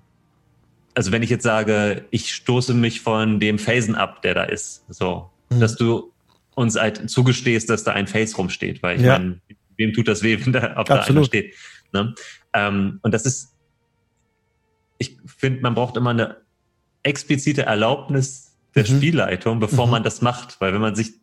also 0.95 1.11
wenn 1.11 1.23
ich 1.23 1.29
jetzt 1.29 1.43
sage, 1.43 2.05
ich 2.11 2.33
stoße 2.33 2.73
mich 2.73 3.01
von 3.01 3.39
dem 3.39 3.57
Phasen 3.59 3.95
ab, 3.95 4.21
der 4.21 4.33
da 4.35 4.43
ist, 4.43 4.85
so, 4.89 5.31
Mhm. 5.49 5.59
dass 5.59 5.75
du 5.75 6.13
uns 6.55 6.75
halt 6.79 7.09
zugestehst, 7.09 7.69
dass 7.69 7.83
da 7.83 7.93
ein 7.93 8.07
Face 8.07 8.37
rumsteht, 8.37 8.83
weil 8.83 8.97
ich 8.97 9.03
Ja. 9.03 9.17
meine, 9.17 9.41
wem 9.77 9.93
tut 9.93 10.07
das 10.07 10.21
weh, 10.21 10.37
wenn 10.45 10.53
da, 10.53 10.75
ob 10.77 10.85
da 10.87 11.01
einer 11.01 11.23
steht. 11.23 11.55
Ne? 11.91 12.13
Ähm, 12.53 12.99
und 13.01 13.11
das 13.13 13.25
ist, 13.25 13.55
ich 14.99 15.17
finde, 15.25 15.61
man 15.61 15.73
braucht 15.75 15.97
immer 15.97 16.11
eine 16.11 16.37
explizite 17.03 17.63
Erlaubnis 17.63 18.57
der 18.75 18.83
Mhm. 18.89 18.97
Spielleitung, 18.97 19.59
bevor 19.59 19.85
Mhm. 19.87 19.91
man 19.91 20.03
das 20.03 20.21
macht. 20.21 20.59
Weil 20.61 20.73
wenn 20.73 20.81
man 20.81 20.95
sich, 20.95 21.13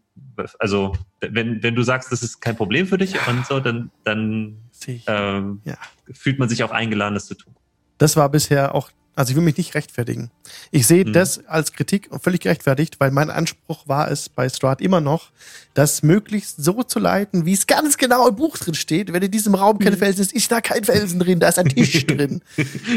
also 0.59 0.97
wenn, 1.21 1.63
wenn 1.63 1.75
du 1.75 1.83
sagst, 1.83 2.13
das 2.13 2.23
ist 2.23 2.41
kein 2.41 2.57
Problem 2.57 2.87
für 2.87 2.99
dich 2.99 3.15
und 3.27 3.47
so, 3.47 3.61
dann, 3.61 3.91
dann 4.05 4.71
ähm, 5.07 5.61
Ja. 5.65 5.77
fühlt 6.13 6.39
man 6.39 6.49
sich 6.49 6.63
auch 6.65 6.71
eingeladen, 6.73 7.15
das 7.15 7.27
zu 7.27 7.35
tun. 7.35 7.55
Das 7.99 8.17
war 8.17 8.29
bisher 8.29 8.75
auch, 8.75 8.91
also 9.17 9.31
ich 9.31 9.37
will 9.37 9.43
mich 9.43 9.57
nicht 9.59 9.75
rechtfertigen. 9.75 10.31
Ich 10.71 10.87
sehe 10.87 11.05
Mhm. 11.05 11.13
das 11.13 11.45
als 11.47 11.73
Kritik 11.73 12.09
völlig 12.23 12.41
gerechtfertigt, 12.41 13.01
weil 13.01 13.11
mein 13.11 13.29
Anspruch 13.31 13.87
war 13.87 14.11
es 14.11 14.29
bei 14.29 14.49
Strahd 14.49 14.81
immer 14.81 15.01
noch, 15.01 15.31
das 15.75 16.03
möglichst 16.03 16.63
so 16.63 16.83
zu 16.83 16.99
leiten, 16.99 17.45
wie 17.45 17.53
es 17.53 17.67
ganz 17.67 17.97
genau 17.99 18.29
im 18.29 18.37
Buch 18.37 18.57
drin 18.57 18.75
steht. 18.75 19.13
Wenn 19.13 19.23
in 19.23 19.31
diesem 19.31 19.55
Raum 19.55 19.79
kein 19.79 19.97
Felsen 19.97 20.23
ist, 20.23 20.33
ist 20.33 20.51
da 20.51 20.61
kein 20.61 20.85
Felsen 20.85 21.19
drin, 21.21 21.41
da 21.41 21.49
ist 21.49 21.59
ein 21.59 21.69
Tisch 21.69 22.07
drin. 22.07 22.41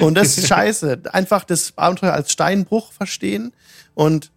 Und 0.02 0.16
das 0.16 0.38
ist 0.38 0.48
scheiße. 0.48 1.02
Einfach 1.12 1.44
das 1.44 1.74
Abenteuer 1.78 2.14
als 2.14 2.32
Steinbruch 2.32 2.92
verstehen 2.94 3.52
und 3.96 4.32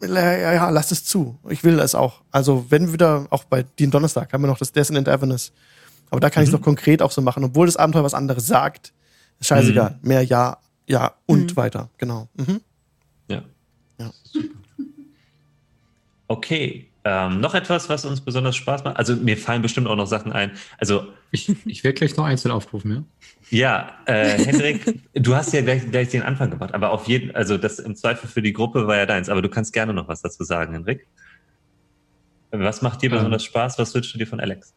ja, 0.00 0.36
ja, 0.36 0.52
ja, 0.52 0.70
lass 0.70 0.92
es 0.92 1.04
zu. 1.04 1.38
Ich 1.48 1.64
will 1.64 1.76
das 1.76 1.96
auch. 1.96 2.20
Also, 2.30 2.66
wenn 2.68 2.92
wieder, 2.92 3.26
auch 3.30 3.42
bei 3.44 3.64
den 3.80 3.90
Donnerstag 3.90 4.32
haben 4.32 4.42
wir 4.42 4.46
noch 4.46 4.58
das 4.58 4.70
Dessen 4.70 4.96
and 4.96 5.08
Avernus. 5.08 5.50
Aber 6.08 6.20
da 6.20 6.30
kann 6.30 6.44
ich 6.44 6.50
es 6.50 6.52
Mhm. 6.52 6.58
noch 6.60 6.64
konkret 6.64 7.02
auch 7.02 7.10
so 7.10 7.20
machen, 7.20 7.42
obwohl 7.42 7.66
das 7.66 7.76
Abenteuer 7.76 8.04
was 8.04 8.14
anderes 8.14 8.46
sagt. 8.46 8.92
Scheißegal. 9.40 9.98
Mehr 10.02 10.22
ja, 10.22 10.58
ja 10.88 11.14
und 11.26 11.50
Mhm. 11.52 11.56
weiter. 11.56 11.90
Genau. 11.98 12.28
Mhm. 12.34 12.60
Ja. 13.28 13.42
Ja. 13.98 14.10
Super. 14.24 14.54
Okay. 16.28 16.88
Ähm, 17.04 17.40
noch 17.40 17.54
etwas, 17.54 17.88
was 17.88 18.04
uns 18.04 18.20
besonders 18.20 18.54
Spaß 18.54 18.84
macht? 18.84 18.96
Also 18.96 19.16
mir 19.16 19.36
fallen 19.36 19.60
bestimmt 19.60 19.88
auch 19.88 19.96
noch 19.96 20.06
Sachen 20.06 20.30
ein. 20.32 20.52
Also 20.78 21.08
Ich, 21.32 21.48
ich 21.66 21.82
werde 21.82 21.98
gleich 21.98 22.16
noch 22.16 22.24
einzeln 22.24 22.52
aufrufen, 22.52 22.92
ja? 22.92 23.04
ja, 23.50 23.98
äh, 24.06 24.38
Hendrik, 24.44 25.00
du 25.14 25.34
hast 25.34 25.52
ja 25.52 25.62
gleich, 25.62 25.90
gleich 25.90 26.10
den 26.10 26.22
Anfang 26.22 26.50
gemacht, 26.50 26.72
aber 26.74 26.90
auf 26.92 27.08
jeden, 27.08 27.34
also 27.34 27.58
das 27.58 27.80
im 27.80 27.96
Zweifel 27.96 28.28
für 28.30 28.40
die 28.40 28.52
Gruppe 28.52 28.86
war 28.86 28.96
ja 28.96 29.04
deins. 29.06 29.28
Aber 29.28 29.42
du 29.42 29.48
kannst 29.48 29.72
gerne 29.72 29.92
noch 29.92 30.06
was 30.06 30.22
dazu 30.22 30.44
sagen, 30.44 30.74
Hendrik. 30.74 31.08
Was 32.52 32.82
macht 32.82 33.02
dir 33.02 33.10
Ähm. 33.10 33.16
besonders 33.16 33.42
Spaß? 33.44 33.78
Was 33.80 33.92
wünschst 33.94 34.14
du 34.14 34.18
dir 34.18 34.26
von 34.26 34.38
Alex? 34.38 34.72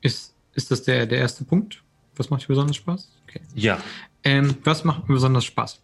Ist, 0.00 0.34
ist 0.54 0.72
das 0.72 0.82
der, 0.82 1.06
der 1.06 1.18
erste 1.18 1.44
Punkt? 1.44 1.84
Was 2.16 2.30
macht 2.30 2.42
dir 2.42 2.48
besonders 2.48 2.76
Spaß? 2.76 3.08
Okay. 3.28 3.40
Ja. 3.54 3.78
Ähm, 4.24 4.56
was 4.64 4.84
macht 4.84 5.08
mir 5.08 5.14
besonders 5.14 5.44
Spaß? 5.44 5.80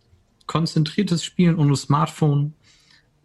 Konzentriertes 0.47 1.23
Spielen 1.23 1.57
ohne 1.57 1.77
Smartphone 1.77 2.55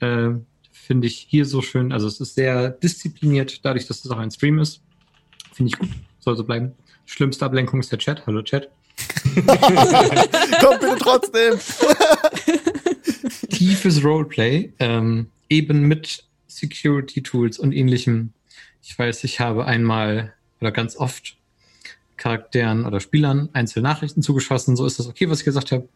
äh, 0.02 0.32
finde 0.72 1.08
ich 1.08 1.26
hier 1.30 1.46
so 1.46 1.62
schön. 1.62 1.92
Also 1.92 2.08
es 2.08 2.20
ist 2.20 2.36
sehr 2.36 2.70
diszipliniert, 2.70 3.66
dadurch, 3.66 3.88
dass 3.88 4.04
es 4.04 4.12
auch 4.12 4.18
ein 4.18 4.30
Stream 4.30 4.60
ist. 4.60 4.82
Finde 5.54 5.72
ich 5.74 5.80
gut, 5.80 5.90
soll 6.20 6.36
so 6.36 6.44
bleiben. 6.44 6.74
Schlimmste 7.06 7.46
Ablenkung 7.46 7.80
ist 7.80 7.92
der 7.92 8.00
Chat. 8.00 8.28
Hallo 8.28 8.42
Chat. 8.42 8.70
Komm 9.36 10.80
bitte 10.80 10.98
trotzdem. 11.00 11.60
Tiefes 13.50 14.04
Roleplay, 14.04 14.74
ähm, 14.80 15.28
eben 15.50 15.82
mit 15.82 16.26
Security 16.48 17.22
Tools 17.24 17.58
und 17.58 17.72
ähnlichem. 17.72 18.34
Ich 18.82 18.98
weiß, 18.98 19.24
ich 19.24 19.40
habe 19.40 19.66
einmal 19.66 20.34
oder 20.62 20.72
ganz 20.72 20.98
oft 20.98 21.38
Charakteren 22.18 22.86
oder 22.86 23.00
Spielern 23.00 23.50
einzelne 23.54 23.88
Nachrichten 23.88 24.22
zugeschossen. 24.22 24.76
So 24.76 24.86
ist 24.86 25.00
das 25.00 25.08
okay, 25.08 25.30
was 25.30 25.40
ich 25.40 25.46
gesagt 25.46 25.72
habe. 25.72 25.88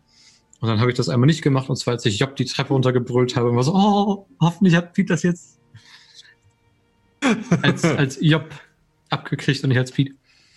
Und 0.60 0.68
dann 0.68 0.80
habe 0.80 0.92
ich 0.92 0.98
das 0.98 1.10
einmal 1.10 1.28
nicht 1.28 1.42
gemacht. 1.42 1.70
Und 1.70 1.78
zwar, 1.78 1.94
als 1.94 2.06
ich 2.06 2.20
Job 2.20 2.36
die 2.36 2.46
Treppe 2.46 2.74
runtergebrüllt 2.74 3.36
habe, 3.36 3.50
und 3.50 3.56
war 3.56 3.64
so, 3.64 3.74
oh, 3.74 4.28
hoffentlich 4.42 4.76
hat 4.76 4.94
Pete 4.94 5.14
das 5.14 5.24
jetzt 5.24 5.60
als, 7.62 7.84
als 7.84 8.18
Job 8.22 8.50
abgekriegt 9.10 9.64
und 9.64 9.70
nicht 9.70 9.78
als 9.78 9.92
Pete. 9.92 10.14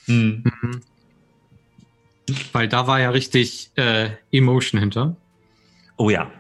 Hm. 0.07 0.45
Mhm. 0.45 0.81
Weil 2.53 2.69
da 2.69 2.87
war 2.87 3.01
ja 3.01 3.11
richtig 3.11 3.71
äh, 3.77 4.11
Emotion 4.31 4.81
hinter. 4.81 5.17
Oh 5.97 6.11
ja. 6.11 6.31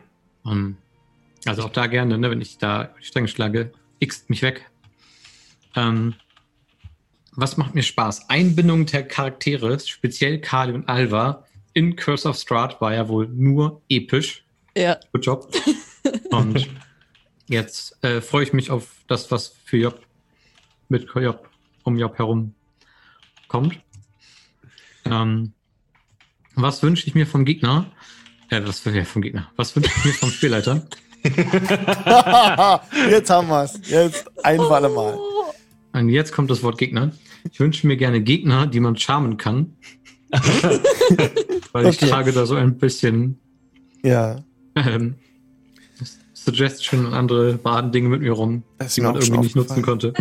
Ähm, 0.44 0.76
also 1.44 1.62
auch 1.62 1.70
da 1.70 1.86
gerne, 1.86 2.18
ne, 2.18 2.30
wenn 2.30 2.40
ich 2.40 2.58
da 2.58 2.94
Stränge 3.00 3.28
schlage, 3.28 3.72
x 3.98 4.28
mich 4.28 4.42
weg. 4.42 4.70
Ähm, 5.74 6.14
was 7.34 7.56
macht 7.56 7.74
mir 7.74 7.82
Spaß? 7.82 8.28
Einbindung 8.28 8.86
der 8.86 9.06
Charaktere, 9.06 9.78
speziell 9.80 10.40
Kali 10.40 10.72
und 10.72 10.88
Alva, 10.88 11.44
in 11.74 11.96
Curse 11.96 12.28
of 12.28 12.36
Strahd 12.36 12.80
war 12.80 12.92
ja 12.92 13.08
wohl 13.08 13.28
nur 13.28 13.82
episch. 13.88 14.44
Ja. 14.76 14.98
Good 15.12 15.26
job. 15.26 15.54
Und 16.30 16.68
jetzt 17.48 18.02
äh, 18.04 18.20
freue 18.20 18.44
ich 18.44 18.52
mich 18.52 18.70
auf 18.70 18.88
das, 19.06 19.30
was 19.30 19.54
für 19.64 19.78
Job 19.78 20.00
mit 20.88 21.08
Job 21.14 21.48
um 21.84 21.98
Job 21.98 22.18
herum 22.18 22.54
kommt. 23.48 23.78
Ähm, 25.04 25.52
was 26.54 26.82
wünsche 26.82 27.06
ich 27.06 27.14
mir 27.14 27.26
vom 27.26 27.44
Gegner? 27.44 27.86
Äh, 28.50 28.60
was 28.64 28.84
ja, 28.84 29.04
vom 29.04 29.22
Gegner? 29.22 29.50
Was 29.56 29.74
wünsche 29.74 29.90
ich 29.96 30.04
mir 30.04 30.12
vom 30.12 30.30
Spielleiter? 30.30 30.86
Jetzt 33.10 33.30
haben 33.30 33.48
wir's. 33.48 33.80
Jetzt 33.84 34.30
ein 34.44 34.58
für 34.58 34.74
alle 34.74 34.88
Mal. 34.88 35.18
Und 35.92 36.08
jetzt 36.08 36.32
kommt 36.32 36.50
das 36.50 36.62
Wort 36.62 36.78
Gegner. 36.78 37.12
Ich 37.50 37.60
wünsche 37.60 37.86
mir 37.86 37.96
gerne 37.96 38.20
Gegner, 38.22 38.66
die 38.66 38.80
man 38.80 38.96
charmen 38.96 39.36
kann. 39.36 39.74
Weil 41.72 41.86
ich 41.86 41.96
Okay. 41.96 42.08
trage 42.08 42.32
da 42.32 42.46
so 42.46 42.54
ein 42.54 42.78
bisschen 42.78 43.38
Ja. 44.02 44.42
ähm, 44.76 45.14
Suggestion 46.34 47.06
und 47.06 47.14
andere 47.14 47.54
Badendinge 47.54 48.08
mit 48.08 48.20
mir 48.22 48.32
rum, 48.32 48.62
die 48.96 49.00
man 49.00 49.14
irgendwie 49.16 49.38
nicht 49.38 49.56
nutzen 49.56 49.82
konnte. 49.82 50.12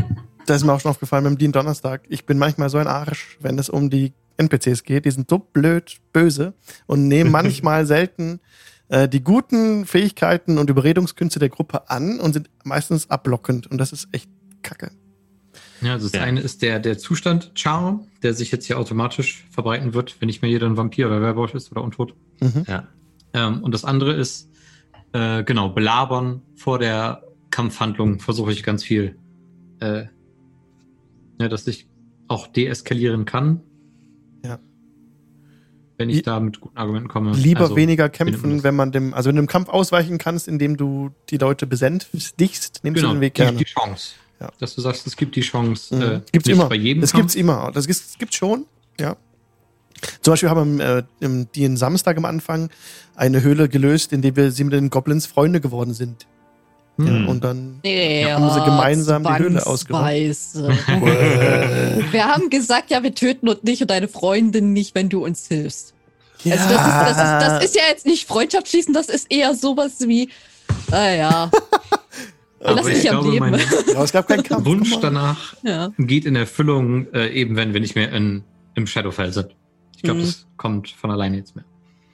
Das 0.46 0.58
ist 0.58 0.66
mir 0.66 0.74
auch 0.74 0.80
schon 0.80 0.92
aufgefallen 0.92 1.24
beim 1.24 1.38
Dean 1.38 1.52
Donnerstag. 1.52 2.04
Ich 2.10 2.26
bin 2.26 2.38
manchmal 2.38 2.70
so 2.70 2.78
ein 2.78 2.88
Arsch, 2.88 3.38
wenn 3.40 3.58
es 3.58 3.70
um 3.70 3.90
die 3.90 4.14
NPCs 4.38 4.84
geht. 4.84 5.06
Die 5.06 5.12
sind 5.12 5.30
so 5.30 5.40
blöd, 5.40 5.98
böse 6.14 6.54
und 6.86 7.08
nehmen 7.08 7.32
manchmal 7.32 7.86
selten 7.86 8.40
äh, 8.90 9.08
die 9.08 9.24
guten 9.24 9.86
Fähigkeiten 9.86 10.58
und 10.58 10.70
Überredungskünste 10.70 11.40
der 11.40 11.50
Gruppe 11.50 11.90
an 11.90 12.20
und 12.20 12.34
sind 12.34 12.50
meistens 12.64 13.10
ablockend. 13.10 13.68
Und 13.68 13.78
das 13.78 13.94
ist 13.94 14.10
echt 14.12 14.30
kacke. 14.62 14.92
Ja, 15.82 15.94
also 15.94 16.08
das 16.08 16.14
Ja. 16.14 16.24
eine 16.24 16.40
ist 16.42 16.62
der, 16.62 16.80
der 16.80 16.98
Zustand 16.98 17.52
Charm, 17.56 18.08
der 18.24 18.34
sich 18.34 18.52
jetzt 18.52 18.66
hier 18.66 18.78
automatisch 18.80 19.46
verbreiten 19.52 19.94
wird, 19.94 20.20
wenn 20.22 20.28
nicht 20.28 20.42
mehr 20.42 20.52
jeder 20.52 20.68
ein 20.68 20.78
Vampir 20.78 21.08
oder 21.08 21.22
Werwolf 21.22 21.54
ist 21.56 21.72
oder 21.72 21.84
untot. 21.84 22.14
Mhm. 22.40 22.66
Ja. 22.68 22.88
Ähm, 23.34 23.64
und 23.64 23.74
das 23.74 23.84
andere 23.86 24.14
ist, 24.14 24.50
äh, 25.14 25.44
genau, 25.44 25.70
belabern 25.70 26.42
vor 26.56 26.80
der 26.80 27.24
Kampfhandlung 27.50 28.20
versuche 28.20 28.52
ich 28.52 28.64
ganz 28.64 28.84
viel. 28.84 29.16
Äh, 29.80 30.06
ja, 31.40 31.48
dass 31.50 31.66
ich 31.68 31.88
auch 32.28 32.48
deeskalieren 32.48 33.26
kann. 33.26 33.62
Ja. 34.46 34.60
Wenn 35.98 36.10
ich 36.10 36.22
da 36.24 36.40
mit 36.40 36.60
guten 36.62 36.78
Argumenten 36.78 37.10
komme. 37.10 37.34
Lieber 37.34 37.62
Also, 37.62 37.76
weniger 37.76 38.10
kämpfen, 38.10 38.64
wenn 38.64 38.76
man 38.76 38.92
dem, 38.92 39.14
also 39.14 39.28
wenn 39.30 39.36
du 39.36 39.42
dem 39.44 39.48
Kampf 39.48 39.70
ausweichen 39.70 40.18
kannst, 40.18 40.48
indem 40.48 40.78
du 40.78 41.12
die 41.30 41.38
Leute 41.38 41.68
besänftigst, 41.68 42.84
nimmst 42.84 43.02
Genau, 43.02 43.10
du 43.14 43.18
den 43.18 43.22
Weg 43.22 43.34
die, 43.36 43.42
gerne. 43.42 43.58
die 43.58 43.66
Chance. 43.66 44.14
Ja. 44.42 44.50
Dass 44.60 44.74
du 44.76 44.82
sagst, 44.82 45.06
es 45.06 45.16
gibt 45.16 45.36
die 45.36 45.42
Chance. 45.42 45.96
Mhm. 45.96 46.02
Äh, 46.02 46.22
gibt's 46.32 46.50
immer. 46.50 46.68
bei 46.68 46.76
jedem 46.76 47.02
das 47.02 47.12
Kampf. 47.12 47.22
gibt's 47.24 47.36
immer. 47.36 47.72
Das 47.74 47.86
gibt's, 47.86 48.16
gibt's 48.18 48.36
schon. 48.36 48.66
Ja. 49.00 49.16
Zum 50.22 50.32
Beispiel 50.34 50.50
haben 50.50 50.80
wir 50.80 50.98
äh, 50.98 51.04
im, 51.20 51.48
die 51.54 51.64
in 51.64 51.78
Samstag 51.78 52.18
am 52.18 52.26
Anfang 52.26 52.70
eine 53.16 53.44
Höhle 53.44 53.70
gelöst, 53.70 54.14
in 54.14 54.24
der 54.24 54.36
wir 54.36 54.52
sie 54.52 54.64
mit 54.64 54.74
den 54.74 54.90
Goblins 54.90 55.28
Freunde 55.28 55.62
geworden 55.62 55.94
sind. 55.94 56.26
Hm. 56.98 57.22
Mhm. 57.24 57.30
Und 57.30 57.44
dann 57.44 57.80
Ja, 57.84 58.40
haben 58.40 58.50
sie 58.50 58.66
gemeinsam 58.66 59.24
die 59.24 59.38
Höhle 59.38 59.66
ausgeräumt. 59.66 60.04
wir 62.14 62.26
haben 62.26 62.50
gesagt, 62.50 62.90
ja, 62.90 63.04
wir 63.04 63.14
töten 63.14 63.48
uns 63.48 63.62
nicht 63.62 63.82
und 63.84 63.92
deine 63.92 64.08
Freundin 64.08 64.74
nicht, 64.74 64.96
wenn 64.96 65.10
du 65.10 65.24
uns 65.24 65.48
hilfst. 65.48 65.94
ja, 66.44 66.56
Also 66.56 66.68
das 66.68 66.82
ist, 66.88 66.94
das, 66.94 67.10
ist, 67.12 67.18
das 67.48 67.64
ist 67.66 67.76
ja 67.76 67.84
jetzt 67.90 68.06
nicht 68.08 68.28
Freundschaft 68.28 68.68
schließen, 68.68 68.94
das 68.94 69.08
ist 69.08 69.28
eher 69.32 69.54
sowas 69.54 69.94
wie, 70.00 70.30
ah 70.92 71.50
ja, 72.62 72.68
Aber 72.68 72.76
lass 72.76 72.88
ich 72.88 73.10
am 73.10 73.22
glaube, 73.22 73.32
Leben. 73.32 73.52
mein 73.52 73.62
aber 73.96 74.04
es 74.04 74.12
gab 74.12 74.28
keinen 74.28 74.44
Kampf. 74.44 74.66
Wunsch 74.66 74.98
danach 75.02 75.56
ja. 75.64 75.92
geht 75.98 76.26
in 76.26 76.36
Erfüllung, 76.36 77.12
äh, 77.14 77.30
eben 77.30 77.56
wenn 77.56 77.74
wir 77.74 77.82
nicht 77.82 77.96
mehr 77.96 78.12
in, 78.12 78.44
im 78.76 78.88
Shadowfell 78.88 79.32
sind. 79.32 79.56
Ich 79.96 80.04
glaube, 80.04 80.20
Mhm. 80.20 80.26
das 80.26 80.48
kommt 80.58 80.90
von 80.90 81.12
alleine 81.12 81.38
jetzt 81.38 81.56
mehr. 81.56 81.66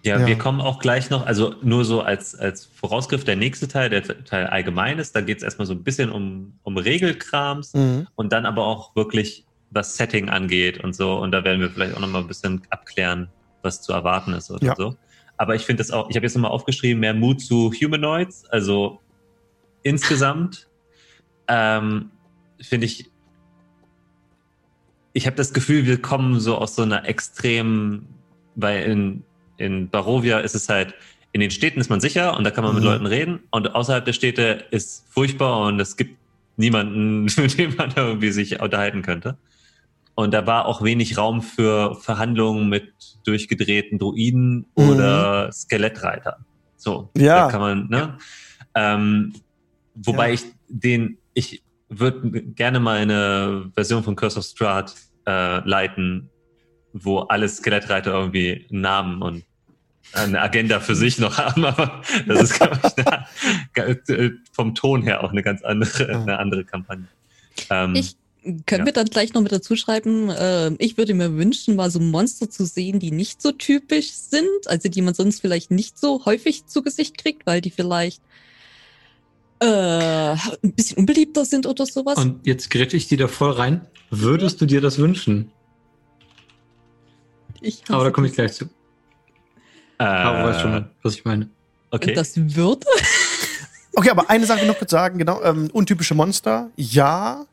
Ja, 0.04 0.20
Ja. 0.20 0.28
wir 0.28 0.38
kommen 0.38 0.62
auch 0.62 0.80
gleich 0.80 1.10
noch, 1.10 1.26
also 1.26 1.56
nur 1.64 1.84
so 1.84 2.02
als, 2.02 2.34
als 2.36 2.66
Vorausgriff, 2.66 3.24
der 3.24 3.36
nächste 3.36 3.68
Teil, 3.68 3.90
der 3.90 4.04
Teil 4.26 4.48
allgemein 4.48 5.00
ist, 5.00 5.16
da 5.16 5.22
geht 5.22 5.38
es 5.38 5.44
erstmal 5.44 5.66
so 5.66 5.74
ein 5.74 5.84
bisschen 5.84 6.10
um, 6.12 6.54
um 6.64 6.78
Regelkrams 6.78 7.74
Mhm. 7.74 8.08
und 8.16 8.32
dann 8.32 8.46
aber 8.46 8.66
auch 8.66 8.96
wirklich, 8.96 9.46
was 9.72 9.98
Setting 9.98 10.30
angeht 10.30 10.82
und 10.84 10.96
so. 10.96 11.16
Und 11.18 11.32
da 11.32 11.44
werden 11.44 11.60
wir 11.60 11.70
vielleicht 11.70 11.96
auch 11.96 12.00
nochmal 12.00 12.22
ein 12.22 12.28
bisschen 12.28 12.62
abklären, 12.70 13.28
was 13.64 13.82
zu 13.82 13.92
erwarten 13.92 14.32
ist 14.34 14.50
oder 14.50 14.66
Ja. 14.66 14.76
so. 14.78 14.96
Aber 15.36 15.56
ich 15.56 15.64
finde 15.64 15.84
das 15.84 15.92
auch, 15.92 16.10
ich 16.10 16.16
habe 16.16 16.26
jetzt 16.26 16.36
nochmal 16.36 16.52
aufgeschrieben, 16.52 17.00
mehr 17.02 17.14
Mut 17.14 17.42
zu 17.42 17.72
Humanoids, 17.74 18.46
also 18.50 19.00
insgesamt 19.84 20.68
ähm, 21.48 22.12
finde 22.62 22.86
ich, 22.86 23.10
ich 25.14 25.26
habe 25.26 25.36
das 25.36 25.54
Gefühl, 25.54 25.86
wir 25.86 26.02
kommen 26.02 26.40
so 26.40 26.58
aus 26.58 26.76
so 26.76 26.84
einer 26.84 27.08
extremen, 27.08 28.08
weil 28.56 28.84
in, 28.84 29.24
in 29.58 29.90
Barovia 29.90 30.40
ist 30.40 30.56
es 30.56 30.70
halt, 30.70 30.94
in 31.32 31.42
den 31.42 31.52
Städten 31.52 31.80
ist 31.80 31.90
man 31.90 32.00
sicher 32.00 32.36
und 32.38 32.44
da 32.44 32.52
kann 32.52 32.64
man 32.64 32.74
mit 32.74 32.84
Mhm. 32.84 32.90
Leuten 32.90 33.06
reden 33.06 33.40
und 33.52 33.74
außerhalb 33.76 34.06
der 34.06 34.14
Städte 34.14 34.66
ist 34.72 35.06
furchtbar 35.10 35.68
und 35.68 35.80
es 35.80 35.98
gibt 35.98 36.18
niemanden, 36.56 37.24
mit 37.38 37.58
dem 37.58 37.76
man 37.76 37.94
irgendwie 37.96 38.32
sich 38.32 38.60
unterhalten 38.62 39.02
könnte. 39.02 39.38
Und 40.16 40.34
da 40.34 40.48
war 40.48 40.66
auch 40.66 40.82
wenig 40.84 41.18
Raum 41.18 41.44
für 41.44 41.94
Verhandlungen 41.96 42.70
mit 42.70 42.92
durchgedrehten 43.26 44.00
Druiden 44.00 44.66
Mhm. 44.76 44.90
oder 44.90 45.52
Skelettreitern. 45.52 46.46
So, 46.76 47.12
Ja. 47.16 47.46
da 47.46 47.52
kann 47.52 47.62
man, 47.62 47.88
ne? 47.90 48.18
Ähm, 48.74 49.34
wobei 50.04 50.30
Ja. 50.30 50.34
ich 50.36 50.42
den, 50.68 51.18
ich 51.34 51.62
würde 51.90 52.42
gerne 52.44 52.80
mal 52.80 52.98
eine 52.98 53.72
Version 53.76 54.04
von 54.04 54.16
Curse 54.16 54.40
of 54.40 54.46
Strahd 54.46 54.94
äh, 55.26 55.60
leiten, 55.68 56.30
wo 56.94 57.20
alle 57.20 57.48
Skelettreiter 57.48 58.14
irgendwie 58.14 58.66
einen 58.72 58.82
Namen 58.82 59.22
und 59.22 59.44
eine 60.14 60.42
Agenda 60.42 60.80
für 60.80 60.96
sich 60.96 61.20
noch 61.20 61.38
haben, 61.38 61.66
aber 61.66 62.02
das 62.28 62.44
ist, 62.44 62.54
glaube 62.60 62.80
ich, 62.84 63.06
eine, 63.76 63.92
äh, 64.08 64.32
vom 64.54 64.74
Ton 64.74 65.02
her 65.04 65.24
auch 65.24 65.32
eine 65.32 65.44
ganz 65.44 65.64
andere, 65.64 66.08
eine 66.22 66.40
andere 66.40 66.64
Kampagne. 66.64 67.08
Ähm, 67.70 67.96
Ich 67.96 68.16
können 68.66 68.82
Ja. 68.82 68.86
wir 68.86 68.94
dann 68.94 69.08
gleich 69.08 69.34
noch 69.34 69.42
mit 69.42 69.52
dazu 69.52 69.76
schreiben, 69.76 70.30
äh, 70.30 70.72
ich 70.78 70.98
würde 70.98 71.14
mir 71.14 71.36
wünschen, 71.36 71.76
mal 71.76 71.92
so 71.92 72.00
Monster 72.00 72.50
zu 72.50 72.66
sehen, 72.66 73.00
die 73.00 73.12
nicht 73.12 73.42
so 73.42 73.52
typisch 73.52 74.12
sind, 74.12 74.48
also 74.68 74.88
die 74.88 75.02
man 75.02 75.14
sonst 75.14 75.42
vielleicht 75.42 75.72
nicht 75.72 76.00
so 76.00 76.24
häufig 76.26 76.66
zu 76.66 76.82
Gesicht 76.82 77.18
kriegt, 77.18 77.46
weil 77.46 77.60
die 77.60 77.72
vielleicht 77.72 78.22
äh, 79.60 79.66
ein 80.34 80.74
bisschen 80.76 80.98
unbeliebter 80.98 81.46
sind 81.46 81.66
oder 81.66 81.86
sowas. 81.86 82.18
Und 82.18 82.46
jetzt 82.46 82.70
grätsche 82.70 82.98
ich 82.98 83.08
dir 83.08 83.18
da 83.18 83.28
voll 83.28 83.52
rein. 83.52 83.88
Würdest 84.10 84.62
du 84.62 84.66
dir 84.66 84.82
das 84.82 84.98
wünschen? 84.98 85.52
ich 87.62 87.84
Aber 87.90 88.04
da 88.06 88.12
komme 88.12 88.28
ich 88.28 88.34
gleich 88.34 88.54
zu. 88.54 88.66
äh, 90.00 90.04
Aber 90.04 90.50
weiß 90.50 90.62
schon, 90.62 90.86
was 91.04 91.16
ich 91.16 91.26
meine. 91.26 91.50
Okay. 91.92 92.14
das 92.14 92.36
würde. 92.38 92.86
Okay, 93.96 94.12
aber 94.12 94.30
eine 94.30 94.46
Sache 94.46 94.64
noch 94.68 94.78
kurz 94.78 94.92
sagen, 94.92 95.18
genau, 95.18 95.42
ähm, 95.42 95.72
untypische 95.74 96.14
Monster, 96.14 96.70
ja. 96.76 97.48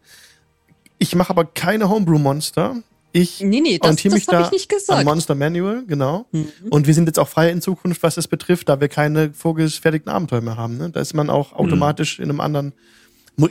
Ich 0.99 1.15
mache 1.15 1.31
aber 1.31 1.47
keine 1.47 1.89
Homebrew-Monster. 1.89 2.83
Ich 3.16 3.41
Nee, 3.41 3.61
nee, 3.61 3.78
das, 3.78 3.85
orientiere 3.91 4.15
mich 4.15 4.27
das 4.27 4.35
habe 4.35 4.43
da 4.43 4.49
ich 4.49 4.53
nicht 4.53 4.73
am 4.73 4.77
gesagt. 4.78 5.05
Monster 5.05 5.35
Manual, 5.36 5.85
genau. 5.86 6.27
Mhm. 6.32 6.49
Und 6.69 6.89
wir 6.89 6.95
sind 6.95 7.07
jetzt 7.07 7.20
auch 7.20 7.28
frei 7.28 7.49
in 7.51 7.62
Zukunft, 7.62 8.03
was 8.03 8.16
das 8.16 8.27
betrifft, 8.27 8.69
da 8.69 8.81
wir 8.81 8.89
keine 8.89 9.32
vorgefertigten 9.32 10.11
Abenteuer 10.11 10.41
mehr 10.41 10.57
haben. 10.57 10.78
Ne? 10.78 10.91
Da 10.91 10.99
ist 11.01 11.15
man 11.15 11.31
auch 11.31 11.53
automatisch 11.53 12.19
in 12.19 12.24
einem 12.24 12.41
anderen, 12.41 12.73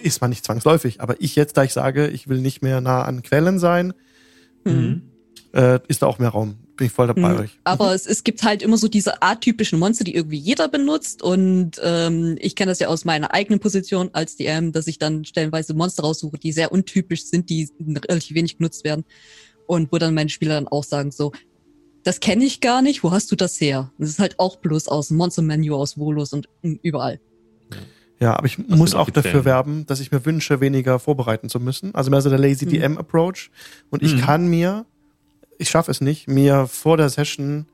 ist 0.02 0.20
man 0.20 0.32
nicht 0.32 0.44
zwangsläufig, 0.44 1.00
aber 1.00 1.16
ich 1.20 1.38
jetzt, 1.38 1.56
da 1.56 1.64
ich 1.64 1.72
sage, 1.72 2.10
ich 2.10 2.28
will 2.28 2.40
nicht 2.42 2.62
mehr 2.62 2.82
nah 2.82 3.04
an 3.04 3.24
Quellen 3.24 3.58
sein, 3.58 3.94
Mhm. 4.66 5.04
äh, 5.54 5.80
ist 5.88 6.02
da 6.02 6.08
auch 6.08 6.20
mehr 6.20 6.30
Raum. 6.30 6.58
Bin 6.76 6.88
ich 6.88 6.94
voll 6.94 7.08
dabei 7.08 7.30
Mhm. 7.34 7.40
euch. 7.40 7.60
Aber 7.64 7.94
es, 7.94 8.06
es 8.06 8.24
gibt 8.26 8.44
halt 8.44 8.64
immer 8.64 8.78
so 8.78 8.88
diese 8.90 9.22
atypischen 9.22 9.80
Monster, 9.80 10.04
die 10.04 10.16
irgendwie 10.16 10.38
jeder 10.40 10.68
benutzt. 10.68 11.22
Und 11.22 11.80
ähm, 11.84 12.36
ich 12.40 12.56
kenne 12.56 12.72
das 12.72 12.80
ja 12.80 12.88
aus 12.90 13.06
meiner 13.06 13.34
eigenen 13.34 13.60
Position 13.60 14.10
als 14.14 14.36
DM, 14.36 14.72
dass 14.74 14.88
ich 14.88 14.98
dann 14.98 15.24
stellenweise 15.24 15.74
Monster 15.74 16.04
raussuche, 16.04 16.38
die 16.38 16.52
sehr 16.52 16.72
untypisch 16.72 17.26
sind, 17.26 17.50
die 17.50 17.70
relativ 18.10 18.36
wenig 18.36 18.58
genutzt 18.58 18.84
werden. 18.84 19.06
Und 19.68 19.92
wo 19.92 19.98
dann 19.98 20.14
meine 20.14 20.30
Spieler 20.30 20.56
dann 20.56 20.68
auch 20.68 20.84
sagen 20.84 21.12
so, 21.12 21.32
das 22.04 22.20
kenne 22.20 22.44
ich 22.44 22.60
gar 22.60 22.82
nicht, 22.82 23.04
wo 23.04 23.12
hast 23.12 23.32
du 23.32 23.36
das 23.36 23.60
her? 23.62 23.92
Das 23.98 24.10
ist 24.10 24.20
halt 24.20 24.40
auch 24.40 24.58
bloß 24.58 24.88
aus 24.90 25.08
dem 25.08 25.18
Monster-Menü, 25.18 25.72
aus 25.72 25.98
Volus 25.98 26.34
und 26.34 26.48
überall. 26.62 27.20
Ja, 28.20 28.36
aber 28.38 28.46
ich 28.46 28.58
muss 28.58 28.92
sind 28.92 29.00
auch 29.00 29.10
dafür 29.10 29.46
werben, 29.46 29.86
dass 29.86 30.00
ich 30.00 30.12
mir 30.12 30.26
wünsche, 30.26 30.62
weniger 30.62 31.00
vorbereiten 31.00 31.50
zu 31.50 31.60
müssen. 31.60 31.96
Also 31.96 32.12
mehr 32.12 32.22
so 32.22 32.30
der 32.30 32.40
Lazy 32.40 32.66
Mhm. 32.66 32.70
DM 32.70 32.98
Approach. 32.98 33.50
Und 33.90 34.04
ich 34.04 34.16
Mhm. 34.16 34.20
kann 34.20 34.48
mir, 34.48 34.86
ich 35.58 35.70
schaffe 35.70 35.92
es 35.92 36.00
nicht, 36.02 36.28
mir 36.28 36.68
vor 36.68 36.98
der 36.98 37.10
Session 37.10 37.68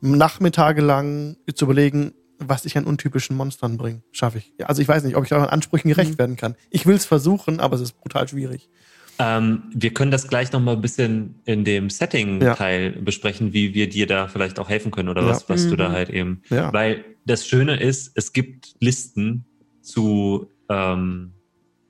Nachmittage 0.00 0.80
lang 0.80 1.36
zu 1.54 1.64
überlegen, 1.66 2.12
was 2.38 2.64
ich 2.64 2.76
an 2.76 2.84
untypischen 2.84 3.36
Monstern 3.36 3.76
bringe. 3.76 4.02
Schaffe 4.10 4.38
ich. 4.38 4.52
Also 4.66 4.82
ich 4.82 4.88
weiß 4.88 5.04
nicht, 5.04 5.14
ob 5.16 5.24
ich 5.24 5.32
euren 5.32 5.48
Ansprüchen 5.48 5.88
gerecht 5.88 6.12
Mhm. 6.14 6.18
werden 6.18 6.36
kann. 6.36 6.56
Ich 6.70 6.86
will 6.86 6.96
es 6.96 7.04
versuchen, 7.04 7.60
aber 7.60 7.76
es 7.76 7.82
ist 7.82 7.92
brutal 8.00 8.26
schwierig. 8.26 8.68
Ähm, 9.18 9.64
wir 9.74 9.92
können 9.94 10.10
das 10.10 10.26
gleich 10.28 10.52
noch 10.52 10.60
mal 10.60 10.72
ein 10.74 10.80
bisschen 10.80 11.36
in 11.44 11.64
dem 11.64 11.90
Setting-Teil 11.90 12.92
besprechen, 13.02 13.52
wie 13.52 13.74
wir 13.74 13.88
dir 13.88 14.06
da 14.06 14.26
vielleicht 14.28 14.58
auch 14.58 14.68
helfen 14.68 14.90
können 14.90 15.08
oder 15.08 15.22
Ja. 15.22 15.28
was, 15.28 15.48
was 15.48 15.68
du 15.68 15.76
da 15.76 15.90
Mhm. 15.90 15.92
halt 15.92 16.10
eben. 16.10 16.42
Ja. 16.50 16.72
Weil 16.72 17.04
das 17.24 17.46
Schöne 17.46 17.78
ist, 17.80 18.12
es 18.16 18.32
gibt 18.32 18.74
Listen 18.80 19.44
zu, 19.82 20.50
ähm, 20.68 21.32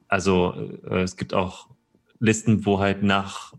also 0.09 0.55
äh, 0.91 1.03
es 1.03 1.17
gibt 1.17 1.33
auch 1.33 1.69
Listen, 2.19 2.67
wo 2.67 2.79
halt 2.81 3.03
nach 3.03 3.53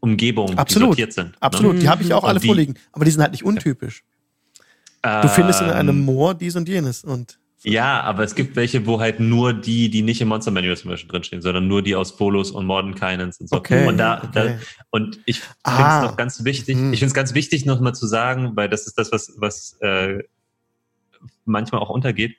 Umgebung 0.00 0.58
Absolut. 0.58 0.90
sortiert 0.90 1.12
sind. 1.12 1.34
Absolut, 1.40 1.80
die 1.82 1.88
habe 1.88 2.02
ich 2.02 2.12
auch 2.14 2.22
Und 2.22 2.28
alle 2.30 2.40
die- 2.40 2.46
vorliegen. 2.46 2.74
Aber 2.92 3.04
die 3.04 3.10
sind 3.10 3.20
halt 3.20 3.32
nicht 3.32 3.44
untypisch. 3.44 4.02
Ne? 5.04 5.20
Du 5.22 5.28
findest 5.28 5.60
in 5.62 5.68
einem 5.70 5.98
Ähm, 5.98 6.04
Moor 6.04 6.34
dies 6.34 6.56
und 6.56 6.68
jenes. 6.68 7.04
Und 7.04 7.38
Ja, 7.62 8.00
aber 8.00 8.22
es 8.24 8.34
gibt 8.34 8.56
welche, 8.56 8.86
wo 8.86 9.00
halt 9.00 9.20
nur 9.20 9.52
die, 9.52 9.90
die 9.90 10.00
nicht 10.02 10.20
im 10.22 10.28
Monster 10.28 10.50
Manual 10.50 10.76
zum 10.78 10.90
Beispiel 10.90 11.10
drinstehen, 11.10 11.42
sondern 11.42 11.68
nur 11.68 11.82
die 11.82 11.94
aus 11.94 12.10
Folus 12.12 12.50
und 12.50 12.64
Mordenkainens 12.64 13.38
und 13.38 13.48
so. 13.50 13.56
okay. 13.56 13.86
Und 13.86 13.98
da, 13.98 14.26
da 14.32 14.44
okay. 14.44 14.58
Und 14.90 15.20
ich 15.26 15.40
finde 15.40 15.54
Ah. 15.64 15.98
es 16.04 16.10
noch 16.10 16.16
ganz 16.16 16.42
wichtig, 16.44 16.76
Mhm. 16.76 16.92
ich 16.94 17.00
finde 17.00 17.08
es 17.10 17.14
ganz 17.14 17.34
wichtig, 17.34 17.66
nochmal 17.66 17.94
zu 17.94 18.06
sagen, 18.06 18.52
weil 18.56 18.68
das 18.70 18.86
ist 18.86 18.96
das, 18.98 19.12
was, 19.12 19.34
was 19.36 19.76
äh, 19.82 20.20
manchmal 21.44 21.80
auch 21.82 21.90
untergeht. 21.90 22.34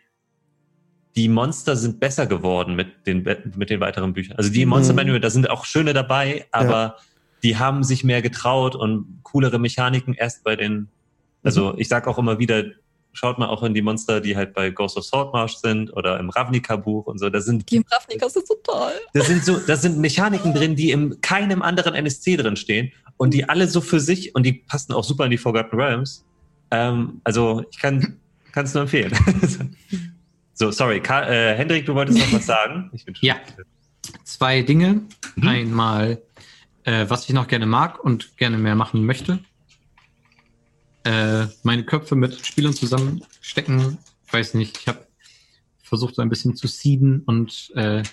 Die 1.15 1.27
Monster 1.27 1.75
sind 1.75 1.99
besser 1.99 2.25
geworden 2.25 2.75
mit 2.75 3.05
den, 3.05 3.23
mit 3.55 3.69
den 3.69 3.79
weiteren 3.79 4.13
Büchern. 4.13 4.37
Also 4.37 4.49
die 4.51 4.65
Monster 4.65 4.93
Mhm. 4.93 4.97
Manual, 4.97 5.19
da 5.19 5.29
sind 5.29 5.49
auch 5.49 5.65
schöne 5.65 5.93
dabei, 5.93 6.47
aber 6.51 6.95
die 7.43 7.57
haben 7.57 7.83
sich 7.83 8.03
mehr 8.03 8.21
getraut 8.21 8.75
und 8.75 9.19
coolere 9.23 9.59
Mechaniken 9.59 10.13
erst 10.13 10.43
bei 10.43 10.55
den, 10.55 10.87
also 11.43 11.75
ich 11.77 11.89
sag 11.89 12.07
auch 12.07 12.17
immer 12.17 12.39
wieder, 12.39 12.63
schaut 13.13 13.37
mal 13.39 13.47
auch 13.47 13.63
in 13.63 13.73
die 13.73 13.81
Monster, 13.81 14.21
die 14.21 14.35
halt 14.37 14.53
bei 14.53 14.69
Ghost 14.69 14.97
of 14.97 15.03
Saltmarsh 15.05 15.55
sind 15.55 15.95
oder 15.95 16.19
im 16.19 16.29
Ravnica-Buch 16.29 17.07
und 17.07 17.17
so. 17.19 17.29
Da 17.29 17.41
sind 17.41 17.69
Die 17.69 17.77
im 17.77 17.85
Ravnica 17.91 18.29
sind 18.29 18.47
total. 18.47 18.93
da 19.13 19.23
sind 19.23 19.43
so, 19.43 19.57
da 19.59 19.75
sind 19.75 19.97
Mechaniken 19.99 20.53
drin, 20.53 20.75
die 20.75 20.91
in 20.91 21.19
keinem 21.21 21.61
anderen 21.61 21.93
NSC 21.95 22.37
drin 22.37 22.55
stehen 22.55 22.91
und 23.17 23.33
die 23.33 23.47
alle 23.47 23.67
so 23.67 23.81
für 23.81 23.99
sich 23.99 24.33
und 24.35 24.43
die 24.45 24.53
passen 24.53 24.93
auch 24.93 25.03
super 25.03 25.25
in 25.25 25.31
die 25.31 25.37
Forgotten 25.37 25.75
Realms. 25.75 26.25
Ähm, 26.71 27.19
also 27.23 27.63
ich 27.69 27.77
kann 27.79 28.17
es 28.55 28.73
nur 28.73 28.83
empfehlen. 28.83 29.11
so, 30.53 30.71
sorry, 30.71 31.01
Ka 31.01 31.27
äh, 31.27 31.55
Hendrik, 31.55 31.85
du 31.85 31.93
wolltest 31.95 32.19
noch 32.19 32.31
was 32.33 32.45
sagen? 32.45 32.89
Ich 32.93 33.05
bin 33.05 33.15
schon- 33.15 33.27
Ja. 33.27 33.35
Zwei 34.23 34.61
Dinge. 34.61 35.01
Mhm. 35.35 35.47
Einmal, 35.47 36.21
äh, 36.83 37.05
was 37.07 37.25
ich 37.27 37.33
noch 37.35 37.47
gerne 37.47 37.65
mag 37.65 38.03
und 38.03 38.35
gerne 38.37 38.57
mehr 38.57 38.75
machen 38.75 39.05
möchte. 39.05 39.39
Äh, 41.03 41.47
meine 41.63 41.83
Köpfe 41.83 42.15
mit 42.15 42.45
Spielern 42.45 42.73
zusammenstecken. 42.73 43.97
Ich 44.25 44.33
weiß 44.33 44.53
nicht, 44.53 44.77
ich 44.77 44.87
habe 44.87 45.07
versucht 45.81 46.15
so 46.15 46.21
ein 46.21 46.29
bisschen 46.29 46.55
zu 46.55 46.67
seeden 46.67 47.21
und 47.25 47.71
äh, 47.75 48.03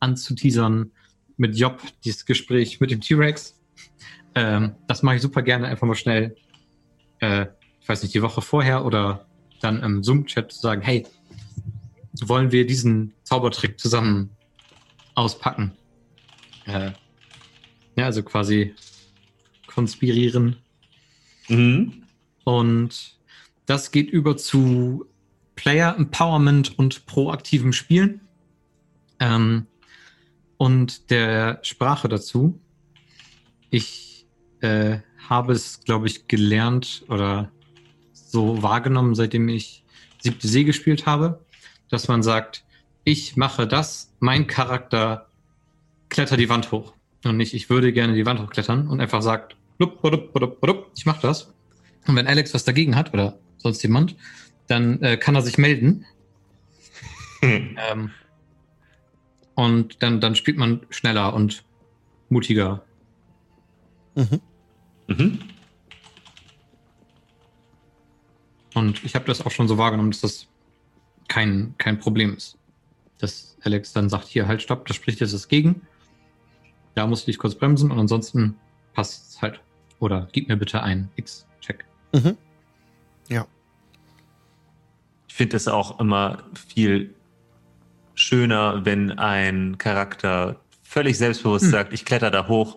anzuteasern 0.00 0.90
mit 1.36 1.56
Job, 1.56 1.80
dieses 2.04 2.26
Gespräch 2.26 2.80
mit 2.80 2.90
dem 2.90 3.00
T-Rex. 3.00 3.60
Ähm, 4.34 4.74
das 4.88 5.02
mache 5.02 5.16
ich 5.16 5.22
super 5.22 5.42
gerne, 5.42 5.68
einfach 5.68 5.86
mal 5.86 5.94
schnell, 5.94 6.36
äh, 7.20 7.46
ich 7.80 7.88
weiß 7.88 8.02
nicht, 8.02 8.14
die 8.14 8.22
Woche 8.22 8.42
vorher 8.42 8.84
oder 8.84 9.26
dann 9.60 9.82
im 9.82 10.02
Zoom-Chat 10.02 10.52
zu 10.52 10.60
sagen, 10.60 10.82
hey, 10.82 11.06
wollen 12.22 12.52
wir 12.52 12.66
diesen 12.66 13.12
Zaubertrick 13.22 13.78
zusammen 13.78 14.30
auspacken? 15.14 15.72
Äh, 16.66 16.92
ja, 17.96 18.06
also 18.06 18.22
quasi 18.22 18.74
konspirieren. 19.66 20.56
Mhm. 21.48 22.02
Und 22.44 23.18
das 23.66 23.90
geht 23.90 24.10
über 24.10 24.36
zu 24.36 25.06
Player 25.54 25.94
Empowerment 25.96 26.78
und 26.78 27.06
proaktivem 27.06 27.72
Spielen. 27.72 28.20
Ähm, 29.18 29.66
und 30.56 31.10
der 31.10 31.60
Sprache 31.62 32.08
dazu. 32.08 32.60
Ich 33.70 34.26
äh, 34.60 34.98
habe 35.28 35.52
es, 35.52 35.80
glaube 35.84 36.06
ich, 36.06 36.28
gelernt 36.28 37.04
oder 37.08 37.50
so 38.12 38.62
wahrgenommen, 38.62 39.14
seitdem 39.14 39.48
ich 39.48 39.84
siebte 40.20 40.48
See 40.48 40.64
gespielt 40.64 41.06
habe, 41.06 41.44
dass 41.88 42.08
man 42.08 42.22
sagt, 42.22 42.64
ich 43.04 43.36
mache 43.36 43.66
das, 43.66 44.12
mein 44.20 44.46
Charakter 44.46 45.28
klettert 46.10 46.40
die 46.40 46.48
Wand 46.48 46.72
hoch. 46.72 46.94
Und 47.24 47.36
nicht, 47.36 47.54
ich 47.54 47.70
würde 47.70 47.92
gerne 47.92 48.14
die 48.14 48.26
Wand 48.26 48.40
hochklettern 48.40 48.88
und 48.88 49.00
einfach 49.00 49.22
sagt, 49.22 49.56
blub, 49.78 50.02
blub, 50.02 50.32
blub, 50.32 50.60
blub, 50.60 50.90
ich 50.96 51.06
mache 51.06 51.22
das. 51.22 51.52
Und 52.06 52.16
wenn 52.16 52.26
Alex 52.26 52.54
was 52.54 52.64
dagegen 52.64 52.96
hat 52.96 53.12
oder 53.12 53.38
sonst 53.58 53.82
jemand, 53.82 54.16
dann 54.66 55.02
äh, 55.02 55.16
kann 55.16 55.34
er 55.34 55.42
sich 55.42 55.58
melden. 55.58 56.04
Ähm, 57.42 58.10
und 59.54 60.02
dann, 60.02 60.20
dann 60.20 60.34
spielt 60.34 60.56
man 60.56 60.86
schneller 60.90 61.34
und 61.34 61.64
mutiger. 62.28 62.84
Mhm. 64.14 64.40
Mhm. 65.08 65.38
Und 68.74 69.04
ich 69.04 69.14
habe 69.14 69.24
das 69.24 69.44
auch 69.44 69.50
schon 69.50 69.68
so 69.68 69.78
wahrgenommen, 69.78 70.10
dass 70.12 70.20
das 70.20 70.46
kein, 71.28 71.74
kein 71.78 71.98
Problem 71.98 72.34
ist. 72.36 72.56
Dass 73.18 73.56
Alex 73.62 73.92
dann 73.92 74.08
sagt, 74.08 74.28
hier, 74.28 74.46
halt, 74.46 74.62
stopp, 74.62 74.86
das 74.86 74.96
spricht 74.96 75.20
jetzt 75.20 75.34
das 75.34 75.48
gegen. 75.48 75.82
Da 76.94 77.06
musst 77.06 77.26
du 77.26 77.26
dich 77.26 77.38
kurz 77.38 77.54
bremsen 77.54 77.90
und 77.90 77.98
ansonsten 77.98 78.56
passt 78.94 79.28
es 79.30 79.42
halt. 79.42 79.60
Oder 79.98 80.28
gib 80.32 80.48
mir 80.48 80.56
bitte 80.56 80.82
einen 80.82 81.10
X-Check. 81.16 81.49
Mhm. 82.12 82.36
Ich 85.28 85.34
finde 85.36 85.56
es 85.56 85.68
auch 85.68 85.98
immer 86.00 86.42
viel 86.68 87.14
schöner, 88.14 88.84
wenn 88.84 89.12
ein 89.18 89.78
Charakter 89.78 90.60
völlig 90.82 91.16
selbstbewusst 91.16 91.64
Hm. 91.66 91.70
sagt, 91.70 91.92
ich 91.94 92.04
kletter 92.04 92.30
da 92.30 92.46
hoch 92.48 92.76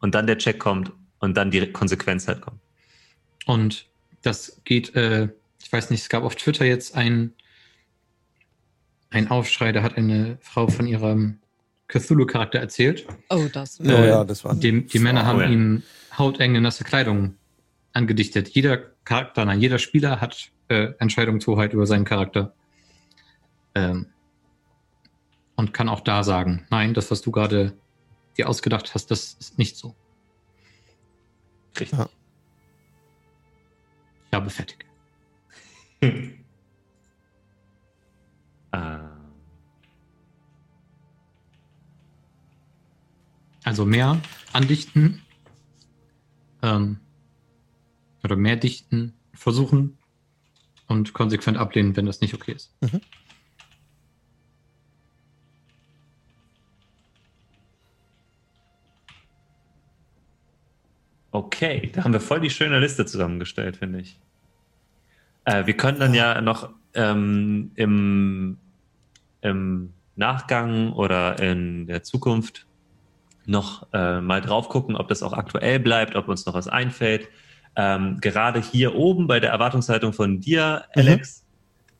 und 0.00 0.14
dann 0.14 0.26
der 0.26 0.38
Check 0.38 0.58
kommt 0.58 0.90
und 1.18 1.36
dann 1.36 1.50
die 1.50 1.70
Konsequenz 1.70 2.28
halt 2.28 2.40
kommt. 2.40 2.60
Und 3.46 3.86
das 4.22 4.60
geht, 4.64 4.94
äh, 4.94 5.28
ich 5.62 5.70
weiß 5.70 5.90
nicht, 5.90 6.00
es 6.02 6.08
gab 6.08 6.22
auf 6.22 6.36
Twitter 6.36 6.64
jetzt 6.64 6.94
ein 6.96 7.34
ein 9.10 9.30
Aufschrei, 9.30 9.72
da 9.72 9.82
hat 9.82 9.98
eine 9.98 10.38
Frau 10.40 10.68
von 10.68 10.86
ihrem 10.86 11.40
Cthulhu-Charakter 11.88 12.58
erzählt. 12.58 13.06
Oh, 13.28 13.44
das. 13.52 13.78
Oh 13.80 13.84
ja, 13.84 14.24
das 14.24 14.42
war. 14.44 14.54
Die, 14.54 14.86
die 14.86 14.98
Männer 15.00 15.24
Oh, 15.24 15.26
haben 15.26 15.40
ja. 15.40 15.48
ihm 15.48 15.82
hautenge, 16.16 16.62
nasse 16.62 16.84
Kleidung 16.84 17.34
angedichtet. 17.92 18.48
Jeder 18.50 18.78
Charakter, 19.04 19.44
nein, 19.44 19.60
jeder 19.60 19.78
Spieler 19.78 20.20
hat 20.20 20.50
äh, 20.68 20.92
Entscheidungshoheit 20.98 21.72
über 21.72 21.86
seinen 21.86 22.04
Charakter. 22.04 22.54
Ähm, 23.74 24.06
und 25.56 25.72
kann 25.74 25.88
auch 25.88 26.00
da 26.00 26.24
sagen, 26.24 26.66
nein, 26.70 26.94
das, 26.94 27.10
was 27.10 27.20
du 27.20 27.30
gerade 27.30 27.76
dir 28.36 28.48
ausgedacht 28.48 28.94
hast, 28.94 29.10
das 29.10 29.34
ist 29.34 29.58
nicht 29.58 29.76
so. 29.76 29.94
Richtig. 31.78 31.98
Ja. 31.98 32.08
Ich 34.28 34.34
habe 34.34 34.50
fertig. 34.50 34.86
Ah. 38.72 39.08
Also 43.64 43.84
mehr 43.84 44.20
andichten 44.52 45.22
ähm, 46.62 46.98
oder 48.22 48.36
mehr 48.36 48.56
dichten, 48.56 49.14
versuchen 49.34 49.98
und 50.88 51.12
konsequent 51.12 51.56
ablehnen, 51.56 51.96
wenn 51.96 52.06
das 52.06 52.20
nicht 52.20 52.34
okay 52.34 52.52
ist. 52.52 52.74
Okay, 61.34 61.90
da 61.92 62.04
haben 62.04 62.12
wir 62.12 62.20
voll 62.20 62.40
die 62.40 62.50
schöne 62.50 62.78
Liste 62.78 63.06
zusammengestellt, 63.06 63.78
finde 63.78 64.00
ich. 64.00 64.20
Äh, 65.44 65.66
wir 65.66 65.74
können 65.76 65.98
dann 65.98 66.12
ja 66.12 66.40
noch 66.42 66.70
ähm, 66.94 67.72
im, 67.74 68.58
im 69.40 69.94
Nachgang 70.14 70.92
oder 70.92 71.38
in 71.40 71.86
der 71.86 72.02
Zukunft 72.02 72.66
noch 73.46 73.88
äh, 73.92 74.20
mal 74.20 74.40
drauf 74.42 74.68
gucken, 74.68 74.94
ob 74.94 75.08
das 75.08 75.22
auch 75.22 75.32
aktuell 75.32 75.80
bleibt, 75.80 76.16
ob 76.16 76.28
uns 76.28 76.44
noch 76.46 76.54
was 76.54 76.68
einfällt. 76.68 77.28
Ähm, 77.76 78.18
gerade 78.20 78.60
hier 78.60 78.94
oben 78.94 79.26
bei 79.26 79.40
der 79.40 79.50
Erwartungshaltung 79.50 80.12
von 80.12 80.40
dir, 80.40 80.84
Mhm. 80.94 81.02
Alex, 81.02 81.46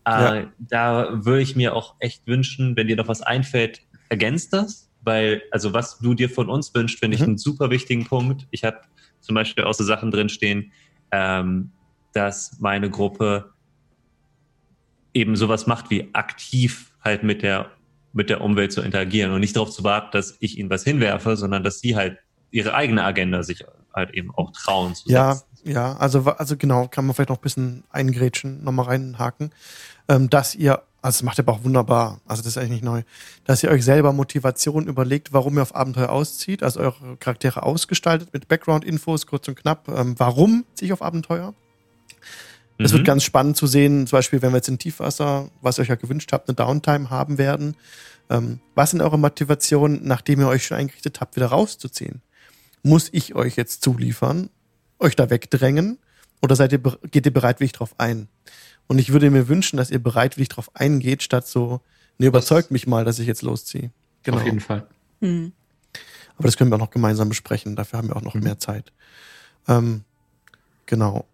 äh, 0.06 0.10
Ja. 0.10 0.52
da 0.58 1.24
würde 1.24 1.42
ich 1.42 1.56
mir 1.56 1.74
auch 1.74 1.94
echt 2.00 2.26
wünschen, 2.26 2.76
wenn 2.76 2.88
dir 2.88 2.96
noch 2.96 3.08
was 3.08 3.22
einfällt, 3.22 3.80
ergänzt 4.10 4.52
das, 4.52 4.90
weil 5.00 5.42
also 5.50 5.72
was 5.72 5.98
du 5.98 6.14
dir 6.14 6.28
von 6.28 6.50
uns 6.50 6.74
wünschst, 6.74 6.98
finde 6.98 7.14
ich 7.16 7.20
Mhm. 7.22 7.28
einen 7.28 7.38
super 7.38 7.70
wichtigen 7.70 8.04
Punkt. 8.04 8.46
Ich 8.50 8.64
habe 8.64 8.80
zum 9.20 9.34
Beispiel 9.34 9.64
auch 9.64 9.74
so 9.74 9.84
Sachen 9.84 10.10
drinstehen, 10.10 10.72
ähm, 11.10 11.72
dass 12.12 12.58
meine 12.60 12.90
Gruppe 12.90 13.52
eben 15.14 15.36
sowas 15.36 15.66
macht 15.66 15.90
wie 15.90 16.10
aktiv 16.14 16.94
halt 17.02 17.22
mit 17.22 17.42
der 17.42 17.70
mit 18.14 18.28
der 18.28 18.42
Umwelt 18.42 18.72
zu 18.72 18.82
interagieren 18.82 19.32
und 19.32 19.40
nicht 19.40 19.56
darauf 19.56 19.70
zu 19.70 19.84
warten, 19.84 20.10
dass 20.12 20.36
ich 20.40 20.58
ihnen 20.58 20.68
was 20.68 20.84
hinwerfe, 20.84 21.34
sondern 21.34 21.64
dass 21.64 21.80
sie 21.80 21.96
halt 21.96 22.18
ihre 22.50 22.74
eigene 22.74 23.02
Agenda 23.04 23.42
sich 23.42 23.64
halt 23.94 24.10
eben 24.10 24.30
auch 24.34 24.52
trauen 24.52 24.94
zu 24.94 25.08
Ja, 25.08 25.32
setzen. 25.34 25.46
Ja, 25.64 25.96
also, 25.96 26.24
also 26.24 26.56
genau, 26.56 26.88
kann 26.88 27.06
man 27.06 27.14
vielleicht 27.14 27.30
noch 27.30 27.38
ein 27.38 27.42
bisschen 27.42 27.84
eingrätschen, 27.90 28.62
nochmal 28.64 28.86
reinhaken, 28.86 29.50
ähm, 30.08 30.28
dass 30.30 30.54
ihr, 30.54 30.82
also 31.02 31.18
das 31.18 31.22
macht 31.22 31.38
ihr 31.38 31.44
aber 31.44 31.52
auch 31.52 31.64
wunderbar, 31.64 32.20
also 32.26 32.42
das 32.42 32.52
ist 32.52 32.58
eigentlich 32.58 32.70
nicht 32.70 32.84
neu, 32.84 33.02
dass 33.44 33.62
ihr 33.62 33.70
euch 33.70 33.84
selber 33.84 34.12
Motivation 34.12 34.86
überlegt, 34.86 35.32
warum 35.32 35.56
ihr 35.58 35.62
auf 35.62 35.74
Abenteuer 35.74 36.10
auszieht, 36.10 36.62
also 36.62 36.80
eure 36.80 37.16
Charaktere 37.18 37.62
ausgestaltet 37.62 38.32
mit 38.32 38.48
Background-Infos, 38.48 39.26
kurz 39.26 39.48
und 39.48 39.56
knapp, 39.56 39.88
ähm, 39.88 40.14
warum 40.18 40.64
ziehe 40.74 40.86
ich 40.86 40.92
auf 40.92 41.02
Abenteuer? 41.02 41.54
Es 42.78 42.90
Mhm. 42.92 42.96
wird 42.96 43.06
ganz 43.06 43.22
spannend 43.22 43.56
zu 43.56 43.66
sehen, 43.66 44.06
zum 44.06 44.16
Beispiel, 44.18 44.42
wenn 44.42 44.50
wir 44.50 44.56
jetzt 44.56 44.68
in 44.68 44.78
Tiefwasser, 44.78 45.50
was 45.60 45.78
ihr 45.78 45.82
euch 45.82 45.88
ja 45.88 45.94
gewünscht 45.94 46.32
habt, 46.32 46.48
eine 46.48 46.56
Downtime 46.56 47.10
haben 47.10 47.38
werden. 47.38 47.76
Ähm, 48.30 48.60
was 48.74 48.90
sind 48.92 49.02
eure 49.02 49.18
Motivationen, 49.18 50.00
nachdem 50.04 50.40
ihr 50.40 50.48
euch 50.48 50.66
schon 50.66 50.78
eingerichtet 50.78 51.20
habt, 51.20 51.36
wieder 51.36 51.46
rauszuziehen? 51.46 52.22
Muss 52.82 53.08
ich 53.12 53.34
euch 53.34 53.56
jetzt 53.56 53.82
zuliefern, 53.82 54.48
euch 55.02 55.16
da 55.16 55.30
wegdrängen 55.30 55.98
oder 56.40 56.56
seid 56.56 56.72
ihr, 56.72 56.78
geht 57.10 57.26
ihr 57.26 57.32
bereitwillig 57.32 57.72
drauf 57.72 57.94
ein? 57.98 58.28
Und 58.88 58.98
ich 58.98 59.12
würde 59.12 59.30
mir 59.30 59.48
wünschen, 59.48 59.76
dass 59.76 59.90
ihr 59.90 60.02
bereitwillig 60.02 60.48
drauf 60.48 60.70
eingeht, 60.74 61.22
statt 61.22 61.46
so, 61.46 61.80
ne, 62.18 62.26
überzeugt 62.26 62.70
mich 62.70 62.86
mal, 62.86 63.04
dass 63.04 63.18
ich 63.18 63.26
jetzt 63.26 63.42
losziehe. 63.42 63.90
Genau. 64.22 64.38
Auf 64.38 64.44
jeden 64.44 64.60
Fall. 64.60 64.86
Hm. 65.20 65.52
Aber 66.36 66.48
das 66.48 66.56
können 66.56 66.70
wir 66.70 66.76
auch 66.76 66.80
noch 66.80 66.90
gemeinsam 66.90 67.28
besprechen. 67.28 67.76
Dafür 67.76 67.98
haben 67.98 68.08
wir 68.08 68.16
auch 68.16 68.22
noch 68.22 68.34
Mhm. 68.34 68.42
mehr 68.42 68.58
Zeit. 68.58 68.92
Ähm, 69.68 70.02
genau. 70.86 71.26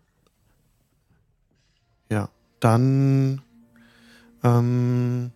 Ja, 2.11 2.29
dann. 2.61 3.41
Ähm, 4.45 5.31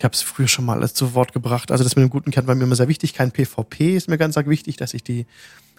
ich 0.00 0.04
habe 0.04 0.14
es 0.14 0.22
früher 0.22 0.48
schon 0.48 0.64
mal 0.64 0.78
alles 0.78 0.94
zu 0.94 1.14
Wort 1.14 1.34
gebracht. 1.34 1.70
Also 1.70 1.84
das 1.84 1.94
mit 1.94 2.02
dem 2.02 2.08
guten 2.08 2.30
Kern 2.30 2.46
war 2.46 2.54
mir 2.54 2.64
immer 2.64 2.74
sehr 2.74 2.88
wichtig. 2.88 3.12
Kein 3.12 3.32
PvP 3.32 3.96
ist 3.96 4.08
mir 4.08 4.16
ganz 4.16 4.34
arg 4.38 4.48
wichtig, 4.48 4.78
dass 4.78 4.92
sich 4.92 5.04
die 5.04 5.26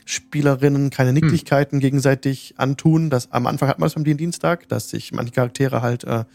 Spielerinnen 0.05 0.91
keine 0.91 1.11
Nicklichkeiten 1.11 1.79
gegenseitig 1.79 2.53
antun. 2.57 3.09
Das, 3.09 3.31
am 3.31 3.47
Anfang 3.47 3.67
hat 3.67 3.79
man 3.79 3.87
das 3.87 3.95
beim 3.95 4.03
Dienstag, 4.03 4.69
dass 4.69 4.91
sich 4.91 5.11
manche 5.11 5.31
Charaktere 5.31 5.81
halt 5.81 6.03
äh, 6.03 6.25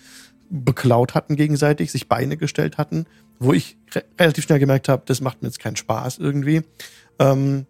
beklaut 0.50 1.14
hatten 1.14 1.36
gegenseitig, 1.36 1.92
sich 1.92 2.08
Beine 2.08 2.36
gestellt 2.36 2.76
hatten, 2.76 3.06
wo 3.38 3.52
ich 3.52 3.76
re 3.94 4.02
relativ 4.18 4.42
schnell 4.42 4.58
gemerkt 4.58 4.88
habe, 4.88 5.04
das 5.06 5.20
macht 5.20 5.42
mir 5.42 5.48
jetzt 5.48 5.60
keinen 5.60 5.76
Spaß 5.76 6.18
irgendwie. 6.18 6.62
Ähm, 7.20 7.66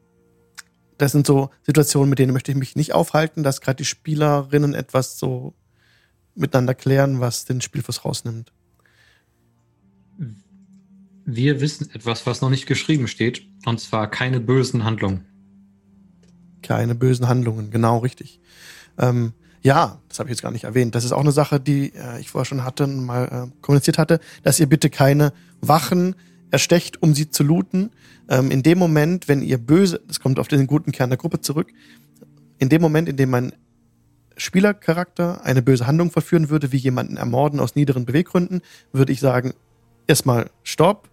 das 0.97 1.13
sind 1.13 1.27
so 1.27 1.51
Situationen, 1.63 2.09
mit 2.09 2.19
denen 2.19 2.33
möchte 2.33 2.53
ich 2.53 2.57
mich 2.57 2.75
nicht 2.75 2.95
aufhalten, 2.95 3.43
dass 3.43 3.61
gerade 3.61 3.77
die 3.77 3.85
Spielerinnen 3.85 4.73
etwas 4.73 5.19
so 5.19 5.53
miteinander 6.35 6.75
klären, 6.75 7.21
was 7.21 7.45
den 7.45 7.61
Spielfluss 7.61 8.07
rausnimmt. 8.07 8.51
Wir 11.27 11.61
wissen 11.61 11.91
etwas, 11.93 12.25
was 12.25 12.41
noch 12.41 12.51
nicht 12.51 12.67
geschrieben 12.67 13.09
steht, 13.09 13.43
und 13.65 13.81
zwar 13.81 14.09
keine 14.09 14.39
bösen 14.39 14.85
Handlungen. 14.85 15.27
Keine 16.63 16.95
bösen 16.95 17.27
Handlungen, 17.27 17.73
genau 17.73 17.99
richtig. 17.99 18.41
Ähm, 18.97 19.33
ja, 19.61 20.01
das 20.09 20.21
habe 20.21 20.29
ich 20.29 20.35
jetzt 20.35 20.43
gar 20.43 20.53
nicht 20.53 20.63
erwähnt. 20.63 20.95
Das 20.95 21.05
ist 21.05 21.11
auch 21.11 21.21
eine 21.21 21.33
Sache, 21.33 21.59
die 21.59 21.93
äh, 21.95 22.21
ich 22.21 22.31
vorher 22.31 22.45
schon 22.45 22.63
hatte 22.63 22.87
mal 22.87 23.51
äh, 23.51 23.61
kommuniziert 23.61 23.99
hatte, 23.99 24.21
dass 24.45 24.61
ihr 24.61 24.69
bitte 24.69 24.89
keine 24.89 25.33
Wachen 25.61 26.15
erstecht, 26.53 27.03
um 27.03 27.13
sie 27.13 27.29
zu 27.29 27.43
looten. 27.43 27.91
Ähm, 28.29 28.53
in 28.53 28.63
dem 28.63 28.79
Moment, 28.79 29.27
wenn 29.27 29.43
ihr 29.43 29.59
böse, 29.59 30.01
das 30.07 30.21
kommt 30.21 30.39
auf 30.39 30.47
den 30.47 30.69
guten 30.69 30.93
Kern 30.93 31.11
der 31.11 31.19
Gruppe 31.19 31.41
zurück, 31.41 31.73
in 32.59 32.69
dem 32.69 32.81
Moment, 32.81 33.09
in 33.09 33.17
dem 33.17 33.31
mein 33.31 33.53
Spielercharakter 34.37 35.45
eine 35.45 35.63
böse 35.63 35.89
Handlung 35.89 36.13
verführen 36.13 36.51
würde, 36.51 36.71
wie 36.71 36.77
jemanden 36.77 37.17
ermorden 37.17 37.59
aus 37.59 37.75
niederen 37.75 38.07
Beweggründen, 38.07 38.61
würde 38.93 39.13
ich 39.13 39.19
sagen, 39.19 39.55
erstmal 40.07 40.51
Stopp. 40.63 41.09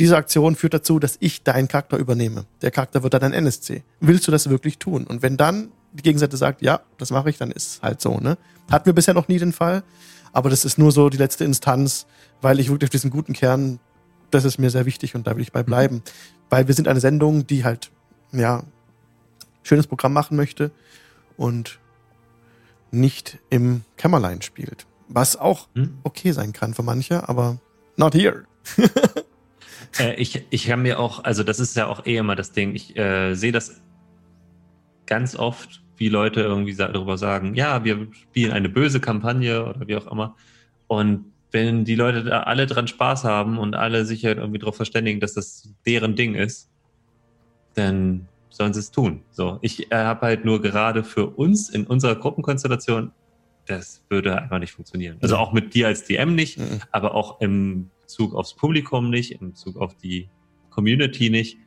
Diese 0.00 0.16
Aktion 0.16 0.56
führt 0.56 0.72
dazu, 0.72 0.98
dass 0.98 1.18
ich 1.20 1.42
deinen 1.42 1.68
Charakter 1.68 1.98
übernehme. 1.98 2.46
Der 2.62 2.70
Charakter 2.70 3.02
wird 3.02 3.12
dann 3.12 3.22
ein 3.22 3.34
NSC. 3.34 3.82
Willst 4.00 4.26
du 4.26 4.32
das 4.32 4.48
wirklich 4.48 4.78
tun? 4.78 5.06
Und 5.06 5.20
wenn 5.20 5.36
dann 5.36 5.70
die 5.92 6.02
Gegenseite 6.02 6.38
sagt, 6.38 6.62
ja, 6.62 6.80
das 6.96 7.10
mache 7.10 7.28
ich, 7.28 7.36
dann 7.36 7.50
ist 7.50 7.74
es 7.74 7.82
halt 7.82 8.00
so, 8.00 8.16
ne? 8.18 8.38
Hatten 8.70 8.86
wir 8.86 8.94
bisher 8.94 9.12
noch 9.12 9.28
nie 9.28 9.38
den 9.38 9.52
Fall, 9.52 9.82
aber 10.32 10.48
das 10.48 10.64
ist 10.64 10.78
nur 10.78 10.90
so 10.90 11.10
die 11.10 11.18
letzte 11.18 11.44
Instanz, 11.44 12.06
weil 12.40 12.60
ich 12.60 12.70
wirklich 12.70 12.88
auf 12.88 12.92
diesen 12.92 13.10
guten 13.10 13.34
Kern, 13.34 13.78
das 14.30 14.46
ist 14.46 14.56
mir 14.56 14.70
sehr 14.70 14.86
wichtig 14.86 15.14
und 15.14 15.26
da 15.26 15.36
will 15.36 15.42
ich 15.42 15.52
bei 15.52 15.62
bleiben. 15.62 16.02
Weil 16.48 16.66
wir 16.66 16.74
sind 16.74 16.88
eine 16.88 17.00
Sendung, 17.00 17.46
die 17.46 17.64
halt, 17.64 17.90
ja, 18.32 18.62
schönes 19.62 19.86
Programm 19.86 20.14
machen 20.14 20.34
möchte 20.34 20.70
und 21.36 21.78
nicht 22.90 23.38
im 23.50 23.82
Kämmerlein 23.98 24.40
spielt. 24.40 24.86
Was 25.08 25.36
auch 25.36 25.68
Hm? 25.74 25.98
okay 26.04 26.32
sein 26.32 26.54
kann 26.54 26.72
für 26.72 26.82
manche, 26.82 27.28
aber 27.28 27.58
not 27.96 28.14
here. 28.14 28.44
Äh, 29.98 30.14
ich, 30.14 30.42
ich 30.50 30.66
kann 30.66 30.82
mir 30.82 30.98
auch, 30.98 31.24
also 31.24 31.42
das 31.42 31.60
ist 31.60 31.76
ja 31.76 31.86
auch 31.86 32.06
eh 32.06 32.16
immer 32.16 32.36
das 32.36 32.52
Ding, 32.52 32.74
ich 32.74 32.96
äh, 32.96 33.34
sehe 33.34 33.52
das 33.52 33.80
ganz 35.06 35.34
oft, 35.36 35.82
wie 35.96 36.08
Leute 36.08 36.40
irgendwie 36.40 36.74
darüber 36.74 37.18
sagen, 37.18 37.54
ja, 37.54 37.84
wir 37.84 38.08
spielen 38.12 38.52
eine 38.52 38.68
böse 38.68 39.00
Kampagne 39.00 39.64
oder 39.66 39.86
wie 39.86 39.96
auch 39.96 40.06
immer. 40.10 40.36
Und 40.86 41.34
wenn 41.52 41.84
die 41.84 41.96
Leute 41.96 42.24
da 42.24 42.44
alle 42.44 42.66
dran 42.66 42.86
Spaß 42.86 43.24
haben 43.24 43.58
und 43.58 43.74
alle 43.74 44.04
sich 44.04 44.24
halt 44.24 44.38
irgendwie 44.38 44.60
darauf 44.60 44.76
verständigen, 44.76 45.20
dass 45.20 45.34
das 45.34 45.68
deren 45.84 46.14
Ding 46.16 46.34
ist, 46.36 46.70
dann 47.74 48.28
sollen 48.50 48.72
sie 48.72 48.80
es 48.80 48.90
tun. 48.90 49.24
So, 49.30 49.58
ich 49.62 49.90
äh, 49.92 49.96
habe 49.96 50.26
halt 50.26 50.44
nur 50.44 50.60
gerade 50.62 51.04
für 51.04 51.26
uns 51.26 51.68
in 51.68 51.86
unserer 51.86 52.16
Gruppenkonstellation, 52.16 53.12
das 53.66 54.02
würde 54.08 54.36
einfach 54.40 54.58
nicht 54.58 54.72
funktionieren. 54.72 55.18
Also 55.22 55.34
Ja. 55.36 55.40
auch 55.40 55.52
mit 55.52 55.74
dir 55.74 55.86
als 55.88 56.04
DM 56.04 56.34
nicht, 56.34 56.58
Mhm. 56.58 56.80
aber 56.90 57.14
auch 57.14 57.40
im 57.40 57.90
Bezug 58.10 58.34
aufs 58.34 58.54
Publikum 58.54 59.08
nicht, 59.08 59.40
im 59.40 59.50
Bezug 59.50 59.76
auf 59.76 59.96
die 59.96 60.28
Community 60.70 61.30
nicht. 61.30 61.58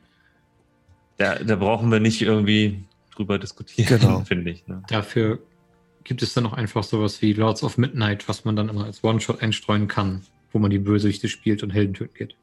Da, 1.16 1.36
da 1.36 1.56
brauchen 1.56 1.90
wir 1.90 2.00
nicht 2.00 2.20
irgendwie 2.20 2.84
drüber 3.14 3.38
diskutieren, 3.38 3.98
Genau. 3.98 4.20
finde 4.26 4.50
ich. 4.50 4.66
Ne? 4.66 4.82
Dafür 4.88 5.38
gibt 6.04 6.22
es 6.22 6.34
dann 6.34 6.44
auch 6.44 6.52
einfach 6.52 6.82
sowas 6.82 7.22
wie 7.22 7.32
Lords 7.32 7.62
of 7.62 7.78
Midnight, 7.78 8.28
was 8.28 8.44
man 8.44 8.56
dann 8.56 8.68
immer 8.68 8.84
als 8.84 9.02
One-Shot 9.02 9.40
einstreuen 9.40 9.88
kann, 9.88 10.20
wo 10.52 10.58
man 10.58 10.70
die 10.70 10.78
Bösewichte 10.78 11.28
spielt 11.28 11.62
und 11.62 11.70
Helden 11.70 11.94
töten 11.94 12.14
geht. 12.14 12.36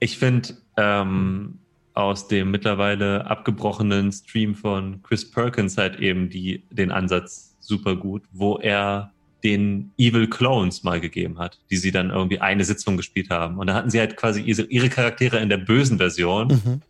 Ich 0.00 0.18
finde 0.18 0.56
ähm, 0.76 1.60
aus 1.94 2.26
dem 2.26 2.50
mittlerweile 2.50 3.26
abgebrochenen 3.26 4.10
Stream 4.10 4.56
von 4.56 5.02
Chris 5.04 5.30
Perkins 5.30 5.78
halt 5.78 6.00
eben 6.00 6.30
die, 6.30 6.64
den 6.70 6.90
Ansatz 6.90 7.56
super 7.60 7.94
gut, 7.94 8.24
wo 8.32 8.56
er 8.56 9.12
den 9.46 9.92
Evil 9.96 10.28
Clones 10.28 10.82
mal 10.82 11.00
gegeben 11.00 11.38
hat, 11.38 11.60
die 11.70 11.76
sie 11.76 11.92
dann 11.92 12.10
irgendwie 12.10 12.40
eine 12.40 12.64
Sitzung 12.64 12.96
gespielt 12.96 13.30
haben. 13.30 13.58
Und 13.58 13.68
da 13.68 13.74
hatten 13.74 13.90
sie 13.90 14.00
halt 14.00 14.16
quasi 14.16 14.40
ihre, 14.42 14.88
Charaktere 14.88 15.38
in 15.38 15.48
der 15.48 15.58
bösen 15.58 15.98
Version 15.98 16.48
Mhm. 16.48 16.82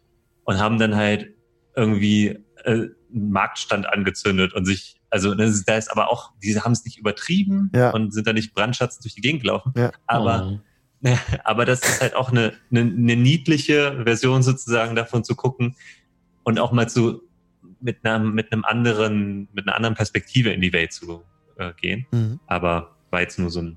und 0.45 0.59
haben 0.59 0.79
dann 0.79 0.97
halt 0.97 1.35
irgendwie 1.77 2.39
äh, 2.65 2.71
einen 2.71 3.31
Marktstand 3.31 3.87
angezündet 3.93 4.55
und 4.55 4.65
sich, 4.65 4.97
also 5.11 5.35
das 5.35 5.51
ist, 5.51 5.69
da 5.69 5.77
ist 5.77 5.91
aber 5.91 6.11
auch, 6.11 6.33
die 6.43 6.59
haben 6.59 6.73
es 6.73 6.85
nicht 6.85 6.99
übertrieben 6.99 7.71
Ja. 7.75 7.91
und 7.91 8.13
sind 8.15 8.27
da 8.27 8.33
nicht 8.33 8.55
brandschatzend 8.55 9.05
durch 9.05 9.15
die 9.15 9.21
Gegend 9.21 9.43
gelaufen. 9.43 9.73
Ja. 9.77 9.93
Aber, 10.07 10.59
Oh. 11.05 11.09
aber 11.45 11.67
das 11.67 11.81
ist 11.81 12.01
halt 12.01 12.15
auch 12.15 12.31
eine, 12.31 12.55
eine, 12.71 12.81
eine 12.81 13.17
niedliche 13.17 14.03
Version 14.05 14.43
sozusagen 14.43 14.97
davon 14.97 15.25
zu 15.25 15.35
gucken 15.37 15.77
und 16.43 16.59
auch 16.59 16.73
mal 16.73 16.89
zu 16.89 17.21
mit 17.81 18.05
einem, 18.05 18.33
mit 18.33 18.51
einem 18.51 18.65
anderen, 18.65 19.49
mit 19.53 19.67
einer 19.69 19.77
anderen 19.77 19.95
Perspektive 19.95 20.51
in 20.51 20.63
die 20.63 20.73
Welt 20.73 20.93
zu 20.95 21.23
äh, 21.59 21.73
gehen. 21.81 22.07
Mhm. 22.11 22.41
Aber 22.47 22.95
war 23.11 23.21
jetzt 23.21 23.39
nur 23.39 23.51
so 23.51 23.61
ein 23.63 23.77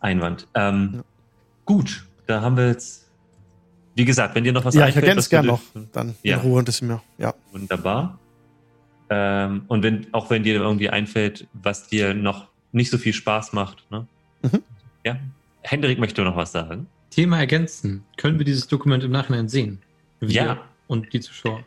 Einwand. 0.00 0.46
Ähm, 0.54 0.90
Ja. 0.94 1.02
Gut, 1.64 2.04
da 2.26 2.40
haben 2.40 2.56
wir 2.56 2.68
jetzt, 2.68 3.08
wie 3.94 4.04
gesagt, 4.04 4.34
wenn 4.34 4.44
dir 4.44 4.52
noch 4.52 4.64
was 4.64 4.74
Ja, 4.74 4.82
ich 4.82 4.86
einfällt, 4.96 5.06
ergänze 5.06 5.26
was 5.26 5.30
wir 5.30 5.38
gern 5.38 5.46
noch. 5.46 5.62
Dann 5.92 6.14
Ja. 6.22 6.36
in 6.36 6.42
Ruhe 6.42 6.58
und 6.58 6.68
das 6.68 6.82
mir. 6.82 7.00
Ja. 7.18 7.34
Wunderbar. 7.52 8.18
Ähm, 9.08 9.62
und 9.68 9.82
wenn, 9.82 10.06
auch 10.12 10.30
wenn 10.30 10.42
dir 10.42 10.54
irgendwie 10.56 10.88
einfällt, 10.90 11.46
was 11.52 11.88
dir 11.88 12.14
noch 12.14 12.48
nicht 12.72 12.90
so 12.90 12.98
viel 12.98 13.12
Spaß 13.12 13.52
macht, 13.52 13.84
ne? 13.90 14.06
Mhm. 14.42 14.62
Ja. 15.04 15.16
Hendrik 15.62 15.98
möchte 15.98 16.22
noch 16.22 16.36
was 16.36 16.52
sagen. 16.52 16.86
Thema 17.10 17.38
ergänzen. 17.38 18.04
Können 18.16 18.38
wir 18.38 18.44
dieses 18.46 18.68
Dokument 18.68 19.02
im 19.04 19.10
Nachhinein 19.10 19.48
sehen? 19.48 19.82
Wir 20.20 20.28
Ja. 20.30 20.58
Und 20.86 21.12
die 21.12 21.20
Zuschauer. 21.20 21.64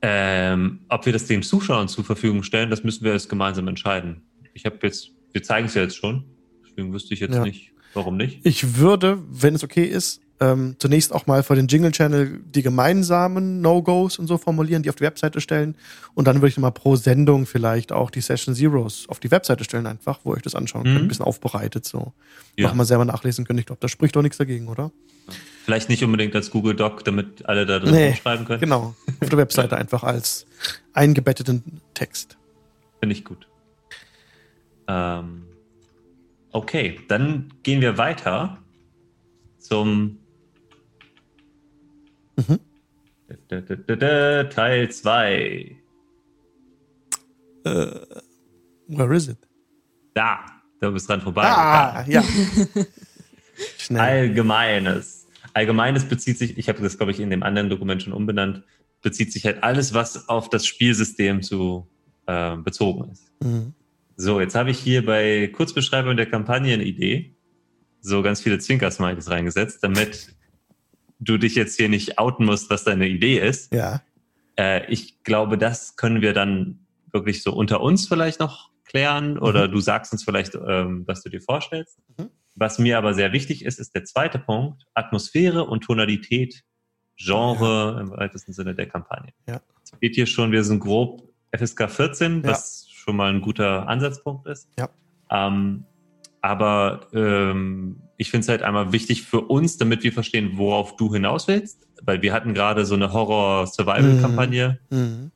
Ähm, 0.00 0.80
ob 0.88 1.06
wir 1.06 1.12
das 1.12 1.26
den 1.26 1.42
Zuschauern 1.42 1.88
zur 1.88 2.04
Verfügung 2.04 2.42
stellen, 2.42 2.70
das 2.70 2.84
müssen 2.84 3.04
wir 3.04 3.12
jetzt 3.12 3.28
gemeinsam 3.28 3.66
entscheiden. 3.68 4.22
Ich 4.54 4.64
habe 4.64 4.78
jetzt, 4.82 5.10
wir 5.32 5.42
zeigen 5.42 5.66
es 5.66 5.74
ja 5.74 5.82
jetzt 5.82 5.96
schon, 5.96 6.24
deswegen 6.64 6.92
wüsste 6.92 7.14
ich 7.14 7.20
jetzt 7.20 7.34
Ja. 7.34 7.42
nicht, 7.44 7.72
warum 7.94 8.16
nicht. 8.16 8.40
Ich 8.44 8.76
würde, 8.76 9.18
wenn 9.28 9.54
es 9.54 9.64
okay 9.64 9.84
ist, 9.84 10.20
ähm, 10.40 10.76
zunächst 10.78 11.12
auch 11.12 11.26
mal 11.26 11.42
für 11.42 11.56
den 11.56 11.66
Jingle-Channel 11.66 12.40
die 12.54 12.62
gemeinsamen 12.62 13.60
No-Gos 13.60 14.18
und 14.18 14.26
so 14.28 14.38
formulieren, 14.38 14.82
die 14.82 14.88
auf 14.88 14.94
die 14.96 15.02
Webseite 15.04 15.40
stellen. 15.40 15.74
Und 16.14 16.26
dann 16.28 16.36
würde 16.36 16.48
ich 16.48 16.58
mal 16.58 16.70
pro 16.70 16.94
Sendung 16.96 17.44
vielleicht 17.46 17.90
auch 17.92 18.10
die 18.10 18.20
Session 18.20 18.54
Zeros 18.54 19.08
auf 19.08 19.18
die 19.18 19.30
Webseite 19.30 19.64
stellen, 19.64 19.86
einfach, 19.86 20.20
wo 20.24 20.32
euch 20.32 20.42
das 20.42 20.54
anschauen 20.54 20.82
Mhm. 20.88 20.96
ein 20.96 21.08
bisschen 21.08 21.24
aufbereitet, 21.24 21.84
so. 21.84 22.12
Ja. 22.56 22.68
Noch 22.68 22.74
mal 22.74 22.84
selber 22.84 23.04
nachlesen 23.04 23.44
könnt. 23.44 23.58
Ich 23.58 23.66
glaube, 23.66 23.80
da 23.80 23.88
spricht 23.88 24.14
doch 24.14 24.22
nichts 24.22 24.38
dagegen, 24.38 24.68
oder? 24.68 24.92
Vielleicht 25.64 25.88
nicht 25.88 26.02
unbedingt 26.04 26.34
als 26.34 26.50
Google 26.50 26.74
Doc, 26.74 27.04
damit 27.04 27.44
alle 27.46 27.66
da 27.66 27.78
drin 27.80 27.92
Nee, 27.92 28.14
schreiben 28.14 28.44
können. 28.44 28.60
Genau. 28.60 28.94
Auf 29.20 29.28
der 29.28 29.38
Webseite 29.38 29.76
einfach 29.76 30.02
als 30.04 30.46
eingebetteten 30.92 31.62
Text. 31.94 32.38
Finde 33.00 33.14
ich 33.14 33.24
gut. 33.24 33.46
Ähm, 34.86 35.42
okay, 36.52 36.98
dann 37.08 37.52
gehen 37.62 37.80
wir 37.80 37.98
weiter 37.98 38.58
zum 39.58 40.17
Mhm. 42.38 42.60
Da, 43.48 43.60
da, 43.60 43.76
da, 43.76 43.96
da, 43.96 44.44
Teil 44.44 44.90
2. 44.90 45.76
Äh, 47.64 47.70
where 48.86 49.14
is 49.14 49.28
it? 49.28 49.38
Da, 50.14 50.46
da 50.80 50.90
bist 50.90 51.08
dran 51.08 51.20
vorbei. 51.20 51.42
Ah, 51.44 52.04
ja. 52.08 52.22
Schnell. 53.78 54.00
Allgemeines. 54.00 55.26
Allgemeines 55.52 56.04
bezieht 56.04 56.38
sich, 56.38 56.56
ich 56.56 56.68
habe 56.68 56.80
das, 56.80 56.96
glaube 56.96 57.12
ich, 57.12 57.20
in 57.20 57.30
dem 57.30 57.42
anderen 57.42 57.68
Dokument 57.68 58.02
schon 58.02 58.12
umbenannt, 58.12 58.62
bezieht 59.02 59.32
sich 59.32 59.44
halt 59.44 59.62
alles, 59.62 59.92
was 59.92 60.28
auf 60.28 60.48
das 60.48 60.66
Spielsystem 60.66 61.42
zu 61.42 61.88
äh, 62.26 62.56
bezogen 62.56 63.10
ist. 63.10 63.32
Mhm. 63.42 63.74
So, 64.16 64.40
jetzt 64.40 64.54
habe 64.54 64.70
ich 64.70 64.78
hier 64.78 65.04
bei 65.04 65.48
Kurzbeschreibung 65.48 66.16
der 66.16 66.26
Kampagne 66.26 66.74
eine 66.74 66.84
Idee. 66.84 67.34
So 68.00 68.22
ganz 68.22 68.40
viele 68.40 68.58
Zwinkersmileys 68.58 69.28
reingesetzt, 69.28 69.82
damit 69.82 70.37
du 71.20 71.38
dich 71.38 71.54
jetzt 71.54 71.76
hier 71.76 71.88
nicht 71.88 72.18
outen 72.18 72.44
musst, 72.44 72.70
was 72.70 72.84
deine 72.84 73.08
Idee 73.08 73.38
ist. 73.40 73.72
Ja. 73.74 74.02
Äh, 74.56 74.90
ich 74.92 75.22
glaube, 75.22 75.58
das 75.58 75.96
können 75.96 76.20
wir 76.20 76.32
dann 76.32 76.80
wirklich 77.12 77.42
so 77.42 77.52
unter 77.52 77.80
uns 77.80 78.06
vielleicht 78.06 78.40
noch 78.40 78.70
klären 78.84 79.38
oder 79.38 79.68
du 79.68 79.80
sagst 79.80 80.12
uns 80.12 80.24
vielleicht, 80.24 80.54
ähm, 80.54 81.04
was 81.06 81.22
du 81.22 81.28
dir 81.28 81.40
vorstellst. 81.40 81.98
Mhm. 82.16 82.30
Was 82.54 82.78
mir 82.78 82.98
aber 82.98 83.14
sehr 83.14 83.32
wichtig 83.32 83.64
ist, 83.64 83.78
ist 83.78 83.94
der 83.94 84.04
zweite 84.04 84.38
Punkt, 84.38 84.84
Atmosphäre 84.94 85.64
und 85.64 85.84
Tonalität, 85.84 86.64
Genre 87.16 87.98
im 88.00 88.10
weitesten 88.10 88.52
Sinne 88.52 88.74
der 88.74 88.86
Kampagne. 88.86 89.32
Ja. 89.48 89.60
Steht 89.96 90.14
hier 90.14 90.26
schon, 90.26 90.52
wir 90.52 90.64
sind 90.64 90.80
grob 90.80 91.22
FSK 91.56 91.88
14, 91.88 92.42
Ja. 92.42 92.50
was 92.50 92.88
schon 92.90 93.16
mal 93.16 93.32
ein 93.32 93.40
guter 93.40 93.88
Ansatzpunkt 93.88 94.46
ist. 94.46 94.68
Ja. 94.78 94.88
Ähm, 95.30 95.84
aber 96.40 97.08
ähm, 97.12 98.00
ich 98.18 98.30
finde 98.30 98.42
es 98.42 98.48
halt 98.48 98.62
einmal 98.62 98.92
wichtig 98.92 99.22
für 99.22 99.40
uns, 99.40 99.78
damit 99.78 100.02
wir 100.02 100.12
verstehen, 100.12 100.52
worauf 100.58 100.96
du 100.96 101.14
hinaus 101.14 101.48
willst. 101.48 101.86
Weil 102.02 102.20
wir 102.20 102.32
hatten 102.34 102.52
gerade 102.52 102.84
so 102.84 102.94
eine 102.94 103.12
Horror-Survival-Kampagne. 103.12 104.78
Mhm. 104.90 105.30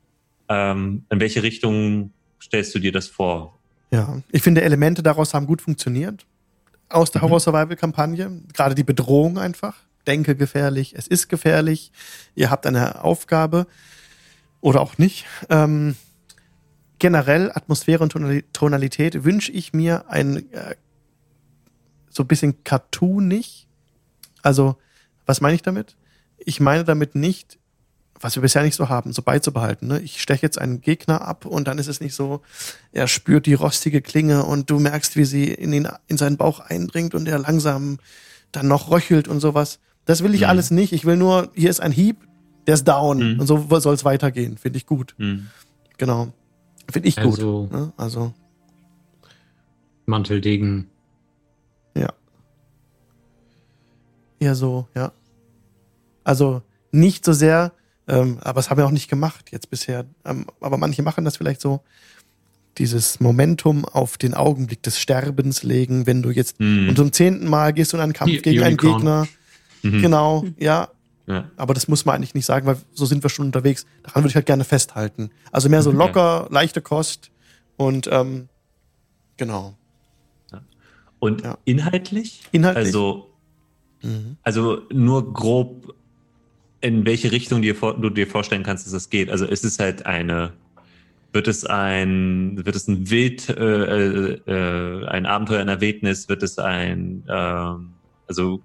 Ähm, 0.49 1.05
in 1.09 1.21
welche 1.21 1.43
Richtung 1.43 2.13
stellst 2.43 2.75
du 2.75 2.79
dir 2.79 2.93
das 2.93 3.07
vor? 3.09 3.59
Ja, 3.93 4.21
ich 4.31 4.43
finde, 4.43 4.63
Elemente 4.63 5.03
daraus 5.03 5.33
haben 5.33 5.47
gut 5.47 5.63
funktioniert. 5.63 6.27
Aus 6.89 7.11
der 7.11 7.21
Mhm. 7.23 7.27
Horror-Survival-Kampagne. 7.27 8.43
Gerade 8.53 8.75
die 8.75 8.85
Bedrohung 8.85 9.39
einfach. 9.39 9.77
Denke 10.07 10.35
gefährlich, 10.35 10.95
es 10.97 11.07
ist 11.07 11.29
gefährlich. 11.29 11.93
Ihr 12.35 12.51
habt 12.51 12.67
eine 12.67 13.05
Aufgabe. 13.05 13.67
Oder 14.61 14.81
auch 14.81 14.99
nicht. 14.99 15.25
Ähm, 15.51 15.95
generell 16.99 17.51
Atmosphäre 17.53 18.03
und 18.03 18.13
Tonali- 18.13 18.45
Tonalität 18.53 19.25
wünsche 19.25 19.53
ich 19.53 19.73
mir 19.73 20.09
ein 20.11 20.51
äh, 20.53 20.75
so 22.13 22.23
ein 22.23 22.27
bisschen 22.29 22.63
cartoonig. 22.65 23.67
Also, 24.43 24.77
was 25.27 25.41
meine 25.41 25.55
ich 25.55 25.63
damit? 25.63 25.97
Ich 26.39 26.61
meine 26.61 26.85
damit 26.85 27.15
nicht, 27.15 27.59
was 28.21 28.37
wir 28.37 28.43
bisher 28.43 28.63
nicht 28.63 28.77
so 28.77 28.89
haben, 28.89 29.13
so 29.13 29.23
beizubehalten. 29.23 29.89
Ne? 29.89 30.01
Ich 30.01 30.21
steche 30.23 30.43
jetzt 30.43 30.59
einen 30.59 30.81
Gegner 30.81 31.23
ab 31.23 31.45
und 31.47 31.67
dann 31.67 31.79
ist 31.79 31.89
es 31.89 32.01
nicht 32.01 32.15
so, 32.15 32.41
er 32.93 33.09
spürt 33.09 33.47
die 33.47 33.55
rostige 33.55 34.01
Klinge 34.03 34.45
und 34.45 34.71
du 34.71 34.79
merkst, 34.79 35.17
wie 35.17 35.25
sie 35.25 35.47
in, 35.49 35.73
ihn, 35.73 35.89
in 36.07 36.17
seinen 36.19 36.37
Bauch 36.37 36.61
eindringt 36.61 37.15
und 37.15 37.27
er 37.27 37.39
langsam 37.39 37.99
dann 38.53 38.69
noch 38.69 38.91
röchelt 38.91 39.27
und 39.27 39.41
sowas. 39.41 39.81
Das 40.05 40.23
will 40.23 40.35
ich 40.35 40.43
Mhm. 40.43 40.47
alles 40.49 40.71
nicht. 40.71 40.93
Ich 40.93 41.05
will 41.05 41.17
nur, 41.17 41.51
hier 41.55 41.71
ist 41.71 41.81
ein 41.81 41.93
Hieb, 41.93 42.17
der 42.67 42.75
ist 42.75 42.85
down 42.87 43.35
Mhm. 43.35 43.41
und 43.41 43.47
so 43.47 43.67
soll 43.81 43.95
es 43.95 44.05
weitergehen. 44.05 44.57
Finde 44.59 44.77
ich 44.77 44.87
gut. 44.87 45.15
Hm. 45.19 45.47
Genau. 45.99 46.33
Finde 46.93 47.09
ich 47.09 47.19
Also- 47.19 47.63
gut. 47.63 47.73
Ne? 47.73 47.93
Also, 47.97 48.35
Manteldegen. 50.07 50.89
Ja. 51.95 52.09
Eher 54.39 54.55
so, 54.55 54.89
ja. 54.95 55.13
Also 56.25 56.63
nicht 56.91 57.25
so 57.25 57.33
sehr, 57.33 57.73
ähm, 58.09 58.39
aber 58.41 58.55
das 58.59 58.71
haben 58.71 58.79
wir 58.79 58.87
auch 58.87 58.91
nicht 58.91 59.09
gemacht 59.09 59.51
jetzt 59.53 59.71
bisher. 59.71 60.05
Ähm, 60.25 60.47
aber 60.61 60.77
manche 60.79 61.03
machen 61.03 61.25
das 61.25 61.37
vielleicht 61.37 61.61
so, 61.61 61.81
dieses 62.79 63.21
Momentum 63.21 63.85
auf 63.85 64.17
den 64.17 64.33
Augenblick 64.35 64.83
des 64.83 64.99
Sterbens 64.99 65.63
legen, 65.63 66.07
wenn 66.07 66.23
du 66.23 66.31
jetzt 66.31 66.59
Hm. 66.59 66.89
und 66.89 66.97
zum 66.97 67.13
zehnten 67.13 67.47
Mal 67.47 67.73
gehst 67.73 67.93
du 67.93 67.99
in 67.99 68.03
einen 68.03 68.13
Kampf 68.15 68.31
Die 68.33 68.41
gegen 68.43 68.63
einen 68.63 68.79
Unicorn. 68.79 68.97
Gegner. 68.99 69.29
Mhm. 69.83 70.03
Genau, 70.03 70.45
ja. 70.59 70.89
Ja. 71.29 71.49
Aber 71.57 71.73
das 71.73 71.87
muss 71.87 72.05
man 72.05 72.17
eigentlich 72.17 72.35
nicht 72.35 72.47
sagen, 72.47 72.67
weil 72.67 72.77
so 72.93 73.07
sind 73.07 73.23
wir 73.23 73.31
schon 73.31 73.47
unterwegs. 73.47 73.87
Daran 74.03 74.25
würde 74.25 74.31
ich 74.31 74.35
halt 74.35 74.45
gerne 74.45 74.65
festhalten. 74.65 75.31
Also 75.53 75.69
mehr 75.69 75.81
so 75.81 75.93
Mhm. 75.93 75.99
locker, 75.99 76.49
leichte 76.51 76.83
Kost 76.83 77.31
und 77.77 78.09
ähm, 78.11 78.49
genau. 79.37 79.75
Und 81.23 81.43
Ja. 81.45 81.57
inhaltlich? 81.65 82.43
Inhaltlich? 82.51 82.87
Also, 82.87 83.31
Mhm. 84.03 84.39
also 84.43 84.83
nur 84.93 85.33
grob, 85.33 85.95
in 86.81 87.07
welche 87.07 87.31
Richtung 87.31 87.63
dir 87.63 87.75
du 87.75 88.11
dir 88.11 88.27
vorstellen 88.27 88.65
kannst, 88.65 88.87
dass 88.87 88.93
es 88.93 89.09
geht. 89.09 89.31
Also 89.31 89.47
ist 89.47 89.65
es 89.65 89.79
halt 89.79 90.05
eine, 90.05 90.53
wird 91.33 91.47
es 91.47 91.65
ein, 91.65 92.67
wird 92.67 92.75
es 92.75 92.89
ein 92.89 93.09
Wild, 93.09 93.49
äh, 93.51 94.33
äh, 94.35 95.07
ein 95.07 95.25
Abenteuer 95.27 95.61
in 95.61 95.69
der 95.69 95.81
Wildnis, 95.81 96.29
wird 96.29 96.43
es 96.43 96.59
ein, 96.59 97.23
ähm, 97.29 97.93
also 98.27 98.61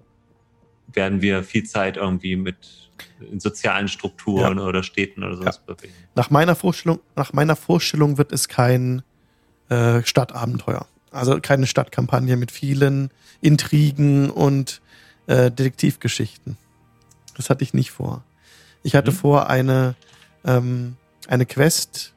werden 0.92 1.22
wir 1.22 1.44
viel 1.44 1.62
Zeit 1.62 1.96
irgendwie 1.96 2.34
mit 2.34 2.90
in 3.20 3.38
sozialen 3.38 3.86
Strukturen 3.86 4.58
oder 4.58 4.82
Städten 4.82 5.22
oder 5.22 5.36
sowas 5.36 5.60
bewegen. 5.64 5.94
Nach 6.16 6.30
meiner 6.30 6.56
Vorstellung, 6.56 6.98
nach 7.14 7.32
meiner 7.32 7.54
Vorstellung 7.54 8.18
wird 8.18 8.32
es 8.32 8.48
kein 8.48 9.02
äh, 9.68 10.02
Stadtabenteuer. 10.02 10.88
Also 11.10 11.38
keine 11.40 11.66
Stadtkampagne 11.66 12.36
mit 12.36 12.50
vielen 12.50 13.10
Intrigen 13.40 14.30
und 14.30 14.80
äh, 15.26 15.50
Detektivgeschichten. 15.50 16.56
Das 17.36 17.50
hatte 17.50 17.62
ich 17.64 17.74
nicht 17.74 17.90
vor. 17.90 18.24
Ich 18.82 18.94
hatte 18.94 19.10
Mhm. 19.10 19.16
vor 19.16 19.48
eine, 19.48 19.94
ähm, 20.44 20.96
eine 21.28 21.46
Quest, 21.46 22.14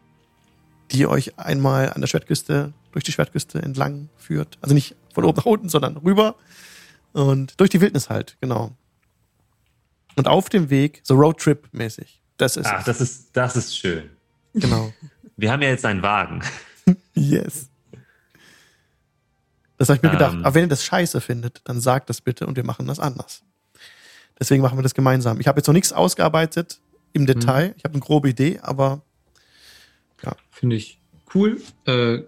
die 0.92 1.06
euch 1.08 1.38
einmal 1.40 1.92
an 1.94 2.02
der 2.02 2.08
Schwertküste, 2.08 2.74
durch 2.92 3.04
die 3.06 3.12
Schwertküste 3.12 3.62
entlang 3.62 4.10
führt. 4.18 4.58
Also 4.62 4.74
nicht 4.76 4.96
von 5.14 5.24
oben 5.24 5.38
nach 5.38 5.46
unten, 5.46 5.70
sondern 5.70 5.98
rüber. 5.98 6.36
Und 7.14 7.60
durch 7.60 7.70
die 7.70 7.82
Wildnis 7.82 8.10
halt, 8.10 8.38
genau. 8.42 8.72
Und 10.16 10.28
auf 10.28 10.50
dem 10.50 10.70
Weg, 10.70 11.02
so 11.04 11.16
Roadtrip-mäßig. 11.16 12.20
Das 12.38 12.58
ist 12.58 12.66
Ach, 12.68 12.80
es. 12.80 12.86
das 12.86 13.02
ist, 13.02 13.30
das 13.34 13.56
ist 13.56 13.78
schön. 13.78 14.10
Genau. 14.54 14.92
Wir 15.38 15.52
haben 15.52 15.62
ja 15.62 15.70
jetzt 15.70 15.86
einen 15.86 16.02
Wagen. 16.02 16.42
Yes. 17.14 17.70
Das 19.82 19.90
habe 19.90 19.98
ich 19.98 20.04
mir 20.04 20.12
gedacht. 20.12 20.36
Ähm. 20.36 20.46
Aber 20.46 20.54
wenn 20.54 20.66
ihr 20.66 20.70
das 20.70 20.84
scheiße 20.86 21.22
findet, 21.22 21.62
dann 21.64 21.82
sagt 21.82 22.08
das 22.12 22.22
bitte 22.22 22.46
und 22.46 22.56
wir 22.56 22.64
machen 22.64 22.86
das 22.86 23.00
anders. 23.00 23.42
Deswegen 24.40 24.62
machen 24.62 24.78
wir 24.78 24.84
das 24.84 24.94
gemeinsam. 24.94 25.40
Ich 25.40 25.48
habe 25.48 25.58
jetzt 25.58 25.66
noch 25.66 25.74
nichts 25.74 25.92
ausgearbeitet 25.92 26.80
im 27.14 27.26
Detail. 27.26 27.74
Ich 27.78 27.84
habe 27.84 27.96
eine 27.96 28.00
grobe 28.02 28.30
Idee, 28.30 28.60
aber 28.62 29.02
Finde 30.52 30.76
ich 30.76 31.02
cool. 31.34 31.60
Äh, 31.86 32.20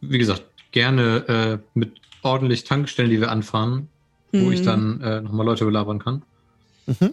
wie 0.00 0.16
gesagt, 0.16 0.44
gerne 0.72 1.28
äh, 1.28 1.78
mit 1.78 2.00
ordentlich 2.22 2.64
Tankstellen, 2.64 3.10
die 3.10 3.20
wir 3.20 3.30
anfahren, 3.30 3.88
wo 4.32 4.50
ich 4.50 4.60
Mhm. 4.60 4.64
dann 4.64 5.00
äh, 5.02 5.20
nochmal 5.20 5.44
Leute 5.44 5.66
belabern 5.66 5.98
kann. 5.98 6.22
Mhm. 6.86 7.12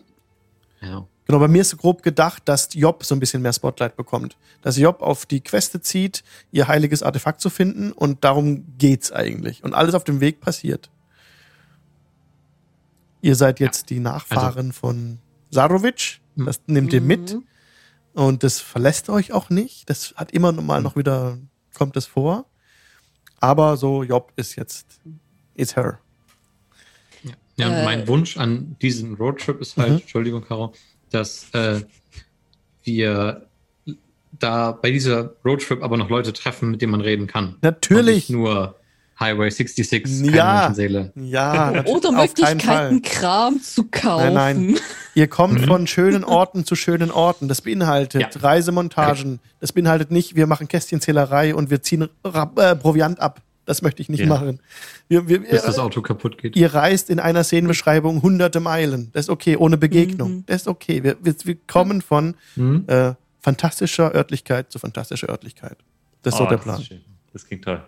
Ja. 0.82 1.06
Genau, 1.28 1.40
bei 1.40 1.48
mir 1.48 1.62
ist 1.62 1.78
grob 1.78 2.02
gedacht, 2.04 2.44
dass 2.46 2.70
Job 2.74 3.04
so 3.06 3.16
ein 3.16 3.20
bisschen 3.20 3.42
mehr 3.42 3.54
Spotlight 3.54 3.96
bekommt. 3.96 4.38
Dass 4.62 4.78
Job 4.78 5.02
auf 5.02 5.26
die 5.26 5.42
Queste 5.42 5.80
zieht, 5.82 6.24
ihr 6.52 6.68
heiliges 6.68 7.04
Artefakt 7.04 7.40
zu 7.42 7.50
finden 7.50 7.92
und 7.92 8.24
darum 8.24 8.66
geht's 8.78 9.12
eigentlich. 9.12 9.64
Und 9.64 9.74
alles 9.74 9.94
auf 9.96 10.04
dem 10.04 10.20
Weg 10.20 10.42
passiert. 10.42 10.90
Ihr 13.22 13.36
seid 13.36 13.60
jetzt 13.60 13.90
die 13.90 14.00
Nachfahren 14.00 14.74
von 14.74 15.20
Sarovic. 15.52 16.20
Mhm. 16.36 16.46
Das 16.46 16.62
nehmt 16.66 16.92
ihr 16.94 17.02
mit 17.02 17.34
Mhm. 17.36 17.44
und 18.14 18.44
das 18.44 18.60
verlässt 18.60 19.10
euch 19.10 19.32
auch 19.32 19.50
nicht. 19.50 19.90
Das 19.90 20.14
hat 20.18 20.32
immer 20.32 20.52
noch 20.52 20.64
mal 20.64 20.82
noch 20.82 20.96
wieder, 20.96 21.38
kommt 21.76 21.96
es 21.98 22.08
vor. 22.08 22.46
Aber 23.40 23.78
so, 23.78 24.04
Job 24.04 24.34
ist 24.36 24.56
jetzt, 24.56 25.00
is 25.56 25.76
her. 25.76 26.00
Ja, 27.24 27.32
ja 27.58 27.70
Äh, 27.70 27.86
mein 27.86 28.08
Wunsch 28.08 28.38
an 28.38 28.76
diesen 28.82 29.16
Roadtrip 29.16 29.62
ist 29.62 29.78
halt, 29.78 29.90
Mhm. 29.90 29.98
Entschuldigung, 30.00 30.44
Caro, 30.44 30.74
dass 31.12 31.48
äh, 31.54 31.82
wir 32.84 33.46
da 34.40 34.72
bei 34.72 34.92
dieser 34.92 35.34
Roadtrip 35.46 35.84
aber 35.84 35.98
noch 35.98 36.10
Leute 36.10 36.34
treffen, 36.34 36.72
mit 36.72 36.82
denen 36.82 36.92
man 36.92 37.02
reden 37.02 37.28
kann. 37.28 37.50
Und 37.56 37.64
Natürlich. 37.64 38.30
nicht 38.30 38.30
nur 38.32 38.76
Highway 39.20 39.52
66, 39.52 40.24
keine 40.24 40.36
Ja. 40.36 40.54
Menschenseele. 40.56 41.12
Ja, 41.16 41.72
natürlich, 41.72 41.96
Oder. 41.96 42.12
Möglichkeiten, 42.12 43.02
Kram 43.04 43.62
zu 43.62 43.84
kaufen. 43.92 44.34
Nein, 44.34 44.66
nein. 44.68 44.78
Ihr 45.14 45.28
kommt 45.28 45.62
Mhm. 45.62 45.66
von 45.66 45.86
schönen 45.88 46.24
Orten 46.24 46.66
zu 46.66 46.76
schönen 46.76 47.12
Orten. 47.12 47.48
Das 47.48 47.62
beinhaltet 47.62 48.22
Ja. 48.22 48.42
Reisemontagen. 48.42 49.40
Das 49.60 49.74
beinhaltet 49.74 50.10
nicht, 50.10 50.36
wir 50.36 50.48
machen 50.48 50.68
Kästchenzählerei 50.68 51.54
und 51.54 51.70
wir 51.70 51.84
ziehen 51.84 52.10
äh, 52.24 52.76
Proviant 52.76 53.20
ab. 53.20 53.42
Das 53.72 53.82
möchte 53.82 54.02
ich 54.02 54.10
nicht 54.10 54.20
Ja. 54.20 54.26
machen. 54.26 54.60
Wir, 55.08 55.30
wir, 55.30 55.40
Bis 55.40 55.62
das 55.64 55.78
ihr, 55.78 55.84
Auto 55.84 56.02
kaputt 56.02 56.38
geht. 56.38 56.58
ihr 56.58 56.74
reist 56.74 57.10
in 57.10 57.22
einer 57.22 57.46
Szenenbeschreibung 57.46 58.22
hunderte 58.22 58.60
Meilen. 58.60 59.12
Das 59.14 59.26
ist 59.26 59.30
okay, 59.30 59.56
ohne 59.56 59.78
Begegnung. 59.78 60.32
Mhm. 60.40 60.44
Das 60.46 60.64
ist 60.64 60.68
okay. 60.68 61.04
Wir, 61.04 61.16
wir, 61.22 61.34
wir 61.46 61.56
kommen 61.68 62.02
von 62.02 62.36
Mhm. 62.58 62.84
äh, 62.88 63.14
fantastischer 63.40 64.14
Örtlichkeit 64.14 64.72
zu 64.74 64.78
fantastischer 64.80 65.30
Örtlichkeit. 65.30 65.78
Das 66.22 66.34
ist 66.34 66.38
so 66.40 66.44
Oh, 66.44 66.48
der 66.50 66.58
das 66.58 66.64
Plan. 66.66 66.86
Das 67.32 67.46
klingt 67.46 67.64
toll. 67.64 67.82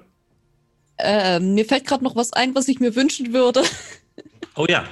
Ähm, 1.00 1.54
mir 1.56 1.66
fällt 1.66 1.86
gerade 1.86 2.04
noch 2.06 2.16
was 2.16 2.32
ein, 2.32 2.56
was 2.56 2.70
ich 2.70 2.80
mir 2.80 2.96
wünschen 2.96 3.34
würde. 3.34 3.62
Oh 4.56 4.66
ja. 4.70 4.86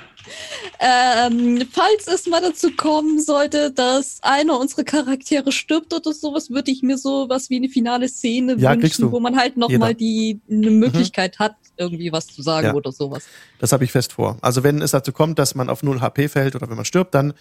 Ähm, 0.80 1.64
falls 1.72 2.08
es 2.08 2.28
mal 2.28 2.42
dazu 2.42 2.72
kommen 2.76 3.20
sollte, 3.22 3.72
dass 3.72 4.20
einer 4.22 4.60
unserer 4.60 4.84
Charaktere 4.84 5.52
stirbt 5.52 5.94
oder 5.94 6.14
sowas, 6.14 6.50
würde 6.50 6.72
ich 6.72 6.82
mir 6.82 6.98
so 6.98 7.28
was 7.30 7.50
wie 7.50 7.58
eine 7.58 7.70
finale 7.70 8.08
Szene 8.08 8.56
Ja, 8.58 8.72
wünschen, 8.72 9.12
wo 9.12 9.20
man 9.20 9.38
halt 9.38 9.58
nochmal 9.58 9.94
die 9.96 10.40
eine 10.50 10.72
Möglichkeit 10.72 11.40
hat, 11.40 11.56
irgendwie 11.78 12.12
was 12.12 12.28
zu 12.28 12.42
sagen 12.42 12.68
Ja. 12.68 12.74
oder 12.74 12.92
sowas. 12.92 13.26
Das 13.60 13.72
habe 13.72 13.84
ich 13.84 13.92
fest 13.92 14.14
vor. 14.14 14.38
Also 14.42 14.64
wenn 14.64 14.82
es 14.82 14.92
dazu 14.92 15.12
kommt, 15.12 15.40
dass 15.40 15.56
man 15.56 15.70
auf 15.70 15.84
0 15.84 16.02
HP 16.02 16.28
fällt 16.30 16.56
oder 16.56 16.70
wenn 16.70 16.76
man 16.76 16.86
stirbt, 16.86 17.14
dann 17.16 17.34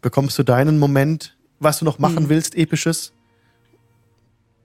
bekommst 0.00 0.38
du 0.38 0.42
deinen 0.42 0.78
Moment, 0.78 1.36
was 1.60 1.78
du 1.80 1.84
noch 1.84 1.98
machen 1.98 2.24
Mhm. 2.24 2.28
willst, 2.28 2.54
episches. 2.56 3.12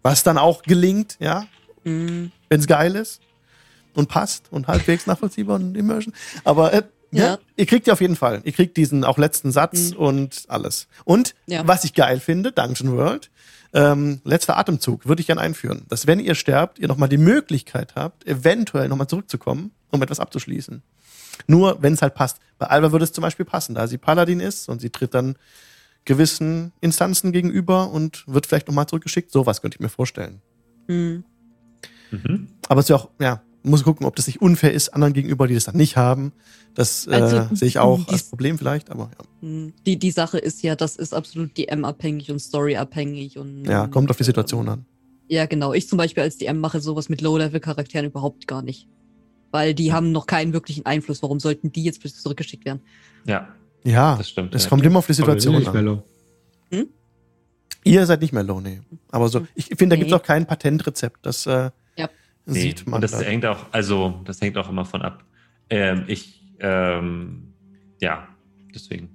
Was 0.01 0.23
dann 0.23 0.37
auch 0.37 0.63
gelingt, 0.63 1.17
ja, 1.19 1.45
Mhm. 1.83 2.31
wenn 2.49 2.59
es 2.59 2.67
geil 2.67 2.95
ist 2.95 3.21
und 3.93 4.09
passt 4.09 4.45
und 4.51 4.67
halbwegs 4.67 5.07
nachvollziehbar 5.07 5.55
und 5.55 5.75
immersion. 5.75 6.13
Aber 6.43 6.73
äh, 6.73 6.83
ja. 7.14 7.23
Ja. 7.26 7.40
ihr 7.56 7.65
kriegt 7.65 7.88
ja 7.88 7.94
auf 7.94 8.02
jeden 8.02 8.15
Fall. 8.15 8.41
Ihr 8.44 8.52
kriegt 8.52 8.76
diesen 8.77 9.03
auch 9.03 9.18
letzten 9.18 9.52
Satz 9.52 9.91
Mhm. 9.91 9.98
und 9.98 10.44
alles. 10.48 10.88
Und 11.06 11.35
Ja. 11.48 11.68
was 11.68 11.84
ich 11.84 11.94
geil 11.94 12.19
finde, 12.19 12.52
Dungeon 12.52 12.95
World, 12.98 13.30
ähm, 13.73 14.22
letzter 14.23 14.57
Atemzug, 14.57 15.07
würde 15.07 15.22
ich 15.22 15.27
gern 15.27 15.40
einführen, 15.40 15.84
dass 15.90 16.06
wenn 16.07 16.19
ihr 16.19 16.35
sterbt, 16.35 16.77
ihr 16.80 16.88
nochmal 16.88 17.10
die 17.10 17.18
Möglichkeit 17.18 17.95
habt, 17.95 18.26
eventuell 18.27 18.88
nochmal 18.88 19.07
zurückzukommen, 19.07 19.72
um 19.91 20.02
etwas 20.03 20.19
abzuschließen. 20.19 20.84
Nur 21.48 21.81
wenn 21.81 21.94
es 21.94 22.02
halt 22.03 22.14
passt. 22.14 22.38
Bei 22.60 22.68
Alba 22.68 22.91
würde 22.91 23.03
es 23.06 23.11
zum 23.14 23.23
Beispiel 23.23 23.45
passen, 23.45 23.73
da 23.73 23.88
sie 23.88 23.98
Paladin 23.98 24.40
ist 24.40 24.69
und 24.69 24.80
sie 24.81 24.91
tritt 24.91 25.14
dann 25.15 25.35
gewissen 26.06 26.72
Instanzen 26.81 27.31
gegenüber 27.31 27.90
und 27.90 28.23
wird 28.27 28.45
vielleicht 28.45 28.68
nochmal 28.68 28.88
zurückgeschickt. 28.88 29.31
Sowas 29.31 29.61
könnte 29.61 29.76
ich 29.77 29.80
mir 29.80 29.90
vorstellen. 29.90 30.41
Mhm. 30.88 31.23
Mhm. 32.11 32.49
Aber 32.69 32.80
es 32.81 32.85
ist 32.85 32.90
ja 32.90 32.95
auch, 32.98 33.10
ja, 33.19 33.41
muss 33.64 33.84
gucken, 33.84 34.06
ob 34.06 34.15
das 34.15 34.27
nicht 34.27 34.41
unfair 34.41 34.73
ist, 34.73 34.90
anderen 34.90 35.14
gegenüber, 35.14 35.48
die 35.48 35.53
das 35.56 35.64
dann 35.65 35.77
nicht 35.77 35.95
haben. 35.98 36.31
Das 36.76 37.07
äh, 37.07 37.11
Also, 37.11 37.48
sehe 37.56 37.68
ich 37.68 37.80
auch 37.80 37.98
die- 38.06 38.11
als 38.11 38.23
Problem 38.23 38.57
vielleicht, 38.57 38.90
aber 38.90 39.10
ja. 39.18 39.48
Mhm. 39.48 39.73
Die, 39.85 39.98
die 39.98 40.11
Sache 40.11 40.38
ist 40.38 40.61
ja, 40.64 40.76
das 40.76 40.95
ist 40.95 41.14
absolut 41.14 41.57
DM-abhängig 41.57 42.30
und 42.31 42.40
Story-abhängig. 42.40 43.38
Und, 43.38 43.65
ja, 43.65 43.88
kommt 43.88 44.10
auf 44.11 44.18
die 44.18 44.23
ähm, 44.23 44.27
Situation 44.27 44.68
an. 44.69 44.85
Ja, 45.30 45.45
genau. 45.45 45.73
Ich 45.73 45.88
zum 45.88 45.98
Beispiel 45.98 46.23
als 46.23 46.38
DM 46.38 46.60
mache 46.60 46.80
sowas 46.81 47.10
mit 47.10 47.22
Low-Level-Charakteren 47.22 48.06
überhaupt 48.07 48.48
gar 48.48 48.61
nicht. 48.61 48.88
Weil 49.52 49.73
die 49.73 49.94
haben 49.94 50.11
noch 50.11 50.26
keinen 50.27 50.52
wirklichen 50.52 50.85
Einfluss. 50.85 51.22
Warum 51.23 51.40
sollten 51.40 51.72
die 51.72 51.84
jetzt 51.84 52.02
plötzlich 52.02 52.22
zurückgeschickt 52.23 52.65
werden? 52.65 52.81
Ja, 53.26 53.48
Ja, 53.84 54.15
das 54.18 54.30
stimmt. 54.30 54.53
es 54.56 54.64
ja. 54.64 54.69
kommt 54.69 54.84
immer 54.85 54.99
auf 54.99 55.06
die 55.06 55.11
Aber 55.11 55.15
Situation 55.38 55.56
nicht 55.56 55.68
an. 55.68 55.73
Mellow. 55.76 56.03
Ihr 57.85 58.06
seid 58.06 58.22
nicht 58.22 58.31
mehr 58.34 58.44
low, 58.44 58.61
nee. 58.61 58.80
Aber 59.11 59.27
so, 59.27 59.45
ich 59.56 59.65
finde, 59.65 59.90
da 59.90 59.95
gibt 59.98 60.07
es 60.07 60.11
Nee. 60.14 60.19
auch 60.19 60.23
kein 60.23 60.45
Patentrezept. 60.45 61.26
Das 61.26 61.45
äh, 61.45 61.69
Ja. 61.98 62.10
Nee, 62.45 62.60
sieht 62.60 62.86
man. 62.86 62.95
und 62.95 63.02
das 63.02 63.11
dann. 63.11 63.24
hängt 63.24 63.45
auch, 63.45 63.65
also 63.72 64.20
das 64.26 64.41
hängt 64.41 64.57
auch 64.57 64.70
immer 64.70 64.86
von 64.86 65.02
ab. 65.02 65.24
Ähm, 65.70 66.03
ich, 66.07 66.41
ähm, 66.60 67.53
ja, 68.02 68.28
deswegen. 68.74 69.10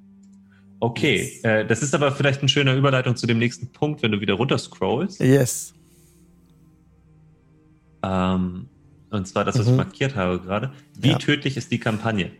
Okay, 0.80 1.16
Yes. 1.22 1.44
äh, 1.44 1.66
das 1.66 1.82
ist 1.82 1.94
aber 1.94 2.12
vielleicht 2.12 2.40
eine 2.40 2.48
schöne 2.48 2.74
Überleitung 2.76 3.16
zu 3.16 3.26
dem 3.26 3.38
nächsten 3.38 3.70
Punkt, 3.72 4.02
wenn 4.02 4.12
du 4.12 4.20
wieder 4.20 4.34
runter 4.34 4.56
scrollst. 4.58 5.20
Yes. 5.20 5.74
Ähm, 8.02 8.68
und 9.10 9.26
zwar 9.26 9.44
das, 9.44 9.58
was 9.58 9.66
Mhm. 9.66 9.72
ich 9.72 9.76
markiert 9.76 10.16
habe 10.16 10.38
gerade. 10.40 10.72
Wie 10.98 11.10
Ja. 11.10 11.18
tödlich 11.18 11.56
ist 11.56 11.70
die 11.72 11.78
Kampagne? 11.80 12.30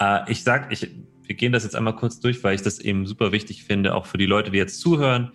Äh, 0.00 0.30
ich 0.30 0.42
sag, 0.44 0.72
ich, 0.72 0.88
wir 1.24 1.34
gehen 1.34 1.52
das 1.52 1.64
jetzt 1.64 1.74
einmal 1.76 1.96
kurz 1.96 2.20
durch, 2.20 2.42
weil 2.44 2.54
ich 2.54 2.62
das 2.62 2.78
eben 2.78 3.06
super 3.06 3.32
wichtig 3.32 3.64
finde, 3.64 3.94
auch 3.94 4.06
für 4.06 4.18
die 4.18 4.26
Leute, 4.26 4.50
die 4.50 4.58
jetzt 4.58 4.80
zuhören. 4.80 5.32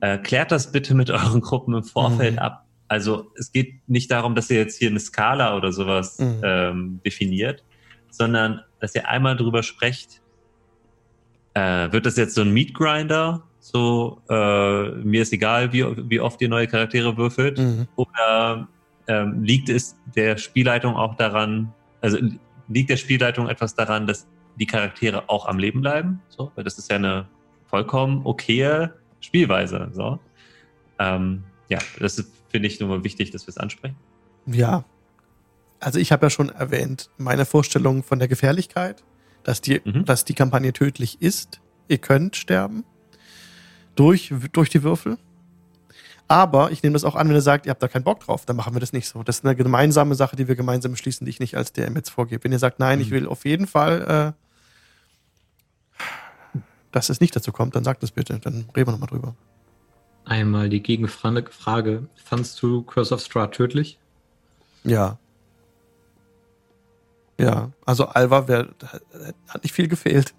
Äh, 0.00 0.18
klärt 0.18 0.52
das 0.52 0.72
bitte 0.72 0.94
mit 0.94 1.10
euren 1.10 1.40
Gruppen 1.40 1.74
im 1.74 1.82
Vorfeld 1.84 2.34
Mhm. 2.34 2.38
ab. 2.38 2.65
Also 2.88 3.30
es 3.36 3.52
geht 3.52 3.88
nicht 3.88 4.10
darum, 4.10 4.34
dass 4.34 4.50
ihr 4.50 4.58
jetzt 4.58 4.78
hier 4.78 4.90
eine 4.90 5.00
Skala 5.00 5.56
oder 5.56 5.72
sowas 5.72 6.18
Mhm. 6.18 6.40
ähm, 6.44 7.00
definiert, 7.04 7.64
sondern 8.10 8.60
dass 8.80 8.94
ihr 8.94 9.08
einmal 9.08 9.36
drüber 9.36 9.62
sprecht. 9.62 10.22
Äh, 11.54 11.90
wird 11.92 12.06
das 12.06 12.16
jetzt 12.16 12.34
so 12.34 12.42
ein 12.42 12.52
Meat 12.52 12.74
Grinder? 12.74 13.42
So, 13.60 14.22
äh, 14.28 14.90
mir 14.90 15.22
ist 15.22 15.32
egal, 15.32 15.72
wie, 15.72 15.84
wie 16.08 16.20
oft 16.20 16.40
ihr 16.40 16.48
neue 16.48 16.68
Charaktere 16.68 17.16
würfelt. 17.16 17.58
Mhm. 17.58 17.88
Oder 17.96 18.68
ähm, 19.08 19.42
liegt 19.42 19.68
es 19.68 19.96
der 20.14 20.36
Spielleitung 20.36 20.94
auch 20.94 21.16
daran, 21.16 21.72
also 22.00 22.18
liegt 22.68 22.90
der 22.90 22.96
Spielleitung 22.96 23.48
etwas 23.48 23.74
daran, 23.74 24.06
dass 24.06 24.26
die 24.56 24.66
Charaktere 24.66 25.28
auch 25.28 25.46
am 25.46 25.58
Leben 25.58 25.80
bleiben? 25.80 26.20
So, 26.28 26.52
weil 26.54 26.64
das 26.64 26.78
ist 26.78 26.90
ja 26.90 26.96
eine 26.96 27.26
vollkommen 27.66 28.24
okaye 28.24 28.92
Spielweise. 29.20 29.88
So. 29.92 30.20
Ähm, 30.98 31.42
ja, 31.68 31.78
das 31.98 32.18
ist, 32.18 32.30
finde 32.48 32.68
ich, 32.68 32.80
nur 32.80 32.88
mal 32.88 33.04
wichtig, 33.04 33.30
dass 33.30 33.46
wir 33.46 33.50
es 33.50 33.58
ansprechen. 33.58 33.96
Ja. 34.46 34.84
Also 35.80 35.98
ich 35.98 36.12
habe 36.12 36.26
ja 36.26 36.30
schon 36.30 36.48
erwähnt, 36.48 37.10
meine 37.18 37.44
Vorstellung 37.44 38.02
von 38.02 38.18
der 38.18 38.28
Gefährlichkeit, 38.28 39.04
dass 39.44 39.60
die, 39.60 39.80
Mhm. 39.84 40.04
dass 40.04 40.24
die 40.24 40.34
Kampagne 40.34 40.72
tödlich 40.72 41.20
ist. 41.20 41.60
Ihr 41.88 41.98
könnt 41.98 42.36
sterben 42.36 42.84
durch, 43.94 44.32
durch 44.52 44.68
die 44.70 44.82
Würfel. 44.82 45.18
Aber 46.28 46.72
ich 46.72 46.82
nehme 46.82 46.94
das 46.94 47.04
auch 47.04 47.14
an, 47.14 47.28
wenn 47.28 47.36
ihr 47.36 47.40
sagt, 47.40 47.66
ihr 47.66 47.70
habt 47.70 47.82
da 47.82 47.86
keinen 47.88 48.02
Bock 48.02 48.18
drauf, 48.20 48.44
dann 48.46 48.56
machen 48.56 48.74
wir 48.74 48.80
das 48.80 48.92
nicht 48.92 49.06
so. 49.08 49.22
Das 49.22 49.38
ist 49.38 49.44
eine 49.44 49.54
gemeinsame 49.54 50.16
Sache, 50.16 50.34
die 50.34 50.48
wir 50.48 50.56
gemeinsam 50.56 50.90
beschließen, 50.92 51.24
die 51.24 51.30
ich 51.30 51.38
nicht 51.38 51.56
als 51.56 51.72
DM 51.72 51.94
jetzt 51.94 52.10
vorgebe. 52.10 52.42
Wenn 52.42 52.50
ihr 52.52 52.58
sagt, 52.58 52.80
nein, 52.80 53.00
ich 53.00 53.10
Mhm. 53.10 53.14
will 53.14 53.26
auf 53.28 53.44
jeden 53.44 53.66
Fall, 53.68 54.34
äh, 54.34 56.02
dass 56.90 57.10
es 57.10 57.20
nicht 57.20 57.36
dazu 57.36 57.52
kommt, 57.52 57.76
dann 57.76 57.84
sagt 57.84 58.02
es 58.02 58.10
bitte. 58.10 58.38
Dann 58.40 58.66
reden 58.74 58.88
wir 58.88 58.92
nochmal 58.92 59.08
drüber. 59.08 59.36
Einmal 60.26 60.68
die 60.68 60.82
Gegenfrage. 60.82 61.50
Frage. 61.52 62.08
Fandst 62.16 62.60
du 62.60 62.82
Curse 62.82 63.14
of 63.14 63.20
Strahd 63.20 63.54
tödlich? 63.54 63.98
Ja. 64.84 65.18
Ja, 67.38 67.70
also 67.84 68.06
Alva 68.06 68.48
wär, 68.48 68.74
hat 69.48 69.62
nicht 69.62 69.72
viel 69.74 69.88
gefehlt. 69.88 70.34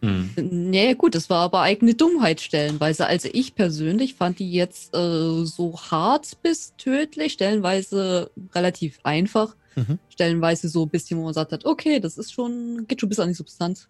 Mhm. 0.00 0.30
Nee, 0.36 0.94
gut, 0.94 1.14
das 1.14 1.30
war 1.30 1.42
aber 1.42 1.60
eigene 1.60 1.94
Dummheit 1.94 2.40
stellenweise. 2.40 3.06
Also 3.06 3.28
ich 3.32 3.54
persönlich 3.54 4.14
fand 4.14 4.38
die 4.38 4.50
jetzt 4.50 4.94
äh, 4.94 5.44
so 5.44 5.78
hart 5.78 6.42
bis 6.42 6.74
tödlich, 6.76 7.34
stellenweise 7.34 8.30
relativ 8.54 8.98
einfach, 9.04 9.54
Mhm. 9.76 9.98
stellenweise 10.08 10.68
so 10.68 10.84
ein 10.84 10.88
bisschen, 10.88 11.18
wo 11.18 11.24
man 11.24 11.34
sagt 11.34 11.50
hat, 11.52 11.64
okay, 11.64 11.98
das 12.00 12.16
ist 12.16 12.32
schon, 12.32 12.86
geht 12.86 13.00
schon 13.00 13.08
bis 13.08 13.18
an 13.18 13.28
die 13.28 13.34
Substanz. 13.34 13.88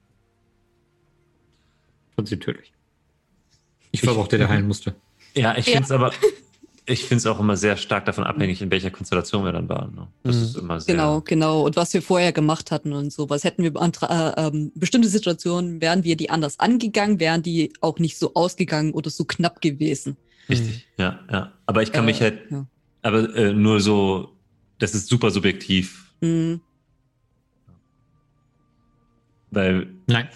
Fand 2.14 2.28
sie 2.28 2.38
tödlich. 2.38 2.72
Ich 3.90 4.06
war 4.06 4.16
auch 4.16 4.26
der, 4.28 4.38
der 4.38 4.48
heilen 4.48 4.66
musste. 4.66 4.94
Ja, 5.34 5.56
ich 5.56 5.66
Ja. 5.66 5.72
finde 5.72 5.84
es 5.84 5.90
aber, 5.90 6.12
ich 6.86 7.00
finde 7.04 7.16
es 7.16 7.26
auch 7.26 7.40
immer 7.40 7.56
sehr 7.56 7.76
stark 7.76 8.04
davon 8.04 8.24
abhängig, 8.24 8.60
in 8.62 8.70
welcher 8.70 8.90
Konstellation 8.90 9.44
wir 9.44 9.52
dann 9.52 9.68
waren. 9.68 9.94
Ne? 9.94 10.06
Das 10.22 10.36
Mhm. 10.36 10.42
ist 10.42 10.56
immer 10.56 10.80
sehr. 10.80 10.94
Genau, 10.94 11.20
genau. 11.22 11.62
Und 11.62 11.76
was 11.76 11.92
wir 11.94 12.02
vorher 12.02 12.32
gemacht 12.32 12.70
hatten 12.70 12.92
und 12.92 13.12
sowas. 13.12 13.42
Hätten 13.44 13.62
wir 13.62 13.74
andere, 13.80 14.34
äh, 14.36 14.46
ähm, 14.46 14.70
bestimmte 14.74 15.08
Situationen, 15.08 15.80
wären 15.80 16.04
wir 16.04 16.16
die 16.16 16.30
anders 16.30 16.60
angegangen, 16.60 17.20
wären 17.20 17.42
die 17.42 17.72
auch 17.80 17.98
nicht 17.98 18.18
so 18.18 18.34
ausgegangen 18.34 18.92
oder 18.92 19.10
so 19.10 19.24
knapp 19.24 19.60
gewesen. 19.60 20.16
Richtig, 20.48 20.86
ja, 20.98 21.20
ja. 21.32 21.52
Aber 21.66 21.82
ich 21.82 21.90
kann 21.90 22.04
Äh, 22.04 22.06
mich 22.06 22.20
halt, 22.20 22.38
ja. 22.50 22.66
aber 23.02 23.34
äh, 23.34 23.52
nur 23.54 23.80
so, 23.80 24.36
das 24.78 24.94
ist 24.94 25.08
super 25.08 25.30
subjektiv, 25.30 26.12
Mhm. 26.20 26.60
weil, 29.50 29.86
Nein. 30.06 30.28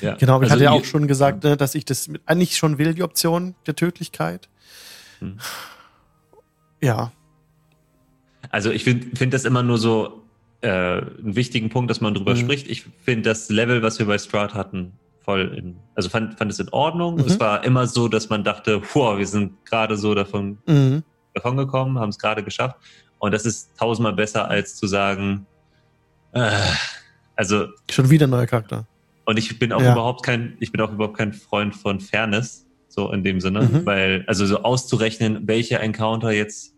Ja. 0.00 0.14
Genau, 0.16 0.38
ich 0.38 0.44
also 0.44 0.52
hatte 0.54 0.64
ja 0.64 0.70
auch 0.70 0.84
schon 0.84 1.06
gesagt, 1.08 1.44
ne, 1.44 1.56
dass 1.56 1.74
ich 1.74 1.84
das 1.84 2.08
mit, 2.08 2.22
eigentlich 2.26 2.56
schon 2.56 2.78
will, 2.78 2.94
die 2.94 3.02
Option 3.02 3.54
der 3.66 3.76
Tödlichkeit. 3.76 4.48
Hm. 5.20 5.38
Ja. 6.80 7.12
Also 8.50 8.70
ich 8.70 8.84
finde 8.84 9.16
find 9.16 9.32
das 9.32 9.44
immer 9.44 9.62
nur 9.62 9.78
so 9.78 10.22
äh, 10.60 10.68
einen 10.68 11.36
wichtigen 11.36 11.68
Punkt, 11.70 11.90
dass 11.90 12.00
man 12.00 12.14
drüber 12.14 12.32
Mhm. 12.34 12.38
spricht. 12.38 12.68
Ich 12.68 12.84
finde 13.02 13.30
das 13.30 13.48
Level, 13.50 13.82
was 13.82 13.98
wir 13.98 14.06
bei 14.06 14.18
Stroud 14.18 14.54
hatten, 14.54 14.92
voll 15.24 15.54
in, 15.56 15.76
also 15.94 16.08
fand, 16.08 16.38
fand 16.38 16.50
es 16.50 16.58
in 16.58 16.68
Ordnung. 16.70 17.14
Mhm. 17.16 17.20
Es 17.26 17.40
war 17.40 17.64
immer 17.64 17.86
so, 17.86 18.08
dass 18.08 18.28
man 18.28 18.44
dachte, 18.44 18.80
boah, 18.92 19.18
wir 19.18 19.26
sind 19.26 19.64
gerade 19.64 19.96
so 19.96 20.14
davon, 20.14 20.58
Mhm. 20.66 21.02
davon 21.34 21.56
gekommen, 21.56 21.98
haben 21.98 22.10
es 22.10 22.18
gerade 22.18 22.42
geschafft. 22.42 22.76
Und 23.18 23.32
das 23.32 23.46
ist 23.46 23.70
tausendmal 23.78 24.12
besser, 24.12 24.48
als 24.48 24.76
zu 24.76 24.86
sagen, 24.86 25.46
äh, 26.32 26.50
also 27.36 27.66
Schon 27.90 28.10
wieder 28.10 28.26
ein 28.26 28.30
neuer 28.30 28.46
Charakter. 28.46 28.86
Und 29.24 29.38
ich 29.38 29.58
bin 29.58 29.72
auch 29.72 29.80
Ja. 29.82 29.92
überhaupt 29.92 30.24
kein, 30.24 30.56
ich 30.60 30.70
bin 30.72 30.80
auch 30.80 30.92
überhaupt 30.92 31.16
kein 31.16 31.32
Freund 31.32 31.74
von 31.74 32.00
Fairness, 32.00 32.66
so 32.88 33.10
in 33.12 33.24
dem 33.24 33.40
Sinne, 33.40 33.62
Mhm. 33.62 33.86
weil, 33.86 34.24
also 34.26 34.44
so 34.46 34.62
auszurechnen, 34.62 35.46
welcher 35.48 35.80
Encounter 35.80 36.30
jetzt, 36.30 36.74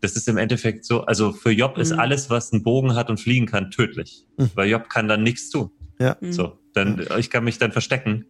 das 0.00 0.16
ist 0.16 0.28
im 0.28 0.36
Endeffekt 0.36 0.84
so, 0.84 1.02
also 1.04 1.32
für 1.32 1.50
Job 1.52 1.78
ist 1.78 1.92
Mhm. 1.92 2.00
alles, 2.00 2.28
was 2.30 2.52
einen 2.52 2.62
Bogen 2.62 2.94
hat 2.94 3.08
und 3.08 3.18
fliegen 3.20 3.46
kann, 3.46 3.70
tödlich. 3.70 4.24
Mhm. 4.36 4.50
Weil 4.54 4.68
Job 4.68 4.88
kann 4.88 5.08
dann 5.08 5.22
nichts 5.22 5.48
tun. 5.50 5.70
Mhm. 5.98 6.32
So, 6.32 6.58
dann, 6.74 7.02
ich 7.18 7.30
kann 7.30 7.44
mich 7.44 7.58
dann 7.58 7.72
verstecken. 7.72 8.26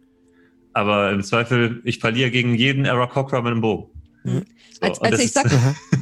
Aber 0.73 1.11
im 1.11 1.23
Zweifel, 1.23 1.81
ich 1.83 1.99
verliere 1.99 2.29
gegen 2.29 2.53
jeden 2.55 2.85
Error 2.85 3.09
Cockrum 3.09 3.43
mit 3.43 3.51
einem 3.51 3.61
Bogen. 3.61 3.89
Mhm. 4.27 4.45
So, 4.73 4.81
Als- 4.81 4.99
und 4.99 5.05
als 5.05 5.15
das 5.17 5.23
ich 5.25 5.31
sag- 5.31 5.51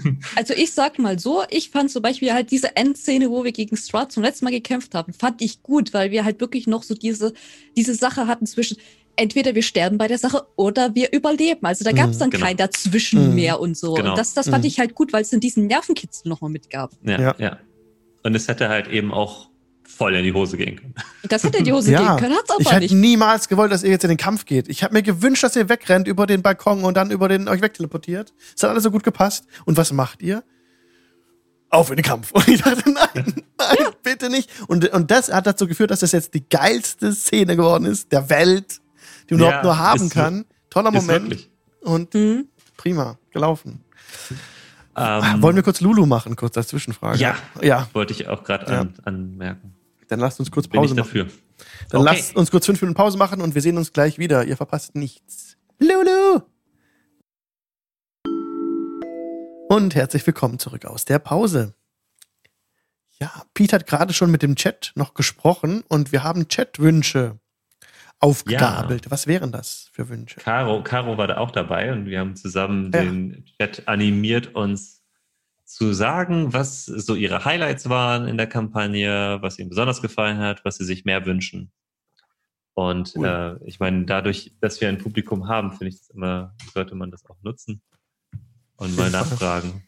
Mhm. 0.03 0.19
Also 0.35 0.53
ich 0.53 0.73
sag 0.73 0.99
mal 0.99 1.18
so, 1.19 1.43
ich 1.49 1.69
fand 1.69 1.89
zum 1.91 2.02
Beispiel 2.02 2.34
halt 2.34 2.52
diese 2.52 2.76
Endszene, 2.76 3.30
wo 3.30 3.43
wir 3.43 3.52
gegen 3.52 3.77
Strahd 3.77 4.11
zum 4.11 4.23
letzten 4.23 4.45
Mal 4.45 4.52
gekämpft 4.52 4.93
haben, 4.95 5.14
fand 5.14 5.41
ich 5.41 5.64
gut, 5.64 5.93
weil 5.93 6.11
wir 6.11 6.26
halt 6.26 6.39
wirklich 6.41 6.68
noch 6.68 6.84
so 6.84 6.93
diese, 6.93 7.34
diese 7.77 7.95
Sache 7.95 8.27
hatten 8.27 8.45
zwischen, 8.45 8.77
entweder 9.15 9.56
wir 9.56 9.61
sterben 9.64 9.97
bei 9.97 10.10
der 10.10 10.18
Sache 10.18 10.45
oder 10.57 10.93
wir 10.93 11.14
überleben. 11.14 11.65
Also 11.65 11.85
da 11.85 11.93
gab 11.93 12.10
es 12.10 12.18
Mhm, 12.18 12.19
dann 12.19 12.30
genau. 12.31 12.45
kein 12.45 12.57
Dazwischen 12.57 13.30
Mhm. 13.30 13.35
mehr 13.35 13.60
und 13.61 13.77
so. 13.77 13.93
Genau. 13.93 14.10
Und 14.11 14.18
das, 14.18 14.34
das 14.34 14.49
fand 14.49 14.64
Mhm. 14.65 14.68
ich 14.68 14.80
halt 14.80 14.93
gut, 14.93 15.14
weil 15.14 15.22
es 15.22 15.30
dann 15.30 15.39
diesen 15.39 15.68
Nervenkitzel 15.68 16.27
nochmal 16.27 16.52
mitgab. 16.52 16.91
ja, 17.03 17.19
Ja. 17.22 17.35
ja. 17.38 17.60
Und 18.23 18.35
es 18.35 18.47
hätte 18.49 18.68
halt 18.69 18.88
eben 18.89 19.14
auch 19.14 19.49
voll 19.88 20.16
in 20.16 20.24
die 20.24 20.34
Hose 20.34 20.57
gehen 20.57 20.76
können. 20.78 20.94
Das 21.30 21.44
hätte 21.44 21.57
in 21.57 21.64
die 21.64 21.74
Hose 21.74 21.91
Ja, 21.91 21.99
gehen 22.16 22.18
können, 22.20 22.36
hat's 22.38 22.53
Ich 22.60 22.68
aber 22.68 22.76
hätte 22.76 22.86
nicht. 22.86 22.94
niemals 22.94 23.48
gewollt, 23.48 23.72
dass 23.72 23.84
ihr 23.84 23.90
jetzt 23.90 24.03
in 24.03 24.10
den 24.10 24.18
Kampf 24.18 24.45
geht. 24.45 24.68
Ich 24.70 24.84
habe 24.84 24.94
mir 24.94 25.02
gewünscht, 25.02 25.44
dass 25.44 25.56
ihr 25.56 25.70
wegrennt 25.70 26.07
über 26.07 26.28
den 26.28 26.41
Balkon 26.44 26.84
und 26.84 26.95
dann 26.98 27.10
über 27.12 27.28
den 27.28 27.48
euch 27.48 27.62
wegteleportiert. 27.62 28.34
Es 28.56 28.62
hat 28.64 28.70
alles 28.70 28.84
so 28.84 28.91
gut 28.91 29.03
gepasst. 29.03 29.45
Und 29.66 29.76
was 29.78 29.91
macht 29.91 30.22
ihr? 30.22 30.44
Auf 31.70 31.90
in 31.90 31.95
den 31.98 32.03
Kampf. 32.06 32.32
Und 32.34 32.48
ich 32.48 32.62
dachte, 32.62 32.90
nein, 32.90 33.44
nein, 33.57 33.78
bitte 34.03 34.30
nicht. 34.30 34.49
Und, 34.68 34.88
und 34.94 35.10
das 35.12 35.34
hat 35.34 35.48
dazu 35.48 35.68
geführt, 35.68 35.90
dass 35.91 35.99
das 36.02 36.12
jetzt 36.12 36.34
die 36.36 36.48
geilste 36.48 37.12
Szene 37.12 37.56
geworden 37.56 37.86
ist 37.86 38.12
der 38.12 38.30
Welt, 38.30 38.80
die 39.30 39.34
man 39.34 39.44
Ja, 39.44 39.48
überhaupt 39.49 39.64
nur 39.64 39.78
haben 39.80 40.06
ist 40.06 40.14
kann. 40.14 40.45
Toller 40.70 40.90
Ist 40.94 40.95
Moment. 41.07 41.24
wirklich. 41.32 41.49
Und 41.82 42.14
Mhm. 42.14 42.48
prima, 42.78 43.18
gelaufen. 43.32 43.84
Ähm, 44.95 45.41
Wollen 45.41 45.56
wir 45.57 45.64
kurz 45.64 45.82
Lulu 45.82 46.06
machen, 46.06 46.36
kurz 46.38 46.56
als 46.56 46.68
Zwischenfrage? 46.68 47.18
Ja. 47.20 47.36
Ja, 47.62 47.88
Wollte 47.94 48.14
ich 48.14 48.28
auch 48.30 48.44
gerade 48.44 48.72
Ja. 48.72 48.80
an, 48.82 48.94
anmerken. 49.03 49.74
Dann 50.07 50.19
lasst 50.19 50.40
uns 50.40 50.52
kurz 50.52 50.68
Bin 50.68 50.82
ich 50.82 50.90
Pause 50.90 50.95
machen. 50.95 51.06
dafür. 51.07 51.26
Dann 51.90 52.02
Okay. 52.02 52.11
lasst 52.15 52.36
uns 52.36 52.52
kurz 52.52 52.65
fünf 52.65 52.82
Minuten 52.82 52.98
Pause 52.98 53.18
machen 53.18 53.41
und 53.41 53.56
wir 53.56 53.61
sehen 53.61 53.77
uns 53.77 53.94
gleich 53.94 54.18
wieder. 54.19 54.45
Ihr 54.45 54.57
verpasst 54.57 54.95
nichts. 54.95 55.57
Lulu! 55.80 56.41
Und 59.69 59.95
herzlich 59.95 60.26
willkommen 60.26 60.60
zurück 60.60 60.86
aus 60.86 61.06
der 61.06 61.19
Pause. 61.19 61.73
Ja, 63.19 63.32
Pete 63.53 63.76
hat 63.76 63.88
gerade 63.88 64.14
schon 64.14 64.30
mit 64.32 64.41
dem 64.41 64.56
Chat 64.56 64.91
noch 64.95 65.14
gesprochen 65.14 65.84
und 65.88 66.11
wir 66.11 66.23
haben 66.23 66.48
Chatwünsche 66.48 67.40
aufgegabelt. 68.19 69.10
Was 69.10 69.27
wären 69.27 69.52
das 69.52 69.90
für 69.91 70.10
Wünsche? 70.10 70.40
Caro, 70.40 70.84
Caro 70.84 71.18
war 71.18 71.27
da 71.27 71.38
auch 71.38 71.52
dabei 71.52 71.91
und 71.94 72.06
wir 72.06 72.19
haben 72.19 72.36
zusammen 72.36 72.91
Ja. 72.94 73.02
den 73.03 73.45
Chat 73.60 73.88
animiert, 73.88 74.53
uns 74.56 75.02
zu 75.66 75.94
sagen, 75.94 76.54
was 76.54 76.86
so 76.86 77.16
ihre 77.16 77.44
Highlights 77.44 77.90
waren 77.90 78.28
in 78.28 78.38
der 78.38 78.48
Kampagne, 78.48 79.40
was 79.42 79.60
ihnen 79.60 79.70
besonders 79.70 80.02
gefallen 80.02 80.38
hat, 80.38 80.64
was 80.64 80.78
sie 80.78 80.86
sich 80.86 81.06
mehr 81.06 81.26
wünschen. 81.26 81.72
Und 82.76 83.14
Cool. 83.16 83.26
äh, 83.26 83.68
ich 83.68 83.80
meine, 83.80 84.06
dadurch, 84.06 84.54
dass 84.62 84.80
wir 84.80 84.90
ein 84.90 85.00
Publikum 85.00 85.48
haben, 85.48 85.72
finde 85.72 85.88
ich 85.88 85.98
das 85.98 86.10
immer, 86.10 86.54
sollte 86.74 86.94
man 86.94 87.10
das 87.10 87.26
auch 87.26 87.42
nutzen 87.42 87.82
und 88.76 88.96
mal 88.96 89.10
nachfragen. 89.12 89.88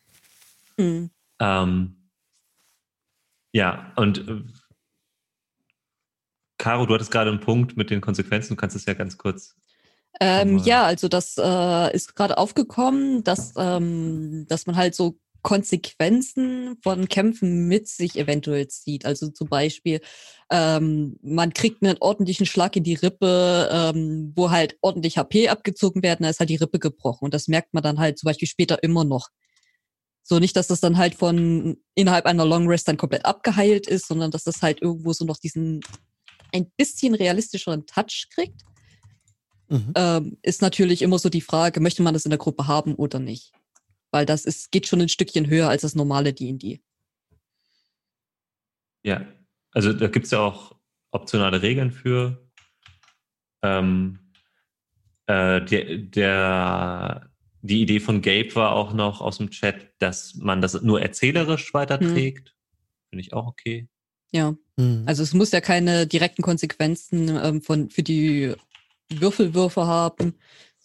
Mhm. 0.77 1.11
Ähm, 1.39 2.09
ja, 3.51 3.91
und 3.95 4.27
äh, 4.27 4.43
Caro, 6.57 6.85
du 6.85 6.93
hattest 6.93 7.11
gerade 7.11 7.29
einen 7.29 7.39
Punkt 7.39 7.77
mit 7.77 7.89
den 7.89 8.01
Konsequenzen, 8.01 8.53
du 8.53 8.55
kannst 8.55 8.75
es 8.75 8.85
ja 8.85 8.93
ganz 8.93 9.17
kurz. 9.17 9.55
Ähm, 10.19 10.57
ja, 10.59 10.83
also 10.83 11.07
das 11.07 11.37
äh, 11.37 11.93
ist 11.93 12.15
gerade 12.15 12.37
aufgekommen, 12.37 13.23
dass, 13.23 13.53
ähm, 13.57 14.47
dass 14.47 14.65
man 14.65 14.75
halt 14.75 14.95
so 14.95 15.19
Konsequenzen 15.47 16.75
von 16.83 17.07
Kämpfen 17.07 17.69
mit 17.69 17.87
sich 17.87 18.19
eventuell 18.19 18.67
zieht. 18.67 19.05
Also 19.05 19.29
zum 19.29 19.47
Beispiel, 19.47 20.01
ähm, 20.51 21.17
man 21.21 21.53
kriegt 21.53 21.81
einen 21.81 21.95
ordentlichen 22.01 22.45
Schlag 22.45 22.75
in 22.75 22.83
die 22.83 22.95
Rippe, 22.95 23.69
ähm, 23.71 24.33
wo 24.35 24.51
halt 24.51 24.77
ordentlich 24.81 25.17
HP 25.17 25.47
abgezogen 25.47 26.03
werden, 26.03 26.23
da 26.23 26.29
ist 26.29 26.41
halt 26.41 26.49
die 26.49 26.57
Rippe 26.57 26.79
gebrochen. 26.79 27.23
Und 27.23 27.33
das 27.33 27.47
merkt 27.47 27.73
man 27.73 27.81
dann 27.81 27.97
halt 27.97 28.19
zum 28.19 28.27
Beispiel 28.27 28.49
später 28.49 28.83
immer 28.83 29.05
noch. 29.05 29.29
So 30.21 30.39
nicht, 30.39 30.57
dass 30.57 30.67
das 30.67 30.81
dann 30.81 30.97
halt 30.97 31.15
von 31.15 31.77
innerhalb 31.95 32.25
einer 32.25 32.43
Long 32.43 32.67
Rest 32.67 32.89
dann 32.89 32.97
komplett 32.97 33.23
abgeheilt 33.23 33.87
ist, 33.87 34.09
sondern 34.09 34.31
dass 34.31 34.43
das 34.43 34.61
halt 34.61 34.81
irgendwo 34.81 35.13
so 35.13 35.23
noch 35.23 35.37
diesen 35.37 35.79
ein 36.53 36.69
bisschen 36.75 37.15
realistischeren 37.15 37.85
Touch 37.85 38.27
kriegt 38.33 38.65
Mhm. 39.69 39.91
ähm, 39.95 40.37
ist 40.43 40.61
natürlich 40.61 41.01
immer 41.01 41.19
so 41.19 41.27
die 41.29 41.41
Frage, 41.41 41.81
möchte 41.81 42.01
man 42.01 42.13
das 42.13 42.25
in 42.25 42.29
der 42.29 42.37
Gruppe 42.37 42.67
haben 42.67 42.95
oder 42.95 43.19
nicht? 43.19 43.51
Weil 44.11 44.25
das 44.25 44.45
ist, 44.45 44.71
geht 44.71 44.87
schon 44.87 45.01
ein 45.01 45.09
Stückchen 45.09 45.47
höher 45.47 45.69
als 45.69 45.81
das 45.81 45.95
normale 45.95 46.33
D&D. 46.33 46.81
Ja, 49.03 49.25
also 49.71 49.93
da 49.93 50.07
gibt 50.07 50.25
es 50.25 50.31
ja 50.31 50.39
auch 50.39 50.75
optionale 51.11 51.61
Regeln 51.61 51.91
für. 51.91 52.49
Ähm, 53.63 54.19
äh, 55.25 55.61
der, 55.63 55.97
der, 55.97 57.29
die 57.61 57.81
Idee 57.81 57.99
von 57.99 58.21
Gabe 58.21 58.55
war 58.55 58.73
auch 58.73 58.93
noch 58.93 59.21
aus 59.21 59.37
dem 59.37 59.49
Chat, 59.49 59.91
dass 59.99 60.35
man 60.35 60.61
das 60.61 60.81
nur 60.81 61.01
erzählerisch 61.01 61.73
weiterträgt. 61.73 62.55
Finde 63.09 63.21
ich 63.21 63.33
auch 63.33 63.47
okay. 63.47 63.87
Ja, 64.31 64.55
Mhm. 64.77 65.03
also 65.07 65.23
es 65.23 65.33
muss 65.33 65.51
ja 65.51 65.59
keine 65.59 66.07
direkten 66.07 66.43
Konsequenzen 66.43 67.29
ähm, 67.29 67.61
von, 67.61 67.89
für 67.89 68.03
die 68.03 68.53
Würfelwürfe 69.09 69.87
haben, 69.87 70.35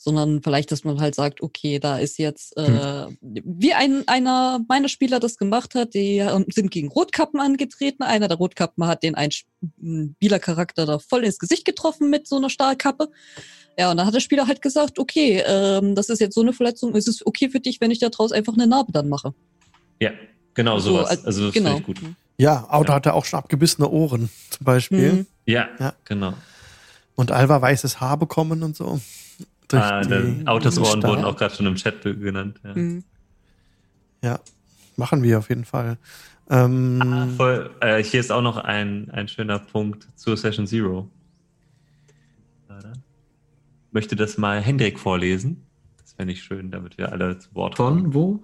sondern 0.03 0.43
vielleicht, 0.43 0.73
dass 0.73 0.85
man 0.85 1.01
halt 1.01 1.15
sagt, 1.15 1.43
okay, 1.43 1.79
da 1.79 1.99
ist 1.99 2.19
jetzt, 2.19 2.57
äh, 2.57 3.07
wie 3.21 3.73
ein, 3.75 4.07
einer 4.09 4.61
meiner 4.69 4.89
Spieler 4.89 5.21
das 5.21 5.37
gemacht 5.37 5.75
hat, 5.75 5.95
die 5.95 6.19
ähm, 6.19 6.47
sind 6.53 6.71
gegen 6.71 6.89
Rotkappen 6.89 7.39
angetreten. 7.41 8.03
Einer 8.03 8.29
der 8.29 8.37
Rotkappen 8.39 8.87
hat 8.87 9.03
den 9.03 9.15
einen 9.15 9.33
Spielercharakter 9.33 10.87
da 10.87 10.99
voll 10.99 11.25
ins 11.25 11.39
Gesicht 11.39 11.65
getroffen 11.65 12.11
mit 12.11 12.27
so 12.27 12.37
einer 12.37 12.51
Stahlkappe. 12.51 13.11
Ja, 13.79 13.91
und 13.91 13.97
dann 13.97 14.07
hat 14.07 14.15
der 14.15 14.21
Spieler 14.21 14.47
halt 14.47 14.61
gesagt, 14.61 14.99
okay, 14.99 15.43
ähm, 15.47 15.95
das 15.95 16.09
ist 16.11 16.21
jetzt 16.21 16.35
so 16.35 16.43
eine 16.43 16.53
Verletzung, 16.53 16.95
ist 16.95 17.09
es 17.09 17.25
okay 17.27 17.49
für 17.49 17.61
dich, 17.61 17.81
wenn 17.81 17.91
ich 17.91 17.99
da 18.01 18.09
draus 18.11 18.33
einfach 18.33 18.55
eine 18.55 18.67
Narbe 18.67 18.93
dann 18.93 19.09
mache? 19.09 19.33
Ja, 20.01 20.11
genau 20.55 20.79
So, 20.79 20.91
sowas. 20.91 21.09
als- 21.11 21.25
also 21.25 21.45
das 21.47 21.55
genau. 21.55 21.77
finde 21.77 21.81
ich 21.93 22.01
gut. 22.01 22.15
Ja, 22.39 22.67
Auto 22.71 22.93
hatte 22.93 23.15
auch 23.15 23.25
schon 23.25 23.39
abgebissene 23.39 23.89
Ohren 23.89 24.29
zum 24.51 24.65
Beispiel. 24.65 25.13
Mhm. 25.13 25.27
Ja, 25.47 25.69
Ja. 25.79 25.95
genau. 26.05 26.35
Und 27.15 27.31
Alva 27.31 27.61
weißes 27.63 28.01
Haar 28.01 28.17
bekommen 28.17 28.63
und 28.63 28.75
so. 28.77 29.01
Durch 29.73 29.83
Ah, 29.83 30.01
die- 30.03 30.09
dann 30.09 30.47
Autos 30.49 30.75
den 30.77 30.85
Ohren 30.85 31.01
Stahl. 31.01 31.11
wurden 31.11 31.25
auch 31.25 31.37
gerade 31.37 31.55
schon 31.55 31.67
im 31.67 31.75
Chat 31.75 32.03
genannt. 32.03 32.61
Ja. 32.63 32.75
Mhm. 32.75 33.05
Ja, 34.23 34.39
machen 34.97 35.23
wir 35.23 35.39
auf 35.39 35.49
jeden 35.49 35.65
Fall. 35.65 35.99
Ähm, 36.51 37.01
Ah, 37.03 37.27
voll. 37.37 37.71
Äh, 37.81 38.03
hier 38.05 38.21
ist 38.21 38.31
auch 38.31 38.43
noch 38.43 38.57
ein, 38.59 39.11
ein 39.11 39.27
schöner 39.29 39.59
Punkt 39.59 40.07
zur 40.17 40.37
Session 40.37 40.67
Zero. 40.67 41.09
Möchte 43.91 44.17
das 44.17 44.39
mal 44.39 44.61
Hendrik 44.63 44.99
vorlesen? 44.99 45.67
Das 46.01 46.13
fände 46.15 46.33
ich 46.33 46.43
schön, 46.43 46.71
damit 46.71 46.97
wir 46.97 47.13
alle 47.13 47.39
zu 47.39 47.55
Wort 47.55 47.77
kommen. 47.77 48.05
Von 48.05 48.15
wo? 48.15 48.43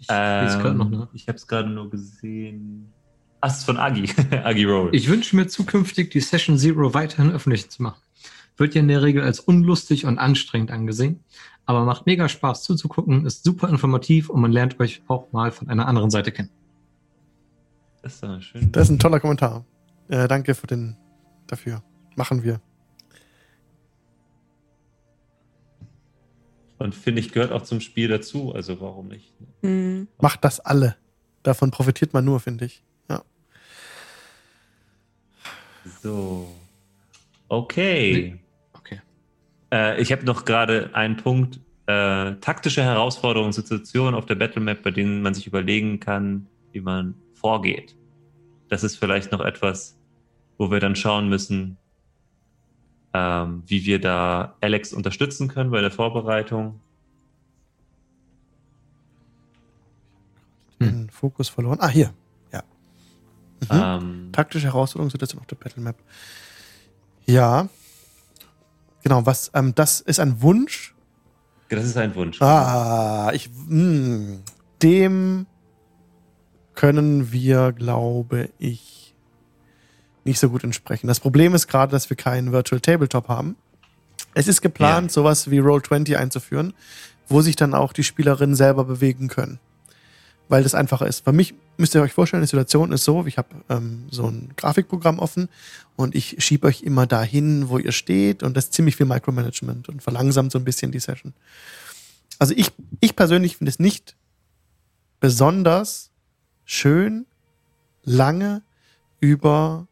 Ich 0.00 0.06
Ähm, 0.10 1.08
ich 1.14 1.28
habe 1.28 1.36
es 1.36 1.46
gerade 1.46 1.68
nur 1.70 1.88
gesehen. 1.90 2.92
Ach, 3.40 3.50
es 3.50 3.58
ist 3.58 3.64
von 3.64 3.78
Agi. 3.78 4.04
Agi 4.44 4.64
Roll. 4.64 4.90
Ich 4.94 5.08
wünsche 5.08 5.34
mir 5.34 5.46
zukünftig 5.46 6.10
die 6.10 6.20
Session 6.20 6.58
Zero 6.58 6.92
weiterhin 6.94 7.32
öffentlich 7.32 7.68
zu 7.70 7.82
machen. 7.82 8.00
Wird 8.62 8.74
ja 8.74 8.80
in 8.80 8.88
der 8.88 9.02
Regel 9.02 9.22
als 9.22 9.40
unlustig 9.40 10.06
und 10.06 10.18
anstrengend 10.18 10.70
angesehen, 10.70 11.20
aber 11.66 11.84
macht 11.84 12.06
mega 12.06 12.28
Spaß 12.28 12.62
zuzugucken, 12.62 13.26
ist 13.26 13.44
super 13.44 13.68
informativ 13.68 14.30
und 14.30 14.40
man 14.40 14.52
lernt 14.52 14.80
euch 14.80 15.02
auch 15.08 15.32
mal 15.32 15.50
von 15.50 15.68
einer 15.68 15.86
anderen 15.86 16.10
Seite 16.10 16.32
kennen. 16.32 16.50
Das 18.02 18.14
ist 18.14 18.22
doch 18.22 18.40
schön. 18.40 18.72
Das 18.72 18.84
ist 18.84 18.90
ein 18.90 18.98
toller 18.98 19.20
Kommentar. 19.20 19.64
Äh, 20.08 20.28
danke 20.28 20.54
für 20.54 20.66
den 20.66 20.96
dafür. 21.46 21.82
Machen 22.16 22.42
wir. 22.42 22.60
Und 26.78 26.94
finde 26.94 27.20
ich, 27.20 27.32
gehört 27.32 27.52
auch 27.52 27.62
zum 27.62 27.80
Spiel 27.80 28.08
dazu, 28.08 28.52
also 28.52 28.80
warum 28.80 29.08
nicht? 29.08 29.32
Mhm. 29.62 30.08
Macht 30.20 30.44
das 30.44 30.58
alle. 30.58 30.96
Davon 31.42 31.70
profitiert 31.70 32.12
man 32.12 32.24
nur, 32.24 32.40
finde 32.40 32.64
ich. 32.64 32.82
Ja. 33.08 33.22
So. 36.02 36.48
Okay. 37.48 38.32
Okay. 38.32 38.41
Äh, 39.72 40.00
ich 40.00 40.12
habe 40.12 40.24
noch 40.24 40.44
gerade 40.44 40.90
einen 40.94 41.16
Punkt. 41.16 41.58
Äh, 41.86 42.34
taktische 42.36 42.84
Herausforderungen, 42.84 43.52
Situationen 43.52 44.14
auf 44.14 44.26
der 44.26 44.36
Battlemap, 44.36 44.82
bei 44.82 44.92
denen 44.92 45.22
man 45.22 45.34
sich 45.34 45.48
überlegen 45.48 45.98
kann, 45.98 46.46
wie 46.70 46.80
man 46.80 47.14
vorgeht. 47.34 47.96
Das 48.68 48.84
ist 48.84 48.96
vielleicht 48.96 49.32
noch 49.32 49.40
etwas, 49.40 49.98
wo 50.58 50.70
wir 50.70 50.78
dann 50.78 50.94
schauen 50.94 51.28
müssen, 51.28 51.76
ähm, 53.12 53.64
wie 53.66 53.84
wir 53.84 54.00
da 54.00 54.56
Alex 54.60 54.92
unterstützen 54.92 55.48
können 55.48 55.70
bei 55.70 55.80
der 55.80 55.90
Vorbereitung. 55.90 56.80
Den 60.80 61.10
Fokus 61.10 61.48
verloren. 61.48 61.78
Ah, 61.80 61.88
hier. 61.88 62.12
Ja. 62.52 62.62
Mhm. 63.60 63.68
Ähm, 63.70 64.28
Taktische 64.32 64.66
Herausforderungen 64.68 65.12
jetzt 65.18 65.36
auf 65.36 65.46
der 65.46 65.56
Battle 65.56 65.82
Map. 65.82 65.96
Ja. 67.26 67.68
Genau, 69.02 69.26
was, 69.26 69.50
ähm, 69.54 69.74
das 69.74 70.00
ist 70.00 70.20
ein 70.20 70.40
Wunsch. 70.42 70.94
das 71.68 71.84
ist 71.84 71.96
ein 71.96 72.14
Wunsch. 72.14 72.40
Ah, 72.42 73.30
ich, 73.34 73.50
mh, 73.68 74.38
dem 74.82 75.46
können 76.74 77.32
wir, 77.32 77.72
glaube 77.72 78.48
ich, 78.58 79.14
nicht 80.24 80.38
so 80.38 80.50
gut 80.50 80.64
entsprechen. 80.64 81.06
Das 81.08 81.20
Problem 81.20 81.54
ist 81.54 81.66
gerade, 81.66 81.90
dass 81.92 82.08
wir 82.10 82.16
keinen 82.16 82.52
Virtual 82.52 82.80
Tabletop 82.80 83.28
haben. 83.28 83.56
Es 84.34 84.48
ist 84.48 84.62
geplant, 84.62 85.10
Ja. 85.10 85.12
sowas 85.14 85.50
wie 85.50 85.58
Roll20 85.60 86.16
einzuführen, 86.16 86.72
wo 87.28 87.40
sich 87.42 87.56
dann 87.56 87.74
auch 87.74 87.92
die 87.92 88.04
Spielerinnen 88.04 88.54
selber 88.54 88.84
bewegen 88.84 89.28
können. 89.28 89.58
Weil 90.52 90.64
das 90.64 90.74
einfacher 90.74 91.06
ist. 91.06 91.24
Bei 91.24 91.32
mich 91.32 91.54
müsst 91.78 91.94
ihr 91.94 92.02
euch 92.02 92.12
vorstellen, 92.12 92.42
die 92.42 92.46
Situation 92.46 92.92
ist 92.92 93.04
so, 93.04 93.24
ich 93.24 93.38
habe 93.38 93.48
ähm, 93.70 94.04
so 94.10 94.26
ein 94.26 94.50
Grafikprogramm 94.54 95.18
offen 95.18 95.48
und 95.96 96.14
ich 96.14 96.44
schiebe 96.44 96.66
euch 96.66 96.82
immer 96.82 97.06
dahin, 97.06 97.70
wo 97.70 97.78
ihr 97.78 97.92
steht 97.92 98.42
und 98.42 98.54
das 98.54 98.64
ist 98.64 98.74
ziemlich 98.74 98.96
viel 98.96 99.06
Micromanagement 99.06 99.88
und 99.88 100.02
verlangsamt 100.02 100.52
so 100.52 100.58
ein 100.58 100.64
bisschen 100.66 100.92
die 100.92 100.98
Session. 100.98 101.32
Also 102.38 102.52
ich, 102.54 102.70
ich 103.00 103.16
persönlich 103.16 103.56
finde 103.56 103.70
es 103.70 103.78
nicht 103.78 104.14
besonders 105.20 106.10
schön, 106.66 107.24
lange 108.04 108.60
über 109.20 109.86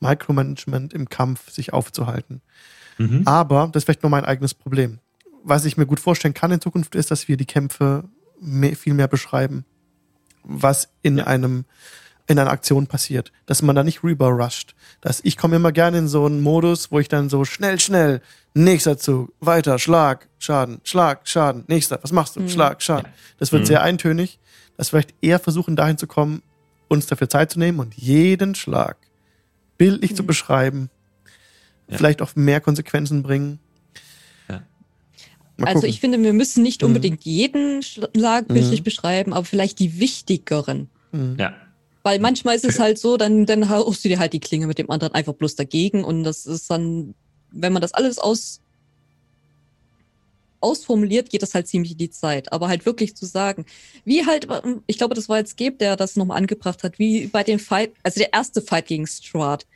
Micromanagement 0.00 0.94
im 0.94 1.10
Kampf 1.10 1.50
sich 1.50 1.74
aufzuhalten. 1.74 2.40
Mhm. 2.96 3.24
Aber 3.26 3.68
das 3.70 3.82
ist 3.82 3.84
vielleicht 3.84 4.04
nur 4.04 4.10
mein 4.10 4.24
eigenes 4.24 4.54
Problem. 4.54 5.00
Was 5.44 5.66
ich 5.66 5.76
mir 5.76 5.84
gut 5.84 6.00
vorstellen 6.00 6.32
kann 6.32 6.50
in 6.50 6.62
Zukunft 6.62 6.94
ist, 6.94 7.10
dass 7.10 7.28
wir 7.28 7.36
die 7.36 7.44
Kämpfe 7.44 8.04
mehr, 8.40 8.74
viel 8.74 8.94
mehr 8.94 9.08
beschreiben, 9.08 9.66
was 10.42 10.88
in 11.02 11.20
einem 11.20 11.64
in 12.28 12.38
einer 12.38 12.50
Aktion 12.52 12.86
passiert, 12.86 13.32
dass 13.46 13.62
man 13.62 13.74
da 13.74 13.82
nicht 13.82 14.04
rüber 14.04 14.28
rusht. 14.28 14.74
Dass 15.00 15.20
ich 15.24 15.36
komme 15.36 15.56
immer 15.56 15.72
gerne 15.72 15.98
in 15.98 16.08
so 16.08 16.24
einen 16.24 16.40
Modus, 16.40 16.92
wo 16.92 17.00
ich 17.00 17.08
dann 17.08 17.28
so 17.28 17.44
schnell, 17.44 17.80
schnell, 17.80 18.22
nächster 18.54 18.96
Zug, 18.96 19.32
weiter, 19.40 19.78
Schlag, 19.80 20.28
Schaden, 20.38 20.80
Schlag, 20.84 21.26
Schaden, 21.28 21.64
nächster, 21.66 21.98
was 22.00 22.12
machst 22.12 22.36
du? 22.36 22.40
Mhm. 22.40 22.48
Schlag, 22.48 22.80
Schaden. 22.80 23.10
Das 23.38 23.50
wird 23.50 23.62
Mhm. 23.62 23.66
sehr 23.66 23.82
eintönig, 23.82 24.38
dass 24.76 24.92
wir 24.92 25.00
vielleicht 25.00 25.14
eher 25.20 25.40
versuchen, 25.40 25.74
dahin 25.74 25.98
zu 25.98 26.06
kommen, 26.06 26.42
uns 26.88 27.06
dafür 27.06 27.28
Zeit 27.28 27.50
zu 27.50 27.58
nehmen 27.58 27.80
und 27.80 27.94
jeden 27.94 28.54
Schlag 28.54 28.96
bildlich 29.76 30.14
zu 30.14 30.22
Mhm. 30.22 30.26
beschreiben, 30.28 30.90
Ja. 31.88 31.96
vielleicht 31.98 32.22
auch 32.22 32.36
mehr 32.36 32.60
Konsequenzen 32.60 33.24
bringen. 33.24 33.58
Mal 35.62 35.68
Also 35.68 35.80
gucken. 35.80 35.90
ich 35.90 36.00
finde, 36.00 36.22
wir 36.22 36.32
müssen 36.32 36.62
nicht 36.62 36.82
Mhm. 36.82 36.88
unbedingt 36.88 37.24
jeden 37.24 37.82
Schlag 37.82 38.48
bildlich 38.48 38.80
Mhm. 38.80 38.84
beschreiben, 38.84 39.32
aber 39.32 39.44
vielleicht 39.44 39.78
die 39.78 39.98
wichtigeren. 39.98 40.88
Mhm. 41.12 41.36
Ja. 41.38 41.54
Weil 42.02 42.18
manchmal 42.18 42.56
ist 42.56 42.64
es 42.64 42.78
halt 42.80 42.98
so, 42.98 43.16
dann, 43.16 43.46
dann 43.46 43.68
haust 43.68 44.04
du 44.04 44.08
dir 44.08 44.18
halt 44.18 44.32
die 44.32 44.40
Klinge 44.40 44.66
mit 44.66 44.78
dem 44.78 44.90
anderen 44.90 45.14
einfach 45.14 45.34
bloß 45.34 45.54
dagegen 45.56 46.02
und 46.04 46.24
das 46.24 46.46
ist 46.46 46.68
dann, 46.70 47.14
wenn 47.52 47.72
man 47.72 47.80
das 47.82 47.94
alles 47.94 48.18
aus, 48.18 48.60
ausformuliert, 50.60 51.30
geht 51.30 51.42
das 51.42 51.54
halt 51.54 51.66
ziemlich 51.66 51.92
in 51.92 51.98
die 51.98 52.10
Zeit. 52.10 52.52
Aber 52.52 52.68
halt 52.68 52.86
wirklich 52.86 53.16
zu 53.16 53.26
sagen, 53.26 53.66
wie 54.04 54.24
halt, 54.26 54.46
ich 54.86 54.96
glaube, 54.98 55.14
das 55.14 55.28
war 55.28 55.38
jetzt 55.38 55.56
Geb, 55.56 55.78
der 55.80 55.96
das 55.96 56.14
nochmal 56.16 56.38
angebracht 56.38 56.84
hat, 56.84 56.98
wie 56.98 57.26
bei 57.26 57.42
dem 57.42 57.58
Fight, 57.58 57.92
also 58.04 58.20
der 58.20 58.32
erste 58.32 58.62
Fight 58.62 58.86
gegen 58.86 59.06
Strahd, 59.06 59.66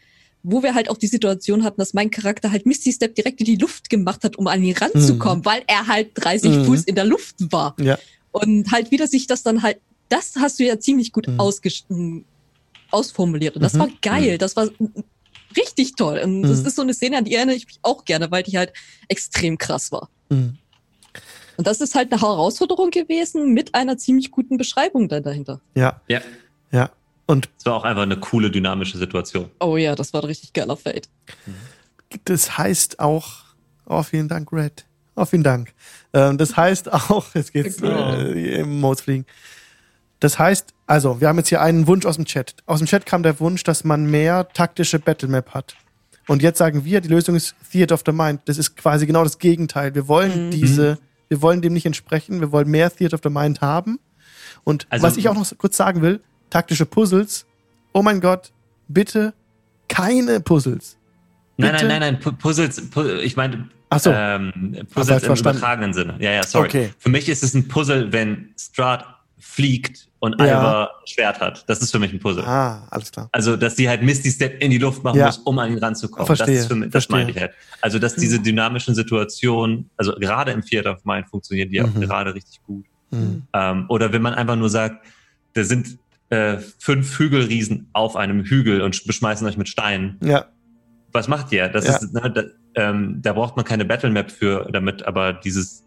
wo 0.48 0.62
wir 0.62 0.74
halt 0.74 0.88
auch 0.90 0.96
die 0.96 1.08
Situation 1.08 1.64
hatten, 1.64 1.80
dass 1.80 1.92
mein 1.92 2.10
Charakter 2.10 2.52
halt 2.52 2.66
Misty 2.66 2.92
Step 2.92 3.14
direkt 3.16 3.40
in 3.40 3.46
die 3.46 3.56
Luft 3.56 3.90
gemacht 3.90 4.22
hat, 4.24 4.36
um 4.36 4.46
an 4.46 4.62
ihn 4.62 4.76
ranzukommen, 4.76 5.44
weil 5.44 5.62
er 5.66 5.86
halt 5.88 6.10
30 6.14 6.50
Mhm. 6.52 6.64
Fuß 6.66 6.84
in 6.84 6.94
der 6.94 7.04
Luft 7.04 7.34
war. 7.52 7.74
Ja. 7.80 7.98
Und 8.30 8.70
halt 8.70 8.90
wieder 8.92 9.06
sich 9.08 9.26
das 9.26 9.42
dann 9.42 9.62
halt, 9.62 9.78
das 10.08 10.34
hast 10.38 10.58
du 10.60 10.64
ja 10.64 10.78
ziemlich 10.78 11.10
gut 11.12 11.26
Mhm. 11.26 11.40
ausges 11.40 11.84
m, 11.90 12.24
ausformuliert. 12.90 13.56
Und 13.56 13.62
das 13.62 13.72
Mhm. 13.74 13.78
war 13.80 13.88
geil. 14.02 14.38
Das 14.38 14.54
war 14.56 14.68
richtig 15.56 15.94
toll. 15.96 16.20
Und 16.22 16.42
das 16.42 16.60
Mhm. 16.60 16.66
ist 16.66 16.76
so 16.76 16.82
eine 16.82 16.94
Szene, 16.94 17.16
an 17.18 17.24
die 17.24 17.34
erinnere 17.34 17.56
ich 17.56 17.66
mich 17.66 17.78
auch 17.82 18.04
gerne, 18.04 18.30
weil 18.30 18.42
die 18.44 18.56
halt 18.56 18.72
extrem 19.08 19.58
krass 19.58 19.90
war. 19.90 20.08
Mhm. 20.28 20.58
Und 21.56 21.66
das 21.66 21.80
ist 21.80 21.94
halt 21.94 22.12
eine 22.12 22.20
Herausforderung 22.20 22.90
gewesen 22.90 23.52
mit 23.54 23.74
einer 23.74 23.96
ziemlich 23.96 24.30
guten 24.30 24.58
Beschreibung 24.58 25.08
dann 25.08 25.22
dahinter. 25.22 25.60
Ja, 25.74 26.00
Ja. 26.06 26.20
ja. 26.70 26.90
Und 27.26 27.48
Es 27.58 27.66
war 27.66 27.74
auch 27.74 27.84
einfach 27.84 28.02
eine 28.02 28.18
coole, 28.18 28.50
dynamische 28.50 28.98
Situation. 28.98 29.50
Oh 29.60 29.76
ja, 29.76 29.94
das 29.94 30.12
war 30.12 30.22
ein 30.22 30.26
richtig 30.26 30.52
geiler 30.52 30.76
Fade. 30.76 31.02
das 32.24 32.56
heißt 32.58 33.00
auch, 33.00 33.44
oh, 33.86 34.02
vielen 34.02 34.28
Dank, 34.28 34.52
Red. 34.52 34.84
Oh, 35.16 35.24
vielen 35.24 35.42
Dank. 35.42 35.72
Ähm, 36.12 36.38
das 36.38 36.56
heißt 36.56 36.92
auch, 36.92 37.34
jetzt 37.34 37.52
geht's 37.52 37.80
äh, 37.82 38.60
im 38.60 38.80
Modes 38.80 39.00
fliegen. 39.02 39.26
Das 40.20 40.38
heißt, 40.38 40.72
also, 40.86 41.20
wir 41.20 41.28
haben 41.28 41.38
jetzt 41.38 41.48
hier 41.48 41.60
einen 41.60 41.86
Wunsch 41.86 42.06
aus 42.06 42.16
dem 42.16 42.24
Chat. 42.26 42.54
Aus 42.66 42.78
dem 42.78 42.86
Chat 42.86 43.06
kam 43.06 43.22
der 43.22 43.38
Wunsch, 43.40 43.64
dass 43.64 43.84
man 43.84 44.06
mehr 44.10 44.48
taktische 44.48 44.98
Battlemap 44.98 45.50
hat. 45.52 45.74
Und 46.28 46.42
jetzt 46.42 46.58
sagen 46.58 46.84
wir, 46.84 47.00
die 47.00 47.08
Lösung 47.08 47.34
ist 47.36 47.54
Theater 47.70 47.94
of 47.94 48.02
the 48.06 48.12
Mind. 48.12 48.40
Das 48.46 48.58
ist 48.58 48.76
quasi 48.76 49.06
genau 49.06 49.22
das 49.24 49.38
Gegenteil. 49.38 49.94
Wir 49.94 50.08
wollen 50.08 50.46
Mhm. 50.46 50.50
diese, 50.52 50.98
wir 51.28 51.42
wollen 51.42 51.60
dem 51.62 51.72
nicht 51.72 51.86
entsprechen. 51.86 52.40
Wir 52.40 52.50
wollen 52.52 52.68
mehr 52.70 52.90
Theater 52.94 53.14
of 53.14 53.20
the 53.22 53.30
Mind 53.30 53.60
haben. 53.60 53.98
Und 54.64 54.86
Also- 54.90 55.06
was 55.06 55.16
ich 55.16 55.28
auch 55.28 55.34
noch 55.34 55.46
kurz 55.58 55.76
sagen 55.76 56.02
will, 56.02 56.20
taktische 56.50 56.86
Puzzles. 56.86 57.46
Oh 57.92 58.02
mein 58.02 58.20
Gott, 58.20 58.52
bitte 58.88 59.34
keine 59.88 60.40
Puzzles. 60.40 60.96
Nein, 61.56 61.72
Bitte? 61.72 61.86
nein, 61.86 62.00
nein, 62.00 62.14
nein, 62.14 62.22
Pu- 62.22 62.36
Puzzles, 62.36 62.82
Pu- 62.92 63.18
ich 63.20 63.36
meine, 63.36 63.68
Ach 63.88 63.98
so. 64.00 64.10
ähm, 64.12 64.76
Puzzles 64.92 65.22
im 65.22 65.26
verstanden. 65.26 65.58
übertragenen 65.58 65.92
Sinne. 65.94 66.16
Ja, 66.18 66.32
ja, 66.32 66.42
sorry. 66.42 66.66
Okay. 66.68 66.90
Für 66.98 67.08
mich 67.08 67.28
ist 67.28 67.42
es 67.42 67.54
ein 67.54 67.66
Puzzle, 67.68 68.12
wenn 68.12 68.50
Strahd 68.58 69.06
fliegt 69.38 70.08
und 70.18 70.38
Ja. 70.40 70.58
Alva 70.58 70.90
Schwert 71.06 71.40
hat. 71.40 71.64
Das 71.68 71.80
ist 71.80 71.92
für 71.92 71.98
mich 71.98 72.12
ein 72.12 72.18
Puzzle. 72.18 72.44
Ah, 72.44 72.86
alles 72.90 73.10
klar. 73.12 73.28
Also, 73.32 73.56
dass 73.56 73.76
sie 73.76 73.88
halt 73.88 74.02
Misty 74.02 74.30
Step 74.30 74.62
in 74.62 74.70
die 74.70 74.78
Luft 74.78 75.02
machen 75.04 75.18
Ja. 75.18 75.26
muss, 75.26 75.38
um 75.38 75.58
an 75.58 75.70
ihn 75.72 75.78
ranzukommen. 75.78 76.26
Verstehe, 76.26 76.46
das 76.56 76.64
ist 76.64 76.66
für 76.66 76.74
mich, 76.74 76.90
das 76.90 77.04
verstehe. 77.04 77.16
meine 77.24 77.30
ich 77.30 77.40
halt. 77.40 77.52
Also, 77.80 77.98
dass 77.98 78.16
diese 78.16 78.38
dynamischen 78.40 78.94
Situationen, 78.94 79.88
also 79.96 80.12
gerade 80.16 80.50
im 80.52 80.60
Theater 80.62 80.92
of 80.92 81.04
Mind 81.04 81.28
funktionieren 81.28 81.70
die 81.70 81.80
auch 81.80 81.86
Mhm. 81.94 82.00
gerade 82.00 82.34
richtig 82.34 82.60
gut. 82.66 82.84
Mhm. 83.12 83.44
Ähm, 83.54 83.84
oder 83.88 84.12
wenn 84.12 84.20
man 84.20 84.34
einfach 84.34 84.56
nur 84.56 84.68
sagt, 84.68 85.06
da 85.54 85.64
sind 85.64 85.96
äh, 86.30 86.58
fünf 86.78 87.18
Hügelriesen 87.18 87.88
auf 87.92 88.16
einem 88.16 88.44
Hügel 88.44 88.80
und 88.82 88.94
sch- 88.94 89.06
beschmeißen 89.06 89.46
euch 89.46 89.56
mit 89.56 89.68
Steinen. 89.68 90.18
Ja, 90.22 90.46
Was 91.12 91.28
macht 91.28 91.50
ihr? 91.52 91.68
Das 91.68 91.86
Ja. 91.86 91.96
ist, 91.96 92.12
ne, 92.12 92.30
da, 92.30 92.42
ähm, 92.74 93.20
da 93.22 93.32
braucht 93.32 93.56
man 93.56 93.64
keine 93.64 93.84
Battle 93.86 94.10
Map 94.10 94.30
für, 94.30 94.68
damit 94.70 95.04
aber 95.06 95.32
dieses, 95.32 95.82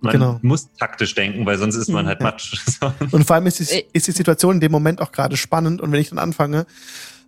man 0.00 0.12
Genau. 0.12 0.38
muss 0.42 0.72
taktisch 0.78 1.14
denken, 1.14 1.44
weil 1.44 1.58
sonst 1.58 1.74
ist 1.76 1.88
man 1.88 2.04
Mhm. 2.04 2.08
halt 2.08 2.20
Ja. 2.20 2.26
Matsch. 2.26 2.54
Und 3.12 3.24
vor 3.26 3.36
allem 3.36 3.46
ist 3.46 3.58
die, 3.60 3.84
ist 3.92 4.06
die 4.06 4.12
Situation 4.12 4.54
in 4.54 4.60
dem 4.60 4.72
Moment 4.72 5.00
auch 5.02 5.12
gerade 5.12 5.36
spannend. 5.36 5.80
Und 5.82 5.92
wenn 5.92 6.00
ich 6.00 6.08
dann 6.10 6.18
anfange, 6.18 6.66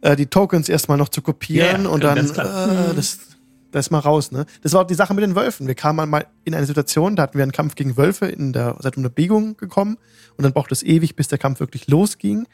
äh, 0.02 0.14
die 0.16 0.26
Tokens 0.26 0.68
erstmal 0.68 0.96
noch 0.98 1.08
zu 1.10 1.20
kopieren 1.22 1.84
Ja, 1.84 1.88
und 1.90 2.04
dann, 2.04 2.18
äh, 2.18 2.94
das, 2.94 3.18
das 3.72 3.86
ist 3.86 3.90
mal 3.90 3.98
raus, 3.98 4.30
ne? 4.32 4.46
Das 4.62 4.72
war 4.72 4.82
auch 4.82 4.86
die 4.86 4.94
Sache 4.94 5.12
mit 5.14 5.22
den 5.24 5.34
Wölfen. 5.36 5.66
Wir 5.66 5.74
kamen 5.74 6.08
mal 6.08 6.26
in 6.44 6.54
eine 6.54 6.66
Situation, 6.66 7.16
da 7.16 7.24
hatten 7.24 7.36
wir 7.38 7.42
einen 7.42 7.52
Kampf 7.52 7.74
gegen 7.74 7.96
Wölfe 7.96 8.26
in 8.26 8.52
der, 8.52 8.76
seit 8.80 8.96
um 8.96 9.02
eine 9.02 9.10
Biegung 9.10 9.56
gekommen. 9.56 9.96
Und 10.36 10.42
dann 10.44 10.52
brauchte 10.52 10.72
es 10.74 10.82
ewig, 10.82 11.16
bis 11.16 11.28
der 11.28 11.38
Kampf 11.38 11.60
wirklich 11.60 11.88
losging. 11.88 12.46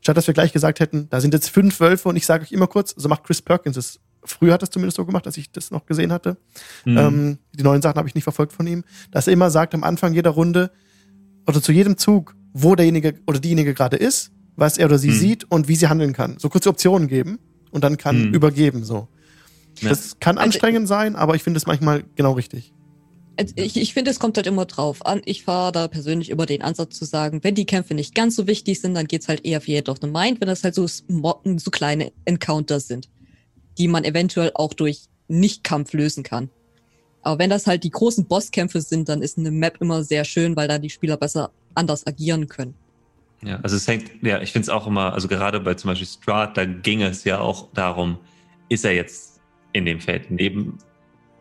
Statt 0.00 0.16
dass 0.16 0.26
wir 0.26 0.34
gleich 0.34 0.52
gesagt 0.52 0.80
hätten, 0.80 1.08
da 1.10 1.20
sind 1.20 1.34
jetzt 1.34 1.50
fünf 1.50 1.80
Wölfe 1.80 2.08
und 2.08 2.16
ich 2.16 2.26
sage 2.26 2.42
euch 2.44 2.52
immer 2.52 2.66
kurz, 2.66 2.94
so 2.96 3.08
macht 3.08 3.24
Chris 3.24 3.42
Perkins 3.42 3.76
es. 3.76 4.00
Früher 4.22 4.52
hat 4.52 4.62
es 4.62 4.68
zumindest 4.70 4.96
so 4.96 5.06
gemacht, 5.06 5.24
dass 5.24 5.38
ich 5.38 5.50
das 5.50 5.70
noch 5.70 5.86
gesehen 5.86 6.12
hatte. 6.12 6.36
Mhm. 6.84 6.98
Ähm, 6.98 7.38
die 7.54 7.62
neuen 7.62 7.80
Sachen 7.80 7.96
habe 7.96 8.06
ich 8.08 8.14
nicht 8.14 8.24
verfolgt 8.24 8.52
von 8.52 8.66
ihm, 8.66 8.84
dass 9.10 9.26
er 9.26 9.32
immer 9.32 9.50
sagt 9.50 9.74
am 9.74 9.82
Anfang 9.82 10.12
jeder 10.12 10.30
Runde 10.30 10.70
oder 11.46 11.62
zu 11.62 11.72
jedem 11.72 11.96
Zug, 11.96 12.34
wo 12.52 12.74
derjenige 12.74 13.14
oder 13.26 13.40
diejenige 13.40 13.72
gerade 13.72 13.96
ist, 13.96 14.30
was 14.56 14.76
er 14.76 14.86
oder 14.86 14.98
sie 14.98 15.08
Mhm. 15.08 15.14
sieht 15.14 15.44
und 15.50 15.68
wie 15.68 15.76
sie 15.76 15.88
handeln 15.88 16.12
kann. 16.12 16.36
So 16.38 16.50
kurze 16.50 16.68
Optionen 16.68 17.08
geben 17.08 17.38
und 17.70 17.82
dann 17.82 17.96
kann 17.96 18.28
Mhm. 18.28 18.34
übergeben 18.34 18.84
so. 18.84 19.08
Ja. 19.80 19.88
Das 19.90 20.18
kann 20.20 20.38
Also- 20.38 20.46
anstrengend 20.46 20.88
sein, 20.88 21.16
aber 21.16 21.34
ich 21.34 21.42
finde 21.42 21.58
es 21.58 21.66
manchmal 21.66 22.04
genau 22.16 22.32
richtig. 22.32 22.72
Also 23.38 23.54
Ich, 23.56 23.76
ich 23.76 23.94
finde, 23.94 24.10
es 24.10 24.18
kommt 24.20 24.36
halt 24.36 24.46
immer 24.46 24.66
drauf 24.66 25.06
an. 25.06 25.22
Ich 25.24 25.44
fahre 25.44 25.72
da 25.72 25.88
persönlich 25.88 26.28
immer 26.28 26.44
den 26.46 26.60
Ansatz 26.62 26.98
zu 26.98 27.04
sagen, 27.06 27.40
wenn 27.42 27.54
die 27.54 27.64
Kämpfe 27.64 27.94
nicht 27.94 28.14
ganz 28.14 28.36
so 28.36 28.46
wichtig 28.46 28.80
sind, 28.80 28.94
dann 28.94 29.06
geht's 29.06 29.28
halt 29.28 29.44
eher 29.46 29.60
für 29.62 29.72
Head 29.72 29.88
of 29.88 29.98
the 30.02 30.08
Mind, 30.08 30.40
wenn 30.40 30.48
das 30.48 30.62
halt 30.62 30.74
so, 30.74 30.86
so 30.86 31.70
kleine 31.70 32.12
Encounters 32.26 32.86
sind, 32.88 33.08
die 33.78 33.88
man 33.88 34.04
eventuell 34.04 34.50
auch 34.54 34.74
durch 34.74 35.04
Nicht-Kampf 35.28 35.94
lösen 35.94 36.22
kann. 36.22 36.50
Aber 37.22 37.38
wenn 37.38 37.50
das 37.50 37.66
halt 37.66 37.84
die 37.84 37.90
großen 37.90 38.26
Bosskämpfe 38.26 38.80
sind, 38.82 39.08
dann 39.08 39.22
ist 39.22 39.38
eine 39.38 39.50
Map 39.50 39.78
immer 39.80 40.02
sehr 40.02 40.24
schön, 40.24 40.56
weil 40.56 40.68
da 40.68 40.78
die 40.78 40.90
Spieler 40.90 41.16
besser 41.16 41.50
anders 41.74 42.06
agieren 42.06 42.48
können. 42.48 42.74
Ja, 43.42 43.58
also 43.62 43.76
es 43.76 43.86
hängt, 43.88 44.10
ja, 44.22 44.42
ich 44.42 44.52
finde 44.52 44.64
es 44.64 44.68
auch 44.68 44.86
immer, 44.86 45.14
also 45.14 45.28
gerade 45.28 45.60
bei 45.60 45.72
zum 45.74 45.88
Beispiel 45.88 46.06
Strat, 46.06 46.58
da 46.58 46.66
ging 46.66 47.00
es 47.00 47.24
ja 47.24 47.40
auch 47.40 47.68
darum, 47.72 48.18
ist 48.68 48.84
er 48.84 48.92
jetzt 48.94 49.39
in 49.72 49.84
dem 49.84 50.00
Feld 50.00 50.30
neben 50.30 50.78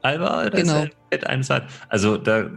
Alba 0.02 0.42
oder 0.46 0.52
Genau. 0.52 0.84
ist 0.84 0.92
Feld 1.10 1.28
21? 1.28 1.70
Also 1.90 2.18
da, 2.18 2.50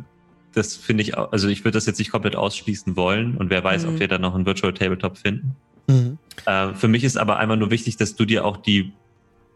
das 0.55 0.77
finde 0.77 1.03
ich 1.03 1.16
auch, 1.16 1.32
also 1.32 1.49
ich 1.49 1.65
würde 1.65 1.77
das 1.77 1.86
jetzt 1.86 1.99
nicht 1.99 2.11
komplett 2.12 2.36
ausschließen 2.36 2.97
wollen 2.97 3.36
und 3.36 3.51
wer 3.51 3.65
weiß, 3.65 3.85
Mhm. 3.85 3.94
ob 3.94 4.01
wir 4.01 4.09
da 4.09 4.19
noch 4.19 4.35
einen 4.35 4.47
Virtual 4.47 4.73
Tabletop 4.73 5.19
finden. 5.19 5.57
Mhm. 5.89 6.19
Äh, 6.47 6.74
für 6.74 6.89
mich 6.89 7.05
ist 7.05 7.16
aber 7.16 7.39
einfach 7.39 7.57
nur 7.57 7.70
wichtig, 7.70 7.97
dass 7.97 8.15
du 8.15 8.24
dir 8.24 8.44
auch 8.44 8.57
die 8.59 8.93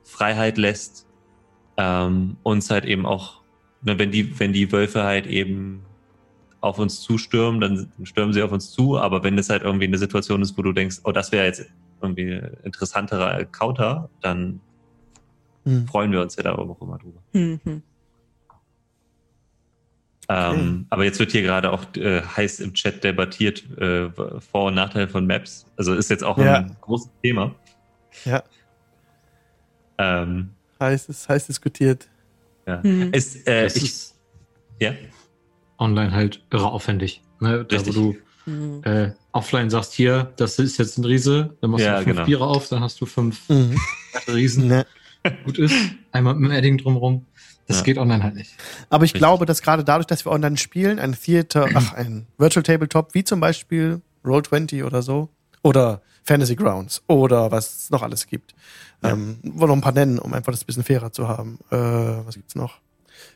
Freiheit 0.04 0.58
lässt, 0.58 1.06
ähm, 1.76 2.36
uns 2.42 2.70
halt 2.70 2.84
eben 2.84 3.06
auch, 3.06 3.42
ne, 3.82 3.98
wenn 3.98 4.10
die, 4.10 4.38
wenn 4.40 4.52
die 4.52 4.72
Wölfe 4.72 5.02
halt 5.04 5.26
eben 5.26 5.82
auf 6.60 6.78
uns 6.78 7.00
zustürmen, 7.02 7.60
dann 7.60 7.92
stürmen 8.02 8.32
sie 8.32 8.42
auf 8.42 8.50
uns 8.50 8.70
zu, 8.72 8.98
aber 8.98 9.22
wenn 9.22 9.38
es 9.38 9.50
halt 9.50 9.62
irgendwie 9.62 9.84
eine 9.86 9.98
Situation 9.98 10.42
ist, 10.42 10.56
wo 10.58 10.62
du 10.62 10.72
denkst, 10.72 11.00
oh, 11.04 11.12
das 11.12 11.30
wäre 11.30 11.44
jetzt 11.46 11.66
irgendwie 12.02 12.32
ein 12.32 12.56
interessanterer 12.64 13.44
Counter, 13.44 14.08
dann 14.20 14.60
Mhm. 15.66 15.86
freuen 15.88 16.12
wir 16.12 16.22
uns 16.22 16.36
ja 16.36 16.42
da 16.44 16.54
auch 16.54 16.80
immer 16.80 16.96
drüber. 16.98 17.20
Mhm. 17.32 17.82
Ähm, 20.28 20.86
aber 20.90 21.04
jetzt 21.04 21.20
wird 21.20 21.30
hier 21.30 21.42
gerade 21.42 21.70
auch 21.72 21.84
äh, 21.96 22.20
heiß 22.22 22.58
im 22.60 22.74
Chat 22.74 23.04
debattiert, 23.04 23.62
äh, 23.78 24.10
Vor- 24.10 24.66
und 24.66 24.74
Nachteile 24.74 25.06
von 25.08 25.24
Maps. 25.26 25.66
Also 25.76 25.94
ist 25.94 26.10
jetzt 26.10 26.24
auch 26.24 26.36
Ja. 26.38 26.54
ein 26.56 26.76
großes 26.80 27.10
Thema. 27.22 27.54
Ja. 28.24 28.42
Ähm, 29.98 30.50
Heiß, 30.80 31.08
ist 31.08 31.28
heiß 31.28 31.46
diskutiert. 31.46 32.08
ja. 32.66 32.80
Mhm. 32.82 33.12
Ist, 33.12 33.46
äh, 33.46 33.66
ich, 33.66 33.76
ist 33.84 34.14
ja, 34.80 34.92
online 35.78 36.10
halt 36.12 36.42
irre 36.50 36.70
aufwendig. 36.72 37.22
Ne? 37.40 37.64
Da, 37.64 37.76
wo 37.76 37.90
Richtig. 37.90 37.94
du 37.94 38.16
Mhm. 38.50 38.82
äh, 38.84 39.12
offline 39.32 39.70
sagst, 39.70 39.92
hier, 39.92 40.32
das 40.36 40.58
ist 40.58 40.78
jetzt 40.78 40.98
ein 40.98 41.04
Riese, 41.04 41.56
dann 41.60 41.70
machst 41.70 41.84
Ja, 41.84 41.98
du 41.98 42.04
fünf 42.04 42.16
genau. 42.16 42.26
Biere 42.26 42.46
auf, 42.46 42.68
dann 42.68 42.80
hast 42.80 43.00
du 43.00 43.06
fünf 43.06 43.48
Mhm. 43.48 43.76
Riesen. 44.28 44.68
Ne. 44.68 44.86
Gut 45.44 45.58
ist. 45.58 45.74
Einmal 46.12 46.34
mit 46.34 46.50
dem 46.50 46.56
Edding 46.56 46.78
drumherum. 46.78 47.26
Das 47.66 47.78
Ja. 47.78 47.82
geht 47.82 47.98
online 47.98 48.22
halt 48.22 48.34
nicht. 48.36 48.52
Aber 48.90 49.04
ich 49.04 49.08
Richtig. 49.10 49.20
glaube, 49.20 49.44
dass 49.46 49.60
gerade 49.60 49.82
dadurch, 49.82 50.06
dass 50.06 50.24
wir 50.24 50.30
online 50.30 50.56
spielen, 50.56 50.98
ein 51.00 51.14
Theater, 51.20 51.68
ach, 51.74 51.92
ein 51.94 52.26
Virtual 52.38 52.62
Tabletop, 52.62 53.12
wie 53.14 53.24
zum 53.24 53.40
Beispiel 53.40 54.00
Roll20 54.24 54.84
oder 54.84 55.02
so, 55.02 55.28
oder 55.62 56.00
Fantasy 56.22 56.54
Grounds 56.54 57.02
oder 57.08 57.50
was 57.50 57.76
es 57.76 57.90
noch 57.90 58.02
alles 58.02 58.26
gibt. 58.28 58.54
Ja. 59.02 59.10
Ähm, 59.10 59.38
wollen 59.42 59.68
noch 59.70 59.76
ein 59.76 59.80
paar 59.80 59.92
nennen, 59.92 60.18
um 60.20 60.32
einfach 60.32 60.52
das 60.52 60.62
ein 60.62 60.66
bisschen 60.66 60.84
fairer 60.84 61.12
zu 61.12 61.26
haben. 61.28 61.58
Äh, 61.70 61.76
was 61.76 62.36
gibt's 62.36 62.54
noch? 62.54 62.78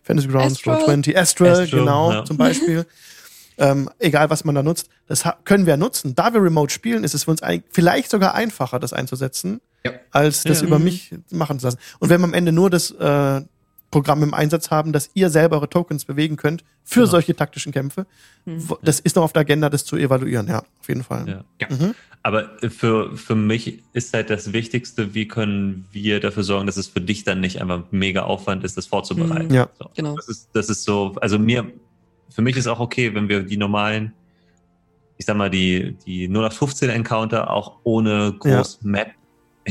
Fantasy 0.03 0.29
Grounds, 0.29 0.55
Astral. 0.59 0.77
Roll20, 0.83 1.17
Astral, 1.17 1.51
Astral, 1.63 1.81
genau, 1.81 2.13
ja. 2.13 2.25
zum 2.25 2.37
Beispiel. 2.37 2.87
ähm, 3.59 3.91
egal, 3.99 4.31
was 4.31 4.45
man 4.45 4.55
da 4.55 4.63
nutzt, 4.63 4.89
das 5.07 5.25
können 5.45 5.67
wir 5.67 5.77
nutzen. 5.77 6.15
Da 6.15 6.33
wir 6.33 6.43
remote 6.43 6.73
spielen, 6.73 7.03
ist 7.03 7.15
es 7.15 7.25
für 7.25 7.33
uns 7.33 7.41
vielleicht 7.71 8.11
sogar 8.11 8.35
einfacher, 8.35 8.79
das 8.79 8.93
einzusetzen, 8.93 9.61
Ja. 9.85 9.93
als 10.11 10.43
das 10.43 10.61
Ja. 10.61 10.67
über 10.67 10.79
Mhm. 10.79 10.85
mich 10.85 11.15
machen 11.31 11.59
zu 11.59 11.67
lassen. 11.67 11.79
Und 12.01 12.11
wenn 12.11 12.21
wir 12.21 12.25
am 12.27 12.35
Ende 12.35 12.53
nur 12.53 12.69
das 12.71 12.91
äh, 12.91 13.41
Programm 13.91 14.23
im 14.23 14.35
Einsatz 14.35 14.71
haben, 14.71 14.93
dass 14.93 15.11
ihr 15.15 15.31
selber 15.31 15.57
eure 15.57 15.69
Tokens 15.69 16.05
bewegen 16.05 16.37
könnt 16.37 16.65
für 16.85 17.01
Genau. 17.01 17.11
solche 17.11 17.35
taktischen 17.35 17.73
Kämpfe, 17.73 18.07
Mhm. 18.45 18.63
das 18.83 19.01
ist 19.01 19.17
noch 19.17 19.25
auf 19.25 19.33
der 19.33 19.41
Agenda, 19.41 19.69
das 19.71 19.85
zu 19.85 19.97
evaluieren, 19.97 20.47
ja, 20.49 20.59
auf 20.81 20.89
jeden 20.89 21.03
Fall. 21.03 21.45
ja. 21.61 21.69
Mhm. 21.69 21.95
Aber 22.23 22.51
für, 22.69 23.17
für 23.17 23.35
mich 23.35 23.83
ist 23.95 24.13
halt 24.13 24.29
das 24.29 24.53
Wichtigste, 24.53 25.15
wie 25.15 25.27
können 25.27 25.87
wir 25.91 26.21
dafür 26.21 26.43
sorgen, 26.45 26.67
dass 26.67 26.77
es 26.77 26.87
für 26.87 27.01
dich 27.01 27.25
dann 27.25 27.41
nicht 27.41 27.63
einfach 27.63 27.85
mega 27.91 28.25
Aufwand 28.25 28.63
ist, 28.63 28.77
das 28.77 28.85
vorzubereiten. 28.87 29.49
Mhm. 29.49 29.55
Ja. 29.55 29.71
So. 29.79 29.91
Genau. 29.97 30.15
Das 30.17 30.29
ist, 30.29 30.51
das 30.53 30.69
ist 30.69 30.85
so, 30.85 31.17
also 31.23 31.39
mir, 31.39 31.73
für 32.29 32.43
mich 32.43 32.57
ist 32.59 32.67
auch 32.67 32.79
okay, 32.79 33.15
wenn 33.15 33.29
wir 33.31 33.43
die 33.45 33.57
normalen, 33.57 34.13
ich 35.17 35.25
sag 35.27 35.37
mal, 35.37 35.49
die, 35.51 35.97
die 36.07 36.29
0815 36.29 36.91
Encounter 36.91 37.51
auch 37.51 37.79
ohne 37.85 38.35
groß 38.39 38.81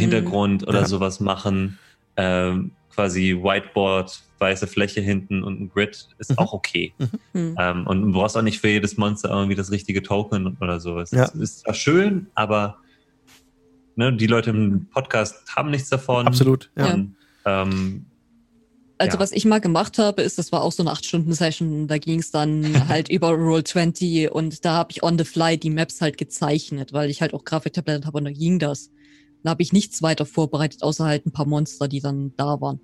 Map-Hintergrund 0.08 0.68
oder 0.68 0.82
Ja. 0.82 0.86
sowas 0.88 1.20
machen. 1.20 1.78
Ähm, 2.18 2.72
quasi 2.94 3.34
Whiteboard, 3.42 4.20
weiße 4.40 4.68
Fläche 4.68 5.00
hinten 5.00 5.44
und 5.44 5.62
ein 5.62 5.70
Grid 5.70 6.08
ist 6.18 6.32
Mhm. 6.32 6.38
auch 6.38 6.54
okay. 6.54 6.94
Mhm. 7.34 7.56
Ähm, 7.58 7.88
und 7.88 8.02
du 8.02 8.12
brauchst 8.12 8.36
auch 8.36 8.42
nicht 8.42 8.60
für 8.60 8.68
jedes 8.70 8.98
Monster 8.98 9.30
irgendwie 9.30 9.56
das 9.56 9.72
richtige 9.72 10.02
Token 10.04 10.58
oder 10.60 10.80
sowas. 10.80 11.12
Ja. 11.12 11.26
Das 11.26 11.36
ist 11.36 11.60
zwar 11.62 11.74
schön, 11.74 12.28
aber 12.36 12.78
ne, 13.96 14.12
die 14.14 14.28
Leute 14.28 14.50
im 14.50 14.88
Podcast 14.94 15.36
haben 15.56 15.70
nichts 15.72 15.90
davon. 15.90 16.28
Absolut, 16.28 16.70
ja. 16.78 16.94
Und, 16.94 17.16
ähm, 17.46 18.06
Also 19.02 19.16
Ja. 19.16 19.22
was 19.22 19.32
ich 19.32 19.46
mal 19.46 19.62
gemacht 19.62 19.98
habe, 19.98 20.22
ist, 20.24 20.38
das 20.38 20.52
war 20.52 20.62
auch 20.62 20.74
so 20.74 20.84
eine 20.84 20.92
8-Stunden-Session, 20.92 21.88
da 21.88 21.98
ging 22.00 22.20
es 22.20 22.32
dann 22.32 22.64
halt 22.90 23.08
über 23.08 23.30
Roll20 23.30 24.28
und 24.28 24.66
da 24.66 24.74
habe 24.74 24.92
ich 24.92 25.04
on 25.04 25.18
the 25.18 25.24
fly 25.24 25.58
die 25.58 25.70
Maps 25.70 26.02
halt 26.02 26.18
gezeichnet, 26.18 26.92
weil 26.92 27.10
ich 27.10 27.22
halt 27.22 27.34
auch 27.34 27.46
Grafiktabletten 27.46 28.06
habe 28.06 28.18
und 28.18 28.26
da 28.26 28.32
ging 28.32 28.60
das. 28.60 28.92
Da 29.44 29.52
habe 29.52 29.61
ich 29.61 29.72
nichts 29.74 30.02
weiter 30.02 30.26
vorbereitet, 30.26 30.84
außer 30.84 31.06
halt 31.06 31.26
ein 31.26 31.32
paar 31.32 31.45
Monster, 31.48 31.88
die 31.88 32.02
dann 32.02 32.34
da 32.36 32.60
waren. 32.61 32.80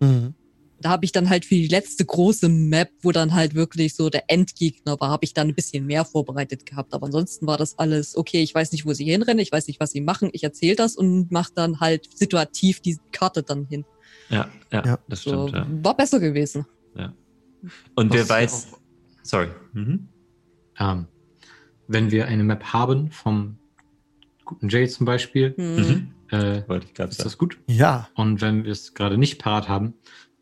Mhm. 0.00 0.34
Da 0.82 0.88
habe 0.88 1.04
ich 1.04 1.12
dann 1.12 1.28
halt 1.28 1.44
für 1.44 1.54
die 1.56 1.68
letzte 1.68 2.06
große 2.06 2.48
Map, 2.48 2.90
wo 3.02 3.12
dann 3.12 3.34
halt 3.34 3.54
wirklich 3.54 3.94
so 3.94 4.08
der 4.08 4.24
Endgegner 4.28 4.98
war, 4.98 5.10
habe 5.10 5.24
ich 5.24 5.34
dann 5.34 5.48
ein 5.48 5.54
bisschen 5.54 5.84
mehr 5.84 6.06
vorbereitet 6.06 6.64
gehabt. 6.64 6.94
Aber 6.94 7.06
ansonsten 7.06 7.46
war 7.46 7.58
das 7.58 7.78
alles, 7.78 8.16
okay, 8.16 8.42
ich 8.42 8.54
weiß 8.54 8.72
nicht, 8.72 8.86
wo 8.86 8.94
sie 8.94 9.04
hinrennen, 9.04 9.40
ich 9.40 9.52
weiß 9.52 9.66
nicht, 9.66 9.78
was 9.78 9.90
sie 9.90 10.00
machen, 10.00 10.30
ich 10.32 10.42
erzähle 10.42 10.76
das 10.76 10.96
und 10.96 11.30
mache 11.30 11.52
dann 11.54 11.80
halt 11.80 12.08
situativ 12.16 12.80
die 12.80 12.98
Karte 13.12 13.42
dann 13.42 13.66
hin. 13.66 13.84
ja, 14.30 14.48
ja, 14.72 14.84
Ja. 14.86 14.98
das 15.06 15.22
So, 15.22 15.48
stimmt. 15.48 15.52
Ja. 15.52 15.84
War 15.84 15.96
besser 15.96 16.18
gewesen. 16.18 16.64
Und 17.94 18.12
wer 18.14 18.22
Was 18.22 18.28
ja 18.28 18.34
weiß, 18.34 18.66
sorry. 19.22 19.48
Mhm. 19.74 20.08
Ähm, 20.78 21.06
wenn 21.88 22.10
wir 22.10 22.26
eine 22.26 22.42
Map 22.42 22.64
haben 22.72 23.10
vom 23.10 23.58
guten 24.50 24.68
Jay 24.68 24.86
zum 24.88 25.06
Beispiel, 25.06 25.54
Hm. 25.56 25.76
Mhm. 25.76 26.14
äh, 26.30 26.68
Wollte 26.68 26.86
ich 26.86 26.94
gerade 26.94 27.10
ist 27.10 27.16
sagen. 27.18 27.26
das 27.28 27.38
gut. 27.38 27.58
Ja, 27.66 28.08
Und 28.14 28.40
wenn 28.40 28.64
wir 28.64 28.72
es 28.72 28.94
gerade 28.94 29.16
nicht 29.18 29.40
parat 29.42 29.68
haben, 29.68 29.94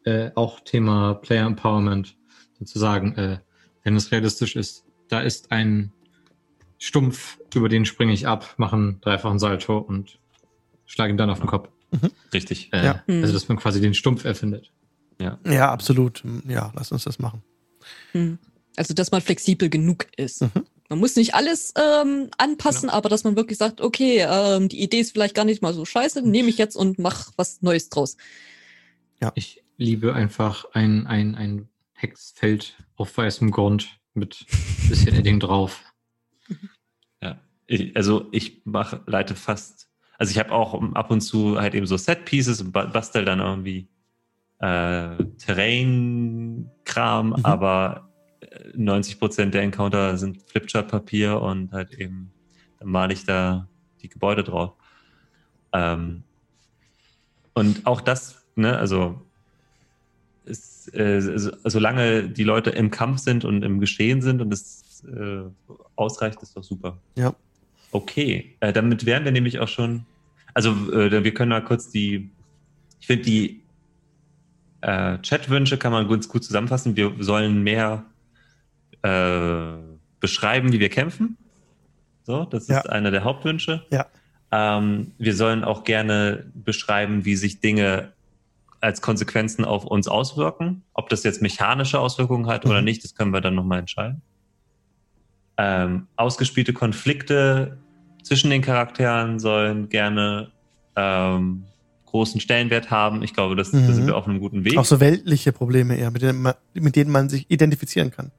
äh, 0.04 0.30
auch 0.34 0.60
Thema 0.60 1.14
Player 1.14 1.46
Empowerment, 1.46 2.16
zu 2.64 2.78
sagen, 2.78 3.14
äh, 3.16 3.38
wenn 3.84 3.94
es 3.96 4.10
realistisch 4.10 4.56
ist, 4.56 4.84
da 5.08 5.20
ist 5.20 5.52
ein 5.52 5.92
Stumpf, 6.78 7.38
über 7.54 7.68
den 7.68 7.84
springe 7.84 8.12
ich 8.12 8.26
ab, 8.26 8.54
mache 8.56 8.76
einen 8.76 9.00
dreifachen 9.00 9.38
Salto 9.38 9.78
und 9.78 10.18
schlage 10.86 11.12
ihn 11.12 11.16
dann 11.16 11.30
auf 11.30 11.38
den 11.38 11.46
Kopf. 11.48 11.68
Richtig. 12.32 12.72
Äh, 12.72 12.84
Ja. 12.84 13.02
Mhm. 13.06 13.22
Also, 13.22 13.32
dass 13.32 13.48
man 13.48 13.56
quasi 13.58 13.80
den 13.80 13.94
Stumpf 13.94 14.24
erfindet. 14.24 14.72
ja, 15.20 15.72
absolut. 15.72 16.22
Ja, 16.46 16.72
lass 16.76 16.92
uns 16.92 17.04
das 17.04 17.18
machen. 17.18 17.42
Hm. 18.12 18.38
Also, 18.76 18.94
dass 18.94 19.10
man 19.10 19.20
flexibel 19.20 19.68
genug 19.68 20.06
ist. 20.16 20.42
Mhm. 20.42 20.50
Man 20.88 20.98
muss 21.00 21.16
nicht 21.16 21.34
alles 21.34 21.74
ähm, 21.76 22.30
anpassen, 22.38 22.88
aber 22.88 23.08
dass 23.10 23.22
man 23.24 23.36
wirklich 23.36 23.58
sagt, 23.58 23.80
okay, 23.82 24.24
ähm, 24.26 24.68
die 24.68 24.82
Idee 24.82 25.00
ist 25.00 25.12
vielleicht 25.12 25.34
gar 25.34 25.44
nicht 25.44 25.60
mal 25.60 25.74
so 25.74 25.84
scheiße, 25.84 26.22
nehme 26.22 26.48
ich 26.48 26.56
jetzt 26.58 26.76
und 26.76 26.98
mach 26.98 27.30
was 27.36 27.60
Neues 27.62 27.90
draus. 27.90 28.16
Ich 29.34 29.62
liebe 29.76 30.14
einfach 30.14 30.64
ein, 30.72 31.06
ein, 31.06 31.34
ein 31.34 31.68
Hexfeld 31.92 32.76
auf 32.96 33.16
weißem 33.16 33.50
Grund 33.50 33.98
mit 34.14 34.46
bisschen 34.88 35.14
Edding 35.14 35.40
drauf. 35.40 35.82
Ja. 37.20 37.40
Ich, 37.66 37.94
also 37.96 38.28
ich 38.30 38.62
mache, 38.64 39.02
leite 39.06 39.34
fast, 39.34 39.88
also 40.18 40.30
ich 40.30 40.38
habe 40.38 40.52
auch 40.52 40.80
ab 40.94 41.10
und 41.10 41.20
zu 41.20 41.60
halt 41.60 41.74
eben 41.74 41.86
so 41.86 41.96
Set-Pieces 41.96 42.60
und 42.62 42.72
ba- 42.72 42.86
bastel 42.86 43.24
dann 43.24 43.40
irgendwie 43.40 43.88
äh, 44.60 45.16
Terrain-Kram, 45.38 47.28
Mhm. 47.30 47.44
aber 47.44 48.07
äh, 48.50 48.76
90% 48.76 49.46
der 49.50 49.62
Encounter 49.62 50.16
sind 50.16 50.42
Flipchart-Papier 50.42 51.40
und 51.40 51.72
halt 51.72 51.94
eben, 51.94 52.30
dann 52.78 52.88
male 52.88 53.12
ich 53.12 53.24
da 53.24 53.68
die 54.02 54.08
Gebäude 54.08 54.44
drauf. 54.44 54.72
Ähm, 55.72 56.22
und 57.54 57.86
auch 57.86 58.00
das, 58.00 58.44
ne, 58.56 58.78
also 58.78 59.20
ist, 60.44 60.94
äh, 60.94 61.20
so, 61.20 61.50
solange 61.64 62.28
die 62.28 62.44
Leute 62.44 62.70
im 62.70 62.90
Kampf 62.90 63.20
sind 63.20 63.44
und 63.44 63.62
im 63.62 63.80
Geschehen 63.80 64.22
sind 64.22 64.40
und 64.40 64.52
es 64.52 65.04
äh, 65.04 65.42
ausreicht, 65.96 66.42
ist 66.42 66.56
doch 66.56 66.64
super. 66.64 66.98
Ja. 67.16 67.34
Okay, 67.90 68.56
äh, 68.60 68.72
damit 68.72 69.06
wären 69.06 69.24
wir 69.24 69.32
nämlich 69.32 69.58
auch 69.60 69.68
schon, 69.68 70.04
also 70.54 70.70
äh, 70.92 71.24
wir 71.24 71.34
können 71.34 71.50
mal 71.50 71.64
kurz 71.64 71.90
die, 71.90 72.30
ich 73.00 73.06
finde 73.06 73.24
die 73.24 73.62
äh, 74.80 75.18
Chatwünsche 75.18 75.78
kann 75.78 75.92
man 75.92 76.08
ganz 76.08 76.28
gut 76.28 76.44
zusammenfassen. 76.44 76.96
Wir 76.96 77.12
sollen 77.18 77.62
mehr 77.62 78.04
äh, 79.02 79.78
beschreiben, 80.20 80.72
wie 80.72 80.80
wir 80.80 80.88
kämpfen. 80.88 81.36
So, 82.24 82.44
das 82.44 82.68
Ja. 82.68 82.78
ist 82.80 82.88
einer 82.90 83.10
der 83.10 83.24
Hauptwünsche. 83.24 83.86
Ja. 83.90 84.06
Ähm, 84.50 85.12
wir 85.18 85.34
sollen 85.34 85.64
auch 85.64 85.84
gerne 85.84 86.46
beschreiben, 86.54 87.24
wie 87.24 87.36
sich 87.36 87.60
Dinge 87.60 88.12
als 88.80 89.00
Konsequenzen 89.02 89.64
auf 89.64 89.84
uns 89.84 90.08
auswirken. 90.08 90.82
Ob 90.94 91.08
das 91.08 91.24
jetzt 91.24 91.42
mechanische 91.42 91.98
Auswirkungen 91.98 92.46
hat 92.46 92.64
oder 92.64 92.78
Mhm. 92.80 92.84
nicht, 92.84 93.04
das 93.04 93.14
können 93.14 93.32
wir 93.32 93.40
dann 93.40 93.54
nochmal 93.54 93.80
entscheiden. 93.80 94.22
Ähm, 95.56 96.06
ausgespielte 96.16 96.72
Konflikte 96.72 97.78
zwischen 98.22 98.50
den 98.50 98.62
Charakteren 98.62 99.40
sollen 99.40 99.88
gerne 99.88 100.50
ähm, 100.96 101.64
großen 102.06 102.40
Stellenwert 102.40 102.90
haben. 102.90 103.22
Ich 103.22 103.34
glaube, 103.34 103.56
das, 103.56 103.70
da 103.72 103.78
Mhm. 103.78 103.92
sind 103.92 104.06
wir 104.06 104.16
auf 104.16 104.26
einem 104.28 104.38
guten 104.40 104.64
Weg. 104.64 104.78
Auch 104.78 104.84
so 104.84 105.00
weltliche 105.00 105.52
Probleme 105.52 105.96
eher, 105.96 106.10
mit 106.10 106.22
denen 106.22 106.42
man, 106.42 106.54
mit 106.74 106.96
denen 106.96 107.10
man 107.10 107.28
sich 107.28 107.50
identifizieren 107.50 108.10
kann. 108.10 108.30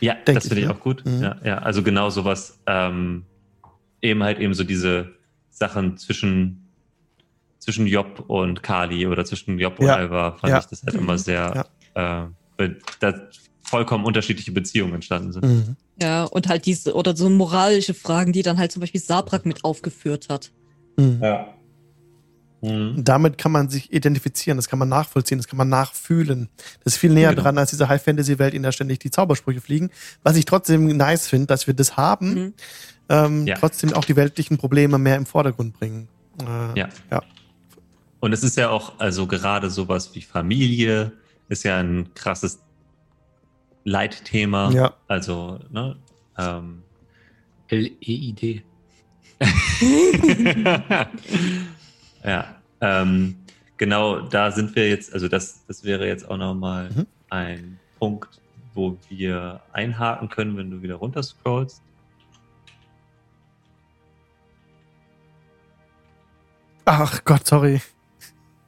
Ja, 0.00 0.14
Denk 0.14 0.36
das 0.36 0.48
finde 0.48 0.56
ich, 0.56 0.62
ich 0.62 0.68
ne? 0.68 0.74
auch 0.74 0.80
gut. 0.80 1.04
Mhm. 1.04 1.22
Ja, 1.22 1.36
ja, 1.44 1.58
also 1.58 1.82
genau 1.82 2.10
sowas, 2.10 2.58
ähm, 2.66 3.24
eben 4.02 4.22
halt 4.22 4.38
eben 4.38 4.54
so 4.54 4.64
diese 4.64 5.12
Sachen 5.50 5.96
zwischen, 5.98 6.72
zwischen 7.58 7.86
Job 7.86 8.24
und 8.28 8.62
Kali 8.62 9.06
oder 9.06 9.24
zwischen 9.24 9.58
Job 9.58 9.78
und 9.78 9.86
Ja. 9.86 9.96
Alva 9.96 10.32
fand 10.32 10.50
Ja. 10.52 10.58
ich 10.58 10.66
das 10.66 10.82
halt 10.82 10.94
immer 10.94 11.18
sehr, 11.18 11.66
Ja. 11.94 12.24
äh, 12.24 12.28
weil 12.56 12.78
da 13.00 13.14
vollkommen 13.62 14.04
unterschiedliche 14.04 14.52
Beziehungen 14.52 14.94
entstanden 14.94 15.32
sind. 15.32 15.44
Mhm. 15.44 15.76
Ja, 16.00 16.24
und 16.24 16.48
halt 16.48 16.64
diese, 16.66 16.94
oder 16.94 17.14
so 17.14 17.28
moralische 17.28 17.94
Fragen, 17.94 18.32
die 18.32 18.42
dann 18.42 18.58
halt 18.58 18.72
zum 18.72 18.80
Beispiel 18.80 19.00
Sabrak 19.00 19.44
mit 19.46 19.64
aufgeführt 19.64 20.28
hat. 20.30 20.50
Mhm. 20.96 21.20
Ja. 21.22 21.54
Mhm. 22.62 23.02
Damit 23.04 23.38
kann 23.38 23.52
man 23.52 23.70
sich 23.70 23.92
identifizieren, 23.92 24.56
das 24.58 24.68
kann 24.68 24.78
man 24.78 24.88
nachvollziehen, 24.88 25.38
das 25.38 25.48
kann 25.48 25.56
man 25.56 25.68
nachfühlen. 25.70 26.48
Das 26.84 26.94
ist 26.94 26.98
viel 26.98 27.12
näher 27.12 27.30
Genau. 27.30 27.42
dran 27.42 27.58
als 27.58 27.70
diese 27.70 27.88
High-Fantasy-Welt, 27.88 28.52
in 28.54 28.62
der 28.62 28.72
ständig 28.72 28.98
die 28.98 29.10
Zaubersprüche 29.10 29.60
fliegen. 29.60 29.90
Was 30.22 30.36
ich 30.36 30.44
trotzdem 30.44 30.86
nice 30.96 31.26
finde, 31.28 31.46
dass 31.46 31.66
wir 31.66 31.74
das 31.74 31.96
haben, 31.96 32.34
Mhm. 32.34 32.54
ähm, 33.08 33.46
Ja. 33.46 33.56
trotzdem 33.56 33.92
auch 33.94 34.04
die 34.04 34.16
weltlichen 34.16 34.58
Probleme 34.58 34.98
mehr 34.98 35.16
im 35.16 35.24
Vordergrund 35.26 35.74
bringen. 35.78 36.08
Äh, 36.40 36.78
Ja. 36.78 36.88
ja. 37.10 37.22
Und 38.20 38.32
es 38.34 38.42
ist 38.42 38.56
ja 38.58 38.68
auch, 38.68 38.98
also 38.98 39.26
gerade 39.26 39.70
sowas 39.70 40.10
wie 40.14 40.20
Familie 40.20 41.12
ist 41.48 41.62
ja 41.64 41.78
ein 41.78 42.12
krasses 42.14 42.58
Leitthema. 43.84 44.70
Ja. 44.72 44.92
Also, 45.08 45.58
ne? 45.70 45.96
Ähm, 46.36 46.82
L-E-I-D. 47.68 48.62
ja, 52.24 52.56
ähm, 52.80 53.36
genau 53.76 54.20
da 54.20 54.50
sind 54.50 54.74
wir 54.74 54.88
jetzt, 54.88 55.12
also 55.12 55.28
das, 55.28 55.64
das 55.66 55.84
wäre 55.84 56.06
jetzt 56.06 56.28
auch 56.28 56.36
nochmal 56.36 56.90
Mhm. 56.90 57.06
ein 57.30 57.80
Punkt, 57.98 58.40
wo 58.74 58.96
wir 59.08 59.60
einhaken 59.72 60.28
können, 60.28 60.56
wenn 60.56 60.70
du 60.70 60.82
wieder 60.82 60.96
runter 60.96 61.22
scrollst. 61.22 61.82
Ach 66.84 67.24
Gott, 67.24 67.46
sorry. 67.46 67.80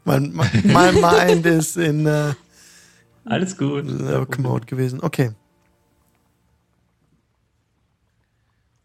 Mein, 0.05 0.33
mein, 0.33 0.95
Mind 0.95 1.47
ist 1.47 1.77
in 1.77 2.07
äh, 2.07 2.35
Alles 3.25 3.57
gut. 3.57 3.85
Lock-Mode 3.87 4.67
gewesen. 4.67 5.01
Okay. 5.03 5.33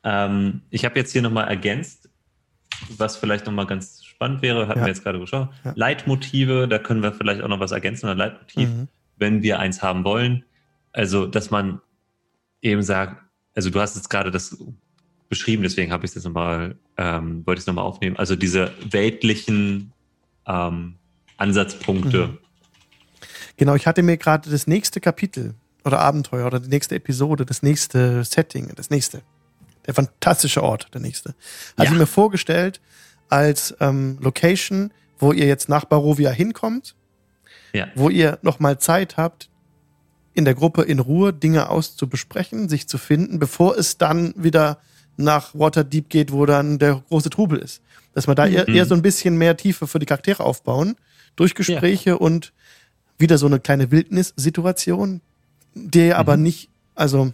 Ähm, 0.03 0.61
ich 0.69 0.85
habe 0.85 0.97
jetzt 0.99 1.11
hier 1.11 1.21
nochmal 1.21 1.47
ergänzt, 1.47 2.09
was 2.97 3.17
vielleicht 3.17 3.45
nochmal 3.45 3.65
ganz 3.67 4.03
spannend 4.17 4.41
wäre, 4.41 4.67
hatten 4.67 4.79
Ja. 4.79 4.85
wir 4.85 4.89
jetzt 4.89 5.03
gerade 5.03 5.19
geschaut. 5.19 5.49
Ja. 5.63 5.73
Leitmotive, 5.75 6.67
da 6.67 6.79
können 6.79 7.03
wir 7.03 7.13
vielleicht 7.13 7.41
auch 7.41 7.47
noch 7.47 7.59
was 7.59 7.71
ergänzen, 7.71 8.07
ein 8.09 8.17
Leitmotiv, 8.17 8.67
Mhm. 8.67 8.87
wenn 9.17 9.43
wir 9.43 9.59
eins 9.59 9.83
haben 9.83 10.03
wollen. 10.03 10.43
Also, 10.91 11.27
dass 11.27 11.51
man 11.51 11.79
eben 12.63 12.81
sagt, 12.81 13.21
also 13.55 13.69
du 13.69 13.79
hast 13.79 13.95
jetzt 13.95 14.09
gerade 14.09 14.31
das 14.31 14.57
beschrieben, 15.29 15.61
deswegen 15.61 15.91
habe 15.91 16.03
ich 16.05 16.09
es 16.11 16.15
jetzt 16.15 16.23
nochmal, 16.23 16.77
ähm, 16.97 17.45
wollte 17.45 17.59
ich 17.59 17.63
es 17.63 17.67
nochmal 17.67 17.85
aufnehmen. 17.85 18.17
Also 18.17 18.35
diese 18.35 18.71
weltlichen 18.89 19.93
ähm, 20.47 20.95
Ansatzpunkte. 21.37 22.27
Mhm. 22.27 22.37
Genau, 23.57 23.75
ich 23.75 23.85
hatte 23.85 24.01
mir 24.01 24.17
gerade 24.17 24.49
das 24.49 24.65
nächste 24.65 24.99
Kapitel 24.99 25.53
oder 25.85 25.99
Abenteuer 25.99 26.47
oder 26.47 26.59
die 26.59 26.69
nächste 26.69 26.95
Episode, 26.95 27.45
das 27.45 27.61
nächste 27.61 28.23
Setting, 28.23 28.71
das 28.75 28.89
nächste, 28.89 29.21
der 29.85 29.93
fantastische 29.93 30.63
Ort, 30.63 30.87
der 30.93 31.01
nächste, 31.01 31.29
hatte 31.77 31.83
Ja. 31.89 31.91
ich 31.91 31.99
mir 31.99 32.07
vorgestellt 32.07 32.81
als 33.29 33.75
ähm, 33.79 34.17
Location, 34.21 34.91
wo 35.19 35.31
ihr 35.33 35.45
jetzt 35.47 35.69
nach 35.69 35.85
Barovia 35.85 36.29
hinkommt, 36.31 36.95
Ja. 37.73 37.87
wo 37.95 38.09
ihr 38.09 38.39
nochmal 38.41 38.79
Zeit 38.79 39.17
habt, 39.17 39.49
in 40.33 40.45
der 40.45 40.53
Gruppe 40.53 40.83
in 40.83 40.99
Ruhe 40.99 41.33
Dinge 41.33 41.69
auszubesprechen, 41.69 42.69
sich 42.69 42.87
zu 42.87 42.97
finden, 42.97 43.39
bevor 43.39 43.75
es 43.77 43.97
dann 43.97 44.33
wieder 44.37 44.79
nach 45.17 45.55
Waterdeep 45.55 46.09
geht, 46.09 46.31
wo 46.31 46.45
dann 46.45 46.77
der 46.77 47.03
große 47.09 47.31
Trubel 47.31 47.57
ist. 47.57 47.81
Dass 48.13 48.27
wir 48.27 48.35
da 48.35 48.45
eher, 48.45 48.65
Mhm. 48.69 48.75
eher 48.75 48.85
so 48.85 48.93
ein 48.93 49.01
bisschen 49.01 49.35
mehr 49.37 49.57
Tiefe 49.57 49.87
für 49.87 49.97
die 49.99 50.05
Charaktere 50.05 50.43
aufbauen, 50.43 50.95
durch 51.35 51.55
Gespräche 51.55 52.17
und 52.19 52.53
wieder 53.17 53.39
so 53.39 53.47
eine 53.47 53.59
kleine 53.59 53.89
Wildnis-Situation, 53.89 55.21
die 55.73 56.13
aber 56.13 56.37
Mhm. 56.37 56.43
nicht, 56.43 56.69
also 56.93 57.33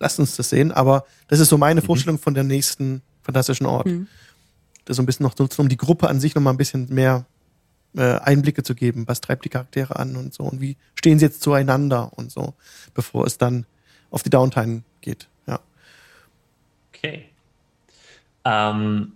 lasst 0.00 0.18
uns 0.18 0.36
das 0.36 0.50
sehen, 0.50 0.72
aber 0.72 1.04
das 1.28 1.38
ist 1.40 1.48
so 1.50 1.58
meine 1.58 1.80
Mhm. 1.82 1.84
Vorstellung 1.86 2.18
von 2.18 2.32
dem 2.34 2.46
nächsten 2.46 3.02
fantastischen 3.22 3.66
Ort. 3.66 3.86
Das 4.84 4.96
so 4.96 5.02
ein 5.02 5.06
bisschen 5.06 5.24
noch 5.24 5.36
nutzen, 5.38 5.62
um 5.62 5.68
die 5.68 5.76
Gruppe 5.76 6.08
an 6.08 6.20
sich 6.20 6.34
noch 6.34 6.42
mal 6.42 6.50
ein 6.50 6.56
bisschen 6.56 6.92
mehr 6.92 7.26
äh, 7.96 8.18
Einblicke 8.18 8.62
zu 8.62 8.74
geben. 8.74 9.06
Was 9.06 9.20
treibt 9.20 9.44
die 9.44 9.48
Charaktere 9.48 9.96
an 9.96 10.16
und 10.16 10.34
so 10.34 10.44
und 10.44 10.60
wie 10.60 10.76
stehen 10.94 11.18
sie 11.18 11.26
jetzt 11.26 11.42
zueinander 11.42 12.12
und 12.16 12.30
so, 12.30 12.54
bevor 12.94 13.26
es 13.26 13.38
dann 13.38 13.66
auf 14.10 14.22
die 14.22 14.30
Downtime 14.30 14.82
geht. 15.00 15.28
Ja. 15.46 15.60
Okay. 16.92 17.26
Ähm, 18.44 19.12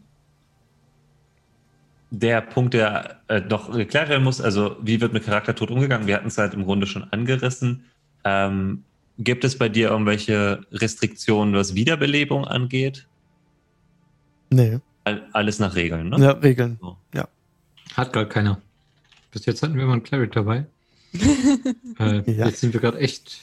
der 2.10 2.40
Punkt, 2.40 2.74
der 2.74 3.20
äh, 3.28 3.40
noch 3.40 3.70
geklärt 3.70 4.08
werden 4.08 4.24
muss, 4.24 4.40
also 4.40 4.76
wie 4.82 5.00
wird 5.00 5.12
mit 5.12 5.24
Charaktertod 5.24 5.70
umgegangen? 5.70 6.06
Wir 6.06 6.16
hatten 6.16 6.28
es 6.28 6.38
halt 6.38 6.54
im 6.54 6.64
Grunde 6.64 6.86
schon 6.86 7.04
angerissen. 7.12 7.84
Ähm, 8.24 8.84
gibt 9.18 9.44
es 9.44 9.56
bei 9.56 9.68
dir 9.68 9.90
irgendwelche 9.90 10.62
Restriktionen, 10.72 11.54
was 11.54 11.74
Wiederbelebung 11.74 12.44
angeht? 12.44 13.06
Nee. 14.50 14.78
All, 15.08 15.26
alles 15.32 15.58
nach 15.58 15.74
Regeln, 15.74 16.10
ne? 16.10 16.18
Ja, 16.20 16.30
Regeln. 16.32 16.78
So. 16.80 16.96
Hat 17.94 18.12
gar 18.12 18.26
keiner. 18.26 18.60
Bis 19.32 19.46
jetzt 19.46 19.62
hatten 19.62 19.74
wir 19.74 19.82
immer 19.82 19.94
einen 19.94 20.02
Cleric 20.02 20.32
dabei. 20.32 20.66
äh, 21.98 22.30
Ja. 22.30 22.46
Jetzt 22.46 22.60
sind 22.60 22.72
wir 22.74 22.80
gerade 22.80 22.98
echt 22.98 23.38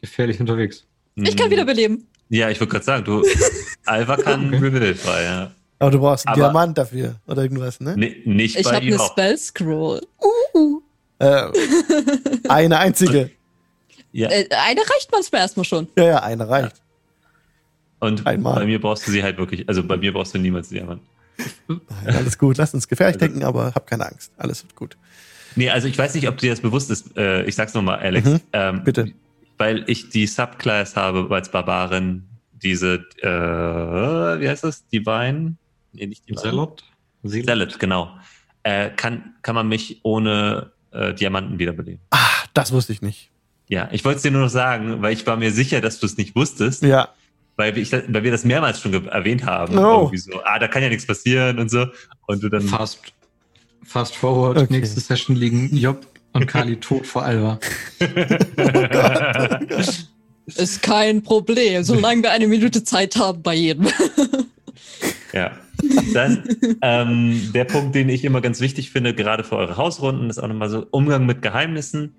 gefährlich 0.00 0.38
unterwegs. 0.40 0.84
Ich 1.16 1.36
kann 1.36 1.46
Hm, 1.46 1.50
wiederbeleben. 1.52 2.06
Ja, 2.28 2.50
ich 2.50 2.60
würde 2.60 2.70
gerade 2.72 2.84
sagen, 2.84 3.04
du, 3.04 3.24
Alva 3.86 4.16
kann 4.16 4.48
Okay. 4.54 4.58
Reveal 4.58 4.94
frei, 4.94 5.22
ja. 5.24 5.52
Aber 5.78 5.90
du 5.90 5.98
brauchst 5.98 6.26
einen 6.26 6.34
Aber- 6.34 6.42
Diamant 6.44 6.78
dafür 6.78 7.16
oder 7.26 7.42
irgendwas, 7.42 7.80
ne? 7.80 7.94
Nee, 7.96 8.22
nicht 8.24 8.56
Ich 8.56 8.64
bei 8.64 8.74
habe 8.76 8.86
eine. 8.86 8.98
Spell 8.98 9.38
Scroll. 9.38 10.00
Äh, 11.18 11.48
eine 12.48 12.78
einzige. 12.78 13.30
Ja, 14.12 14.28
Äh, 14.30 14.48
eine 14.50 14.80
reicht 14.80 15.08
manchmal 15.10 15.40
erstmal 15.40 15.64
schon. 15.64 15.88
Ja, 15.96 16.04
ja, 16.04 16.22
eine 16.22 16.48
reicht. 16.48 16.81
Und 18.02 18.26
einmal. 18.26 18.56
bei 18.56 18.66
mir 18.66 18.80
brauchst 18.80 19.06
du 19.06 19.10
sie 19.12 19.22
halt 19.22 19.38
wirklich, 19.38 19.68
also 19.68 19.82
bei 19.82 19.96
mir 19.96 20.12
brauchst 20.12 20.34
du 20.34 20.38
niemals 20.38 20.68
Diamant. 20.68 21.00
Nein, 21.68 21.80
alles 22.06 22.36
gut. 22.38 22.56
Lass 22.58 22.74
uns 22.74 22.86
gefährlich 22.88 23.16
Also- 23.16 23.26
denken, 23.26 23.44
aber 23.44 23.72
hab 23.74 23.86
keine 23.86 24.06
Angst. 24.06 24.32
Alles 24.36 24.62
wird 24.64 24.74
gut. 24.76 24.96
Nee, 25.56 25.70
also 25.70 25.88
ich 25.88 25.96
weiß 25.98 26.14
nicht, 26.14 26.28
ob 26.28 26.36
dir 26.38 26.50
das 26.50 26.60
bewusst 26.60 26.90
ist. 26.90 27.16
Äh, 27.16 27.44
ich 27.44 27.54
sag's 27.54 27.74
nochmal, 27.74 27.98
Alex. 28.00 28.28
Mhm, 28.28 28.40
ähm, 28.52 28.84
bitte. 28.84 29.12
Weil 29.58 29.84
ich 29.86 30.08
die 30.10 30.26
Subclass 30.26 30.96
habe 30.96 31.26
als 31.30 31.50
Barbarin, 31.50 32.24
diese, 32.62 33.04
äh, 33.22 34.40
wie 34.40 34.48
heißt 34.48 34.64
das? 34.64 34.86
Divine? 34.88 35.56
Nee, 35.92 36.06
nicht 36.06 36.24
Divine. 36.28 36.40
Zelot? 36.40 36.84
Zealot? 37.26 37.46
Zealot, 37.46 37.78
genau. 37.78 38.10
Äh, 38.62 38.90
kann, 38.90 39.34
kann 39.42 39.54
man 39.54 39.68
mich 39.68 40.00
ohne 40.04 40.70
äh, 40.92 41.12
Diamanten 41.14 41.58
wiederbeleben. 41.58 42.00
Ah, 42.10 42.18
das 42.54 42.72
wusste 42.72 42.92
ich 42.92 43.02
nicht. 43.02 43.30
Ja, 43.68 43.88
ich 43.92 44.04
wollte 44.04 44.16
es 44.16 44.22
dir 44.22 44.30
nur 44.30 44.42
noch 44.42 44.50
sagen, 44.50 45.02
weil 45.02 45.12
ich 45.12 45.26
war 45.26 45.36
mir 45.36 45.50
sicher, 45.52 45.80
dass 45.80 45.98
du 46.00 46.06
es 46.06 46.16
nicht 46.16 46.34
wusstest, 46.36 46.82
Ja. 46.82 47.08
Weil, 47.56 47.76
ich, 47.78 47.92
weil 47.92 48.24
wir 48.24 48.30
das 48.30 48.44
mehrmals 48.44 48.80
schon 48.80 49.06
erwähnt 49.08 49.44
haben. 49.44 49.76
Oh. 49.78 50.02
Irgendwie 50.02 50.18
so, 50.18 50.42
ah, 50.44 50.58
da 50.58 50.68
kann 50.68 50.82
ja 50.82 50.88
nichts 50.88 51.06
passieren 51.06 51.58
und 51.58 51.70
so. 51.70 51.86
Und 52.26 52.42
du 52.42 52.48
dann. 52.48 52.62
Fast, 52.62 53.00
fast 53.84 54.16
forward, 54.16 54.56
Okay. 54.58 54.72
nächste 54.72 55.00
Session 55.00 55.36
liegen 55.36 55.74
Job 55.76 56.06
und 56.32 56.46
Kali 56.46 56.76
tot 56.80 57.06
vor 57.06 57.22
Alva. 57.24 57.58
Ist 60.46 60.82
kein 60.82 61.22
Problem, 61.22 61.84
solange 61.84 62.22
wir 62.24 62.32
eine 62.32 62.48
Minute 62.48 62.82
Zeit 62.82 63.16
haben 63.16 63.42
bei 63.42 63.54
jedem. 63.54 63.88
Ja. 65.32 65.52
Dann 66.12 66.44
ähm, 66.82 67.52
der 67.54 67.64
Punkt, 67.64 67.94
den 67.94 68.10
ich 68.10 68.22
immer 68.24 68.42
ganz 68.42 68.60
wichtig 68.60 68.90
finde, 68.90 69.14
gerade 69.14 69.44
für 69.44 69.56
eure 69.56 69.78
Hausrunden, 69.78 70.28
ist 70.28 70.38
auch 70.38 70.46
nochmal 70.46 70.68
so 70.68 70.86
Umgang 70.90 71.24
mit 71.24 71.40
Geheimnissen. 71.40 72.14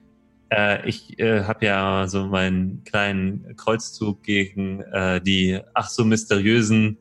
Äh, 0.50 0.88
ich 0.88 1.18
äh, 1.20 1.44
habe 1.44 1.66
ja 1.66 2.08
so 2.08 2.26
meinen 2.28 2.84
kleinen 2.84 3.56
Kreuzzug 3.56 4.24
gegen 4.24 4.82
äh, 4.82 5.22
die 5.22 5.60
ach 5.74 5.90
so 5.90 6.06
mysteriösen, 6.06 6.98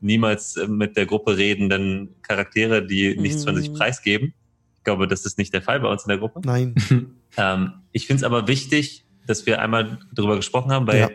niemals 0.00 0.56
äh, 0.56 0.68
mit 0.68 0.96
der 0.96 1.06
Gruppe 1.06 1.36
redenden 1.36 2.14
Charaktere, 2.22 2.86
die 2.86 3.16
nichts 3.16 3.44
von 3.44 3.56
sich 3.56 3.70
Mhm. 3.70 3.74
preisgeben. 3.74 4.34
Ich 4.78 4.84
glaube, 4.84 5.08
das 5.08 5.24
ist 5.24 5.38
nicht 5.38 5.52
der 5.54 5.62
Fall 5.62 5.80
bei 5.80 5.88
uns 5.88 6.04
in 6.04 6.08
der 6.08 6.18
Gruppe. 6.18 6.40
Nein. 6.44 6.74
Ähm, 7.36 7.72
ich 7.90 8.06
finde 8.06 8.18
es 8.18 8.22
aber 8.22 8.46
wichtig, 8.46 9.06
dass 9.26 9.44
wir 9.44 9.60
einmal 9.60 9.98
darüber 10.12 10.36
gesprochen 10.36 10.70
haben, 10.70 10.86
weil 10.86 11.00
Ja. 11.00 11.10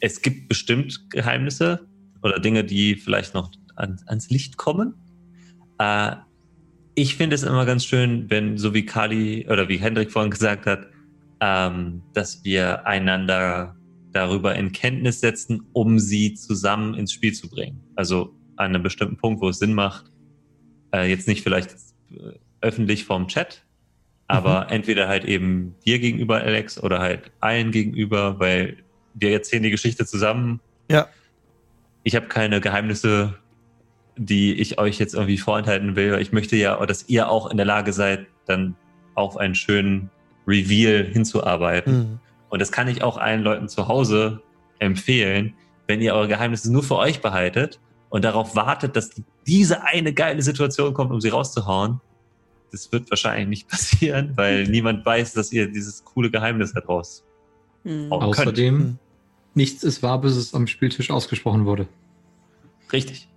es 0.00 0.20
gibt 0.20 0.46
bestimmt 0.46 1.08
Geheimnisse 1.08 1.88
oder 2.22 2.38
Dinge, 2.38 2.64
die 2.64 2.96
vielleicht 2.96 3.32
noch 3.32 3.50
an, 3.74 3.98
ans 4.04 4.28
Licht 4.28 4.58
kommen. 4.58 4.92
Äh, 5.78 6.16
ich 6.94 7.16
finde 7.16 7.34
es 7.34 7.44
immer 7.44 7.64
ganz 7.64 7.86
schön, 7.86 8.28
wenn, 8.28 8.58
so 8.58 8.74
wie 8.74 8.84
Kali 8.84 9.46
oder 9.48 9.70
wie 9.70 9.78
Hendrik 9.78 10.12
vorhin 10.12 10.30
gesagt 10.30 10.66
hat, 10.66 10.86
ähm, 11.44 12.00
dass 12.14 12.42
wir 12.42 12.86
einander 12.86 13.76
darüber 14.12 14.54
in 14.54 14.72
Kenntnis 14.72 15.20
setzen, 15.20 15.66
um 15.74 15.98
sie 15.98 16.32
zusammen 16.32 16.94
ins 16.94 17.12
Spiel 17.12 17.34
zu 17.34 17.50
bringen. 17.50 17.82
Also 17.96 18.34
an 18.56 18.66
einem 18.66 18.82
bestimmten 18.82 19.18
Punkt, 19.18 19.42
wo 19.42 19.50
es 19.50 19.58
Sinn 19.58 19.74
macht, 19.74 20.06
äh, 20.94 21.06
jetzt 21.06 21.28
nicht 21.28 21.42
vielleicht 21.42 21.74
öffentlich 22.62 23.04
vorm 23.04 23.28
Chat, 23.28 23.62
aber 24.26 24.64
mhm. 24.64 24.70
entweder 24.70 25.06
halt 25.06 25.26
eben 25.26 25.74
dir 25.84 25.98
gegenüber, 25.98 26.36
Alex, 26.36 26.82
oder 26.82 27.00
halt 27.00 27.30
allen 27.40 27.72
gegenüber, 27.72 28.38
weil 28.38 28.78
wir 29.12 29.32
erzählen 29.32 29.62
die 29.62 29.70
Geschichte 29.70 30.06
zusammen. 30.06 30.60
Ja. 30.90 31.08
Ich 32.04 32.16
habe 32.16 32.26
keine 32.28 32.60
Geheimnisse 32.62 33.34
die 34.16 34.54
ich 34.54 34.78
euch 34.78 34.98
jetzt 34.98 35.14
irgendwie 35.14 35.38
vorenthalten 35.38 35.96
will. 35.96 36.18
Ich 36.20 36.32
möchte 36.32 36.56
ja, 36.56 36.84
dass 36.86 37.08
ihr 37.08 37.28
auch 37.28 37.50
in 37.50 37.56
der 37.56 37.66
Lage 37.66 37.92
seid, 37.92 38.26
dann 38.46 38.76
auf 39.14 39.36
einen 39.36 39.54
schönen 39.54 40.10
Reveal 40.46 41.04
hinzuarbeiten. 41.04 41.98
Mhm. 41.98 42.18
Und 42.48 42.60
das 42.60 42.70
kann 42.70 42.88
ich 42.88 43.02
auch 43.02 43.16
allen 43.16 43.42
Leuten 43.42 43.68
zu 43.68 43.88
Hause 43.88 44.42
empfehlen, 44.78 45.54
wenn 45.86 46.00
ihr 46.00 46.14
eure 46.14 46.28
Geheimnisse 46.28 46.72
nur 46.72 46.82
für 46.82 46.96
euch 46.96 47.20
behaltet 47.20 47.80
und 48.10 48.24
darauf 48.24 48.54
wartet, 48.54 48.96
dass 48.96 49.10
diese 49.46 49.82
eine 49.84 50.12
geile 50.12 50.42
Situation 50.42 50.94
kommt, 50.94 51.10
um 51.10 51.20
sie 51.20 51.28
rauszuhauen. 51.28 52.00
Das 52.70 52.90
wird 52.92 53.10
wahrscheinlich 53.10 53.48
nicht 53.48 53.68
passieren, 53.70 54.32
weil 54.36 54.64
niemand 54.68 55.04
weiß, 55.04 55.32
dass 55.32 55.52
ihr 55.52 55.68
dieses 55.68 56.04
coole 56.04 56.30
Geheimnis 56.30 56.72
daraus 56.72 57.24
mhm. 57.84 58.12
Außerdem, 58.12 58.78
könnt. 58.78 58.98
nichts 59.54 59.82
ist 59.82 60.02
wahr, 60.02 60.20
bis 60.20 60.36
es 60.36 60.54
am 60.54 60.66
Spieltisch 60.66 61.10
ausgesprochen 61.10 61.64
wurde. 61.64 61.88
Richtig. 62.92 63.28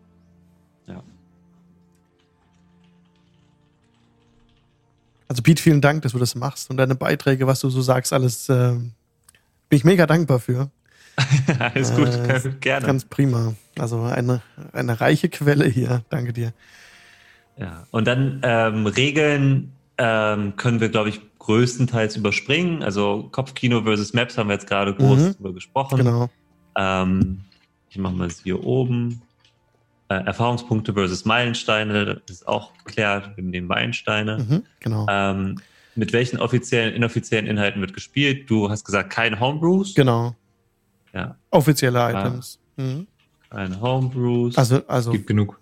Also 5.27 5.41
Pete, 5.41 5.61
vielen 5.61 5.81
Dank, 5.81 6.03
dass 6.03 6.13
du 6.13 6.19
das 6.19 6.35
machst 6.35 6.69
und 6.69 6.77
deine 6.77 6.95
Beiträge, 6.95 7.47
was 7.47 7.59
du 7.59 7.69
so 7.69 7.81
sagst, 7.81 8.13
alles 8.13 8.47
äh, 8.49 8.73
bin 8.73 9.77
ich 9.77 9.83
mega 9.83 10.05
dankbar 10.05 10.39
für. 10.39 10.69
alles 11.59 11.93
gut, 11.95 12.07
äh, 12.07 12.39
gerne. 12.59 12.85
Ganz 12.85 13.05
prima. 13.05 13.55
Also 13.77 14.01
eine, 14.01 14.41
eine 14.71 15.01
reiche 15.01 15.29
Quelle 15.29 15.65
hier. 15.65 16.03
Danke 16.09 16.33
dir. 16.33 16.53
Ja, 17.57 17.87
und 17.91 18.05
dann 18.05 18.39
ähm, 18.43 18.85
Regeln 18.85 19.73
ähm, 19.97 20.55
können 20.55 20.79
wir, 20.79 20.89
glaube 20.89 21.09
ich, 21.09 21.21
größtenteils 21.39 22.15
überspringen. 22.15 22.83
Also 22.83 23.29
Kopfkino 23.31 23.81
versus 23.83 24.13
Maps 24.13 24.37
haben 24.37 24.47
wir 24.47 24.53
jetzt 24.53 24.67
gerade 24.67 24.93
groß 24.93 25.19
mhm. 25.19 25.33
drüber 25.35 25.53
gesprochen. 25.53 25.97
Genau. 25.97 26.29
Ähm, 26.77 27.41
ich 27.89 27.97
mache 27.97 28.13
mal 28.13 28.27
es 28.27 28.41
hier 28.43 28.63
oben. 28.63 29.21
Äh, 30.09 30.23
Erfahrungspunkte 30.23 30.93
versus 30.93 31.25
Meilensteine, 31.25 32.21
das 32.25 32.37
ist 32.37 32.47
auch 32.47 32.71
geklärt, 32.85 33.35
wir 33.35 33.43
nehmen 33.43 33.67
Meilensteine. 33.67 34.37
Mhm, 34.37 34.63
genau. 34.79 35.05
Ähm, 35.09 35.59
mit 35.95 36.13
welchen 36.13 36.39
offiziellen, 36.39 36.93
inoffiziellen 36.93 37.45
Inhalten 37.45 37.81
wird 37.81 37.93
gespielt? 37.93 38.49
Du 38.49 38.69
hast 38.69 38.85
gesagt, 38.85 39.09
kein 39.09 39.39
Homebrews. 39.39 39.95
Genau. 39.95 40.35
Ja. 41.13 41.35
Offizielle 41.49 41.99
Items. 42.09 42.59
Ah, 42.77 42.81
mhm. 42.81 43.07
Keine 43.49 43.81
Homebrews. 43.81 44.57
Also, 44.57 44.81
also. 44.87 45.11
Gibt 45.11 45.27
genug. 45.27 45.59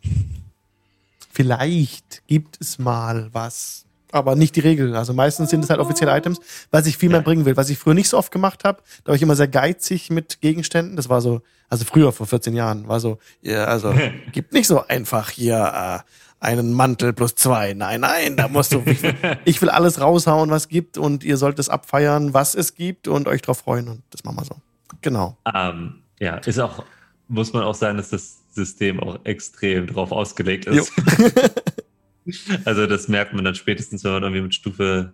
Vielleicht 1.31 2.21
gibt 2.27 2.57
es 2.61 2.77
mal 2.77 3.29
was 3.31 3.84
aber 4.15 4.35
nicht 4.35 4.55
die 4.55 4.61
Regel. 4.61 4.95
Also 4.95 5.13
meistens 5.13 5.49
sind 5.49 5.63
es 5.63 5.69
halt 5.69 5.79
offizielle 5.79 6.15
Items, 6.15 6.39
was 6.71 6.87
ich 6.87 6.97
viel 6.97 7.09
mehr 7.09 7.21
bringen 7.21 7.45
will. 7.45 7.57
Was 7.57 7.69
ich 7.69 7.77
früher 7.77 7.93
nicht 7.93 8.09
so 8.09 8.17
oft 8.17 8.31
gemacht 8.31 8.63
habe, 8.63 8.81
da 9.03 9.09
war 9.09 9.15
ich 9.15 9.21
immer 9.21 9.35
sehr 9.35 9.47
geizig 9.47 10.09
mit 10.09 10.41
Gegenständen. 10.41 10.95
Das 10.95 11.09
war 11.09 11.21
so, 11.21 11.41
also 11.69 11.85
früher 11.85 12.11
vor 12.11 12.27
14 12.27 12.55
Jahren, 12.55 12.87
war 12.87 12.99
so, 12.99 13.19
ja, 13.41 13.65
also 13.65 13.93
gibt 14.31 14.53
nicht 14.53 14.67
so 14.67 14.87
einfach 14.87 15.29
hier 15.29 16.03
äh, 16.03 16.45
einen 16.45 16.73
Mantel 16.73 17.13
plus 17.13 17.35
zwei. 17.35 17.73
Nein, 17.73 18.01
nein, 18.01 18.37
da 18.37 18.47
musst 18.47 18.73
du, 18.73 18.83
ich 18.85 19.03
will, 19.03 19.15
ich 19.45 19.61
will 19.61 19.69
alles 19.69 19.99
raushauen, 19.99 20.49
was 20.49 20.69
gibt 20.69 20.97
und 20.97 21.23
ihr 21.23 21.37
sollt 21.37 21.59
es 21.59 21.69
abfeiern, 21.69 22.33
was 22.33 22.55
es 22.55 22.75
gibt 22.75 23.07
und 23.07 23.27
euch 23.27 23.41
drauf 23.41 23.59
freuen 23.59 23.87
und 23.87 24.03
das 24.11 24.23
machen 24.23 24.37
wir 24.37 24.45
so. 24.45 24.55
Genau. 25.01 25.37
Um, 25.45 25.51
ähm, 25.53 25.95
ja, 26.19 26.37
ist 26.37 26.59
auch, 26.59 26.83
muss 27.27 27.51
man 27.53 27.63
auch 27.63 27.75
sagen, 27.75 27.97
dass 27.97 28.09
das 28.09 28.37
System 28.51 28.99
auch 29.01 29.19
extrem 29.25 29.87
drauf 29.87 30.11
ausgelegt 30.11 30.65
ist. 30.65 30.91
Also 32.65 32.87
das 32.87 33.07
merkt 33.07 33.33
man 33.33 33.45
dann 33.45 33.55
spätestens, 33.55 34.03
wenn 34.03 34.13
man 34.13 34.23
irgendwie 34.23 34.41
mit 34.41 34.55
Stufe 34.55 35.13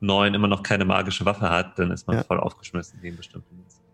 9 0.00 0.34
immer 0.34 0.48
noch 0.48 0.62
keine 0.62 0.84
magische 0.84 1.24
Waffe 1.24 1.50
hat, 1.50 1.78
dann 1.78 1.90
ist 1.90 2.06
man 2.06 2.16
ja. 2.16 2.24
voll 2.24 2.40
aufgeschmissen 2.40 3.00
gegen 3.00 3.16
bestimmte 3.16 3.46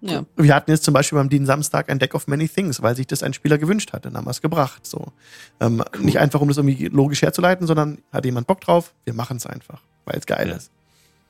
ja. 0.02 0.26
Wir 0.36 0.54
hatten 0.54 0.70
jetzt 0.72 0.82
zum 0.82 0.94
Beispiel 0.94 1.16
beim 1.16 1.28
Dean 1.28 1.46
Samstag 1.46 1.88
ein 1.88 2.00
Deck 2.00 2.14
of 2.16 2.26
Many 2.26 2.48
Things, 2.48 2.82
weil 2.82 2.96
sich 2.96 3.06
das 3.06 3.22
ein 3.22 3.32
Spieler 3.32 3.56
gewünscht 3.56 3.92
hat. 3.92 4.04
Dann 4.04 4.16
haben 4.16 4.26
wir 4.26 4.32
es 4.32 4.42
gebracht. 4.42 4.84
So. 4.84 5.12
Ähm, 5.60 5.82
cool. 5.94 6.04
Nicht 6.04 6.18
einfach, 6.18 6.40
um 6.40 6.48
das 6.48 6.56
irgendwie 6.56 6.88
logisch 6.88 7.22
herzuleiten, 7.22 7.68
sondern 7.68 7.98
hat 8.12 8.24
jemand 8.24 8.48
Bock 8.48 8.60
drauf, 8.60 8.92
wir 9.04 9.14
machen 9.14 9.36
es 9.36 9.46
einfach, 9.46 9.80
weil 10.04 10.18
es 10.18 10.26
geil 10.26 10.48
ja. 10.48 10.56
ist. 10.56 10.72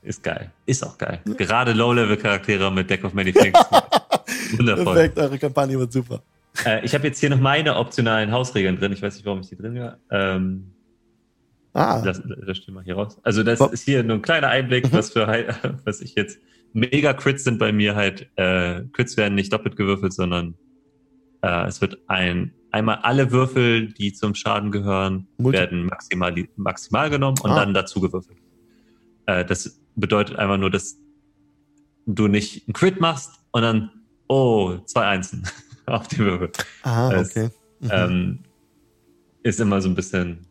Ist 0.01 0.23
geil. 0.23 0.51
Ist 0.65 0.83
auch 0.83 0.97
geil. 0.97 1.21
Ja. 1.25 1.33
Gerade 1.35 1.71
Low-Level-Charaktere 1.73 2.71
mit 2.71 2.89
Deck 2.89 3.03
of 3.03 3.13
Many 3.13 3.31
Things. 3.31 3.59
Wundervoll. 4.57 4.85
Perfekt, 4.85 5.19
eure 5.19 5.37
Kampagne 5.37 5.77
wird 5.77 5.93
super. 5.93 6.23
Äh, 6.65 6.83
ich 6.83 6.95
habe 6.95 7.07
jetzt 7.07 7.19
hier 7.19 7.29
noch 7.29 7.39
meine 7.39 7.77
optionalen 7.77 8.31
Hausregeln 8.31 8.77
drin. 8.77 8.91
Ich 8.91 9.01
weiß 9.01 9.15
nicht, 9.15 9.25
warum 9.25 9.41
ich 9.41 9.49
die 9.49 9.55
drin 9.55 9.79
habe. 9.79 9.97
Ähm, 10.09 10.72
Ah. 11.73 12.01
Das, 12.01 12.21
das 12.45 12.57
stimmt 12.57 12.75
mal 12.75 12.83
hier 12.83 12.95
raus. 12.95 13.19
Also 13.23 13.43
das 13.43 13.59
ist 13.59 13.83
hier 13.83 14.03
nur 14.03 14.17
ein 14.17 14.21
kleiner 14.21 14.49
Einblick, 14.49 14.85
mhm. 14.85 14.93
was 14.93 15.11
für 15.11 15.27
was 15.85 16.01
ich 16.01 16.15
jetzt 16.15 16.39
mega 16.73 17.13
Crits 17.13 17.43
sind 17.43 17.57
bei 17.59 17.71
mir 17.71 17.95
halt. 17.95 18.29
Äh, 18.35 18.83
Crits 18.93 19.17
werden 19.17 19.35
nicht 19.35 19.51
doppelt 19.51 19.75
gewürfelt, 19.75 20.13
sondern 20.13 20.55
äh, 21.41 21.67
es 21.67 21.81
wird 21.81 21.97
ein 22.07 22.53
einmal 22.71 22.97
alle 23.03 23.31
Würfel, 23.31 23.93
die 23.93 24.13
zum 24.13 24.33
Schaden 24.33 24.71
gehören, 24.71 25.27
Multi 25.37 25.59
werden 25.59 25.85
maximal 25.85 26.33
maximal 26.55 27.09
genommen 27.09 27.37
und 27.41 27.51
ah. 27.51 27.55
dann 27.55 27.73
dazu 27.73 28.01
gewürfelt. 28.01 28.39
Äh, 29.27 29.45
das 29.45 29.79
bedeutet 29.95 30.37
einfach 30.37 30.57
nur, 30.57 30.71
dass 30.71 30.97
du 32.05 32.27
nicht 32.27 32.67
einen 32.67 32.73
Crit 32.73 32.99
machst 32.99 33.31
und 33.51 33.61
dann 33.61 33.91
oh 34.27 34.77
zwei 34.85 35.05
Einsen 35.05 35.47
auf 35.85 36.07
die 36.07 36.19
Würfel. 36.19 36.51
Ah, 36.81 37.19
okay. 37.19 37.49
Mhm. 37.79 37.89
Ähm, 37.91 38.39
ist 39.43 39.59
immer 39.59 39.81
so 39.81 39.89
ein 39.89 39.95
bisschen 39.95 40.47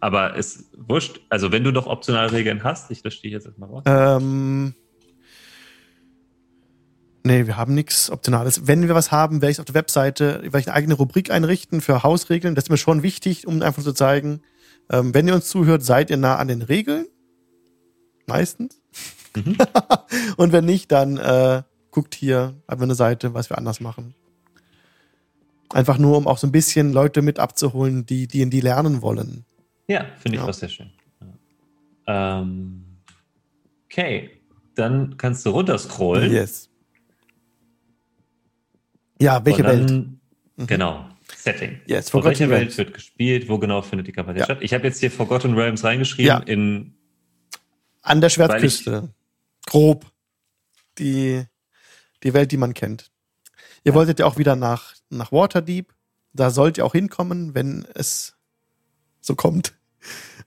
aber 0.00 0.36
ist 0.36 0.64
wurscht. 0.76 1.20
Also 1.28 1.52
wenn 1.52 1.64
du 1.64 1.72
doch 1.72 1.86
Optionalregeln 1.86 2.64
hast, 2.64 2.90
ich 2.90 3.02
lösche 3.04 3.22
die 3.22 3.30
jetzt 3.30 3.46
erstmal 3.46 3.68
raus. 3.68 3.82
Ähm, 3.86 4.74
nee, 7.24 7.46
wir 7.46 7.56
haben 7.56 7.74
nichts 7.74 8.10
Optionales. 8.10 8.66
Wenn 8.66 8.86
wir 8.86 8.94
was 8.94 9.12
haben, 9.12 9.40
werde 9.40 9.52
ich 9.52 9.60
auf 9.60 9.66
der 9.66 9.74
Webseite, 9.74 10.40
werde 10.42 10.60
ich 10.60 10.68
eine 10.68 10.76
eigene 10.76 10.94
Rubrik 10.94 11.30
einrichten 11.30 11.80
für 11.80 12.02
Hausregeln. 12.02 12.54
Das 12.54 12.64
ist 12.64 12.70
mir 12.70 12.76
schon 12.76 13.02
wichtig, 13.02 13.46
um 13.46 13.62
einfach 13.62 13.82
zu 13.82 13.92
zeigen, 13.92 14.40
ähm, 14.90 15.14
wenn 15.14 15.28
ihr 15.28 15.34
uns 15.34 15.48
zuhört, 15.48 15.82
seid 15.82 16.10
ihr 16.10 16.16
nah 16.16 16.36
an 16.36 16.48
den 16.48 16.62
Regeln. 16.62 17.06
Meistens. 18.26 18.80
Mhm. 19.36 19.56
Und 20.36 20.52
wenn 20.52 20.64
nicht, 20.64 20.90
dann 20.92 21.16
äh, 21.18 21.62
guckt 21.90 22.14
hier 22.14 22.54
einfach 22.66 22.84
eine 22.84 22.94
Seite, 22.94 23.34
was 23.34 23.50
wir 23.50 23.58
anders 23.58 23.80
machen. 23.80 24.14
Einfach 25.70 25.98
nur, 25.98 26.16
um 26.16 26.26
auch 26.26 26.38
so 26.38 26.46
ein 26.46 26.52
bisschen 26.52 26.92
Leute 26.92 27.20
mit 27.20 27.38
abzuholen, 27.38 28.06
die 28.06 28.26
die 28.26 28.40
in 28.40 28.50
die 28.50 28.60
lernen 28.60 29.02
wollen. 29.02 29.44
Ja, 29.88 30.06
finde 30.18 30.36
ich 30.36 30.42
ja. 30.42 30.48
auch 30.48 30.54
sehr 30.54 30.68
schön. 30.68 30.90
Ja. 32.06 32.40
Ähm, 32.40 32.84
okay, 33.86 34.30
dann 34.74 35.16
kannst 35.16 35.44
du 35.44 35.50
runterscrollen. 35.50 36.30
Yes. 36.30 36.70
Ja, 39.20 39.44
welche 39.44 39.62
dann, 39.62 39.88
Welt? 39.88 40.06
Mhm. 40.56 40.66
Genau, 40.66 41.08
Setting. 41.36 41.80
Yes, 41.86 42.10
Vor 42.10 42.24
welcher 42.24 42.48
Welt 42.50 42.76
wird 42.76 42.94
gespielt? 42.94 43.48
Wo 43.48 43.58
genau 43.58 43.82
findet 43.82 44.06
die 44.06 44.12
Kampagne 44.12 44.40
ja. 44.40 44.44
statt? 44.44 44.58
Ich 44.60 44.74
habe 44.74 44.84
jetzt 44.84 45.00
hier 45.00 45.10
Forgotten 45.10 45.54
Realms 45.54 45.82
reingeschrieben 45.82 46.26
ja. 46.26 46.38
in 46.38 46.94
an 48.02 48.20
der 48.20 48.30
Schwertküste. 48.30 49.12
Grob. 49.66 50.06
Die, 50.98 51.44
die 52.22 52.34
Welt, 52.34 52.50
die 52.50 52.56
man 52.56 52.74
kennt. 52.74 53.10
Ihr 53.84 53.94
wolltet 53.94 54.18
ja 54.18 54.26
auch 54.26 54.38
wieder 54.38 54.56
nach, 54.56 54.94
nach 55.10 55.30
Waterdeep. 55.30 55.94
Da 56.32 56.50
sollt 56.50 56.78
ihr 56.78 56.84
auch 56.84 56.92
hinkommen, 56.92 57.54
wenn 57.54 57.86
es 57.94 58.36
so 59.20 59.34
kommt. 59.34 59.77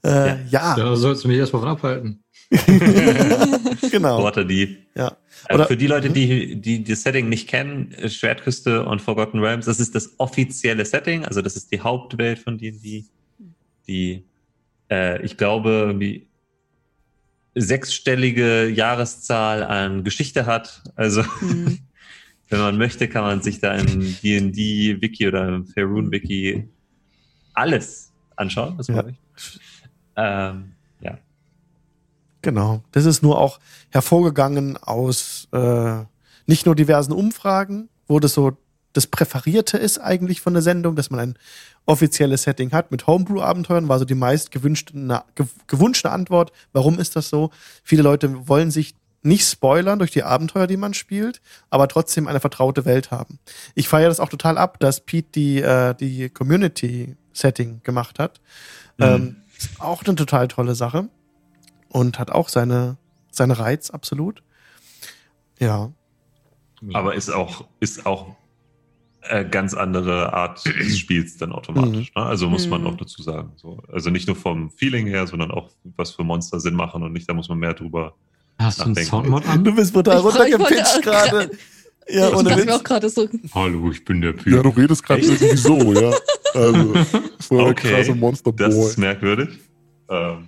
Äh, 0.03 0.09
ja. 0.09 0.37
ja. 0.49 0.75
Da 0.75 0.95
sollst 0.95 1.23
du 1.23 1.27
mich 1.27 1.37
erstmal 1.37 1.61
von 1.61 1.71
abhalten. 1.71 2.23
genau. 3.91 4.21
Worte, 4.21 4.45
die. 4.45 4.77
Ja. 4.95 5.17
Äh, 5.47 5.55
Oder, 5.55 5.67
für 5.67 5.77
die 5.77 5.87
Leute, 5.87 6.09
die, 6.09 6.55
die 6.59 6.83
das 6.83 7.03
Setting 7.03 7.29
nicht 7.29 7.47
kennen, 7.47 7.95
Schwertküste 8.07 8.85
und 8.85 9.01
Forgotten 9.01 9.39
Realms, 9.39 9.65
das 9.65 9.79
ist 9.79 9.95
das 9.95 10.11
offizielle 10.17 10.85
Setting, 10.85 11.25
also 11.25 11.41
das 11.41 11.55
ist 11.55 11.71
die 11.71 11.81
Hauptwelt 11.81 12.39
von 12.39 12.57
D&D, 12.57 13.05
die, 13.87 14.23
äh, 14.89 15.21
ich 15.23 15.37
glaube, 15.37 15.69
irgendwie 15.69 16.27
sechsstellige 17.55 18.67
Jahreszahl 18.69 19.63
an 19.63 20.03
Geschichte 20.03 20.45
hat. 20.45 20.83
Also, 20.95 21.23
mhm. 21.41 21.79
wenn 22.49 22.59
man 22.59 22.77
möchte, 22.77 23.07
kann 23.07 23.23
man 23.23 23.41
sich 23.41 23.59
da 23.59 23.73
im 23.73 24.15
D&D-Wiki 24.21 25.27
oder 25.27 25.47
im 25.47 25.65
Faerun-Wiki 25.65 26.67
alles 27.53 28.11
anschauen. 28.35 28.75
Das 28.77 28.87
ja. 28.87 29.05
Ähm, 30.15 30.73
ja. 30.99 31.17
Genau. 32.41 32.83
Das 32.91 33.05
ist 33.05 33.23
nur 33.23 33.39
auch 33.39 33.59
hervorgegangen 33.89 34.77
aus 34.77 35.47
äh, 35.51 35.99
nicht 36.45 36.65
nur 36.65 36.75
diversen 36.75 37.13
Umfragen, 37.13 37.89
wo 38.07 38.19
das 38.19 38.33
so 38.33 38.57
das 38.93 39.07
Präferierte 39.07 39.77
ist 39.77 39.99
eigentlich 39.99 40.41
von 40.41 40.53
der 40.53 40.61
Sendung, 40.61 40.97
dass 40.97 41.09
man 41.09 41.19
ein 41.21 41.37
offizielles 41.85 42.43
Setting 42.43 42.73
hat 42.73 42.91
mit 42.91 43.07
Homebrew-Abenteuern, 43.07 43.87
war 43.87 43.99
so 43.99 44.05
die 44.05 44.15
meist 44.15 44.51
gewünschte, 44.51 44.91
na, 44.95 45.23
gew- 45.37 45.47
gewünschte 45.67 46.11
Antwort. 46.11 46.51
Warum 46.73 46.99
ist 46.99 47.15
das 47.15 47.29
so? 47.29 47.51
Viele 47.83 48.01
Leute 48.01 48.49
wollen 48.49 48.69
sich 48.69 48.95
nicht 49.23 49.47
spoilern 49.47 49.99
durch 49.99 50.11
die 50.11 50.23
Abenteuer, 50.23 50.67
die 50.67 50.77
man 50.77 50.93
spielt, 50.93 51.41
aber 51.69 51.87
trotzdem 51.87 52.27
eine 52.27 52.39
vertraute 52.39 52.83
Welt 52.85 53.11
haben. 53.11 53.39
Ich 53.75 53.87
feiere 53.87 54.09
das 54.09 54.19
auch 54.19 54.29
total 54.29 54.57
ab, 54.57 54.79
dass 54.79 54.99
Pete 54.99 55.29
die, 55.35 55.61
äh, 55.61 55.93
die 55.95 56.29
Community-Setting 56.29 57.81
gemacht 57.83 58.19
hat. 58.19 58.41
Mhm. 59.01 59.15
Ähm, 59.15 59.35
ist 59.57 59.79
auch 59.81 60.03
eine 60.03 60.15
total 60.15 60.47
tolle 60.47 60.75
Sache 60.75 61.09
und 61.89 62.19
hat 62.19 62.31
auch 62.31 62.49
seine, 62.49 62.97
seine 63.31 63.57
Reiz, 63.59 63.89
absolut. 63.89 64.43
Ja. 65.59 65.91
Aber 66.93 67.13
ist 67.15 67.29
auch, 67.29 67.65
ist 67.79 68.05
auch 68.07 68.35
äh, 69.21 69.45
ganz 69.45 69.75
andere 69.75 70.33
Art 70.33 70.65
des 70.65 70.97
Spiels 70.97 71.37
dann 71.37 71.51
automatisch. 71.51 72.11
Ne? 72.15 72.23
Also 72.23 72.49
muss 72.49 72.67
man 72.67 72.81
Mhm. 72.81 72.87
auch 72.87 72.97
dazu 72.97 73.21
sagen. 73.21 73.51
So. 73.55 73.81
Also 73.91 74.09
nicht 74.09 74.25
nur 74.27 74.35
vom 74.35 74.71
Feeling 74.71 75.05
her, 75.07 75.27
sondern 75.27 75.51
auch, 75.51 75.69
was 75.95 76.11
für 76.11 76.23
Monster 76.23 76.59
Sinn 76.59 76.73
machen 76.75 77.03
und 77.03 77.13
nicht, 77.13 77.29
da 77.29 77.33
muss 77.35 77.47
man 77.49 77.59
mehr 77.59 77.75
drüber. 77.75 78.15
Hast 78.57 78.79
du 78.79 78.83
einen 78.85 78.91
Nachdenken. 78.93 79.09
Soundmod 79.11 79.45
an? 79.47 79.63
Du 79.63 79.75
bist 79.75 79.93
brutal 79.93 80.17
runtergepitcht 80.17 81.03
gerade. 81.03 81.51
Ja, 82.11 82.29
ich 82.29 82.43
dachte 82.43 82.65
mir 82.65 82.75
auch 82.75 82.83
gerade 82.83 83.09
so, 83.09 83.27
Hallo, 83.55 83.91
ich 83.91 84.03
bin 84.03 84.21
der 84.21 84.33
Pyro. 84.33 84.57
Ja, 84.57 84.63
du 84.63 84.69
redest 84.69 85.03
gerade 85.03 85.21
irgendwie 85.21 85.55
so, 85.57 85.93
ja. 85.93 86.11
Also, 86.53 86.93
so 87.39 87.59
eine 87.59 87.69
Okay, 87.69 87.91
krasse 87.93 88.15
Monster 88.15 88.51
Das 88.51 88.75
Boy. 88.75 88.85
ist 88.87 88.97
merkwürdig. 88.97 89.49
Ähm, 90.09 90.45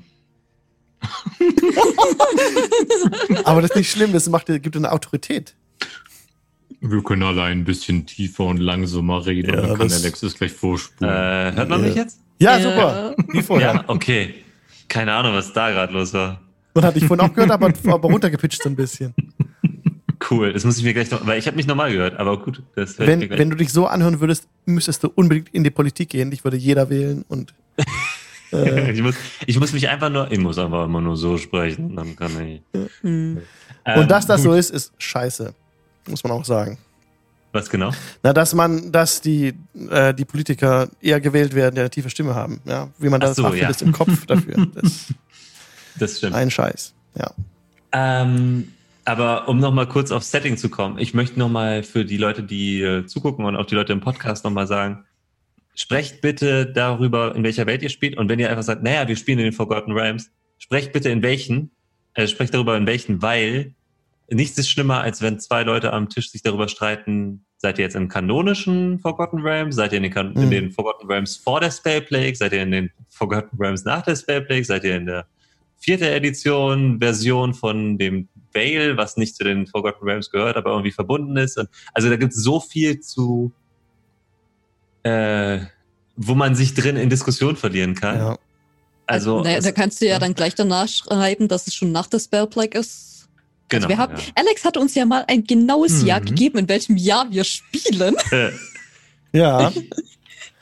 Aber 3.43 3.61
das 3.61 3.71
ist 3.71 3.77
nicht 3.77 3.91
schlimm, 3.91 4.13
das 4.13 4.27
macht, 4.29 4.47
gibt 4.47 4.75
dir 4.75 4.79
eine 4.79 4.91
Autorität. 4.91 5.55
Wir 6.81 7.01
können 7.03 7.23
alle 7.23 7.43
ein 7.43 7.63
bisschen 7.63 8.05
tiefer 8.05 8.45
und 8.45 8.57
langsamer 8.57 9.25
reden. 9.25 9.53
Ja, 9.53 9.61
und 9.61 9.69
dann 9.69 9.77
kann 9.77 9.87
das- 9.87 10.03
Alexis 10.03 10.33
gleich 10.35 10.51
äh, 10.51 10.55
vorspulen. 10.55 11.11
hört 11.55 11.69
man 11.69 11.81
mich 11.81 11.95
Ja. 11.95 12.01
jetzt? 12.03 12.19
Ja, 12.39 12.57
Ja. 12.57 12.63
super. 12.63 13.15
Wie 13.29 13.41
vorher. 13.41 13.73
Ja, 13.75 13.83
okay. 13.87 14.35
Keine 14.89 15.13
Ahnung, 15.13 15.33
was 15.33 15.53
da 15.53 15.71
gerade 15.71 15.93
los 15.93 16.13
war. 16.13 16.41
Man 16.75 16.83
hat 16.85 16.95
dich 16.95 17.05
vorhin 17.05 17.25
auch 17.25 17.33
gehört, 17.33 17.51
aber, 17.51 17.71
aber 17.87 18.09
runtergepitcht 18.09 18.61
so 18.61 18.69
ein 18.69 18.75
bisschen. 18.75 19.13
Cool, 20.33 20.53
das 20.53 20.63
muss 20.63 20.77
ich 20.77 20.83
mir 20.83 20.93
gleich 20.93 21.09
noch, 21.11 21.25
weil 21.25 21.39
ich 21.39 21.47
habe 21.47 21.57
mich 21.57 21.67
normal 21.67 21.91
gehört, 21.91 22.17
aber 22.19 22.39
gut, 22.41 22.61
das 22.75 22.97
Wenn, 22.99 23.19
mir 23.19 23.27
gleich. 23.27 23.39
wenn 23.39 23.49
du 23.49 23.55
dich 23.55 23.71
so 23.71 23.87
anhören 23.87 24.19
würdest, 24.19 24.47
müsstest 24.65 25.03
du 25.03 25.11
unbedingt 25.13 25.49
in 25.49 25.63
die 25.63 25.69
Politik 25.71 26.09
gehen. 26.09 26.31
Ich 26.31 26.43
würde 26.43 26.57
jeder 26.57 26.89
wählen 26.89 27.23
und 27.27 27.53
äh, 28.53 28.91
ich, 28.91 29.01
muss, 29.01 29.15
ich 29.45 29.59
muss 29.59 29.73
mich 29.73 29.89
einfach 29.89 30.09
nur, 30.09 30.31
ich 30.31 30.39
muss 30.39 30.57
einfach 30.57 30.85
immer 30.85 31.01
nur 31.01 31.17
so 31.17 31.37
sprechen, 31.37 31.95
dann 31.95 32.15
kann 32.15 32.31
ich. 32.47 32.61
hm. 33.01 33.41
Ähm, 33.85 33.99
und 33.99 34.11
dass 34.11 34.25
das 34.27 34.41
gut. 34.43 34.51
so 34.51 34.57
ist, 34.57 34.69
ist 34.69 34.93
scheiße. 34.97 35.53
Muss 36.07 36.23
man 36.23 36.31
auch 36.33 36.45
sagen. 36.45 36.77
Was 37.51 37.69
genau? 37.69 37.91
Na, 38.23 38.33
dass 38.33 38.53
man, 38.55 38.91
dass 38.91 39.21
die, 39.21 39.53
äh, 39.89 40.13
die 40.13 40.25
Politiker 40.25 40.89
eher 41.01 41.21
gewählt 41.21 41.53
werden, 41.53 41.75
die 41.75 41.81
eine 41.81 41.89
tiefe 41.89 42.09
Stimme 42.09 42.33
haben. 42.33 42.59
Ja, 42.65 42.89
wie 42.97 43.09
man 43.09 43.21
das 43.21 43.35
so, 43.35 43.43
macht, 43.43 43.55
ja. 43.55 43.69
ist 43.69 43.81
im 43.83 43.91
Kopf 43.91 44.25
dafür. 44.25 44.67
Das 44.75 44.83
ist 44.83 45.13
Das 45.99 46.17
stimmt. 46.17 46.33
ein 46.35 46.49
Scheiß. 46.49 46.93
Ja. 47.15 47.31
Ähm, 47.91 48.69
aber 49.05 49.47
um 49.49 49.59
nochmal 49.59 49.87
kurz 49.87 50.11
aufs 50.11 50.31
Setting 50.31 50.57
zu 50.57 50.69
kommen, 50.69 50.97
ich 50.97 51.13
möchte 51.13 51.37
nochmal 51.39 51.83
für 51.83 52.05
die 52.05 52.17
Leute, 52.17 52.43
die 52.43 52.81
äh, 52.81 53.05
zugucken 53.05 53.45
und 53.45 53.55
auch 53.55 53.65
die 53.65 53.75
Leute 53.75 53.93
im 53.93 53.99
Podcast 53.99 54.43
nochmal 54.45 54.67
sagen, 54.67 55.05
sprecht 55.75 56.21
bitte 56.21 56.65
darüber, 56.65 57.35
in 57.35 57.43
welcher 57.43 57.65
Welt 57.65 57.81
ihr 57.81 57.89
spielt. 57.89 58.17
Und 58.17 58.29
wenn 58.29 58.39
ihr 58.39 58.49
einfach 58.49 58.63
sagt, 58.63 58.83
naja, 58.83 59.07
wir 59.07 59.15
spielen 59.15 59.39
in 59.39 59.45
den 59.45 59.53
Forgotten 59.53 59.91
Realms, 59.91 60.31
sprecht 60.57 60.93
bitte 60.93 61.09
in 61.09 61.21
welchen, 61.21 61.71
äh, 62.13 62.27
sprecht 62.27 62.53
darüber 62.53 62.77
in 62.77 62.85
welchen, 62.87 63.21
weil 63.21 63.73
nichts 64.29 64.57
ist 64.57 64.69
schlimmer, 64.69 65.01
als 65.01 65.21
wenn 65.21 65.39
zwei 65.39 65.63
Leute 65.63 65.91
am 65.91 66.09
Tisch 66.09 66.31
sich 66.31 66.41
darüber 66.41 66.67
streiten, 66.67 67.45
seid 67.57 67.79
ihr 67.79 67.85
jetzt 67.85 67.95
im 67.95 68.07
kanonischen 68.07 68.99
Forgotten 68.99 69.39
Realms, 69.41 69.75
seid 69.75 69.93
ihr 69.93 69.97
in 69.97 70.03
den, 70.03 70.11
kan 70.13 70.33
in 70.33 70.45
Mhm. 70.45 70.51
den 70.51 70.71
Forgotten 70.71 71.07
Realms 71.07 71.35
vor 71.37 71.59
der 71.59 71.71
Spellplague, 71.71 72.35
seid 72.35 72.53
ihr 72.53 72.61
in 72.61 72.71
den 72.71 72.91
Forgotten 73.09 73.57
Realms 73.57 73.83
nach 73.83 74.01
der 74.01 74.15
Spellplague, 74.15 74.65
seid 74.65 74.83
ihr 74.83 74.95
in 74.95 75.05
der 75.05 75.25
vierte 75.77 76.09
Edition 76.09 76.99
Version 76.99 77.53
von 77.53 77.97
dem 77.97 78.27
Veil, 78.53 78.97
was 78.97 79.17
nicht 79.17 79.35
zu 79.35 79.43
den 79.43 79.67
Forgotten 79.67 80.03
Realms 80.05 80.29
gehört, 80.31 80.57
aber 80.57 80.71
irgendwie 80.71 80.91
verbunden 80.91 81.37
ist. 81.37 81.57
Und 81.57 81.69
also 81.93 82.09
da 82.09 82.15
gibt 82.17 82.33
es 82.33 82.43
so 82.43 82.59
viel 82.59 82.99
zu, 82.99 83.51
äh, 85.03 85.59
wo 86.15 86.33
man 86.35 86.55
sich 86.55 86.73
drin 86.73 86.95
in 86.95 87.09
Diskussion 87.09 87.55
verlieren 87.55 87.95
kann. 87.95 88.17
ja. 88.17 88.37
Also 89.05 89.41
naja, 89.41 89.57
es- 89.57 89.65
da 89.65 89.73
kannst 89.73 89.99
du 89.99 90.05
ja 90.05 90.11
ja. 90.13 90.19
dann 90.19 90.33
gleich 90.33 90.55
danach 90.55 90.87
schreiben, 90.87 91.49
dass 91.49 91.67
es 91.67 91.75
schon 91.75 91.91
nach 91.91 92.07
der 92.07 92.19
Spellplague 92.19 92.79
ist. 92.79 93.27
genau. 93.67 93.87
Also 93.87 93.89
wir 93.89 93.97
haben, 93.97 94.15
ja. 94.15 94.21
Alex 94.35 94.63
hat 94.63 94.77
uns 94.77 94.95
ja 94.95 95.05
mal 95.05 95.25
ein 95.27 95.43
genaues 95.43 95.99
Mhm. 96.01 96.07
Jahr 96.07 96.21
gegeben, 96.21 96.59
in 96.59 96.69
welchem 96.69 96.95
Jahr 96.97 97.29
wir 97.29 97.43
spielen. 97.43 98.15
Ja. 99.35 99.71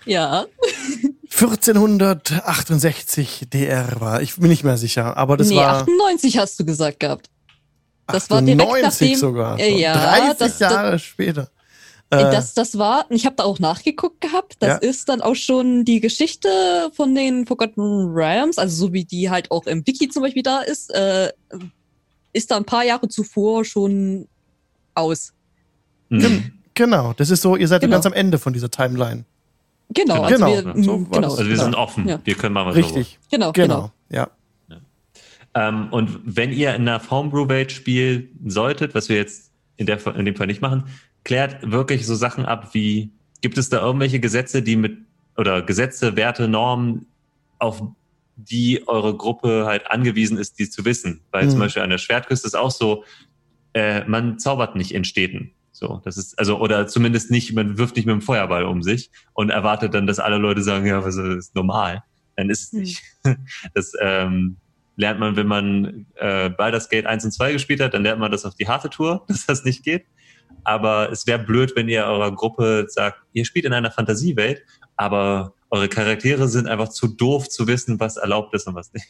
ja. 0.06 0.46
1468 1.30 3.48
DR 3.52 4.00
war. 4.00 4.22
Ich 4.22 4.36
bin 4.38 4.48
nicht 4.50 4.64
mehr 4.64 4.78
sicher, 4.78 5.18
aber 5.18 5.36
das 5.38 5.50
nee, 5.50 5.58
war 5.58 5.82
98 5.82 6.38
hast 6.38 6.58
du 6.60 6.64
gesagt 6.66 7.00
gehabt. 7.02 7.30
Das 8.08 8.30
war 8.30 8.42
direkt 8.42 8.62
98 8.62 9.02
nachdem- 9.12 9.20
sogar. 9.20 9.60
Äh, 9.60 9.70
schon. 9.72 9.80
ja, 9.80 9.94
30 9.94 10.38
das- 10.38 10.60
Jahre 10.60 11.00
später. 11.00 11.50
Äh, 12.10 12.18
Das, 12.30 12.54
das 12.54 12.78
war, 12.78 13.06
ich 13.10 13.26
habe 13.26 13.38
da 13.38 13.46
auch 13.46 13.60
nachgeguckt 13.60 14.20
gehabt, 14.20 14.58
das 14.60 14.68
Ja. 14.70 14.76
ist 14.90 15.08
dann 15.08 15.22
auch 15.22 15.36
schon 15.36 15.86
die 15.86 16.02
Geschichte 16.02 16.50
von 16.94 17.16
den 17.16 17.46
Forgotten 17.46 18.10
Realms, 18.14 18.58
also 18.58 18.88
so 18.88 18.92
wie 18.94 19.06
die 19.06 19.30
halt 19.30 19.50
auch 19.50 19.66
im 19.66 19.88
Wiki 19.88 20.10
zum 20.10 20.24
Beispiel 20.24 20.44
da 20.44 20.60
ist, 20.60 20.94
äh, 20.94 21.32
ist 22.34 22.52
da 22.52 22.58
ein 22.58 22.66
paar 22.66 22.84
Jahre 22.84 23.08
zuvor 23.08 23.64
schon 23.64 24.28
aus. 24.94 25.32
mhm. 26.10 26.52
genau, 26.74 27.14
das 27.14 27.30
ist 27.30 27.42
so, 27.42 27.56
ihr 27.56 27.68
seid 27.70 27.82
ja 27.82 27.88
Genau. 27.88 27.96
ganz 27.96 28.06
am 28.06 28.12
Ende 28.14 28.38
von 28.40 28.52
dieser 28.52 28.70
Timeline. 28.70 29.24
Genau, 29.94 30.16
Genau. 30.16 30.24
also 30.24 30.46
Genau, 30.62 30.76
wir, 30.76 30.84
so 30.84 30.98
mm, 30.98 31.04
war 31.12 31.12
genau, 31.22 31.30
das. 31.30 31.38
Also 31.40 31.50
wir 31.50 31.58
sind 31.58 31.76
offen. 31.76 32.08
Ja. 32.10 32.20
Wir 32.24 32.36
können 32.36 32.54
mal 32.54 32.66
was. 32.66 32.76
Richtig, 32.76 33.20
genau, 33.30 33.52
genau. 33.54 33.76
genau, 33.76 33.92
ja. 34.10 34.30
Ähm, 35.54 35.90
und 35.92 36.20
wenn 36.24 36.52
ihr 36.52 36.74
in 36.76 36.88
einer 36.88 37.02
Homebrew-Welt 37.10 37.72
spielen 37.72 38.30
solltet, 38.46 38.96
was 38.96 39.10
wir 39.10 39.18
jetzt 39.18 39.52
in, 39.78 39.86
der, 39.86 40.06
in 40.16 40.26
dem 40.26 40.36
Fall 40.36 40.48
nicht 40.48 40.62
machen, 40.62 40.86
klärt 41.24 41.72
wirklich 41.72 42.06
so 42.08 42.16
Sachen 42.16 42.46
ab 42.46 42.74
wie, 42.74 43.12
gibt 43.42 43.58
es 43.58 43.70
da 43.70 43.82
irgendwelche 43.82 44.20
Gesetze, 44.20 44.62
die 44.62 44.76
mit, 44.76 44.98
oder 45.38 45.62
Gesetze, 45.62 46.16
Werte, 46.16 46.48
Normen, 46.48 47.08
auf 47.60 47.82
die 48.36 48.88
eure 48.88 49.16
Gruppe 49.16 49.66
halt 49.66 49.90
angewiesen 49.92 50.38
ist, 50.38 50.58
die 50.60 50.70
zu 50.70 50.86
wissen? 50.86 51.22
Weil 51.32 51.46
Mhm. 51.46 51.50
zum 51.52 51.60
Beispiel 51.60 51.84
an 51.84 51.90
der 51.90 51.98
Schwertküste 51.98 52.48
ist 52.48 52.56
auch 52.56 52.72
so, 52.72 53.04
äh, 53.74 54.04
man 54.08 54.40
zaubert 54.40 54.76
nicht 54.76 54.94
in 54.94 55.04
Städten. 55.04 55.52
So, 55.74 56.02
das 56.04 56.18
ist, 56.18 56.38
also, 56.38 56.60
oder 56.60 56.88
zumindest 56.88 57.32
nicht, 57.32 57.54
man 57.54 57.78
wirft 57.78 57.96
nicht 57.96 58.06
mit 58.06 58.14
dem 58.14 58.22
Feuerball 58.22 58.66
um 58.66 58.84
sich 58.84 59.10
und 59.34 59.50
erwartet 59.50 59.94
dann, 59.94 60.06
dass 60.08 60.20
alle 60.20 60.38
Leute 60.38 60.62
sagen, 60.62 60.86
ja, 60.86 61.04
was 61.04 61.16
ist 61.16 61.56
normal. 61.56 62.04
Dann 62.36 62.50
ist 62.50 62.64
es 62.64 62.72
Hm. 62.72 62.80
nicht. 62.80 63.04
Das, 63.74 63.94
ähm, 64.00 64.58
lernt 64.96 65.20
man, 65.20 65.36
wenn 65.36 65.48
man 65.48 66.06
äh, 66.16 66.50
Baldur's 66.50 66.90
Gate 66.90 67.06
1 67.06 67.26
und 67.26 67.32
2 67.32 67.54
gespielt 67.54 67.82
hat, 67.82 67.94
dann 67.94 68.04
lernt 68.04 68.20
man 68.20 68.32
das 68.32 68.46
auf 68.46 68.56
die 68.56 68.68
harte 68.68 68.90
Tour, 68.90 69.26
dass 69.28 69.46
das 69.46 69.64
nicht 69.64 69.84
geht. 69.84 70.06
Aber 70.64 71.12
es 71.12 71.26
wäre 71.26 71.40
blöd, 71.40 71.74
wenn 71.76 71.90
ihr 71.90 72.04
eurer 72.06 72.34
Gruppe 72.34 72.86
sagt, 72.88 73.18
ihr 73.34 73.46
spielt 73.46 73.66
in 73.66 73.74
einer 73.74 73.90
Fantasiewelt, 73.92 74.64
aber 74.96 75.54
eure 75.72 75.88
Charaktere 75.88 76.48
sind 76.48 76.68
einfach 76.68 76.90
zu 76.90 77.08
doof 77.08 77.50
zu 77.50 77.66
wissen, 77.68 78.00
was 78.00 78.18
erlaubt 78.18 78.54
ist 78.54 78.68
und 78.68 78.76
was 78.76 78.94
nicht. 78.94 79.08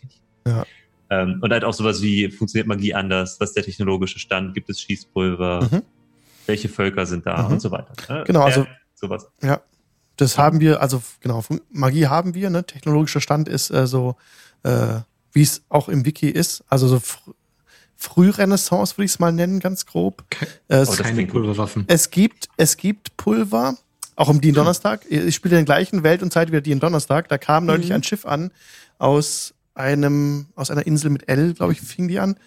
Ja. 0.47 0.65
Ähm, 1.09 1.39
und 1.41 1.51
halt 1.51 1.65
auch 1.65 1.73
sowas 1.73 2.01
wie, 2.01 2.31
funktioniert 2.31 2.67
Magie 2.67 2.93
anders? 2.93 3.37
Was 3.39 3.49
ist 3.49 3.55
der 3.57 3.63
technologische 3.63 4.17
Stand? 4.19 4.53
Gibt 4.53 4.69
es 4.69 4.79
Schießpulver? 4.79 5.67
Mhm. 5.69 5.81
Welche 6.45 6.69
Völker 6.69 7.05
sind 7.05 7.25
da? 7.25 7.43
Mhm. 7.43 7.53
Und 7.53 7.59
so 7.61 7.71
weiter. 7.71 7.91
Ne? 8.07 8.23
Genau, 8.25 8.43
also- 8.43 8.61
Ja, 8.61 8.67
sowas. 8.95 9.27
Das 10.17 10.37
haben 10.37 10.59
wir, 10.59 10.81
also 10.81 11.01
genau, 11.19 11.43
Magie 11.71 12.05
haben 12.07 12.35
wir, 12.35 12.49
ne? 12.49 12.63
Technologischer 12.63 13.21
Stand 13.21 13.49
ist 13.49 13.71
äh, 13.71 13.87
so, 13.87 14.15
äh, 14.63 14.99
wie 15.33 15.41
es 15.43 15.61
auch 15.69 15.89
im 15.89 16.05
Wiki 16.05 16.29
ist, 16.29 16.63
also 16.69 16.87
so 16.87 16.99
fr 16.99 17.19
Frührenaissance 17.97 18.97
würde 18.97 19.05
ich 19.05 19.11
es 19.11 19.19
mal 19.19 19.31
nennen, 19.31 19.59
ganz 19.59 19.85
grob. 19.85 20.23
Ke- 20.31 20.47
Äh, 20.67 20.77
es, 20.77 20.89
Oh, 20.89 20.95
das 20.95 21.01
Keine. 21.05 21.25
Pulverwaffen. 21.27 21.83
es 21.87 22.09
gibt, 22.09 22.47
es 22.57 22.77
gibt 22.77 23.15
Pulver, 23.17 23.77
auch 24.15 24.29
im 24.29 24.41
DIN 24.41 24.55
Donnerstag. 24.55 25.05
Ich 25.09 25.35
spiele 25.35 25.55
in 25.59 25.65
der 25.65 25.75
gleichen 25.75 26.01
Welt 26.03 26.23
und 26.23 26.33
Zeit 26.33 26.47
wie 26.47 26.53
der 26.53 26.61
DIN 26.61 26.79
Donnerstag. 26.79 27.29
Da 27.29 27.37
kam 27.37 27.65
neulich 27.67 27.89
Mhm. 27.89 27.95
ein 27.95 28.03
Schiff 28.03 28.25
an 28.25 28.51
aus 28.97 29.53
einem, 29.75 30.47
aus 30.55 30.71
einer 30.71 30.85
Insel 30.87 31.11
mit 31.11 31.29
L, 31.29 31.53
glaube 31.53 31.73
ich, 31.73 31.81
fing 31.81 32.07
die 32.07 32.19
an. 32.19 32.37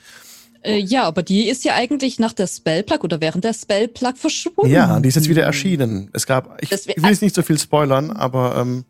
Äh, 0.62 0.78
ja, 0.78 1.04
aber 1.04 1.22
die 1.22 1.48
ist 1.48 1.62
ja 1.64 1.74
eigentlich 1.74 2.18
nach 2.18 2.32
der 2.32 2.46
Spellplug 2.48 3.04
oder 3.04 3.20
während 3.20 3.44
der 3.44 3.54
Spellplug 3.54 4.18
verschwunden. 4.18 4.72
Ja, 4.72 4.98
die 4.98 5.08
ist 5.08 5.14
jetzt 5.14 5.28
wieder 5.28 5.42
erschienen. 5.44 6.10
Es 6.12 6.26
gab, 6.26 6.60
ich, 6.62 6.72
ich 6.72 6.86
will 7.02 7.10
jetzt 7.10 7.22
nicht 7.22 7.34
so 7.34 7.42
viel 7.42 7.58
spoilern, 7.58 8.10
aber 8.10 8.56
ähm, 8.56 8.84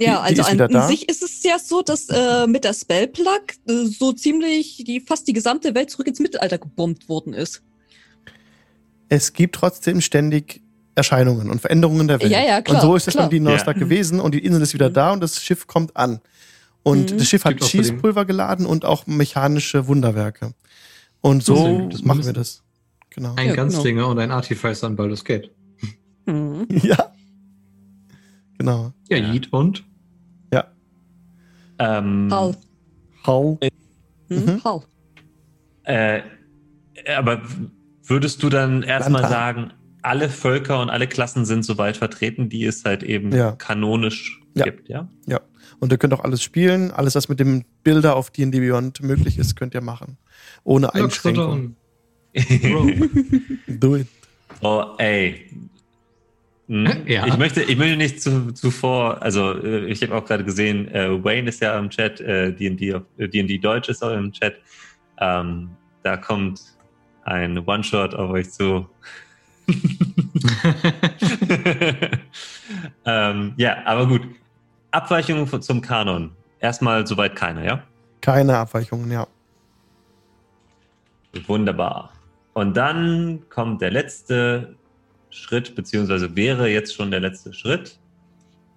Ja, 0.00 0.26
Die- 0.28 0.34
die 0.34 0.40
also 0.40 0.52
ist 0.54 0.60
an, 0.60 0.74
an 0.76 0.88
sich 0.88 1.08
ist 1.08 1.22
es 1.22 1.42
ja 1.42 1.58
so, 1.58 1.82
dass 1.82 2.08
äh, 2.08 2.46
mit 2.46 2.64
der 2.64 2.72
Spellplug 2.74 3.42
äh, 3.68 3.84
so 3.86 4.12
ziemlich 4.12 4.82
die 4.86 5.00
fast 5.00 5.28
die 5.28 5.32
gesamte 5.32 5.74
Welt 5.74 5.90
zurück 5.90 6.06
ins 6.06 6.20
Mittelalter 6.20 6.58
gebombt 6.58 7.08
worden 7.08 7.34
ist. 7.34 7.62
es 9.08 9.32
gibt 9.32 9.56
trotzdem 9.56 10.00
ständig 10.00 10.62
Erscheinungen 10.94 11.50
und 11.50 11.60
Veränderungen 11.60 12.08
der 12.08 12.20
Welt. 12.20 12.30
Ja, 12.32 12.42
ja, 12.44 12.62
klar, 12.62 12.82
Und 12.82 12.88
so 12.88 12.96
ist 12.96 13.08
es 13.08 13.14
beim 13.14 13.30
DIN 13.30 13.44
Donnerstag 13.44 13.76
Ja. 13.76 13.80
gewesen 13.84 14.20
und 14.20 14.34
die 14.34 14.44
Insel 14.44 14.62
ist 14.62 14.74
wieder 14.74 14.90
da 14.90 15.12
und 15.12 15.20
das 15.20 15.42
Schiff 15.42 15.66
kommt 15.66 15.96
an. 15.96 16.20
Und 16.82 17.12
Mhm. 17.12 17.18
das 17.18 17.28
Schiff 17.28 17.44
hat 17.44 17.62
Schießpulver 17.62 18.24
geladen 18.24 18.66
und 18.66 18.84
auch 18.84 19.06
mechanische 19.06 19.86
Wunderwerke. 19.86 20.54
Und 21.20 21.44
so 21.44 21.88
das 21.90 22.02
machen 22.02 22.24
wir 22.24 22.32
das. 22.32 22.62
Genau. 23.10 23.34
Ein 23.36 23.48
Ja, 23.48 23.54
Ganzlinger 23.54 24.06
und 24.08 24.18
ein 24.18 24.30
Artificer 24.30 24.86
an 24.86 24.96
Baldur's 24.96 25.24
Gate. 25.24 25.50
Mhm. 26.26 26.66
ja. 26.82 27.12
Genau. 28.58 28.92
Ja, 29.08 29.16
Ja. 29.18 29.32
Yeet 29.32 29.52
und? 29.52 29.84
Ähm, 31.80 32.28
Hall. 32.30 32.56
Hall. 33.26 33.58
Hm? 34.28 34.44
Mhm. 34.44 34.64
Hall. 34.64 34.82
Äh, 35.84 36.20
aber 37.16 37.42
würdest 38.04 38.42
du 38.42 38.48
dann 38.50 38.82
erstmal 38.82 39.28
sagen, 39.28 39.72
alle 40.02 40.28
Völker 40.28 40.80
und 40.80 40.90
alle 40.90 41.06
Klassen 41.06 41.44
sind 41.44 41.64
so 41.64 41.78
weit 41.78 41.96
vertreten, 41.96 42.48
die 42.48 42.64
es 42.64 42.84
halt 42.84 43.02
eben 43.02 43.32
Ja. 43.32 43.52
kanonisch 43.52 44.40
Ja. 44.54 44.64
gibt, 44.64 44.88
ja? 44.88 45.08
Und 45.78 45.92
ihr 45.92 45.98
könnt 45.98 46.12
auch 46.12 46.22
alles 46.24 46.42
spielen. 46.42 46.90
Alles, 46.90 47.14
was 47.14 47.28
mit 47.30 47.40
dem 47.40 47.64
Bilder 47.82 48.14
auf 48.16 48.30
D&D 48.30 48.60
Beyond 48.60 49.02
möglich 49.02 49.38
ist, 49.38 49.56
könnt 49.56 49.72
ihr 49.74 49.80
machen. 49.80 50.18
Ohne 50.62 50.92
Einschränkung. 50.94 51.76
Do 53.68 53.96
it. 53.96 54.06
Oh, 54.60 54.84
ey. 54.98 55.46
Hm, 56.70 57.02
Ja. 57.06 57.26
Ich 57.26 57.36
möchte, 57.36 57.62
ich 57.62 57.76
möchte 57.76 57.96
nicht 57.96 58.22
zu, 58.22 58.52
zuvor, 58.52 59.20
also 59.20 59.52
äh, 59.60 59.86
ich 59.86 60.00
habe 60.02 60.14
auch 60.14 60.24
gerade 60.24 60.44
gesehen, 60.44 60.86
äh, 60.94 61.22
Wayne 61.22 61.48
ist 61.48 61.60
ja 61.60 61.76
im 61.76 61.90
Chat, 61.90 62.20
äh, 62.20 62.52
D&D 62.52 62.90
äh, 63.18 63.28
D&D 63.28 63.58
Deutsch 63.58 63.88
ist 63.88 64.04
auch 64.04 64.12
im 64.12 64.30
Chat. 64.32 64.54
Ähm, 65.18 65.70
da 66.04 66.16
kommt 66.16 66.62
ein 67.24 67.58
One-Shot 67.58 68.14
auf 68.14 68.30
euch 68.30 68.50
zu. 68.50 68.88
ähm, 73.04 73.52
ja, 73.56 73.76
aber 73.84 74.06
gut. 74.06 74.22
Abweichungen 74.92 75.46
von- 75.46 75.62
zum 75.62 75.80
Kanon. 75.82 76.32
Erstmal 76.60 77.06
soweit 77.06 77.36
keine, 77.36 77.64
ja? 77.66 77.82
Keine 78.20 78.56
Abweichungen, 78.56 79.10
ja. 79.10 79.26
Wunderbar. 81.46 82.12
Und 82.54 82.76
dann 82.76 83.42
kommt 83.50 83.80
der 83.82 83.90
letzte 83.90 84.74
Schritt, 85.30 85.74
beziehungsweise 85.74 86.34
wäre 86.36 86.68
jetzt 86.68 86.94
schon 86.94 87.10
der 87.10 87.20
letzte 87.20 87.52
Schritt. 87.52 87.98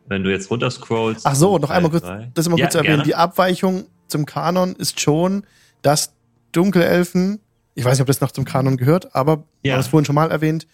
Wenn 0.08 0.24
du 0.24 0.30
jetzt 0.32 0.52
runterscrollst. 0.52 1.26
Ach 1.26 1.36
so, 1.36 1.58
noch 1.58 1.70
einmal 1.70 1.90
kurz, 1.92 2.04
das 2.34 2.46
immer 2.48 2.58
Ja, 2.58 2.66
kurz 2.66 2.74
zu 2.74 2.78
erwähnen. 2.80 2.96
gerne. 2.98 3.04
Die 3.04 3.16
Abweichung 3.16 3.86
zum 4.08 4.26
Kanon 4.26 4.76
ist 4.76 5.00
schon, 5.00 5.46
dass 5.82 6.14
Dunkelelfen, 6.52 7.40
ich 7.74 7.84
weiß 7.86 7.94
nicht, 7.94 8.02
ob 8.02 8.08
das 8.08 8.22
noch 8.22 8.32
zum 8.32 8.46
Kanon 8.46 8.78
gehört, 8.78 9.16
aber 9.16 9.38
wir 9.62 9.70
Ja. 9.70 9.74
haben 9.74 9.80
es 9.82 9.88
vorhin 9.88 10.06
schon 10.06 10.16
mal 10.16 10.30
erwähnt, 10.30 10.68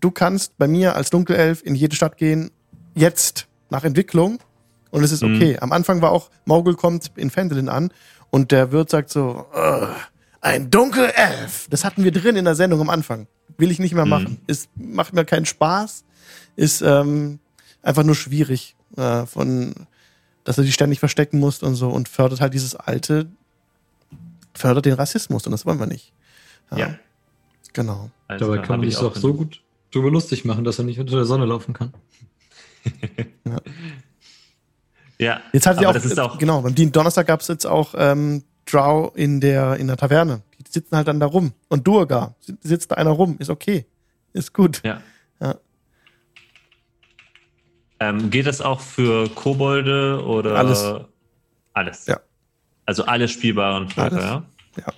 du 0.00 0.10
kannst 0.10 0.56
bei 0.58 0.66
mir 0.66 0.96
als 0.96 1.10
Dunkelelf 1.10 1.62
in 1.64 1.74
jede 1.74 1.94
Stadt 1.94 2.16
gehen, 2.16 2.50
jetzt 2.94 3.46
nach 3.70 3.84
Entwicklung 3.84 4.38
und 4.90 5.04
es 5.04 5.12
ist 5.12 5.22
Mhm. 5.22 5.36
okay. 5.36 5.58
Am 5.60 5.70
Anfang 5.72 6.02
war 6.02 6.10
auch, 6.10 6.30
Morgul 6.46 6.74
kommt 6.74 7.12
in 7.16 7.30
Fendelin 7.30 7.68
an 7.68 7.92
und 8.30 8.50
der 8.50 8.72
Wirt 8.72 8.90
sagt 8.90 9.10
so, 9.10 9.46
"Ugh, 9.54 9.88
ein 10.40 10.70
Dunkelelf. 10.70 11.68
Das 11.70 11.84
hatten 11.84 12.02
wir 12.04 12.10
drin 12.10 12.36
in 12.36 12.44
der 12.46 12.54
Sendung 12.56 12.80
am 12.80 12.90
Anfang. 12.90 13.28
Will 13.58 13.70
ich 13.70 13.78
nicht 13.78 13.94
mehr 13.94 14.04
Mhm. 14.04 14.10
machen. 14.10 14.38
Es 14.46 14.68
macht 14.74 15.12
mir 15.12 15.24
keinen 15.24 15.46
Spaß. 15.46 16.04
Ist 16.56 16.82
ähm, 16.82 17.38
einfach 17.82 18.04
nur 18.04 18.14
schwierig, 18.14 18.76
äh, 18.96 19.26
von, 19.26 19.74
dass 20.44 20.56
du 20.56 20.62
dich 20.62 20.74
ständig 20.74 20.98
verstecken 21.00 21.38
musst 21.38 21.62
und 21.62 21.74
so 21.74 21.88
und 21.90 22.08
fördert 22.08 22.40
halt 22.40 22.54
dieses 22.54 22.74
alte, 22.74 23.26
fördert 24.54 24.84
den 24.84 24.94
Rassismus 24.94 25.46
und 25.46 25.52
das 25.52 25.64
wollen 25.66 25.78
wir 25.78 25.86
nicht. 25.86 26.12
Ja. 26.76 26.94
Genau. 27.72 28.10
Alles 28.28 28.40
Dabei 28.40 28.58
kann 28.58 28.80
man 28.80 28.88
sich 28.88 28.98
auch 28.98 29.14
doch 29.14 29.16
so 29.16 29.34
gut 29.34 29.62
drüber 29.92 30.10
lustig 30.10 30.44
machen, 30.44 30.64
dass 30.64 30.78
er 30.78 30.84
nicht 30.84 30.98
unter 31.00 31.16
der 31.16 31.24
Sonne 31.24 31.46
laufen 31.46 31.72
kann. 31.74 31.92
Ja, 35.18 35.40
Jetzt 35.52 35.66
hat 35.66 35.80
ja 35.80 35.88
auch, 35.88 35.92
das 35.92 36.04
ist 36.04 36.18
auch 36.18 36.36
genau, 36.38 36.62
beim 36.62 36.74
Dienst 36.74 36.96
Donnerstag 36.96 37.26
gab 37.28 37.40
es 37.40 37.48
jetzt 37.48 37.66
auch 37.66 37.94
ähm, 37.96 38.42
Drow 38.66 39.12
in 39.14 39.40
der, 39.40 39.76
in 39.76 39.86
der 39.86 39.96
Taverne. 39.96 40.42
Sitzen 40.72 40.96
halt 40.96 41.06
dann 41.08 41.20
da 41.20 41.26
rum. 41.26 41.52
Und 41.68 41.86
Durga, 41.86 42.34
sitzt 42.60 42.90
da 42.90 42.94
einer 42.96 43.10
rum. 43.10 43.36
Ist 43.38 43.50
okay. 43.50 43.86
Ist 44.32 44.54
gut. 44.54 44.80
Ja. 44.84 45.02
Ja. 45.40 45.56
Ähm, 48.00 48.30
geht 48.30 48.46
das 48.46 48.60
auch 48.60 48.80
für 48.80 49.28
Kobolde 49.28 50.24
oder 50.24 50.56
Alles. 50.56 50.84
Alles. 51.74 52.06
Ja. 52.06 52.20
Also 52.86 53.04
alle 53.04 53.28
spielbaren 53.28 53.88
Völker, 53.88 54.12
Alles. 54.12 54.24
ja? 54.24 54.92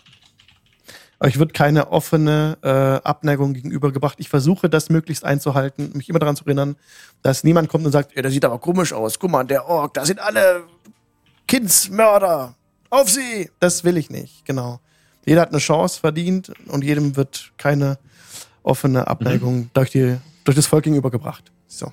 Aber 1.19 1.29
ich 1.29 1.39
wird 1.39 1.55
keine 1.55 1.91
offene 1.91 2.59
äh, 2.63 2.69
Abneigung 3.07 3.55
gegenübergebracht. 3.55 4.19
Ich 4.21 4.29
versuche 4.29 4.69
das 4.69 4.91
möglichst 4.91 5.25
einzuhalten, 5.25 5.93
mich 5.95 6.09
immer 6.09 6.19
daran 6.19 6.37
zu 6.37 6.45
erinnern, 6.45 6.77
dass 7.23 7.45
niemand 7.45 7.69
kommt 7.69 7.87
und 7.87 7.93
sagt, 7.93 8.15
ja, 8.15 8.23
der 8.23 8.31
sieht 8.31 8.45
aber 8.45 8.59
komisch 8.59 8.93
aus. 8.93 9.19
Guck 9.19 9.31
mal, 9.31 9.45
der 9.45 9.67
Ork, 9.67 9.95
da 9.95 10.05
sind 10.05 10.21
alle 10.21 10.65
Kindsmörder. 11.47 12.55
Auf 12.91 13.09
sie! 13.09 13.51
Das 13.61 13.85
will 13.85 13.97
ich 13.97 14.11
nicht, 14.11 14.45
genau. 14.45 14.81
Jeder 15.27 15.41
hat 15.43 15.51
eine 15.51 15.59
Chance 15.59 16.01
verdient 16.01 16.53
und 16.69 16.85
jedem 16.85 17.17
wird 17.17 17.53
keine 17.57 17.99
offene 18.63 19.07
Abneigung 19.07 19.71
durch, 19.75 19.91
die, 19.91 20.17
durch 20.45 20.55
das 20.57 20.67
Volk 20.67 20.85
gegenübergebracht. 20.85 21.51
So. 21.67 21.93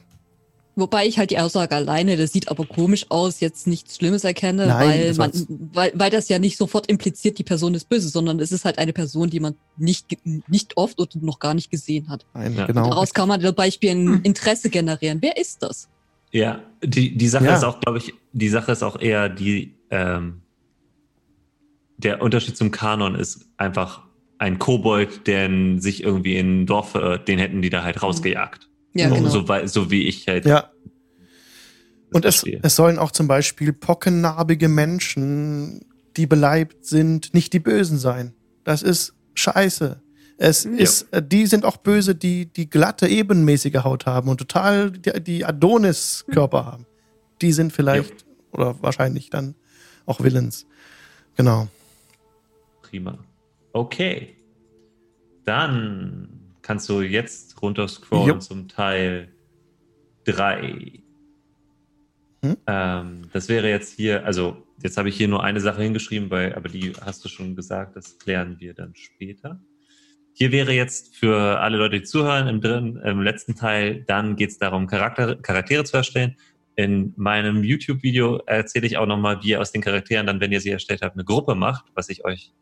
Wobei 0.77 1.05
ich 1.05 1.17
halt 1.19 1.31
die 1.31 1.37
Aussage 1.37 1.75
alleine, 1.75 2.15
das 2.15 2.31
sieht 2.31 2.47
aber 2.49 2.65
komisch 2.65 3.05
aus, 3.09 3.41
jetzt 3.41 3.67
nichts 3.67 3.97
Schlimmes 3.97 4.23
erkenne, 4.23 4.67
Nein, 4.67 4.87
weil, 4.87 5.07
das 5.09 5.17
man, 5.17 5.31
weil, 5.73 5.91
weil 5.95 6.09
das 6.09 6.29
ja 6.29 6.39
nicht 6.39 6.57
sofort 6.57 6.87
impliziert, 6.87 7.37
die 7.37 7.43
Person 7.43 7.73
ist 7.75 7.89
böse, 7.89 8.07
sondern 8.07 8.39
es 8.39 8.53
ist 8.53 8.63
halt 8.63 8.77
eine 8.77 8.93
Person, 8.93 9.29
die 9.29 9.41
man 9.41 9.55
nicht, 9.75 10.07
nicht 10.47 10.77
oft 10.77 10.97
oder 10.99 11.09
noch 11.19 11.39
gar 11.39 11.53
nicht 11.53 11.71
gesehen 11.71 12.07
hat. 12.09 12.25
Nein, 12.33 12.55
Ja. 12.55 12.67
genau. 12.67 12.89
Daraus 12.89 13.13
kann 13.13 13.27
man 13.27 13.41
zum 13.41 13.53
Beispiel 13.53 13.91
ein 13.91 14.21
Interesse 14.23 14.69
generieren. 14.69 15.17
Wer 15.21 15.35
ist 15.37 15.61
das? 15.61 15.89
Ja, 16.31 16.61
die, 16.81 17.17
die 17.17 17.27
Sache 17.27 17.45
Ja. 17.45 17.55
ist 17.57 17.65
auch, 17.65 17.81
glaube 17.81 17.97
ich, 17.97 18.13
die 18.31 18.47
Sache 18.49 18.71
ist 18.71 18.81
auch 18.81 18.97
eher 18.99 19.27
die, 19.27 19.75
ähm, 19.89 20.40
der 22.03 22.21
Unterschied 22.21 22.57
zum 22.57 22.71
Kanon 22.71 23.15
ist 23.15 23.45
einfach 23.57 24.01
ein 24.37 24.57
Kobold, 24.59 25.27
der 25.27 25.49
sich 25.77 26.03
irgendwie 26.03 26.37
in 26.37 26.61
ein 26.61 26.65
Dorf 26.65 26.91
verirrt, 26.91 27.27
den 27.27 27.37
hätten 27.39 27.61
die 27.61 27.69
da 27.69 27.83
halt 27.83 28.01
rausgejagt. 28.01 28.67
Ja, 28.93 29.09
so, 29.09 29.15
genau. 29.15 29.29
so, 29.29 29.45
so 29.67 29.91
wie 29.91 30.03
ich 30.07 30.27
halt. 30.27 30.45
Ja, 30.45 30.71
Und 32.11 32.25
es, 32.25 32.43
es 32.61 32.75
sollen 32.75 32.97
auch 32.99 33.11
zum 33.11 33.27
Beispiel 33.27 33.71
pockennarbige 33.71 34.67
Menschen, 34.67 35.85
die 36.17 36.25
beleibt 36.27 36.85
sind, 36.85 37.33
nicht 37.33 37.53
die 37.53 37.59
Bösen 37.59 37.97
sein. 37.97 38.33
Das 38.63 38.81
ist 38.81 39.13
scheiße. 39.35 40.01
Es 40.37 40.63
Ja. 40.63 40.71
ist, 40.71 41.03
äh, 41.13 41.21
die 41.25 41.45
sind 41.45 41.63
auch 41.63 41.77
böse, 41.77 42.15
die 42.15 42.47
die 42.47 42.69
glatte, 42.69 43.07
ebenmäßige 43.07 43.83
Haut 43.83 44.07
haben 44.07 44.27
und 44.27 44.39
total 44.39 44.91
die, 44.91 45.21
die 45.23 45.45
Adonis-Körper 45.45 46.65
haben. 46.65 46.85
Die 47.41 47.53
sind 47.53 47.71
vielleicht 47.71 48.25
oder 48.51 48.75
wahrscheinlich 48.81 49.29
dann 49.29 49.55
auch 50.05 50.21
Villains. 50.21 50.65
Genau. 51.37 51.67
Prima. 52.91 53.17
Okay. 53.71 54.35
Dann 55.45 56.53
kannst 56.61 56.89
du 56.89 57.01
jetzt 57.01 57.61
runterscrollen 57.61 58.27
Jo. 58.27 58.39
zum 58.39 58.67
Teil 58.67 59.29
3. 60.25 61.01
Hm? 62.43 62.57
Ähm, 62.67 63.21
das 63.31 63.47
wäre 63.47 63.69
jetzt 63.69 63.95
hier, 63.95 64.25
also 64.25 64.67
jetzt 64.83 64.97
habe 64.97 65.07
ich 65.07 65.15
hier 65.15 65.29
nur 65.29 65.41
eine 65.41 65.61
Sache 65.61 65.81
hingeschrieben, 65.81 66.29
weil, 66.29 66.53
aber 66.53 66.67
die 66.67 66.91
hast 66.99 67.23
du 67.23 67.29
schon 67.29 67.55
gesagt, 67.55 67.95
das 67.95 68.19
klären 68.19 68.57
wir 68.59 68.73
dann 68.73 68.93
später. 68.93 69.61
Hier 70.33 70.51
wäre 70.51 70.73
jetzt 70.73 71.15
für 71.15 71.61
alle 71.61 71.77
Leute, 71.77 71.99
die 71.99 72.03
zuhören, 72.03 72.49
im, 72.49 72.59
drin, 72.59 72.97
im 73.05 73.21
letzten 73.21 73.55
Teil, 73.55 74.03
dann 74.03 74.35
geht 74.35 74.49
es 74.49 74.57
darum, 74.57 74.87
Charakter, 74.87 75.37
Charaktere 75.37 75.85
zu 75.85 75.95
erstellen. 75.95 76.35
In 76.75 77.13
meinem 77.15 77.63
YouTube-Video 77.63 78.37
erzähle 78.47 78.87
ich 78.87 78.97
auch 78.97 79.05
nochmal, 79.05 79.41
wie 79.43 79.51
ihr 79.51 79.61
aus 79.61 79.71
den 79.71 79.81
Charakteren 79.81 80.27
dann, 80.27 80.41
wenn 80.41 80.51
ihr 80.51 80.59
sie 80.59 80.71
erstellt 80.71 81.01
habt, 81.01 81.15
eine 81.15 81.23
Gruppe 81.23 81.55
macht, 81.55 81.85
was 81.95 82.09
ich 82.09 82.25
euch 82.25 82.53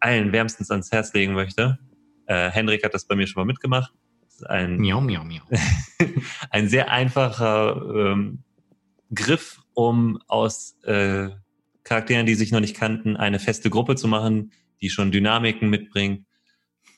allen 0.00 0.32
wärmstens 0.32 0.70
ans 0.70 0.90
Herz 0.92 1.12
legen 1.12 1.32
möchte. 1.34 1.78
Äh, 2.26 2.50
Henrik 2.50 2.84
hat 2.84 2.94
das 2.94 3.06
bei 3.06 3.16
mir 3.16 3.26
schon 3.26 3.40
mal 3.40 3.46
mitgemacht. 3.46 3.92
Ein, 4.46 4.76
Miau, 4.78 5.00
miau, 5.00 5.24
miau. 5.24 5.42
ein 6.50 6.68
sehr 6.68 6.90
einfacher 6.90 7.76
ähm, 7.94 8.44
Griff, 9.14 9.60
um 9.74 10.20
aus 10.28 10.76
äh, 10.84 11.30
Charakteren, 11.84 12.26
die 12.26 12.34
sich 12.34 12.52
noch 12.52 12.60
nicht 12.60 12.76
kannten, 12.76 13.16
eine 13.16 13.38
feste 13.38 13.70
Gruppe 13.70 13.96
zu 13.96 14.06
machen, 14.08 14.52
die 14.80 14.90
schon 14.90 15.10
Dynamiken 15.10 15.70
mitbringt 15.70 16.26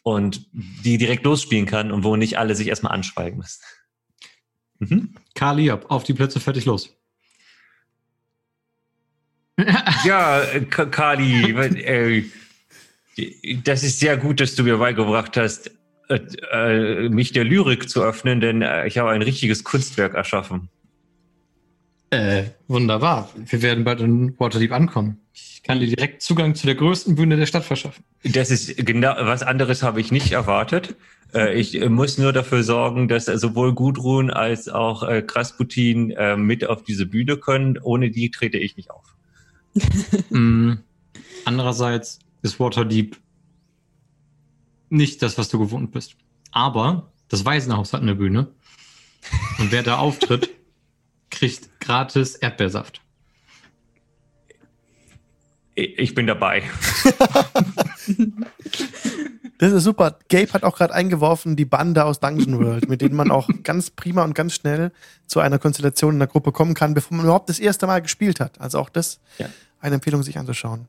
und 0.03 0.47
die 0.53 0.99
direkt 0.99 1.25
losspielen 1.25 1.67
kann 1.67 1.93
und 1.93 2.05
wo 2.05 2.17
nicht 2.17 2.39
alle 2.39 2.55
sich 2.55 2.69
erstmal 2.69 2.93
anschweigen 2.93 3.39
müssen. 3.39 3.63
Mhm. 4.81 5.15
Kali 5.35 5.71
auf 5.71 6.05
die 6.05 6.15
Plätze, 6.15 6.41
fertig, 6.41 6.65
los. 6.65 6.97
Ja, 10.05 10.43
Ka- 10.71 10.87
Kali, 10.87 11.51
äh, 11.85 12.25
das 13.65 13.83
ist 13.83 14.01
sehr 14.01 14.17
gut, 14.17 14.41
dass 14.41 14.55
du 14.55 14.65
mir 14.65 14.79
beigebracht 14.79 15.37
hast, 15.37 15.71
äh, 16.09 16.21
äh, 16.53 17.09
mich 17.09 17.33
der 17.33 17.45
Lyrik 17.45 17.89
zu 17.89 18.03
öffnen, 18.03 18.41
denn 18.41 18.63
äh, 18.63 18.87
ich 18.87 18.99
habe 18.99 19.11
ein 19.11 19.23
richtiges 19.23 19.65
Kunstwerk 19.65 20.15
erschaffen. 20.15 20.69
Äh, 22.11 22.45
wunderbar. 22.67 23.31
Wir 23.37 23.63
werden 23.63 23.85
bald 23.85 24.01
in 24.01 24.39
Waterdeep 24.39 24.73
ankommen. 24.73 25.21
Ich 25.33 25.63
kann 25.63 25.79
dir 25.79 25.87
direkt 25.87 26.23
Zugang 26.23 26.57
zu 26.57 26.67
der 26.67 26.75
größten 26.75 27.15
Bühne 27.15 27.37
der 27.37 27.47
Stadt 27.47 27.65
verschaffen. 27.65 28.03
Das 28.25 28.51
ist 28.51 28.77
genau 28.85 29.15
was 29.21 29.43
anderes 29.43 29.83
habe 29.85 30.01
ich 30.01 30.11
nicht 30.11 30.33
erwartet. 30.33 30.97
Äh, 31.33 31.55
ich 31.55 31.89
muss 31.89 32.19
nur 32.19 32.33
dafür 32.33 32.65
sorgen, 32.65 33.07
dass 33.07 33.27
sowohl 33.27 33.75
Gudrun 33.75 34.31
als 34.31 34.69
auch 34.69 35.05
äh, 35.05 35.23
Krasputin 35.23 36.11
äh, 36.11 36.37
mit 36.37 36.67
auf 36.67 36.83
diese 36.83 37.07
Bühne 37.07 37.37
können. 37.37 37.79
Ohne 37.79 38.11
die 38.11 38.31
trete 38.31 38.59
ich 38.59 38.77
nicht 38.77 38.91
auf. 38.91 39.15
Mm, 40.31 40.79
Andererseits 41.45 42.21
ist 42.43 42.59
Waterdeep 42.61 43.17
nicht 44.89 45.23
das, 45.23 45.39
was 45.39 45.49
du 45.49 45.59
gewohnt 45.59 45.93
bist. 45.93 46.17
Aber 46.53 47.13
das 47.29 47.45
Waisenhaus 47.45 47.93
hat 47.93 48.03
eine 48.03 48.15
Bühne. 48.17 48.49
Und 49.59 49.71
wer 49.73 49.83
da 49.83 49.99
auftritt, 49.99 50.51
kriegt 51.31 51.81
gratis 51.81 52.35
Erdbeersaft. 52.35 53.01
Ich 55.75 56.15
bin 56.15 56.27
dabei. 56.27 56.63
Das 59.59 59.73
ist 59.75 59.85
super. 59.85 60.19
Gabe 60.31 60.55
hat 60.55 60.63
auch 60.65 60.75
gerade 60.75 60.95
eingeworfen, 60.95 61.55
die 61.55 61.67
Bande 61.67 62.07
aus 62.07 62.19
Dungeon 62.19 62.59
World, 62.65 62.89
mit 62.89 63.03
denen 63.03 63.15
man 63.15 63.31
auch 63.31 63.47
ganz 63.63 63.91
prima 63.91 64.25
und 64.25 64.35
ganz 64.35 64.55
schnell 64.55 64.91
zu 65.27 65.39
einer 65.41 65.59
Konstellation 65.59 66.15
in 66.15 66.19
der 66.19 66.29
Gruppe 66.29 66.51
kommen 66.51 66.73
kann, 66.73 66.95
bevor 66.95 67.15
man 67.19 67.27
überhaupt 67.27 67.51
das 67.51 67.59
erste 67.59 67.87
Mal 67.87 68.01
gespielt 68.01 68.41
hat. 68.41 68.59
Also 68.59 68.79
auch 68.79 68.89
das 68.89 69.21
Ja. 69.37 69.51
eine 69.83 69.97
Empfehlung, 69.97 70.23
sich 70.23 70.39
anzuschauen. 70.39 70.89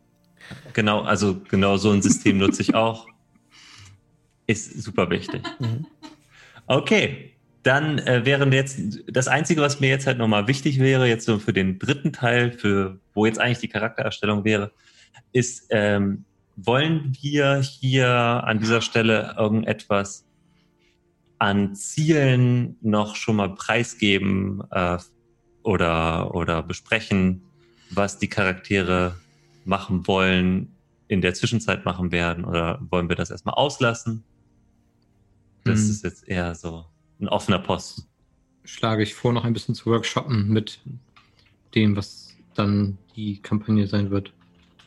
Genau, 0.74 1.02
also 1.02 1.42
genau 1.50 1.78
so 1.78 1.92
ein 1.92 2.02
System 2.02 2.38
nutze 2.38 2.62
ich 2.62 2.74
auch. 2.74 3.08
Ist 4.48 4.82
super 4.82 5.10
wichtig. 5.10 5.42
Mhm. 5.60 5.86
Okay, 6.68 7.34
dann 7.64 8.00
äh, 8.00 8.26
wäre 8.26 8.50
jetzt 8.54 8.80
das 9.08 9.28
Einzige, 9.28 9.62
was 9.62 9.80
mir 9.80 9.90
jetzt 9.90 10.08
halt 10.08 10.18
nochmal 10.18 10.48
wichtig 10.48 10.80
wäre, 10.80 11.08
jetzt 11.08 11.26
so 11.26 11.38
für 11.38 11.54
den 11.54 11.78
dritten 11.80 12.12
Teil, 12.12 12.52
für 12.52 13.00
wo 13.14 13.26
jetzt 13.26 13.40
eigentlich 13.40 13.60
die 13.60 13.68
Charaktererstellung 13.68 14.44
wäre, 14.44 14.72
ist, 15.32 15.68
ähm, 15.70 16.26
wollen 16.56 17.16
wir 17.22 17.58
hier 17.58 18.10
an 18.10 18.60
dieser 18.60 18.82
Stelle 18.82 19.36
irgendetwas 19.38 20.26
an 21.40 21.76
Zielen 21.76 22.78
noch 22.82 23.16
schon 23.16 23.38
mal 23.38 23.56
preisgeben 23.56 24.62
äh, 24.72 24.98
oder, 25.64 26.36
oder 26.36 26.62
besprechen, 26.62 27.42
was 27.90 28.20
die 28.20 28.28
Charaktere 28.28 29.16
machen 29.66 30.08
wollen, 30.08 30.76
in 31.08 31.22
der 31.22 31.34
Zwischenzeit 31.34 31.86
machen 31.86 32.12
werden, 32.12 32.46
oder 32.46 32.80
wollen 32.90 33.10
wir 33.10 33.16
das 33.16 33.32
erstmal 33.32 33.56
auslassen? 33.56 34.24
Das 35.64 35.80
Hm. 35.82 35.90
ist 35.92 36.04
jetzt 36.04 36.28
eher 36.28 36.56
so 36.56 36.86
ein 37.20 37.28
offener 37.28 37.60
Posten. 37.60 38.04
Schlage 38.64 39.04
ich 39.04 39.14
vor, 39.14 39.34
noch 39.34 39.44
ein 39.44 39.54
bisschen 39.54 39.76
zu 39.76 39.88
workshoppen 39.88 40.50
mit 40.50 40.80
dem, 41.76 41.96
was 41.96 42.36
dann 42.56 42.98
die 43.16 43.42
Kampagne 43.42 43.88
sein 43.88 44.10
wird. 44.12 44.34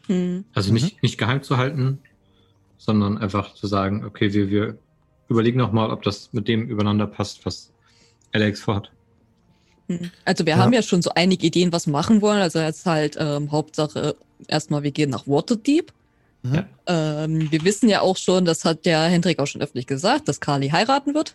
Hm. 0.06 0.44
Also 0.54 0.70
Mhm. 0.70 0.74
nicht, 0.74 1.02
nicht 1.02 1.18
geheim 1.18 1.42
zu 1.42 1.56
halten, 1.56 1.98
sondern 2.78 3.18
einfach 3.18 3.54
zu 3.54 3.66
sagen, 3.66 4.04
okay, 4.04 4.32
wir, 4.32 4.50
wir 4.50 4.78
überlegen 5.28 5.58
nochmal, 5.58 5.90
ob 5.90 6.02
das 6.02 6.32
mit 6.32 6.48
dem 6.48 6.66
übereinander 6.68 7.06
passt, 7.06 7.46
was 7.46 7.72
Alex 8.32 8.60
vorhat. 8.60 8.90
Hm. 9.88 10.10
Also 10.24 10.46
wir 10.46 10.54
Ja. 10.54 10.58
haben 10.58 10.72
ja 10.72 10.82
schon 10.82 11.02
so 11.02 11.10
einige 11.14 11.46
Ideen, 11.46 11.72
was 11.72 11.86
wir 11.86 11.92
machen 11.92 12.22
wollen. 12.22 12.40
Also 12.40 12.58
jetzt 12.60 12.86
halt 12.86 13.16
ähm, 13.18 13.52
Hauptsache 13.52 14.16
erstmal, 14.48 14.82
wir 14.82 14.90
gehen 14.92 15.10
nach 15.10 15.26
Waterdeep. 15.26 15.92
Mhm. 16.42 16.54
Ja. 16.54 16.66
Ähm, 17.24 17.50
wir 17.50 17.64
wissen 17.64 17.88
ja 17.88 18.00
auch 18.00 18.16
schon, 18.16 18.44
das 18.44 18.64
hat 18.64 18.84
der 18.86 19.02
Hendrik 19.04 19.38
auch 19.38 19.46
schon 19.46 19.60
öffentlich 19.62 19.86
gesagt, 19.86 20.28
dass 20.28 20.40
Carly 20.40 20.68
heiraten 20.70 21.14
wird. 21.14 21.34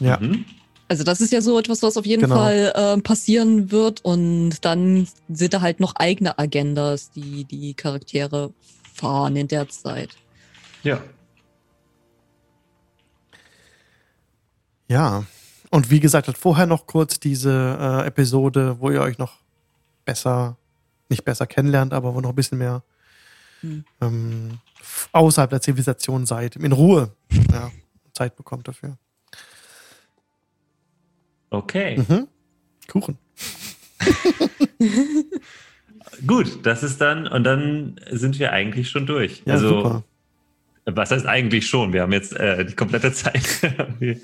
Ja. 0.00 0.18
Mhm. 0.18 0.44
Also 0.88 1.04
das 1.04 1.20
ist 1.20 1.32
ja 1.32 1.40
so 1.40 1.56
etwas, 1.58 1.82
was 1.82 1.96
auf 1.96 2.04
jeden 2.04 2.22
Genau. 2.22 2.34
Fall 2.36 2.72
ähm, 2.74 3.02
passieren 3.02 3.70
wird. 3.70 4.04
Und 4.04 4.64
dann 4.64 5.06
sind 5.28 5.54
da 5.54 5.60
halt 5.60 5.78
noch 5.78 5.94
eigene 5.96 6.38
Agendas, 6.38 7.10
die 7.12 7.44
die 7.44 7.74
Charaktere 7.74 8.52
fahren 8.92 9.36
in 9.36 9.46
der 9.46 9.68
Zeit. 9.68 10.10
Ja. 10.82 11.00
Ja. 14.88 15.24
Und 15.70 15.90
wie 15.90 16.00
gesagt, 16.00 16.28
hat 16.28 16.36
vorher 16.36 16.66
noch 16.66 16.86
kurz 16.86 17.20
diese 17.20 17.78
äh, 17.80 18.06
Episode, 18.06 18.76
wo 18.80 18.90
ihr 18.90 19.00
euch 19.00 19.18
noch 19.18 19.38
besser, 20.04 20.56
nicht 21.08 21.24
besser 21.24 21.46
kennenlernt, 21.46 21.92
aber 21.92 22.14
wo 22.14 22.20
noch 22.20 22.30
ein 22.30 22.34
bisschen 22.34 22.58
mehr 22.58 22.82
Hm. 23.60 23.84
ähm, 24.00 24.58
außerhalb 25.12 25.50
der 25.50 25.60
Zivilisation 25.60 26.26
seid, 26.26 26.56
in 26.56 26.72
Ruhe 26.72 27.12
ja, 27.52 27.70
Zeit 28.12 28.36
bekommt 28.36 28.66
dafür. 28.68 28.96
Okay. 31.50 31.98
Mhm. 31.98 32.28
Kuchen. 32.88 33.18
Gut, 36.26 36.64
das 36.64 36.82
ist 36.82 37.00
dann, 37.00 37.26
und 37.26 37.44
dann 37.44 38.00
sind 38.10 38.38
wir 38.38 38.52
eigentlich 38.52 38.88
schon 38.88 39.06
durch. 39.06 39.42
Ja, 39.44 39.54
also, 39.54 39.68
super. 39.68 40.04
was 40.86 41.10
heißt 41.10 41.26
eigentlich 41.26 41.66
schon? 41.66 41.92
Wir 41.92 42.02
haben 42.02 42.12
jetzt 42.12 42.32
äh, 42.34 42.64
die 42.64 42.74
komplette 42.74 43.12
Zeit 43.12 43.42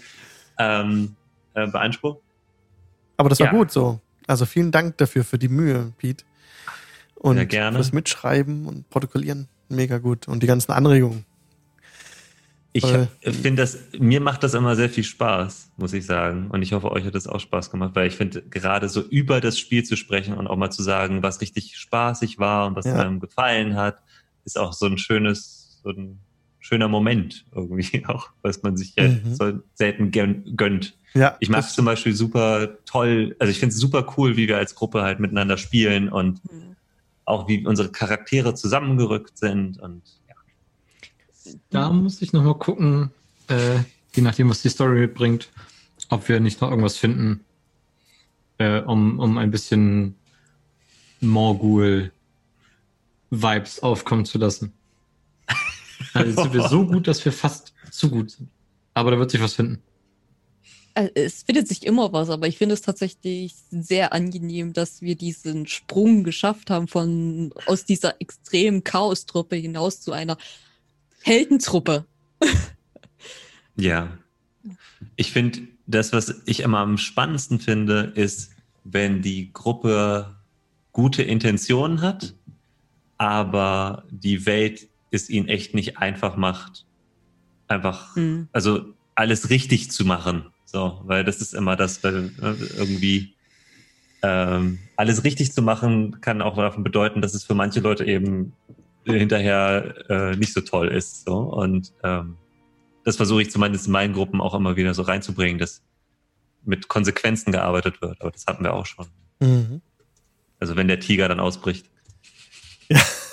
ähm, 0.59 1.17
äh, 1.57 1.67
beansprucht. 1.67 2.21
Aber 3.17 3.29
das 3.29 3.41
war 3.41 3.47
Ja. 3.47 3.53
gut 3.53 3.71
so. 3.73 4.01
Also 4.27 4.45
vielen 4.47 4.71
Dank 4.71 4.99
dafür, 4.99 5.25
für 5.25 5.39
die 5.39 5.49
Mühe, 5.49 5.93
Pete. 5.99 6.25
Und 7.15 7.37
Sehr 7.37 7.47
gerne. 7.47 7.77
fürs 7.79 7.93
Mitschreiben 7.93 8.67
und 8.67 8.89
Protokollieren. 8.91 9.49
Mega 9.69 9.99
gut. 9.99 10.29
Und 10.29 10.43
die 10.43 10.47
ganzen 10.47 10.73
Anregungen. 10.73 11.25
Ich 12.73 12.85
finde 12.85 13.63
das, 13.63 13.79
mir 13.99 14.21
macht 14.21 14.43
das 14.43 14.53
immer 14.53 14.77
sehr 14.77 14.91
viel 14.91 15.03
Spaß, 15.03 15.71
muss 15.79 15.95
ich 15.95 16.05
sagen. 16.05 16.51
Und 16.51 16.61
ich 16.61 16.75
hoffe, 16.75 16.93
euch 16.93 17.07
hat 17.07 17.15
das 17.15 17.27
auch 17.27 17.41
Spaß 17.41 17.71
gemacht, 17.71 17.93
weil 17.95 18.07
ich 18.09 18.17
finde, 18.17 18.43
gerade 18.43 18.91
so 18.91 19.01
über 19.01 19.41
das 19.41 19.59
Spiel 19.59 19.83
zu 19.83 19.97
sprechen 19.97 20.35
und 20.35 20.47
auch 20.47 20.57
mal 20.57 20.71
zu 20.71 20.83
sagen, 20.83 21.23
was 21.23 21.41
richtig 21.41 21.79
spaßig 21.79 22.39
war 22.39 22.67
und 22.67 22.77
was 22.77 22.85
Ja. 22.85 22.97
einem 22.97 23.19
gefallen 23.19 23.77
hat, 23.77 24.03
ist 24.45 24.59
auch 24.59 24.75
so 24.75 24.85
ein 24.85 24.99
schönes, 24.99 25.81
so 25.83 25.89
ein 25.89 26.21
schöner 26.67 26.89
Moment 26.89 27.45
irgendwie 27.55 28.05
auch, 28.07 28.31
was 28.43 28.63
man 28.63 28.77
sich 28.77 28.95
ja 28.97 29.09
Mhm. 29.09 29.35
so 29.35 29.53
selten 29.75 30.11
gön- 30.11 30.57
gönnt. 30.57 30.97
Ja, 31.15 31.37
Ich 31.41 31.49
mag 31.49 31.61
das- 31.63 31.75
zum 31.75 31.85
Beispiel 31.87 32.13
super 32.15 32.77
toll, 32.85 33.35
also 33.39 33.51
ich 33.51 33.59
finde 33.61 33.73
es 33.75 33.81
super 33.81 34.07
cool, 34.17 34.37
wie 34.37 34.49
wir 34.49 34.59
als 34.59 34.75
Gruppe 34.75 35.03
halt 35.03 35.21
miteinander 35.21 35.57
spielen 35.57 36.09
und 36.09 36.41
Hm. 36.49 36.77
auch 37.25 37.49
wie 37.49 37.65
unsere 37.67 37.91
Charaktere 37.91 38.55
zusammengerückt 38.55 39.39
sind 39.39 39.79
und 39.81 40.03
ja. 40.29 40.35
Da 41.71 41.91
muss 41.91 42.21
ich 42.21 42.33
nochmal 42.33 42.59
gucken, 42.59 43.11
äh, 43.49 43.77
je 44.15 44.23
nachdem, 44.23 44.51
was 44.51 44.63
die 44.63 44.69
Story 44.69 44.99
mitbringt, 45.01 45.49
ob 46.11 46.29
wir 46.29 46.41
nicht 46.41 46.61
noch 46.61 46.71
irgendwas 46.71 46.97
finden, 46.97 47.41
äh, 48.59 48.81
um, 48.81 49.19
um 49.21 49.39
ein 49.39 49.51
bisschen 49.53 50.17
Morgul-Vibes 51.21 52.11
aufkommen 53.83 54.25
zu 54.25 54.39
lassen. 54.39 54.73
Also 56.17 56.43
sind 56.43 56.55
wir 56.55 56.69
so 56.69 56.87
gut, 56.87 57.07
dass 57.07 57.25
wir 57.25 57.33
fast 57.33 57.75
zu 57.91 58.11
gut 58.11 58.31
sind. 58.31 58.49
Aber 58.95 59.11
da 59.11 59.19
wird 59.19 59.31
sich 59.31 59.41
was 59.41 59.55
finden. 59.55 59.83
Also, 60.95 61.11
Es 61.15 61.43
findet 61.43 61.69
sich 61.69 61.85
immer 61.85 62.13
was, 62.13 62.31
aber 62.31 62.49
ich 62.49 62.57
finde 62.57 62.75
es 62.75 62.81
tatsächlich 62.81 63.55
sehr 63.71 64.13
angenehm, 64.13 64.73
dass 64.73 65.03
wir 65.03 65.15
diesen 65.15 65.67
Sprung 65.67 66.25
geschafft 66.25 66.71
haben 66.71 66.89
von 66.89 67.53
aus 67.67 67.85
dieser 67.85 68.21
extremen 68.21 68.83
Chaostruppe 68.83 69.57
hinaus 69.57 70.01
zu 70.01 70.13
einer 70.13 70.39
Heldentruppe. 71.23 72.07
Ja. 73.79 74.17
Ich 75.17 75.33
finde, 75.33 75.69
das, 75.87 76.15
was 76.15 76.43
ich 76.47 76.61
immer 76.61 76.79
am 76.79 76.97
spannendsten 76.97 77.61
finde, 77.61 78.13
ist, 78.15 78.53
wenn 78.85 79.21
die 79.21 79.53
Gruppe 79.53 80.35
gute 80.93 81.23
Intentionen 81.23 82.01
hat, 82.01 82.35
aber 83.19 84.05
die 84.11 84.47
Welt 84.47 84.89
es 85.17 85.29
ihnen 85.31 85.49
echt 85.49 85.75
nicht 85.75 85.99
einfach 85.99 86.37
macht, 86.37 86.87
einfach, 87.69 88.15
Hm. 88.17 88.49
also 88.53 88.95
alles 89.15 89.51
richtig 89.51 89.91
zu 89.91 90.05
machen. 90.05 90.47
So, 90.65 91.01
weil 91.05 91.25
das 91.25 91.41
ist 91.41 91.55
immer 91.55 91.77
das, 91.77 92.03
weil 92.05 92.33
äh, 92.43 92.79
irgendwie 92.79 93.35
ähm, 94.23 94.79
alles 94.97 95.25
richtig 95.25 95.53
zu 95.53 95.63
machen 95.63 96.21
kann 96.21 96.43
auch 96.43 96.57
davon 96.57 96.83
bedeuten, 96.83 97.23
dass 97.23 97.35
es 97.35 97.45
für 97.45 97.55
manche 97.55 97.81
Leute 97.81 98.05
eben 98.05 98.53
hinterher 99.05 99.95
äh, 100.11 100.37
nicht 100.37 100.53
so 100.53 100.61
toll 100.61 100.89
ist. 100.89 101.25
So. 101.25 101.37
Und 101.37 101.93
ähm, 102.03 102.37
das 103.05 103.17
versuche 103.17 103.43
ich 103.43 103.51
zumindest 103.51 103.87
in 103.87 103.93
meinen 103.93 104.15
Gruppen 104.15 104.41
auch 104.41 104.55
immer 104.55 104.77
wieder 104.77 104.95
so 104.95 105.03
reinzubringen, 105.03 105.59
dass 105.59 105.83
mit 106.65 106.89
Konsequenzen 106.89 107.53
gearbeitet 107.53 108.03
wird. 108.03 108.21
Aber 108.21 108.33
das 108.33 108.47
hatten 108.47 108.65
wir 108.65 108.75
auch 108.75 108.87
schon. 108.87 109.07
Mhm. 109.41 109.81
Also 110.59 110.75
wenn 110.77 110.89
der 110.89 110.99
Tiger 110.99 111.29
dann 111.29 111.39
ausbricht. 111.39 111.89
Ja, 112.89 113.01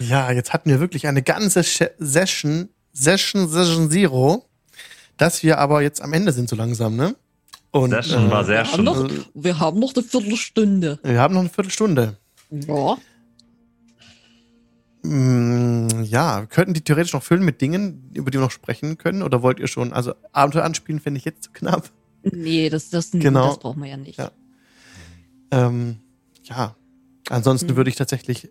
jetzt 0.00 0.52
hatten 0.52 0.70
wir 0.70 0.80
wirklich 0.80 1.06
eine 1.06 1.22
ganze 1.22 1.62
Session, 1.62 2.68
Session, 2.92 3.48
Session 3.48 3.90
Zero, 3.90 4.44
dass 5.16 5.42
wir 5.42 5.58
aber 5.58 5.82
jetzt 5.82 6.00
am 6.02 6.12
Ende 6.12 6.32
sind 6.32 6.48
so 6.48 6.56
langsam, 6.56 6.96
ne? 6.96 7.14
Und, 7.72 7.90
Session 7.90 8.30
war 8.30 8.42
äh, 8.42 8.44
sehr 8.46 8.64
Wir 8.64 8.72
haben, 8.72 8.76
schon. 8.76 8.84
noch, 8.84 9.10
wir 9.34 9.58
haben 9.60 9.78
noch 9.80 9.94
eine 9.94 10.02
Viertelstunde. 10.02 10.98
Wir 11.02 11.20
haben 11.20 11.34
noch 11.34 11.40
eine 11.40 11.50
Viertelstunde. 11.50 12.16
Ja. 12.50 12.96
Mm, 15.02 16.02
ja, 16.04 16.40
wir 16.40 16.46
könnten 16.46 16.74
die 16.74 16.82
theoretisch 16.82 17.12
noch 17.12 17.22
füllen 17.22 17.44
mit 17.44 17.60
Dingen, 17.60 18.10
über 18.14 18.30
die 18.30 18.38
wir 18.38 18.42
noch 18.42 18.50
sprechen 18.50 18.98
können. 18.98 19.22
Oder 19.22 19.42
wollt 19.42 19.58
ihr 19.60 19.68
schon? 19.68 19.92
Also 19.92 20.14
Abenteuer 20.32 20.64
anspielen 20.64 21.00
fände 21.00 21.18
ich 21.18 21.24
jetzt 21.24 21.44
zu 21.44 21.50
knapp. 21.52 21.90
Nee, 22.22 22.68
das, 22.68 22.90
das, 22.90 23.10
Genau. 23.12 23.48
das 23.48 23.58
brauchen 23.58 23.82
wir 23.82 23.88
ja 23.90 23.96
nicht. 23.96 24.18
Ja. 24.18 24.30
Ähm, 25.52 26.00
ja, 26.44 26.74
ansonsten 27.30 27.70
Hm. 27.70 27.76
würde 27.76 27.88
ich 27.90 27.96
tatsächlich 27.96 28.50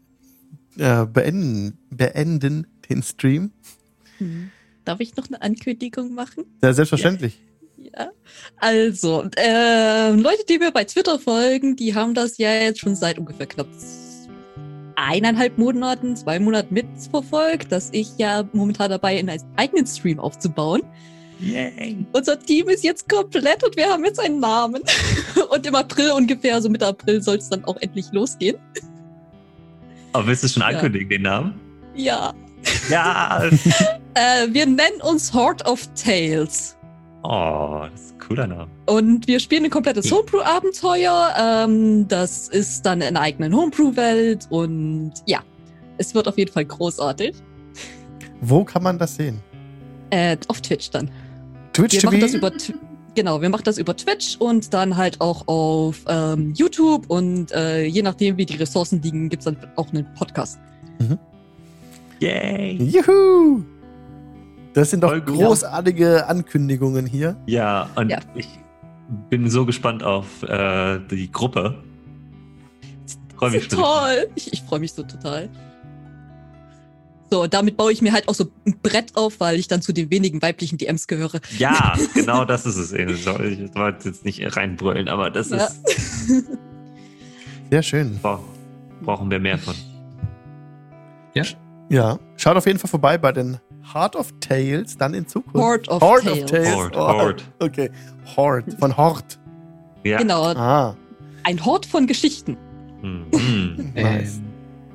äh, 0.79 1.05
beenden, 1.05 1.77
beenden 1.89 2.67
den 2.89 3.03
Stream. 3.03 3.51
Hm. 4.17 4.51
Darf 4.85 4.99
ich 4.99 5.15
noch 5.15 5.27
eine 5.27 5.41
Ankündigung 5.41 6.13
machen? 6.13 6.45
Ja, 6.61 6.73
selbstverständlich. 6.73 7.39
Ja. 7.77 8.09
Also, 8.57 9.29
äh, 9.37 10.11
Leute, 10.11 10.43
die 10.47 10.57
mir 10.57 10.71
bei 10.71 10.83
Twitter 10.83 11.19
folgen, 11.19 11.75
die 11.75 11.95
haben 11.95 12.13
das 12.13 12.37
ja 12.37 12.51
jetzt 12.53 12.79
schon 12.79 12.95
seit 12.95 13.17
ungefähr 13.19 13.45
knapp 13.45 13.67
eineinhalb 14.95 15.57
Monaten, 15.57 16.15
zwei 16.15 16.39
Monaten 16.39 16.73
mitverfolgt, 16.73 17.71
dass 17.71 17.89
ich 17.93 18.09
ja 18.17 18.47
momentan 18.51 18.89
dabei 18.89 19.17
bin, 19.17 19.29
einen 19.29 19.41
eigenen 19.55 19.87
Stream 19.87 20.19
aufzubauen. 20.19 20.81
Yay! 21.39 22.05
Unser 22.11 22.37
Team 22.37 22.67
ist 22.67 22.83
jetzt 22.83 23.07
komplett 23.07 23.63
und 23.63 23.77
wir 23.77 23.87
haben 23.89 24.03
jetzt 24.03 24.19
einen 24.19 24.39
Namen. 24.39 24.83
Und 25.49 25.65
im 25.65 25.73
April 25.73 26.11
ungefähr, 26.11 26.55
also 26.55 26.69
Mitte 26.69 26.85
April, 26.85 27.21
soll 27.21 27.37
es 27.37 27.47
dann 27.47 27.63
auch 27.63 27.77
endlich 27.77 28.07
losgehen. 28.11 28.57
Aber 30.13 30.27
willst 30.27 30.43
du 30.43 30.47
schon 30.47 30.61
Ja. 30.61 30.67
ankündigen, 30.69 31.09
den 31.09 31.21
Namen? 31.23 31.53
Ja. 31.95 32.33
Ja! 32.89 33.43
Äh, 34.15 34.47
wir 34.51 34.65
nennen 34.65 34.99
uns 35.07 35.31
Horde 35.33 35.63
of 35.65 35.87
Tales. 35.93 36.75
oh, 37.23 37.83
das 37.91 38.01
ist 38.01 38.13
ein 38.13 38.19
cooler 38.19 38.47
Name. 38.47 38.67
Und 38.87 39.27
wir 39.27 39.39
spielen 39.39 39.63
ein 39.65 39.69
komplettes 39.69 40.11
Homebrew-Abenteuer. 40.11 41.35
Ähm, 41.39 42.07
das 42.07 42.49
ist 42.49 42.81
dann 42.85 43.01
in 43.01 43.07
einer 43.09 43.21
eigenen 43.21 43.55
Homebrew-Welt. 43.55 44.47
Und 44.49 45.13
ja, 45.27 45.41
es 45.99 46.15
wird 46.15 46.27
auf 46.27 46.37
jeden 46.39 46.51
Fall 46.51 46.65
großartig. 46.65 47.35
Wo 48.41 48.63
kann 48.65 48.81
man 48.83 48.97
das 48.97 49.15
sehen? 49.15 49.39
Äh, 50.09 50.35
auf 50.47 50.59
Twitch 50.59 50.89
dann. 50.89 51.09
Twitch 51.71 51.93
Wir 51.93 51.99
TV? 52.01 52.07
machen 52.11 52.21
das 52.21 52.33
über 52.33 52.47
Tw- 52.49 52.73
Genau, 53.15 53.41
wir 53.41 53.49
machen 53.49 53.63
das 53.65 53.77
über 53.77 53.95
Twitch 53.95 54.37
und 54.37 54.73
dann 54.73 54.95
halt 54.95 55.19
auch 55.19 55.47
auf 55.47 56.03
ähm, 56.07 56.53
YouTube 56.55 57.09
und 57.09 57.51
äh, 57.51 57.83
je 57.85 58.01
nachdem, 58.01 58.37
wie 58.37 58.45
die 58.45 58.55
Ressourcen 58.55 59.01
liegen, 59.01 59.29
gibt's 59.29 59.45
dann 59.45 59.57
auch 59.75 59.89
einen 59.91 60.07
Podcast. 60.13 60.59
Yay! 62.19 62.75
Juhu! 62.83 63.63
Das 64.73 64.91
sind 64.91 65.01
doch 65.03 65.09
Voll 65.09 65.21
großartige 65.21 66.27
Ankündigungen 66.27 67.05
hier. 67.05 67.35
Ja, 67.47 67.89
und 67.95 68.09
Ja. 68.09 68.19
ich 68.35 68.47
bin 69.29 69.49
so 69.49 69.65
gespannt 69.65 70.03
auf 70.03 70.43
äh, 70.43 70.99
die 71.09 71.31
Gruppe. 71.31 71.81
Freue 73.37 73.51
mich 73.51 73.67
toll. 73.69 74.27
Ich, 74.35 74.53
ich 74.53 74.61
freue 74.63 74.79
mich 74.79 74.93
so 74.93 75.03
total. 75.03 75.49
So, 77.31 77.45
damit 77.47 77.77
baue 77.77 77.91
ich 77.91 78.01
mir 78.01 78.11
halt 78.11 78.27
auch 78.27 78.33
so 78.33 78.45
ein 78.65 78.79
Brett 78.81 79.15
auf, 79.15 79.39
weil 79.39 79.57
ich 79.59 79.67
dann 79.67 79.81
zu 79.83 79.93
den 79.93 80.09
wenigen 80.09 80.41
weiblichen 80.41 80.77
DMs 80.79 81.05
gehöre. 81.07 81.39
Ja, 81.57 81.95
genau 82.15 82.43
das 82.45 82.65
ist 82.65 82.77
es 82.77 82.91
eben. 82.91 83.11
Ich 83.15 83.25
wollte 83.27 84.09
jetzt 84.09 84.25
nicht 84.25 84.41
reinbrüllen, 84.57 85.07
aber 85.07 85.29
das 85.29 85.49
Ja. 85.51 85.65
ist. 85.65 85.79
Sehr 87.69 87.83
schön. 87.83 88.19
Boah, 88.21 88.39
brauchen 89.03 89.29
wir 89.29 89.39
mehr 89.39 89.57
von. 89.59 89.75
Ja, 91.91 92.19
schaut 92.37 92.55
auf 92.55 92.67
jeden 92.67 92.77
Fall 92.77 92.89
vorbei 92.89 93.17
bei 93.17 93.31
den 93.31 93.57
Heart 93.93 94.15
of 94.15 94.31
Tales 94.39 94.95
dann 94.97 95.15
in 95.15 95.27
Zukunft. 95.27 95.55
Horde 95.57 95.89
of 95.89 96.01
Horde 96.01 96.23
Tales. 96.25 96.43
of 96.43 96.49
Tales. 96.51 96.75
Horde, 96.75 96.97
Oh, 96.99 97.07
Horde. 97.07 97.43
Okay, 97.59 97.89
Horde, 98.35 98.71
von 98.77 98.95
Hort. 98.95 99.39
Ja. 100.03 100.19
Genau, 100.19 100.43
Ah, 100.53 100.95
ein 101.43 101.65
Hort 101.65 101.85
von 101.87 102.05
Geschichten. 102.05 102.57
Mhm. 103.01 103.91
nice. 103.95 104.39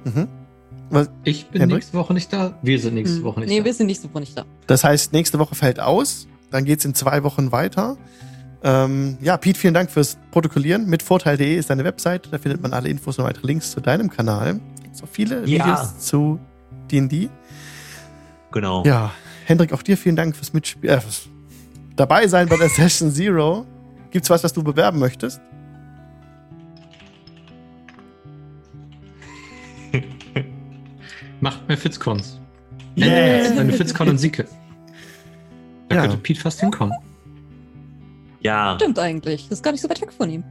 Ähm, 0.06 0.28
Mhm. 1.02 1.08
ich 1.24 1.46
bin 1.48 1.60
Hendrik? 1.60 1.80
nächste 1.82 1.98
Woche 1.98 2.14
nicht 2.14 2.32
da. 2.32 2.58
Wir 2.62 2.78
sind 2.80 2.94
nächste 2.94 3.18
Hm. 3.18 3.24
Woche 3.24 3.40
nicht 3.40 3.48
nee, 3.50 3.58
da. 3.58 3.64
wir 3.64 3.74
sind 3.74 3.86
nächste 3.86 4.08
Woche 4.12 4.20
nicht 4.20 4.36
da. 4.36 4.44
Das 4.66 4.82
heißt, 4.84 5.12
nächste 5.12 5.38
Woche 5.38 5.54
fällt 5.54 5.80
aus, 5.80 6.26
dann 6.50 6.64
geht's 6.64 6.84
in 6.84 6.94
zwei 6.94 7.22
Wochen 7.24 7.52
weiter. 7.52 7.96
Ähm, 8.62 9.18
ja, 9.20 9.36
Pete, 9.36 9.58
vielen 9.58 9.74
Dank 9.74 9.90
fürs 9.90 10.16
Protokollieren. 10.30 10.86
Mit 10.88 11.02
Vorteil.de 11.02 11.56
ist 11.56 11.68
deine 11.68 11.84
Website, 11.84 12.28
da 12.30 12.38
findet 12.38 12.62
man 12.62 12.72
alle 12.72 12.88
Infos 12.88 13.18
und 13.18 13.24
weitere 13.24 13.46
Links 13.46 13.70
zu 13.70 13.80
deinem 13.80 14.08
Kanal. 14.08 14.58
So 14.92 15.04
viele 15.06 15.40
Ja. 15.46 15.64
Videos 15.66 15.98
zu 15.98 16.38
D&D. 16.90 17.28
Genau. 18.52 18.82
Ja, 18.86 19.10
Hendrik, 19.46 19.72
auch 19.72 19.82
dir 19.82 19.96
vielen 19.98 20.16
Dank 20.16 20.36
fürs 20.36 20.52
Mitspiel, 20.52 20.88
äh, 20.90 21.00
dabei 21.96 22.26
sein 22.28 22.48
bei 22.48 22.56
der 22.56 22.68
Session 22.70 23.10
Zero. 23.10 23.66
Gibt's 24.10 24.30
was, 24.30 24.44
was 24.44 24.52
du 24.52 24.62
bewerben 24.62 24.98
möchtest? 25.00 25.40
Macht 31.40 31.66
mehr 31.68 31.76
Fitzcons. 31.76 32.40
Yeah. 32.96 33.08
Yeah. 33.08 33.60
Eine 33.60 33.72
Fitzcon 33.72 34.08
in 34.08 34.18
Sieke. 34.18 34.46
Da 35.88 35.96
Ja. 35.96 36.02
könnte 36.02 36.16
Pete 36.18 36.40
fast 36.40 36.60
hinkommen. 36.60 36.94
Ja. 38.40 38.76
Stimmt 38.80 38.98
eigentlich. 38.98 39.44
Das 39.48 39.58
ist 39.58 39.62
gar 39.62 39.72
nicht 39.72 39.80
so 39.80 39.88
weit 39.90 40.00
weg 40.00 40.12
von 40.12 40.30
ihm. 40.30 40.44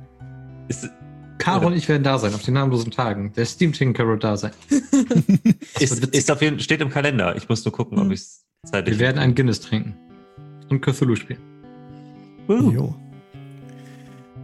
Ist, 0.68 0.90
Caro 1.38 1.68
und 1.68 1.74
ich 1.74 1.88
werden 1.90 2.04
da 2.04 2.18
sein, 2.20 2.34
auf 2.34 2.44
den 2.44 2.54
namenlosen 2.54 2.92
Tagen. 2.92 3.34
Der 3.34 3.46
Steam 3.46 3.74
Tinker 3.74 4.08
wird 4.08 4.24
da 4.24 4.38
sein. 4.38 4.52
ist, 5.80 6.06
ist 6.06 6.32
auf 6.32 6.42
jeden, 6.42 6.60
steht 6.60 6.82
im 6.82 6.90
Kalender. 6.90 7.36
Ich 7.36 7.50
muss 7.50 7.66
nur 7.66 7.72
gucken, 7.72 7.98
ob 8.00 8.06
Mhm. 8.06 8.12
ich 8.12 8.20
es 8.22 8.46
zeitlich. 8.66 8.98
Wir 9.00 9.08
werden 9.08 9.20
ein 9.20 9.36
Guinness 9.36 9.60
trinken. 9.62 9.96
Und 10.70 10.82
Cthulhu 10.82 11.16
spielen. 11.16 11.40
Uh. 12.48 12.72
Jo. 12.72 12.96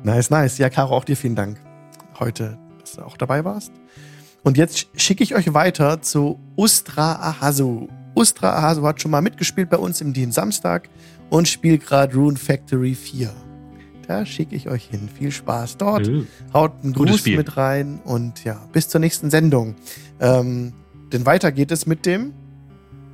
Nice, 0.03 0.30
nice. 0.30 0.57
Ja, 0.57 0.70
Caro, 0.70 0.95
auch 0.95 1.03
dir 1.06 1.16
vielen 1.18 1.36
Dank 1.36 1.60
heute, 2.20 2.57
dass 2.80 2.94
du 2.94 3.02
auch 3.02 3.18
dabei 3.18 3.44
warst. 3.45 3.72
Und 4.44 4.57
jetzt 4.57 4.88
schicke 4.95 5.24
ich 5.24 5.36
euch 5.36 5.53
weiter 5.53 6.02
zu 6.02 6.40
Ustra 6.56 7.14
Ahasu. 7.14 7.88
Ustra 8.16 8.53
Ahasu 8.57 8.84
hat 8.86 9.02
schon 9.02 9.11
mal 9.11 9.22
mitgespielt 9.22 9.70
bei 9.70 9.78
uns 9.78 10.02
im 10.02 10.14
Dien 10.14 10.32
Samstag 10.32 10.90
und 11.30 11.48
spielt 11.48 11.86
gerade 11.86 12.16
Rune 12.16 12.38
Factory 12.38 12.95
4. 12.95 13.32
Da 14.07 14.26
schicke 14.26 14.56
ich 14.56 14.70
euch 14.70 14.86
hin. 14.86 15.07
Viel 15.14 15.32
Spaß 15.32 15.78
dort. 15.78 16.07
Uh. 16.07 16.24
Haut 16.53 16.72
einen 16.84 16.94
Gutes 16.94 17.11
Gruß 17.11 17.20
Spiel. 17.20 17.38
mit 17.38 17.57
rein 17.57 17.99
und 18.03 18.44
ja, 18.44 18.60
bis 18.72 18.88
zur 18.90 18.99
nächsten 19.02 19.30
Sendung. 19.30 19.76
Ähm, 20.20 20.74
denn 21.14 21.26
weiter 21.26 21.52
geht 21.52 21.72
es 21.72 21.86
mit 21.86 22.06
dem, 22.06 22.34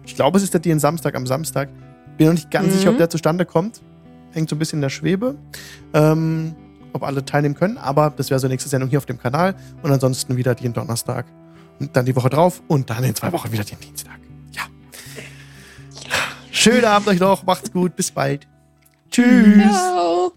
ich 0.05 0.15
glaube, 0.15 0.37
es 0.37 0.43
ist 0.43 0.53
der 0.53 0.61
Dien 0.61 0.79
Samstag 0.79 1.15
am 1.15 1.25
Samstag. 1.27 1.69
Bin 2.17 2.27
noch 2.27 2.33
nicht 2.35 2.51
ganz 2.51 2.67
Mhm. 2.67 2.71
sicher, 2.77 2.89
ob 2.91 2.97
der 2.97 3.09
zustande 3.09 3.45
kommt. 3.45 3.81
Hängt 4.31 4.49
so 4.49 4.55
ein 4.55 4.59
bisschen 4.59 4.77
in 4.77 4.81
der 4.83 4.89
Schwebe. 4.89 5.35
Ähm, 5.93 6.55
ob 6.95 7.03
alle 7.03 7.23
teilnehmen 7.23 7.55
können, 7.55 7.77
aber 7.77 8.11
das 8.15 8.29
wäre 8.29 8.39
so 8.39 8.47
nächste 8.47 8.69
Sendung 8.69 8.89
hier 8.89 8.97
auf 8.97 9.05
dem 9.05 9.19
Kanal 9.19 9.55
und 9.83 9.91
ansonsten 9.91 10.37
wieder 10.37 10.55
den 10.55 10.73
Donnerstag 10.73 11.25
und 11.79 11.95
dann 11.95 12.05
die 12.05 12.15
Woche 12.15 12.29
drauf 12.29 12.61
und 12.67 12.89
dann 12.89 13.03
in 13.03 13.13
zwei 13.13 13.31
Wochen 13.31 13.51
wieder 13.51 13.63
den 13.63 13.79
Dienstag. 13.79 14.19
Ja. 14.51 14.63
Schönen 16.51 16.85
Abend 16.85 17.07
euch 17.07 17.19
noch, 17.19 17.43
macht's 17.43 17.71
gut, 17.71 17.95
bis 17.95 18.11
bald. 18.11 18.47
Tschüss. 19.11 19.71
Ciao. 19.71 20.33